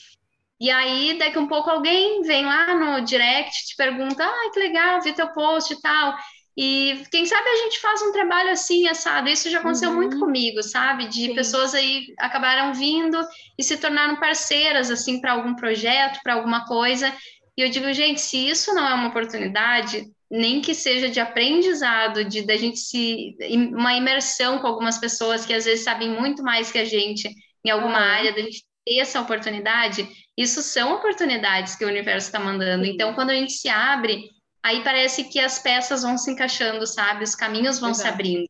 E 0.59 0.71
aí, 0.71 1.17
daqui 1.21 1.39
um 1.39 1.47
pouco, 1.47 1.71
alguém 1.71 2.23
vem 2.23 2.45
lá 2.45 2.75
no 2.75 3.05
direct, 3.05 3.65
te 3.65 3.77
pergunta, 3.77 4.25
ah, 4.25 4.51
que 4.53 4.59
legal, 4.59 5.01
vi 5.03 5.13
teu 5.13 5.29
post 5.33 5.73
e 5.73 5.81
tal. 5.81 6.17
E 6.57 7.03
quem 7.11 7.27
sabe 7.27 7.49
a 7.49 7.57
gente 7.57 7.81
faz 7.81 8.01
um 8.03 8.13
trabalho 8.13 8.51
assim, 8.51 8.87
assado. 8.87 9.29
Isso 9.29 9.51
já 9.51 9.59
aconteceu 9.59 9.91
uhum. 9.91 9.97
muito 9.97 10.19
comigo, 10.19 10.63
sabe? 10.63 11.09
De 11.09 11.27
Sim. 11.27 11.35
pessoas 11.35 11.75
aí 11.75 12.07
acabaram 12.19 12.73
vindo 12.73 13.19
e 13.59 13.63
se 13.63 13.77
tornaram 13.77 14.17
parceiras, 14.17 14.91
assim, 14.91 15.21
para 15.21 15.33
algum 15.33 15.57
projeto, 15.57 16.21
para 16.23 16.35
alguma 16.35 16.65
coisa. 16.65 17.13
E 17.57 17.63
eu 17.63 17.69
digo, 17.71 17.93
gente, 17.93 18.21
se 18.21 18.49
isso 18.49 18.73
não 18.73 18.89
é 18.89 18.95
uma 18.95 19.09
oportunidade, 19.09 20.05
nem 20.31 20.61
que 20.61 20.75
seja 20.75 21.09
de 21.09 21.19
aprendizado, 21.19 22.25
de 22.25 22.43
da 22.43 22.57
gente 22.57 22.79
se 22.79 23.37
uma 23.73 23.95
imersão 23.95 24.59
com 24.59 24.67
algumas 24.67 24.99
pessoas 24.99 25.45
que 25.45 25.53
às 25.53 25.65
vezes 25.65 25.85
sabem 25.85 26.09
muito 26.09 26.43
mais 26.43 26.71
que 26.71 26.79
a 26.79 26.85
gente 26.85 27.29
em 27.65 27.71
alguma 27.71 27.99
uhum. 27.99 28.05
área, 28.05 28.33
da 28.33 28.43
gente 28.43 28.65
ter 28.85 28.99
essa 28.99 29.21
oportunidade, 29.21 30.07
isso 30.37 30.63
são 30.63 30.95
oportunidades 30.95 31.75
que 31.75 31.85
o 31.85 31.89
universo 31.89 32.27
está 32.27 32.39
mandando. 32.39 32.85
Então, 32.85 33.15
quando 33.15 33.31
a 33.31 33.35
gente 33.35 33.53
se 33.53 33.69
abre, 33.69 34.31
aí 34.65 34.83
parece 34.83 35.25
que 35.25 35.39
as 35.39 35.59
peças 35.59 36.03
vão 36.03 36.17
se 36.17 36.31
encaixando, 36.31 36.87
sabe? 36.87 37.23
Os 37.23 37.35
caminhos 37.35 37.79
vão 37.79 37.91
Exato. 37.91 38.09
se 38.09 38.15
abrindo. 38.15 38.49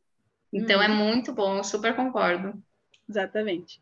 Então, 0.53 0.81
é 0.81 0.87
uhum. 0.87 0.95
é 0.95 0.97
muito 0.97 1.33
bom, 1.33 1.63
super 1.65 1.97
concordo. 1.97 2.63
Exatamente. 3.07 3.81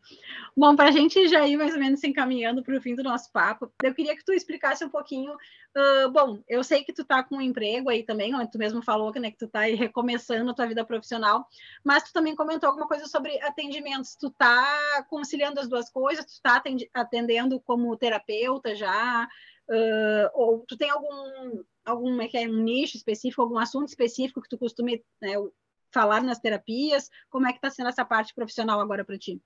Bom, 0.57 0.75
para 0.75 0.89
a 0.89 0.91
gente 0.91 1.27
já 1.29 1.47
ir 1.47 1.55
mais 1.55 1.73
ou 1.73 1.79
menos 1.79 1.99
se 1.99 2.07
encaminhando 2.07 2.61
para 2.61 2.75
o 2.75 2.81
fim 2.81 2.93
do 2.93 3.03
nosso 3.03 3.31
papo, 3.31 3.71
eu 3.81 3.93
queria 3.93 4.17
que 4.17 4.25
tu 4.25 4.33
explicasse 4.33 4.83
um 4.83 4.89
pouquinho. 4.89 5.31
Uh, 5.77 6.09
bom, 6.11 6.43
eu 6.47 6.61
sei 6.63 6.83
que 6.83 6.91
tu 6.91 7.03
está 7.03 7.23
com 7.23 7.37
um 7.37 7.41
emprego 7.41 7.89
aí 7.89 8.03
também, 8.03 8.35
onde 8.35 8.51
tu 8.51 8.57
mesmo 8.57 8.81
falou 8.81 9.13
que, 9.13 9.19
né, 9.19 9.31
que 9.31 9.37
tu 9.37 9.45
está 9.45 9.61
recomeçando 9.61 10.49
a 10.49 10.53
tua 10.53 10.67
vida 10.67 10.83
profissional, 10.83 11.47
mas 11.85 12.03
tu 12.03 12.11
também 12.11 12.35
comentou 12.35 12.67
alguma 12.67 12.87
coisa 12.87 13.05
sobre 13.05 13.39
atendimentos. 13.43 14.15
Tu 14.15 14.27
está 14.27 15.05
conciliando 15.07 15.59
as 15.59 15.69
duas 15.69 15.89
coisas? 15.89 16.25
Tu 16.25 16.31
está 16.31 16.61
atendendo 16.93 17.61
como 17.61 17.95
terapeuta 17.95 18.75
já? 18.75 19.25
Uh, 19.69 20.27
ou 20.33 20.65
tu 20.67 20.75
tem 20.75 20.89
algum 20.89 21.63
algum 21.85 22.21
é 22.21 22.27
que 22.27 22.37
é 22.37 22.47
um 22.47 22.63
nicho 22.63 22.97
específico, 22.97 23.41
algum 23.41 23.57
assunto 23.57 23.87
específico 23.87 24.41
que 24.41 24.49
tu 24.49 24.57
costume 24.57 25.03
né, 25.21 25.33
falar 25.91 26.23
nas 26.23 26.39
terapias? 26.39 27.09
Como 27.29 27.47
é 27.47 27.51
que 27.51 27.57
está 27.57 27.69
sendo 27.69 27.89
essa 27.89 28.03
parte 28.03 28.33
profissional 28.33 28.79
agora 28.79 29.05
para 29.05 29.17
ti? 29.17 29.41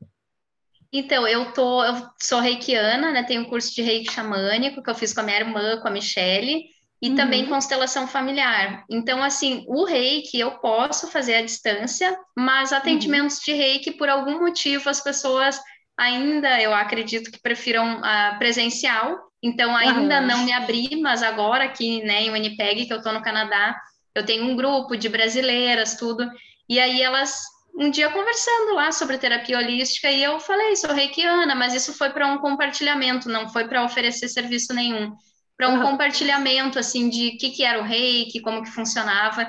Então, 0.91 1.27
eu 1.27 1.51
tô, 1.51 1.83
eu 1.83 2.07
sou 2.21 2.39
reikiana, 2.39 3.11
né? 3.11 3.23
Tenho 3.23 3.41
um 3.41 3.49
curso 3.49 3.75
de 3.75 3.81
reiki 3.81 4.11
xamânico 4.11 4.81
que 4.81 4.89
eu 4.89 4.95
fiz 4.95 5.13
com 5.13 5.19
a 5.19 5.23
minha 5.23 5.39
irmã, 5.39 5.81
com 5.81 5.87
a 5.87 5.91
Michelle, 5.91 6.63
e 7.01 7.09
uhum. 7.09 7.15
também 7.15 7.45
constelação 7.45 8.07
familiar. 8.07 8.85
Então, 8.89 9.21
assim, 9.21 9.65
o 9.67 9.83
reiki 9.83 10.39
eu 10.39 10.51
posso 10.59 11.07
fazer 11.11 11.35
à 11.35 11.41
distância, 11.41 12.17
mas 12.35 12.71
atendimentos 12.71 13.37
uhum. 13.37 13.43
de 13.45 13.53
reiki, 13.53 13.91
por 13.91 14.09
algum 14.09 14.39
motivo, 14.39 14.89
as 14.89 15.01
pessoas 15.01 15.59
ainda, 15.97 16.61
eu 16.61 16.73
acredito 16.73 17.31
que 17.31 17.41
prefiram 17.41 17.99
uh, 17.99 18.37
presencial. 18.37 19.17
Então, 19.41 19.75
ainda 19.75 20.19
uhum. 20.19 20.27
não 20.27 20.45
me 20.45 20.53
abri, 20.53 20.99
mas 21.01 21.23
agora 21.23 21.65
aqui, 21.65 22.01
né, 22.03 22.23
em 22.23 22.31
Winnipeg, 22.31 22.85
que 22.85 22.93
eu 22.93 22.97
estou 22.97 23.13
no 23.13 23.21
Canadá, 23.21 23.79
eu 24.13 24.25
tenho 24.25 24.45
um 24.45 24.55
grupo 24.55 24.95
de 24.95 25.09
brasileiras, 25.09 25.95
tudo, 25.95 26.27
e 26.67 26.79
aí 26.79 27.01
elas 27.01 27.43
um 27.79 27.91
dia 27.91 28.09
conversando 28.09 28.73
lá 28.73 28.91
sobre 28.91 29.19
terapia 29.19 29.59
holística 29.59 30.09
e 30.09 30.23
eu 30.23 30.39
falei, 30.39 30.75
sou 30.75 30.91
reikiana, 30.91 31.53
mas 31.53 31.75
isso 31.75 31.93
foi 31.93 32.09
para 32.09 32.25
um 32.25 32.39
compartilhamento, 32.39 33.29
não 33.29 33.47
foi 33.49 33.67
para 33.67 33.83
oferecer 33.83 34.27
serviço 34.27 34.73
nenhum, 34.73 35.13
para 35.55 35.69
um 35.69 35.75
uhum. 35.75 35.91
compartilhamento 35.91 36.79
assim 36.79 37.07
de 37.07 37.27
o 37.27 37.37
que, 37.37 37.51
que 37.51 37.63
era 37.63 37.79
o 37.79 37.83
reiki, 37.83 38.41
como 38.41 38.63
que 38.63 38.71
funcionava. 38.71 39.47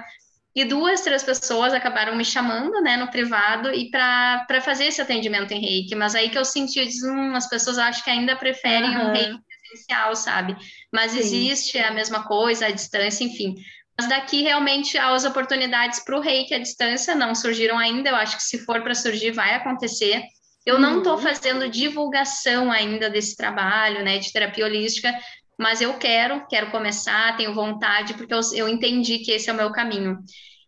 E 0.59 0.65
duas, 0.65 1.03
três 1.03 1.23
pessoas 1.23 1.73
acabaram 1.73 2.17
me 2.17 2.25
chamando, 2.25 2.83
né, 2.83 2.97
no 2.97 3.09
privado 3.13 3.73
e 3.73 3.89
para 3.93 4.61
fazer 4.61 4.87
esse 4.87 5.01
atendimento 5.01 5.53
em 5.53 5.61
reiki, 5.61 5.95
mas 5.95 6.17
aí 6.17 6.31
que 6.31 6.37
eu 6.37 6.45
senti, 6.45 6.81
eu 6.81 6.85
disse, 6.85 7.09
hum, 7.09 7.33
as 7.37 7.49
pessoas 7.49 7.79
acho 7.79 8.03
que 8.03 8.11
ainda 8.11 8.35
preferem 8.35 8.91
uhum. 8.91 9.05
um 9.05 9.13
reiki 9.13 9.39
presencial, 9.47 10.17
sabe? 10.17 10.57
Mas 10.93 11.13
Sim. 11.13 11.19
existe 11.19 11.79
a 11.79 11.93
mesma 11.93 12.25
coisa, 12.25 12.67
a 12.67 12.73
distância, 12.73 13.23
enfim. 13.23 13.55
Mas 13.97 14.09
daqui 14.09 14.43
realmente 14.43 14.99
as 14.99 15.25
oportunidades 15.25 16.01
para 16.01 16.19
o 16.19 16.21
reiki 16.21 16.53
à 16.53 16.59
distância 16.59 17.15
não 17.15 17.37
surgiram 17.37 17.79
ainda. 17.79 18.11
Eu 18.11 18.17
acho 18.17 18.37
que 18.37 18.43
se 18.43 18.59
for 18.65 18.83
para 18.83 18.97
surgir, 18.97 19.31
vai 19.31 19.55
acontecer. 19.55 20.25
Eu 20.67 20.77
não 20.77 20.99
estou 20.99 21.15
uhum. 21.15 21.23
fazendo 21.23 21.69
divulgação 21.69 22.73
ainda 22.73 23.09
desse 23.09 23.37
trabalho, 23.37 24.03
né, 24.03 24.19
de 24.19 24.33
terapia 24.33 24.65
holística, 24.65 25.17
mas 25.59 25.81
eu 25.81 25.95
quero, 25.95 26.47
quero 26.49 26.71
começar, 26.71 27.37
tenho 27.37 27.53
vontade, 27.53 28.15
porque 28.15 28.33
eu, 28.33 28.41
eu 28.55 28.69
entendi 28.69 29.19
que 29.19 29.33
esse 29.33 29.51
é 29.51 29.53
o 29.53 29.57
meu 29.57 29.73
caminho. 29.73 30.19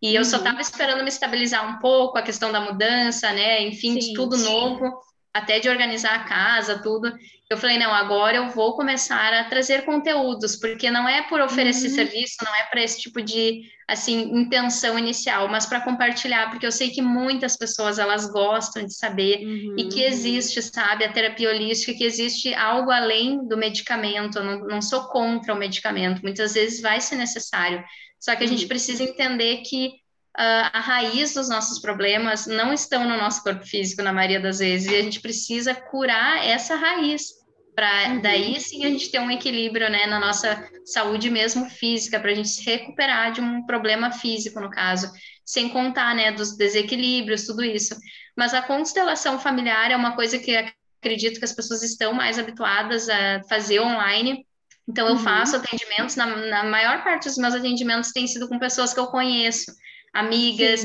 E 0.03 0.09
uhum. 0.09 0.15
eu 0.17 0.25
só 0.25 0.39
estava 0.39 0.57
uhum. 0.57 0.63
esperando 0.63 1.03
me 1.03 1.09
estabilizar 1.09 1.69
um 1.69 1.79
pouco, 1.79 2.19
a 2.19 2.23
questão 2.23 2.51
da 2.51 2.61
mudança, 2.61 3.33
né, 3.33 3.63
enfim, 3.63 3.93
sim, 3.93 4.09
de 4.09 4.13
tudo 4.15 4.37
sim. 4.37 4.45
novo, 4.45 4.91
até 5.33 5.59
de 5.61 5.69
organizar 5.69 6.15
a 6.15 6.25
casa, 6.25 6.83
tudo 6.83 7.13
eu 7.51 7.59
falei, 7.59 7.77
não, 7.79 7.93
agora 7.93 8.37
eu 8.37 8.49
vou 8.51 8.77
começar 8.77 9.35
a 9.35 9.43
trazer 9.43 9.85
conteúdos, 9.85 10.55
porque 10.55 10.89
não 10.89 11.09
é 11.09 11.23
por 11.23 11.41
oferecer 11.41 11.89
uhum. 11.89 11.95
serviço, 11.97 12.37
não 12.45 12.55
é 12.55 12.63
para 12.63 12.81
esse 12.81 13.01
tipo 13.01 13.21
de, 13.21 13.63
assim, 13.89 14.21
intenção 14.39 14.97
inicial, 14.97 15.49
mas 15.49 15.67
para 15.67 15.81
compartilhar, 15.81 16.49
porque 16.49 16.65
eu 16.65 16.71
sei 16.71 16.91
que 16.91 17.03
muitas 17.03 17.57
pessoas, 17.57 17.99
elas 17.99 18.31
gostam 18.31 18.87
de 18.87 18.95
saber 18.95 19.45
uhum. 19.45 19.75
e 19.77 19.89
que 19.89 20.01
existe, 20.01 20.63
sabe, 20.63 21.05
a 21.05 21.13
terapia 21.13 21.51
holística, 21.51 21.93
que 21.93 22.05
existe 22.05 22.55
algo 22.55 22.93
além 22.93 23.45
do 23.49 23.57
medicamento, 23.57 24.39
eu 24.39 24.45
não, 24.45 24.59
não 24.61 24.81
sou 24.81 25.09
contra 25.09 25.53
o 25.53 25.59
medicamento, 25.59 26.23
muitas 26.23 26.55
vezes 26.55 26.81
vai 26.81 27.01
ser 27.01 27.17
necessário, 27.17 27.83
só 28.21 28.37
que 28.37 28.45
a 28.45 28.47
uhum. 28.47 28.53
gente 28.53 28.69
precisa 28.69 29.03
entender 29.03 29.63
que 29.69 29.91
a 30.37 30.81
raiz 30.81 31.35
dos 31.35 31.49
nossos 31.49 31.81
problemas 31.81 32.47
não 32.47 32.73
estão 32.73 33.09
no 33.09 33.17
nosso 33.17 33.43
corpo 33.43 33.67
físico, 33.67 34.03
na 34.03 34.13
maioria 34.13 34.41
das 34.41 34.59
vezes, 34.59 34.91
e 34.91 34.97
a 34.97 35.03
gente 35.03 35.21
precisa 35.21 35.75
curar 35.75 36.47
essa 36.47 36.77
raiz, 36.77 37.41
para 37.75 38.09
uhum. 38.09 38.21
daí 38.21 38.61
sim 38.61 38.85
a 38.85 38.89
gente 38.89 39.11
ter 39.11 39.21
um 39.21 39.31
equilíbrio 39.31 39.91
né, 39.91 40.07
na 40.07 40.21
nossa 40.21 40.69
saúde 40.85 41.31
mesmo 41.31 41.69
física, 41.69 42.21
para 42.21 42.31
a 42.31 42.35
gente 42.35 42.49
se 42.49 42.65
recuperar 42.65 43.33
de 43.33 43.41
um 43.41 43.65
problema 43.65 44.11
físico, 44.11 44.61
no 44.61 44.71
caso, 44.71 45.11
sem 45.45 45.69
contar 45.69 46.15
né, 46.15 46.31
dos 46.31 46.57
desequilíbrios, 46.57 47.47
tudo 47.47 47.65
isso. 47.65 47.97
Mas 48.37 48.55
a 48.55 48.63
constelação 48.63 49.39
familiar 49.39 49.91
é 49.91 49.97
uma 49.97 50.15
coisa 50.15 50.39
que 50.39 50.57
acredito 51.01 51.39
que 51.39 51.45
as 51.45 51.53
pessoas 51.53 51.83
estão 51.83 52.13
mais 52.13 52.39
habituadas 52.39 53.09
a 53.09 53.43
fazer 53.49 53.81
online. 53.81 54.47
Então, 54.89 55.07
eu 55.07 55.15
uhum. 55.15 55.19
faço 55.21 55.57
atendimentos, 55.57 56.17
na, 56.17 56.27
na, 56.27 56.65
maior 56.65 57.03
parte 57.03 57.29
dos 57.29 57.39
meus 57.39 57.55
atendimentos 57.55 58.13
tem 58.13 58.27
sido 58.27 58.49
com 58.49 58.59
pessoas 58.59 58.93
que 58.93 59.01
eu 59.01 59.07
conheço, 59.07 59.73
amigas, 60.13 60.85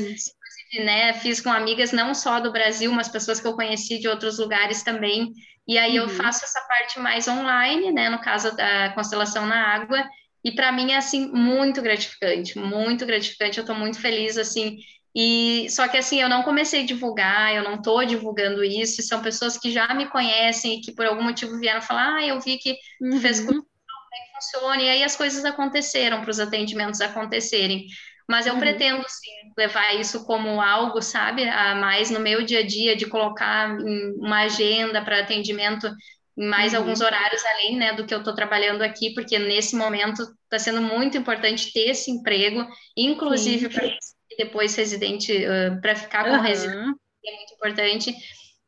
né, 0.84 1.12
fiz 1.14 1.40
com 1.40 1.50
amigas 1.50 1.92
não 1.92 2.14
só 2.14 2.40
do 2.40 2.52
Brasil, 2.52 2.92
mas 2.92 3.08
pessoas 3.08 3.40
que 3.40 3.46
eu 3.46 3.54
conheci 3.54 3.98
de 3.98 4.08
outros 4.08 4.38
lugares 4.38 4.82
também. 4.82 5.32
E 5.66 5.78
aí 5.78 5.98
uhum. 5.98 6.04
eu 6.04 6.08
faço 6.08 6.44
essa 6.44 6.60
parte 6.62 6.98
mais 7.00 7.26
online, 7.26 7.92
né, 7.92 8.08
no 8.08 8.20
caso 8.20 8.54
da 8.56 8.92
constelação 8.92 9.46
na 9.46 9.74
água, 9.74 10.04
e 10.46 10.52
para 10.52 10.70
mim 10.70 10.92
é 10.92 10.96
assim 10.96 11.26
muito 11.26 11.82
gratificante, 11.82 12.56
muito 12.56 13.04
gratificante. 13.04 13.58
Eu 13.58 13.62
estou 13.62 13.74
muito 13.74 14.00
feliz 14.00 14.38
assim. 14.38 14.76
E 15.12 15.66
só 15.70 15.88
que 15.88 15.96
assim, 15.96 16.20
eu 16.22 16.28
não 16.28 16.44
comecei 16.44 16.82
a 16.82 16.86
divulgar, 16.86 17.52
eu 17.52 17.64
não 17.64 17.74
estou 17.74 18.04
divulgando 18.04 18.62
isso, 18.62 19.02
são 19.02 19.20
pessoas 19.20 19.58
que 19.58 19.72
já 19.72 19.92
me 19.92 20.06
conhecem 20.08 20.74
e 20.74 20.80
que 20.80 20.94
por 20.94 21.04
algum 21.04 21.22
motivo 21.22 21.58
vieram 21.58 21.82
falar: 21.82 22.16
"Ah, 22.16 22.24
eu 22.24 22.38
vi 22.40 22.58
que 22.58 22.76
uhum. 23.00 23.18
fez 23.18 23.40
como 23.40 23.58
é 23.58 23.62
que 23.62 24.34
funciona". 24.34 24.82
E 24.82 24.88
aí 24.88 25.02
as 25.02 25.16
coisas 25.16 25.44
aconteceram 25.44 26.20
para 26.20 26.30
os 26.30 26.38
atendimentos 26.38 27.00
acontecerem. 27.00 27.86
Mas 28.28 28.46
eu 28.46 28.54
uhum. 28.54 28.60
pretendo, 28.60 29.04
sim, 29.08 29.30
levar 29.56 29.94
isso 29.94 30.24
como 30.24 30.60
algo, 30.60 31.00
sabe, 31.00 31.48
a 31.48 31.76
mais 31.76 32.10
no 32.10 32.18
meu 32.18 32.42
dia 32.42 32.60
a 32.60 32.66
dia, 32.66 32.96
de 32.96 33.06
colocar 33.06 33.76
uma 34.18 34.42
agenda 34.42 35.00
para 35.00 35.20
atendimento 35.20 35.88
em 36.36 36.46
mais 36.46 36.72
uhum. 36.72 36.80
alguns 36.80 37.00
horários 37.00 37.42
além, 37.44 37.76
né, 37.76 37.92
do 37.94 38.04
que 38.04 38.12
eu 38.12 38.18
estou 38.18 38.34
trabalhando 38.34 38.82
aqui, 38.82 39.14
porque 39.14 39.38
nesse 39.38 39.74
momento 39.74 40.22
está 40.44 40.58
sendo 40.58 40.82
muito 40.82 41.16
importante 41.16 41.72
ter 41.72 41.90
esse 41.90 42.10
emprego, 42.10 42.66
inclusive 42.96 43.68
para 43.68 43.88
depois 44.36 44.74
residente, 44.74 45.32
uh, 45.32 45.80
para 45.80 45.94
ficar 45.94 46.24
com 46.24 46.32
uhum. 46.32 46.42
residente, 46.42 46.94
é 47.24 47.36
muito 47.36 47.54
importante. 47.54 48.14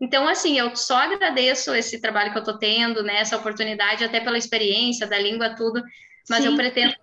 Então, 0.01 0.29
assim, 0.29 0.59
eu 0.59 0.75
só 0.77 0.97
agradeço 0.97 1.75
esse 1.75 2.01
trabalho 2.01 2.31
que 2.31 2.39
eu 2.39 2.43
estou 2.43 2.59
tendo, 2.59 3.03
né, 3.03 3.19
essa 3.19 3.37
oportunidade, 3.37 4.05
até 4.05 4.21
pela 4.21 4.39
experiência 4.39 5.07
da 5.07 5.19
língua, 5.19 5.55
tudo, 5.57 5.83
mas 6.31 6.43
Sim. 6.43 6.51
eu 6.51 6.57
pretendo 6.57 6.95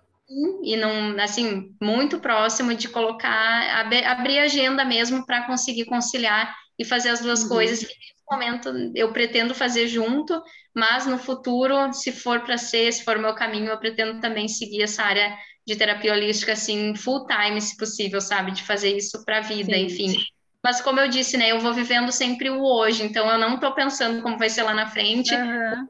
e 0.62 0.76
não 0.76 1.16
assim 1.22 1.70
muito 1.80 2.18
próximo 2.18 2.74
de 2.74 2.88
colocar 2.88 3.86
abrir 4.04 4.38
agenda 4.40 4.84
mesmo 4.84 5.24
para 5.24 5.46
conseguir 5.46 5.84
conciliar 5.84 6.54
e 6.78 6.84
fazer 6.84 7.10
as 7.10 7.20
duas 7.20 7.42
uhum. 7.42 7.48
coisas 7.48 7.78
que 7.78 7.94
nesse 7.94 8.24
momento 8.28 8.92
eu 8.94 9.12
pretendo 9.12 9.54
fazer 9.54 9.86
junto 9.86 10.42
mas 10.74 11.06
no 11.06 11.16
futuro 11.16 11.92
se 11.92 12.10
for 12.10 12.40
para 12.40 12.58
ser 12.58 12.92
se 12.92 13.04
for 13.04 13.16
o 13.16 13.20
meu 13.20 13.34
caminho 13.34 13.70
eu 13.70 13.78
pretendo 13.78 14.20
também 14.20 14.48
seguir 14.48 14.82
essa 14.82 15.04
área 15.04 15.36
de 15.64 15.76
terapia 15.76 16.12
holística 16.12 16.52
assim 16.52 16.94
full 16.96 17.24
time 17.26 17.60
se 17.60 17.76
possível 17.76 18.20
sabe 18.20 18.50
de 18.50 18.64
fazer 18.64 18.96
isso 18.96 19.24
para 19.24 19.38
a 19.38 19.42
vida 19.42 19.74
Sim. 19.74 19.84
enfim 19.84 20.16
mas 20.62 20.80
como 20.80 20.98
eu 20.98 21.08
disse 21.08 21.36
né 21.36 21.52
eu 21.52 21.60
vou 21.60 21.72
vivendo 21.72 22.10
sempre 22.10 22.50
o 22.50 22.64
hoje 22.64 23.04
então 23.04 23.30
eu 23.30 23.38
não 23.38 23.54
estou 23.54 23.72
pensando 23.72 24.20
como 24.22 24.38
vai 24.38 24.50
ser 24.50 24.64
lá 24.64 24.74
na 24.74 24.88
frente 24.88 25.32
uhum 25.32 25.86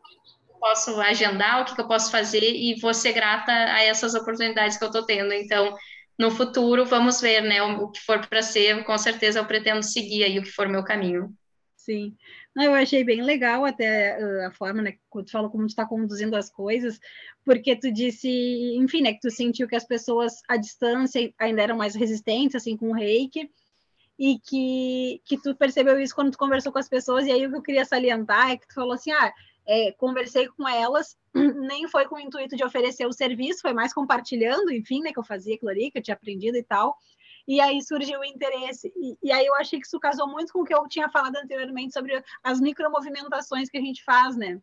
posso 0.67 1.01
agendar, 1.01 1.63
o 1.63 1.65
que, 1.65 1.77
que 1.77 1.81
eu 1.81 1.87
posso 1.87 2.11
fazer 2.11 2.43
e 2.43 2.75
vou 2.81 2.93
ser 2.93 3.13
grata 3.13 3.53
a 3.53 3.85
essas 3.85 4.17
oportunidades 4.17 4.77
que 4.77 4.83
eu 4.83 4.89
estou 4.89 5.07
tendo. 5.07 5.33
Então, 5.33 5.77
no 6.19 6.29
futuro, 6.29 6.85
vamos 6.85 7.21
ver, 7.21 7.41
né, 7.41 7.63
o, 7.63 7.89
que 7.89 8.01
for 8.01 8.27
para 8.27 8.43
ser, 8.43 8.83
com 8.85 8.99
certeza 8.99 9.39
eu 9.39 9.47
pretendo 9.47 9.85
seguir 9.85 10.25
aí 10.25 10.41
o 10.41 10.43
que 10.43 10.51
for 10.51 10.69
meu 10.69 10.83
caminho. 10.83 11.33
Sim, 11.77 12.17
eu 12.57 12.75
achei 12.75 13.05
bem 13.05 13.23
legal 13.23 13.65
até 13.65 14.45
a 14.45 14.51
forma, 14.51 14.83
né, 14.83 14.95
quando 15.09 15.27
tu 15.27 15.31
fala 15.31 15.49
como 15.49 15.67
tu 15.67 15.69
está 15.69 15.87
conduzindo 15.87 16.35
as 16.35 16.51
coisas, 16.51 16.99
porque 17.45 17.77
tu 17.77 17.93
disse, 17.93 18.29
enfim, 18.77 19.03
né, 19.03 19.13
que 19.13 19.21
tu 19.21 19.31
sentiu 19.31 19.69
que 19.69 19.77
as 19.77 19.87
pessoas 19.87 20.33
à 20.49 20.57
distância 20.57 21.33
ainda 21.39 21.63
eram 21.63 21.77
mais 21.77 21.95
resistentes, 21.95 22.57
assim, 22.57 22.77
com 22.77 22.91
o 22.91 22.95
reiki, 22.95 23.49
e 24.19 24.41
que, 24.41 25.23
que 25.25 25.41
tu 25.41 25.55
percebeu 25.55 26.01
isso 26.01 26.15
quando 26.15 26.33
tu 26.33 26.39
conversou 26.39 26.73
com 26.73 26.79
as 26.81 26.89
pessoas, 26.89 27.25
e 27.25 27.31
aí 27.31 27.47
o 27.47 27.51
que 27.51 27.57
eu 27.57 27.63
queria 27.63 27.85
salientar 27.85 28.51
é 28.51 28.57
que 28.57 28.67
tu 28.67 28.75
falou 28.75 28.95
assim, 28.95 29.13
ah, 29.13 29.33
é, 29.67 29.93
conversei 29.93 30.47
com 30.49 30.69
elas, 30.69 31.17
nem 31.35 31.89
foi 31.89 32.07
com 32.07 32.17
o 32.17 32.21
intuito 32.21 32.57
de 32.57 32.65
oferecer 32.65 33.07
o 33.07 33.13
serviço, 33.13 33.63
foi 33.63 33.73
mais 33.73 33.93
compartilhando, 33.93 34.73
enfim, 34.73 35.01
né, 35.01 35.13
que 35.13 35.19
eu 35.19 35.25
fazia 35.25 35.55
aquilo 35.57 35.71
ali, 35.71 35.91
que 35.91 35.99
eu 35.99 36.03
tinha 36.03 36.15
aprendido 36.15 36.57
e 36.57 36.63
tal. 36.63 36.97
E 37.49 37.61
aí 37.61 37.81
surgiu 37.83 38.21
o 38.21 38.25
interesse. 38.25 38.93
E, 38.97 39.17
e, 39.23 39.33
aí 39.33 39.47
eu 39.47 39.55
achei 39.55 39.79
que 39.79 39.87
isso 39.87 40.01
casou 40.01 40.29
muito 40.29 40.53
com 40.53 40.61
o 40.61 40.65
que 40.65 40.75
eu 40.75 40.87
tinha 40.89 41.09
falado 41.09 41.37
anteriormente 41.37 41.93
sobre 41.93 42.23
as 42.43 42.61
micromovimentações 42.61 43.69
que 43.69 43.79
a 43.79 43.81
gente 43.81 44.03
faz, 44.03 44.37
né? 44.37 44.61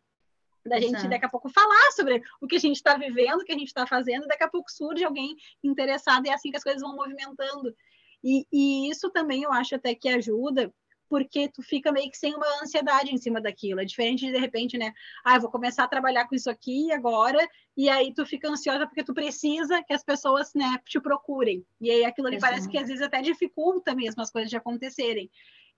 Da 0.66 0.76
gente 0.76 0.94
Exato. 0.94 1.10
daqui 1.10 1.24
a 1.24 1.28
pouco 1.28 1.48
falar 1.48 1.92
sobre 1.92 2.22
o 2.40 2.46
que 2.46 2.56
a 2.56 2.60
gente 2.60 2.76
está 2.76 2.96
vivendo, 2.96 3.40
o 3.40 3.44
que 3.44 3.52
a 3.52 3.58
gente 3.58 3.68
está 3.68 3.86
fazendo, 3.86 4.26
daqui 4.26 4.44
a 4.44 4.48
pouco 4.48 4.70
surge 4.70 5.04
alguém 5.04 5.34
interessado 5.62 6.26
e 6.26 6.30
é 6.30 6.34
assim 6.34 6.50
que 6.50 6.56
as 6.56 6.62
coisas 6.62 6.80
vão 6.80 6.94
movimentando. 6.94 7.74
E, 8.22 8.46
e 8.50 8.90
isso 8.90 9.10
também 9.10 9.42
eu 9.42 9.52
acho 9.52 9.74
até 9.74 9.94
que 9.94 10.08
ajuda, 10.08 10.72
porque 11.14 11.48
tu 11.48 11.62
fica 11.62 11.92
meio 11.92 12.10
que 12.10 12.18
sem 12.18 12.34
uma 12.34 12.60
ansiedade 12.60 13.14
em 13.14 13.16
cima 13.16 13.40
daquilo. 13.40 13.78
É 13.78 13.84
diferente 13.84 14.26
de, 14.26 14.32
de 14.32 14.38
repente, 14.38 14.76
né? 14.76 14.92
Ah, 15.24 15.36
eu 15.36 15.40
vou 15.42 15.48
começar 15.48 15.84
a 15.84 15.88
trabalhar 15.88 16.26
com 16.26 16.34
isso 16.34 16.50
aqui 16.50 16.90
agora, 16.90 17.38
e 17.76 17.88
aí 17.88 18.12
tu 18.12 18.26
fica 18.26 18.48
ansiosa 18.48 18.84
porque 18.84 19.04
tu 19.04 19.14
precisa 19.14 19.80
que 19.84 19.92
as 19.92 20.02
pessoas, 20.02 20.52
né, 20.54 20.76
te 20.84 21.00
procurem. 21.00 21.64
E 21.80 21.88
aí 21.88 22.04
aquilo 22.04 22.26
ali 22.26 22.40
parece 22.40 22.68
que 22.68 22.76
às 22.76 22.88
vezes 22.88 23.00
até 23.00 23.22
dificulta 23.22 23.94
mesmo 23.94 24.20
as 24.22 24.32
coisas 24.32 24.50
de 24.50 24.56
acontecerem. 24.56 25.30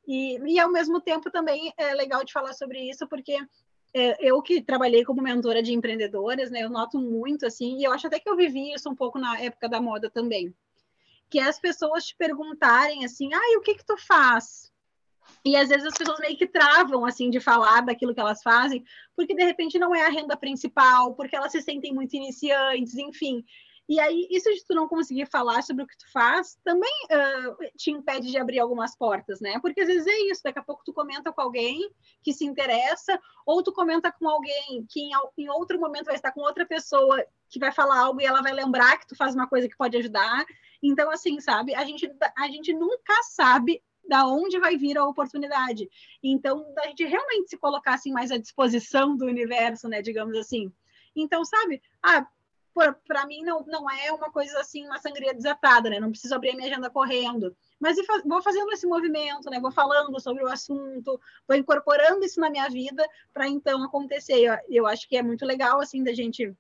E, 0.09 0.39
e 0.55 0.59
ao 0.59 0.73
mesmo 0.73 1.03
tempo 1.03 1.31
também 1.31 1.71
é 1.77 1.93
legal 1.93 2.25
de 2.25 2.33
falar 2.33 2.55
sobre 2.55 2.81
isso, 2.89 3.07
porque 3.07 3.37
é, 3.93 4.27
eu 4.27 4.41
que 4.41 4.63
trabalhei 4.63 5.05
como 5.05 5.21
mentora 5.21 5.63
de 5.63 5.75
empreendedoras, 5.75 6.51
né, 6.51 6.63
eu 6.63 6.71
noto 6.71 6.99
muito 6.99 7.45
assim, 7.45 7.77
e 7.77 7.85
eu 7.85 7.93
acho 7.93 8.07
até 8.07 8.19
que 8.19 8.31
eu 8.31 8.37
vivi 8.37 8.73
isso 8.73 8.89
um 8.89 8.97
pouco 8.97 9.19
na 9.19 9.39
época 9.39 9.69
da 9.69 9.83
moda 9.83 10.09
também, 10.09 10.55
que 11.29 11.39
é 11.39 11.43
as 11.43 11.61
pessoas 11.61 12.07
te 12.07 12.17
perguntarem 12.17 13.05
assim, 13.05 13.35
ah, 13.35 13.59
o 13.59 13.61
que 13.61 13.75
que 13.75 13.85
tu 13.85 13.99
faz? 13.99 14.75
E 15.47 15.55
às 15.55 15.69
vezes 15.69 15.87
as 15.87 15.97
pessoas 15.97 16.19
meio 16.19 16.37
que 16.37 16.49
travam 16.49 17.07
assim 17.07 17.31
de 17.31 17.39
falar 17.39 17.83
daquilo 17.83 18.13
que 18.13 18.19
elas 18.19 18.43
fazem, 18.43 18.85
porque 19.15 19.33
de 19.33 19.45
repente 19.45 19.79
não 19.79 19.95
é 19.95 20.05
a 20.05 20.11
renda 20.11 20.37
principal, 20.37 21.15
porque 21.15 21.37
elas 21.37 21.53
se 21.53 21.63
sentem 21.63 21.95
muito 21.95 22.17
iniciantes, 22.17 22.97
enfim. 22.97 23.45
E 23.89 24.01
aí, 24.01 24.27
isso 24.29 24.53
de 24.53 24.65
tu 24.65 24.75
não 24.75 24.89
conseguir 24.89 25.27
falar 25.27 25.63
sobre 25.63 25.85
o 25.85 25.87
que 25.87 25.97
tu 25.97 26.11
faz 26.11 26.59
também 26.65 26.93
uh, 27.05 27.57
te 27.77 27.93
impede 27.93 28.33
de 28.33 28.37
abrir 28.37 28.59
algumas 28.59 28.97
portas, 28.97 29.41
né? 29.41 29.61
Porque 29.61 29.83
às 29.83 29.87
vezes 29.87 30.05
é 30.09 30.19
isso, 30.23 30.43
daqui 30.43 30.59
a 30.59 30.65
pouco 30.65 30.83
tu 30.85 30.93
comenta 30.93 31.33
com 31.33 31.41
alguém 31.41 31.89
que 32.25 32.33
se 32.33 32.45
interessa, 32.45 33.17
ou 33.47 33.63
tu 33.63 33.73
comenta 33.73 34.11
com 34.11 34.29
alguém 34.29 34.85
que 34.91 34.99
em, 34.99 35.13
em 35.39 35.49
outro 35.49 35.79
momento 35.79 36.07
vai 36.07 36.17
estar 36.17 36.33
com 36.33 36.41
outra 36.41 36.67
pessoa 36.67 37.25
que 37.49 37.61
vai 37.61 37.71
falar 37.71 38.01
algo 38.01 38.21
e 38.21 38.25
ela 38.25 38.43
vai 38.43 38.53
lembrar 38.53 38.99
que 38.99 39.07
tu 39.07 39.15
faz 39.15 39.33
uma 39.37 39.47
coisa 39.47 39.69
que 39.69 39.77
pode 39.77 39.97
ajudar. 39.97 40.45
Então, 40.83 41.09
assim, 41.09 41.39
sabe, 41.39 41.73
a 41.73 41.85
gente, 41.85 42.11
a 42.37 42.49
gente 42.49 42.73
nunca 42.73 43.15
sabe 43.23 43.81
da 44.09 44.27
onde 44.27 44.59
vai 44.59 44.77
vir 44.77 44.97
a 44.97 45.07
oportunidade. 45.07 45.89
Então, 46.23 46.73
a 46.79 46.89
gente 46.89 47.05
realmente 47.05 47.51
se 47.51 47.59
colocar 47.59 47.95
assim, 47.95 48.13
mais 48.13 48.31
à 48.31 48.39
disposição 48.39 49.17
do 49.17 49.27
universo, 49.27 49.89
né, 49.89 50.03
digamos 50.03 50.37
assim. 50.37 50.73
Então, 51.15 51.45
sabe, 51.45 51.83
ah, 52.03 52.27
para 53.07 53.27
mim 53.27 53.43
não, 53.43 53.65
não 53.67 53.91
é 53.91 54.13
uma 54.13 54.31
coisa 54.31 54.61
assim, 54.61 54.85
uma 54.85 54.99
sangria 54.99 55.33
desatada, 55.33 55.89
né? 55.89 55.99
Não 55.99 56.11
preciso 56.11 56.35
abrir 56.35 56.55
minha 56.55 56.69
agenda 56.69 56.91
correndo. 56.91 57.57
Mas 57.81 57.97
vou 58.25 58.43
fazendo 58.43 58.71
esse 58.73 58.87
movimento, 58.87 59.49
né? 59.49 59.59
Vou 59.59 59.73
falando 59.73 60.21
sobre 60.21 60.45
o 60.45 60.49
assunto, 60.49 61.19
vou 61.49 61.57
incorporando 61.57 62.25
isso 62.25 62.39
na 62.39 62.51
minha 62.51 62.69
vida 62.69 63.07
para 63.33 63.49
então 63.49 63.83
acontecer. 63.83 64.39
Eu, 64.39 64.57
eu 64.69 64.87
acho 64.87 65.09
que 65.09 65.17
é 65.17 65.23
muito 65.23 65.47
legal 65.47 65.81
assim 65.81 66.05
da 66.05 66.13
gente 66.13 66.55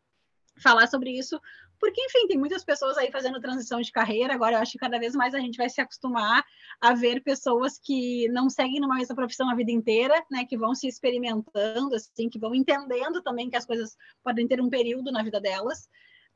falar 0.58 0.86
sobre 0.86 1.10
isso, 1.10 1.38
porque, 1.78 2.00
enfim, 2.00 2.26
tem 2.26 2.38
muitas 2.38 2.64
pessoas 2.64 2.96
aí 2.98 3.10
fazendo 3.10 3.40
transição 3.40 3.80
de 3.80 3.92
carreira. 3.92 4.34
Agora, 4.34 4.56
eu 4.56 4.60
acho 4.60 4.72
que 4.72 4.78
cada 4.78 4.98
vez 4.98 5.14
mais 5.14 5.34
a 5.34 5.40
gente 5.40 5.56
vai 5.56 5.68
se 5.68 5.80
acostumar 5.80 6.44
a 6.80 6.94
ver 6.94 7.22
pessoas 7.22 7.78
que 7.78 8.28
não 8.28 8.48
seguem 8.50 8.80
numa 8.80 8.96
mesma 8.96 9.14
profissão 9.14 9.48
a 9.50 9.54
vida 9.54 9.70
inteira, 9.70 10.14
né? 10.30 10.44
Que 10.44 10.56
vão 10.56 10.74
se 10.74 10.86
experimentando, 10.88 11.94
assim, 11.94 12.28
que 12.28 12.38
vão 12.38 12.54
entendendo 12.54 13.22
também 13.22 13.50
que 13.50 13.56
as 13.56 13.66
coisas 13.66 13.96
podem 14.22 14.46
ter 14.46 14.60
um 14.60 14.70
período 14.70 15.10
na 15.12 15.22
vida 15.22 15.40
delas. 15.40 15.88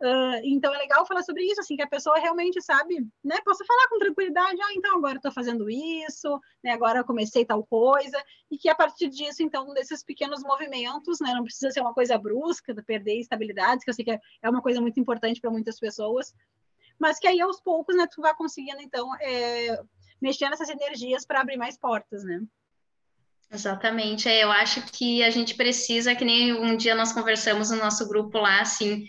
Uh, 0.03 0.41
então 0.45 0.75
é 0.75 0.79
legal 0.79 1.05
falar 1.05 1.23
sobre 1.23 1.45
isso, 1.45 1.61
assim, 1.61 1.77
que 1.77 1.83
a 1.83 1.87
pessoa 1.87 2.19
realmente 2.19 2.61
sabe, 2.63 3.07
né? 3.23 3.37
Possa 3.45 3.63
falar 3.67 3.87
com 3.89 3.99
tranquilidade, 3.99 4.59
ah, 4.63 4.73
então 4.75 4.97
agora 4.97 5.17
estou 5.17 5.31
fazendo 5.31 5.69
isso, 5.69 6.41
né? 6.65 6.71
Agora 6.71 7.01
eu 7.01 7.05
comecei 7.05 7.45
tal 7.45 7.63
coisa, 7.67 8.17
e 8.51 8.57
que 8.57 8.71
a 8.71 8.75
partir 8.75 9.11
disso, 9.11 9.43
então, 9.43 9.75
desses 9.75 10.03
pequenos 10.03 10.43
movimentos, 10.43 11.21
né? 11.21 11.35
Não 11.35 11.45
precisa 11.45 11.71
ser 11.71 11.83
uma 11.83 11.93
coisa 11.93 12.17
brusca, 12.17 12.73
de 12.73 12.83
perder 12.83 13.21
estabilidade, 13.21 13.85
que 13.85 13.91
eu 13.91 13.95
sei 13.95 14.03
que 14.03 14.19
é 14.43 14.49
uma 14.49 14.63
coisa 14.63 14.81
muito 14.81 14.99
importante 14.99 15.39
para 15.39 15.51
muitas 15.51 15.79
pessoas, 15.79 16.33
mas 16.99 17.19
que 17.19 17.29
aí 17.29 17.39
aos 17.39 17.61
poucos, 17.61 17.95
né, 17.95 18.07
tu 18.11 18.23
vai 18.23 18.35
conseguindo, 18.35 18.81
então, 18.81 19.15
é, 19.21 19.79
mexer 20.21 20.49
nessas 20.49 20.71
energias 20.71 21.27
para 21.27 21.43
abrir 21.43 21.59
mais 21.59 21.79
portas, 21.79 22.25
né? 22.25 22.41
Exatamente, 23.53 24.31
é, 24.31 24.45
eu 24.45 24.51
acho 24.51 24.81
que 24.93 25.23
a 25.23 25.29
gente 25.29 25.55
precisa, 25.57 26.15
que 26.15 26.25
nem 26.25 26.55
um 26.55 26.75
dia 26.75 26.95
nós 26.95 27.13
conversamos 27.13 27.71
no 27.71 27.77
nosso 27.77 28.09
grupo 28.09 28.39
lá, 28.39 28.61
assim, 28.63 29.07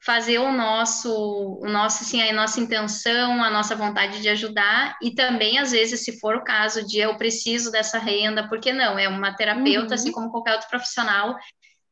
fazer 0.00 0.38
o 0.38 0.52
nosso, 0.52 1.58
o 1.60 1.68
nosso, 1.68 2.04
assim, 2.04 2.22
a 2.22 2.32
nossa 2.32 2.60
intenção, 2.60 3.42
a 3.42 3.50
nossa 3.50 3.74
vontade 3.74 4.22
de 4.22 4.28
ajudar 4.28 4.96
e 5.02 5.14
também, 5.14 5.58
às 5.58 5.72
vezes, 5.72 6.04
se 6.04 6.20
for 6.20 6.36
o 6.36 6.44
caso 6.44 6.86
de 6.86 6.98
eu 6.98 7.16
preciso 7.16 7.72
dessa 7.72 7.98
renda, 7.98 8.48
porque 8.48 8.72
não, 8.72 8.98
é 8.98 9.08
uma 9.08 9.34
terapeuta, 9.34 9.68
assim 9.68 9.80
uhum. 9.80 9.94
assim 9.94 10.12
como 10.12 10.30
qualquer 10.30 10.52
outro 10.52 10.68
profissional, 10.68 11.36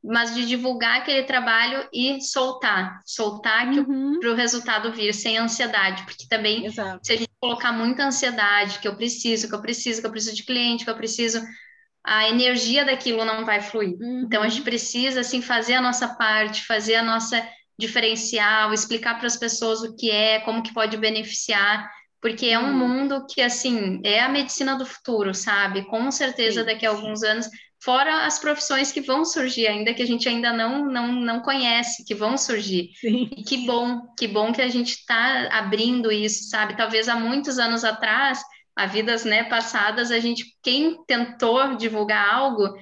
mas 0.05 0.35
de 0.35 0.47
divulgar 0.47 0.98
aquele 0.98 1.22
trabalho 1.22 1.89
e 1.93 2.20
soltar, 2.20 3.01
soltar 3.06 3.66
uhum. 3.68 4.20
para 4.20 4.31
o 4.31 4.35
resultado 4.35 4.93
vir 4.93 5.14
sem 5.14 5.39
ansiedade, 5.39 6.02
porque 6.05 6.26
também 6.28 6.66
Exato. 6.66 7.01
se 7.02 7.12
a 7.12 7.16
gente 7.16 7.31
colocar 7.40 7.72
muita 7.72 8.05
ansiedade, 8.05 8.81
que 8.81 8.86
eu 8.86 8.94
preciso, 8.94 9.48
que 9.48 9.55
eu 9.55 9.62
preciso, 9.62 10.02
que 10.02 10.06
eu 10.06 10.10
preciso 10.10 10.36
de 10.36 10.44
cliente, 10.44 10.85
que 10.85 10.90
eu 10.90 10.97
preciso, 10.97 11.43
a 12.05 12.28
energia 12.28 12.85
daquilo 12.85 13.24
não 13.24 13.47
vai 13.47 13.62
fluir. 13.62 13.97
Uhum. 13.98 14.24
Então 14.26 14.43
a 14.43 14.48
gente 14.48 14.59
uhum. 14.59 14.64
precisa 14.64 15.20
assim 15.20 15.40
fazer 15.40 15.74
a 15.74 15.81
nossa 15.81 16.06
parte, 16.06 16.66
fazer 16.66 16.97
a 16.97 17.02
nossa 17.02 17.43
diferencial, 17.79 18.73
explicar 18.73 19.19
para 19.19 19.27
as 19.27 19.37
pessoas 19.37 19.83
o 19.83 19.97
que 19.97 20.11
é, 20.11 20.41
como 20.41 20.63
que 20.63 20.73
pode 20.73 20.97
beneficiar, 20.97 21.91
porque 22.21 22.47
é 22.47 22.59
um 22.59 22.71
uhum. 22.71 22.89
mundo 22.89 23.27
que, 23.29 23.43
assim, 23.43 24.01
é 24.03 24.21
a 24.21 24.29
medicina 24.29 24.77
do 24.77 24.87
futuro, 24.87 25.35
sabe? 25.35 25.85
Com 25.85 26.11
certeza, 26.11 26.61
Sim. 26.61 26.67
daqui 26.67 26.87
a 26.87 26.91
alguns 26.91 27.23
anos, 27.23 27.49
fora 27.83 28.25
as 28.25 28.39
profissões 28.39 28.91
que 28.91 29.03
vão 29.03 29.27
surgir, 29.27 29.67
ainda 29.67 29.93
que 29.93 30.03
a 30.03 30.07
gente 30.07 30.27
ainda 30.27 30.51
não, 30.51 30.87
não, 30.87 31.13
não 31.13 31.41
conhece, 31.41 32.03
que 32.05 32.15
vão 32.15 32.39
surgir. 32.39 32.91
Sim. 32.99 33.29
E 33.37 33.43
que 33.43 33.67
bom, 33.67 34.01
que 34.19 34.27
bom 34.27 34.53
que 34.53 34.63
a 34.63 34.69
gente 34.69 34.93
está 34.93 35.49
abrindo 35.53 36.11
isso, 36.11 36.49
sabe? 36.49 36.77
Talvez 36.77 37.11
há 37.11 37.17
muitos 37.17 37.59
anos 37.59 37.85
atrás, 37.85 38.41
a 38.75 38.87
vidas 38.87 39.25
né, 39.27 39.45
passadas, 39.45 40.11
a 40.11 40.19
gente, 40.19 40.45
quem 40.63 41.05
tentou 41.05 41.77
divulgar 41.77 42.27
algo, 42.27 42.75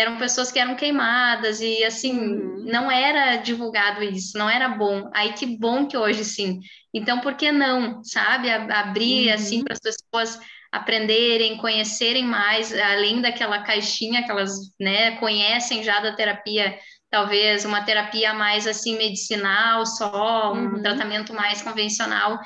eram 0.00 0.16
pessoas 0.18 0.50
que 0.50 0.58
eram 0.58 0.74
queimadas 0.74 1.60
e 1.60 1.84
assim 1.84 2.18
uhum. 2.18 2.64
não 2.66 2.90
era 2.90 3.36
divulgado 3.36 4.02
isso, 4.02 4.36
não 4.38 4.48
era 4.48 4.68
bom. 4.68 5.10
Aí 5.14 5.32
que 5.32 5.58
bom 5.58 5.86
que 5.86 5.96
hoje 5.96 6.24
sim. 6.24 6.60
Então 6.92 7.20
por 7.20 7.34
que 7.34 7.52
não, 7.52 8.02
sabe, 8.02 8.50
abrir 8.50 9.28
uhum. 9.28 9.34
assim 9.34 9.64
para 9.64 9.74
as 9.74 9.80
pessoas 9.80 10.40
aprenderem, 10.72 11.56
conhecerem 11.58 12.24
mais, 12.24 12.72
além 12.72 13.20
daquela 13.20 13.62
caixinha 13.62 14.22
que 14.24 14.30
elas, 14.30 14.52
né, 14.78 15.16
conhecem 15.16 15.82
já 15.82 15.98
da 16.00 16.14
terapia, 16.14 16.78
talvez 17.10 17.64
uma 17.64 17.82
terapia 17.82 18.32
mais 18.32 18.68
assim 18.68 18.96
medicinal, 18.96 19.84
só 19.84 20.52
um 20.54 20.74
uhum. 20.74 20.82
tratamento 20.82 21.34
mais 21.34 21.60
convencional, 21.60 22.38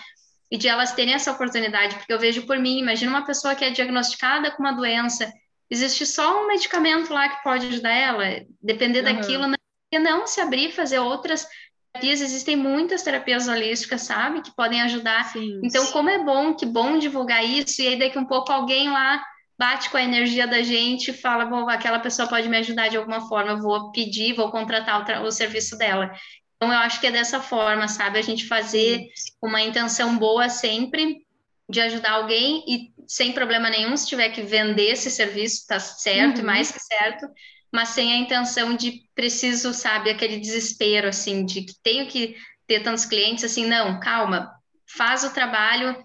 e 0.51 0.57
de 0.57 0.69
elas 0.69 0.93
terem 0.93 1.15
essa 1.15 1.33
oportunidade, 1.33 1.97
porque 1.97 2.13
eu 2.13 2.19
vejo 2.19 2.47
por 2.47 2.59
mim, 2.59 2.79
imagina 2.79 3.11
uma 3.11 3.27
pessoa 3.27 3.55
que 3.55 3.65
é 3.65 3.71
diagnosticada 3.71 4.51
com 4.53 4.63
uma 4.63 4.73
doença 4.73 5.31
existe 5.71 6.07
só 6.07 6.43
um 6.43 6.47
medicamento 6.47 7.13
lá 7.13 7.29
que 7.29 7.43
pode 7.43 7.67
ajudar 7.67 7.93
ela, 7.93 8.25
depender 8.63 9.05
uhum. 9.05 9.15
daquilo, 9.15 9.47
não, 9.47 10.01
não 10.01 10.27
se 10.27 10.41
abrir, 10.41 10.73
fazer 10.73 10.99
outras 10.99 11.47
terapias, 11.93 12.21
existem 12.21 12.57
muitas 12.57 13.03
terapias 13.03 13.49
holísticas, 13.49 14.03
sabe, 14.03 14.43
que 14.43 14.55
podem 14.55 14.83
ajudar. 14.83 15.25
Sim, 15.25 15.61
então, 15.63 15.85
sim. 15.85 15.93
como 15.93 16.11
é 16.11 16.23
bom, 16.23 16.55
que 16.55 16.67
bom 16.67 16.99
divulgar 16.99 17.45
isso, 17.45 17.81
e 17.81 17.89
aí 17.89 17.99
daqui 17.99 18.19
um 18.19 18.27
pouco 18.27 18.53
alguém 18.53 18.91
lá 18.91 19.23
bate 19.57 19.89
com 19.89 19.97
a 19.97 20.03
energia 20.03 20.47
da 20.47 20.63
gente 20.63 21.11
e 21.11 21.15
fala, 21.15 21.45
bom, 21.45 21.69
aquela 21.69 22.01
pessoa 22.01 22.29
pode 22.29 22.49
me 22.49 22.57
ajudar 22.57 22.89
de 22.89 22.97
alguma 22.97 23.29
forma, 23.29 23.53
eu 23.53 23.61
vou 23.61 23.93
pedir, 23.93 24.35
vou 24.35 24.51
contratar 24.51 25.23
o, 25.23 25.27
o 25.27 25.31
serviço 25.31 25.79
dela. 25.79 26.13
Então, 26.57 26.73
eu 26.73 26.79
acho 26.79 27.01
que 27.01 27.07
é 27.07 27.13
dessa 27.13 27.41
forma, 27.41 27.87
sabe, 27.87 28.19
a 28.19 28.23
gente 28.23 28.49
fazer 28.49 29.07
uma 29.43 29.61
intenção 29.61 30.17
boa 30.17 30.49
sempre 30.49 31.25
de 31.69 31.81
ajudar 31.81 32.13
alguém 32.13 32.65
e 32.67 32.94
sem 33.07 33.33
problema 33.33 33.71
nenhum, 33.71 33.97
se 33.97 34.07
tiver 34.07 34.31
que 34.31 34.43
vender 34.43 34.93
esse 34.93 35.11
serviço, 35.11 35.57
está 35.57 35.79
certo, 35.79 36.39
uhum. 36.39 36.47
mais 36.47 36.71
que 36.71 36.81
certo, 36.81 37.27
mas 37.73 37.91
sem 37.91 38.13
a 38.13 38.17
intenção 38.17 38.77
de 38.77 39.03
preciso, 39.15 39.73
sabe, 39.73 40.11
aquele 40.11 40.39
desespero, 40.39 41.09
assim, 41.09 41.45
de 41.45 41.63
que 41.63 41.75
tenho 41.83 42.07
que 42.07 42.37
ter 42.67 42.83
tantos 42.83 43.05
clientes, 43.05 43.45
assim, 43.45 43.67
não, 43.67 43.99
calma, 44.01 44.53
faz 44.87 45.25
o 45.25 45.33
trabalho, 45.33 46.05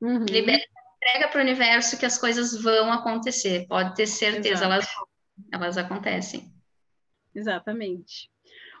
uhum. 0.00 0.24
libera, 0.24 0.62
entrega 0.96 1.28
para 1.28 1.38
o 1.38 1.42
universo 1.42 1.98
que 1.98 2.06
as 2.06 2.18
coisas 2.18 2.60
vão 2.60 2.92
acontecer, 2.92 3.66
pode 3.68 3.94
ter 3.94 4.06
certeza, 4.06 4.64
elas, 4.64 4.86
elas 5.52 5.76
acontecem. 5.76 6.50
Exatamente. 7.34 8.30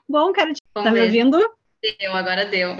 Bom, 0.08 0.32
quero 0.32 0.52
te... 0.52 0.60
Tá 0.74 0.90
me 0.90 1.02
ouvindo? 1.02 1.38
Deu, 1.98 2.14
agora 2.14 2.44
deu. 2.46 2.76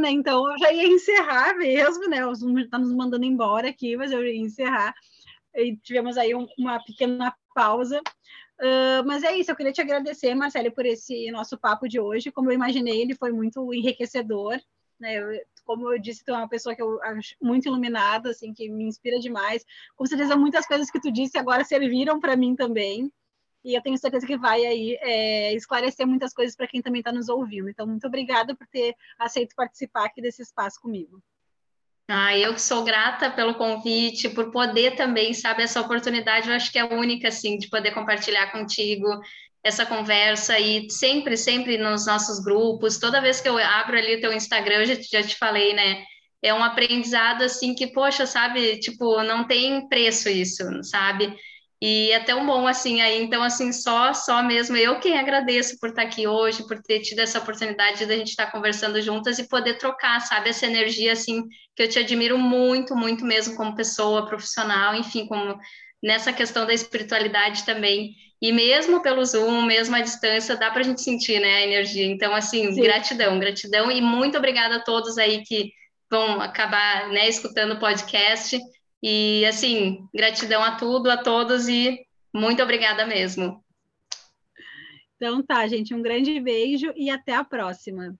Né? 0.00 0.10
Então 0.10 0.50
eu 0.50 0.58
já 0.58 0.72
ia 0.72 0.86
encerrar 0.86 1.56
mesmo, 1.56 2.08
né? 2.08 2.24
O 2.26 2.34
Zoom 2.34 2.58
está 2.58 2.78
nos 2.78 2.92
mandando 2.92 3.24
embora 3.24 3.68
aqui, 3.68 3.96
mas 3.96 4.12
eu 4.12 4.24
ia 4.24 4.36
encerrar. 4.36 4.94
E 5.54 5.76
tivemos 5.76 6.16
aí 6.16 6.34
um, 6.34 6.46
uma 6.58 6.82
pequena 6.84 7.34
pausa. 7.54 8.00
Uh, 8.60 9.04
mas 9.04 9.22
é 9.24 9.36
isso, 9.36 9.50
eu 9.50 9.56
queria 9.56 9.72
te 9.72 9.80
agradecer, 9.80 10.34
Marcelo, 10.34 10.70
por 10.72 10.86
esse 10.86 11.30
nosso 11.30 11.58
papo 11.58 11.88
de 11.88 11.98
hoje. 11.98 12.30
Como 12.30 12.50
eu 12.50 12.54
imaginei, 12.54 13.02
ele 13.02 13.14
foi 13.14 13.32
muito 13.32 13.72
enriquecedor. 13.74 14.60
Né? 14.98 15.16
Eu, 15.16 15.40
como 15.64 15.92
eu 15.92 15.98
disse, 15.98 16.24
tu 16.24 16.30
é 16.32 16.36
uma 16.36 16.48
pessoa 16.48 16.74
que 16.74 16.82
eu 16.82 17.02
acho 17.02 17.34
muito 17.40 17.66
iluminada, 17.66 18.30
assim, 18.30 18.52
que 18.52 18.68
me 18.68 18.84
inspira 18.84 19.18
demais. 19.18 19.64
Com 19.96 20.06
certeza, 20.06 20.36
muitas 20.36 20.66
coisas 20.66 20.90
que 20.90 21.00
tu 21.00 21.10
disse 21.10 21.38
agora 21.38 21.64
serviram 21.64 22.20
para 22.20 22.36
mim 22.36 22.54
também. 22.54 23.10
E 23.64 23.74
eu 23.74 23.82
tenho 23.82 23.96
certeza 23.96 24.26
que 24.26 24.36
vai 24.36 24.64
aí 24.66 24.98
é, 25.00 25.54
esclarecer 25.54 26.06
muitas 26.06 26.34
coisas 26.34 26.54
para 26.54 26.66
quem 26.66 26.82
também 26.82 27.00
está 27.00 27.10
nos 27.10 27.28
ouvindo. 27.28 27.68
Então, 27.68 27.86
muito 27.86 28.06
obrigada 28.06 28.54
por 28.54 28.66
ter 28.66 28.94
aceito 29.18 29.54
participar 29.56 30.04
aqui 30.04 30.20
desse 30.20 30.42
espaço 30.42 30.80
comigo. 30.80 31.22
Ah, 32.06 32.36
eu 32.36 32.52
que 32.52 32.60
sou 32.60 32.84
grata 32.84 33.30
pelo 33.30 33.54
convite, 33.54 34.28
por 34.28 34.50
poder 34.50 34.94
também, 34.94 35.32
sabe, 35.32 35.62
essa 35.62 35.80
oportunidade, 35.80 36.48
eu 36.48 36.54
acho 36.54 36.70
que 36.70 36.78
é 36.78 36.84
única, 36.84 37.28
assim, 37.28 37.56
de 37.56 37.70
poder 37.70 37.92
compartilhar 37.92 38.52
contigo 38.52 39.08
essa 39.62 39.86
conversa 39.86 40.58
e 40.58 40.90
sempre, 40.90 41.34
sempre 41.38 41.78
nos 41.78 42.06
nossos 42.06 42.44
grupos, 42.44 42.98
toda 42.98 43.22
vez 43.22 43.40
que 43.40 43.48
eu 43.48 43.56
abro 43.56 43.96
ali 43.96 44.16
o 44.16 44.20
teu 44.20 44.34
Instagram, 44.34 44.80
eu 44.80 44.86
já, 44.86 44.94
já 45.00 45.22
te 45.22 45.38
falei, 45.38 45.72
né, 45.72 46.04
é 46.42 46.52
um 46.52 46.62
aprendizado, 46.62 47.40
assim, 47.40 47.74
que, 47.74 47.86
poxa, 47.86 48.26
sabe, 48.26 48.78
tipo, 48.78 49.22
não 49.22 49.46
tem 49.46 49.88
preço 49.88 50.28
isso, 50.28 50.62
sabe, 50.82 51.34
e 51.80 52.10
é 52.12 52.20
tão 52.20 52.46
bom 52.46 52.66
assim 52.66 53.02
aí, 53.02 53.22
então 53.22 53.42
assim, 53.42 53.72
só 53.72 54.14
só 54.14 54.42
mesmo 54.42 54.76
eu 54.76 55.00
quem 55.00 55.18
agradeço 55.18 55.78
por 55.78 55.90
estar 55.90 56.02
aqui 56.02 56.26
hoje, 56.26 56.66
por 56.66 56.80
ter 56.82 57.00
tido 57.00 57.18
essa 57.20 57.38
oportunidade 57.38 58.06
de 58.06 58.12
a 58.12 58.16
gente 58.16 58.30
estar 58.30 58.50
conversando 58.50 59.00
juntas 59.02 59.38
e 59.38 59.48
poder 59.48 59.78
trocar, 59.78 60.20
sabe, 60.20 60.50
essa 60.50 60.66
energia 60.66 61.12
assim 61.12 61.42
que 61.76 61.82
eu 61.82 61.88
te 61.88 61.98
admiro 61.98 62.38
muito, 62.38 62.96
muito 62.96 63.24
mesmo 63.24 63.56
como 63.56 63.74
pessoa, 63.74 64.26
profissional, 64.26 64.94
enfim, 64.94 65.26
como 65.26 65.58
nessa 66.02 66.32
questão 66.32 66.66
da 66.66 66.74
espiritualidade 66.74 67.64
também. 67.64 68.14
E 68.40 68.52
mesmo 68.52 69.00
pelo 69.02 69.24
Zoom, 69.24 69.62
mesmo 69.62 69.96
à 69.96 70.00
distância, 70.00 70.54
dá 70.56 70.70
para 70.70 70.80
a 70.80 70.84
gente 70.84 71.00
sentir, 71.00 71.40
né, 71.40 71.56
a 71.56 71.62
energia. 71.62 72.04
Então, 72.04 72.34
assim, 72.34 72.72
Sim. 72.74 72.82
gratidão, 72.82 73.38
gratidão 73.38 73.90
e 73.90 74.02
muito 74.02 74.36
obrigada 74.36 74.76
a 74.76 74.80
todos 74.80 75.16
aí 75.16 75.42
que 75.42 75.70
vão 76.10 76.40
acabar, 76.40 77.08
né, 77.08 77.26
escutando 77.26 77.72
o 77.72 77.80
podcast. 77.80 78.58
E, 79.06 79.44
assim, 79.44 80.08
gratidão 80.14 80.62
a 80.62 80.76
tudo, 80.76 81.10
a 81.10 81.18
todos 81.18 81.68
e 81.68 82.06
muito 82.34 82.62
obrigada 82.62 83.04
mesmo. 83.06 83.62
Então 85.16 85.42
tá, 85.42 85.68
gente, 85.68 85.94
um 85.94 86.00
grande 86.00 86.40
beijo 86.40 86.90
e 86.96 87.10
até 87.10 87.34
a 87.34 87.44
próxima. 87.44 88.18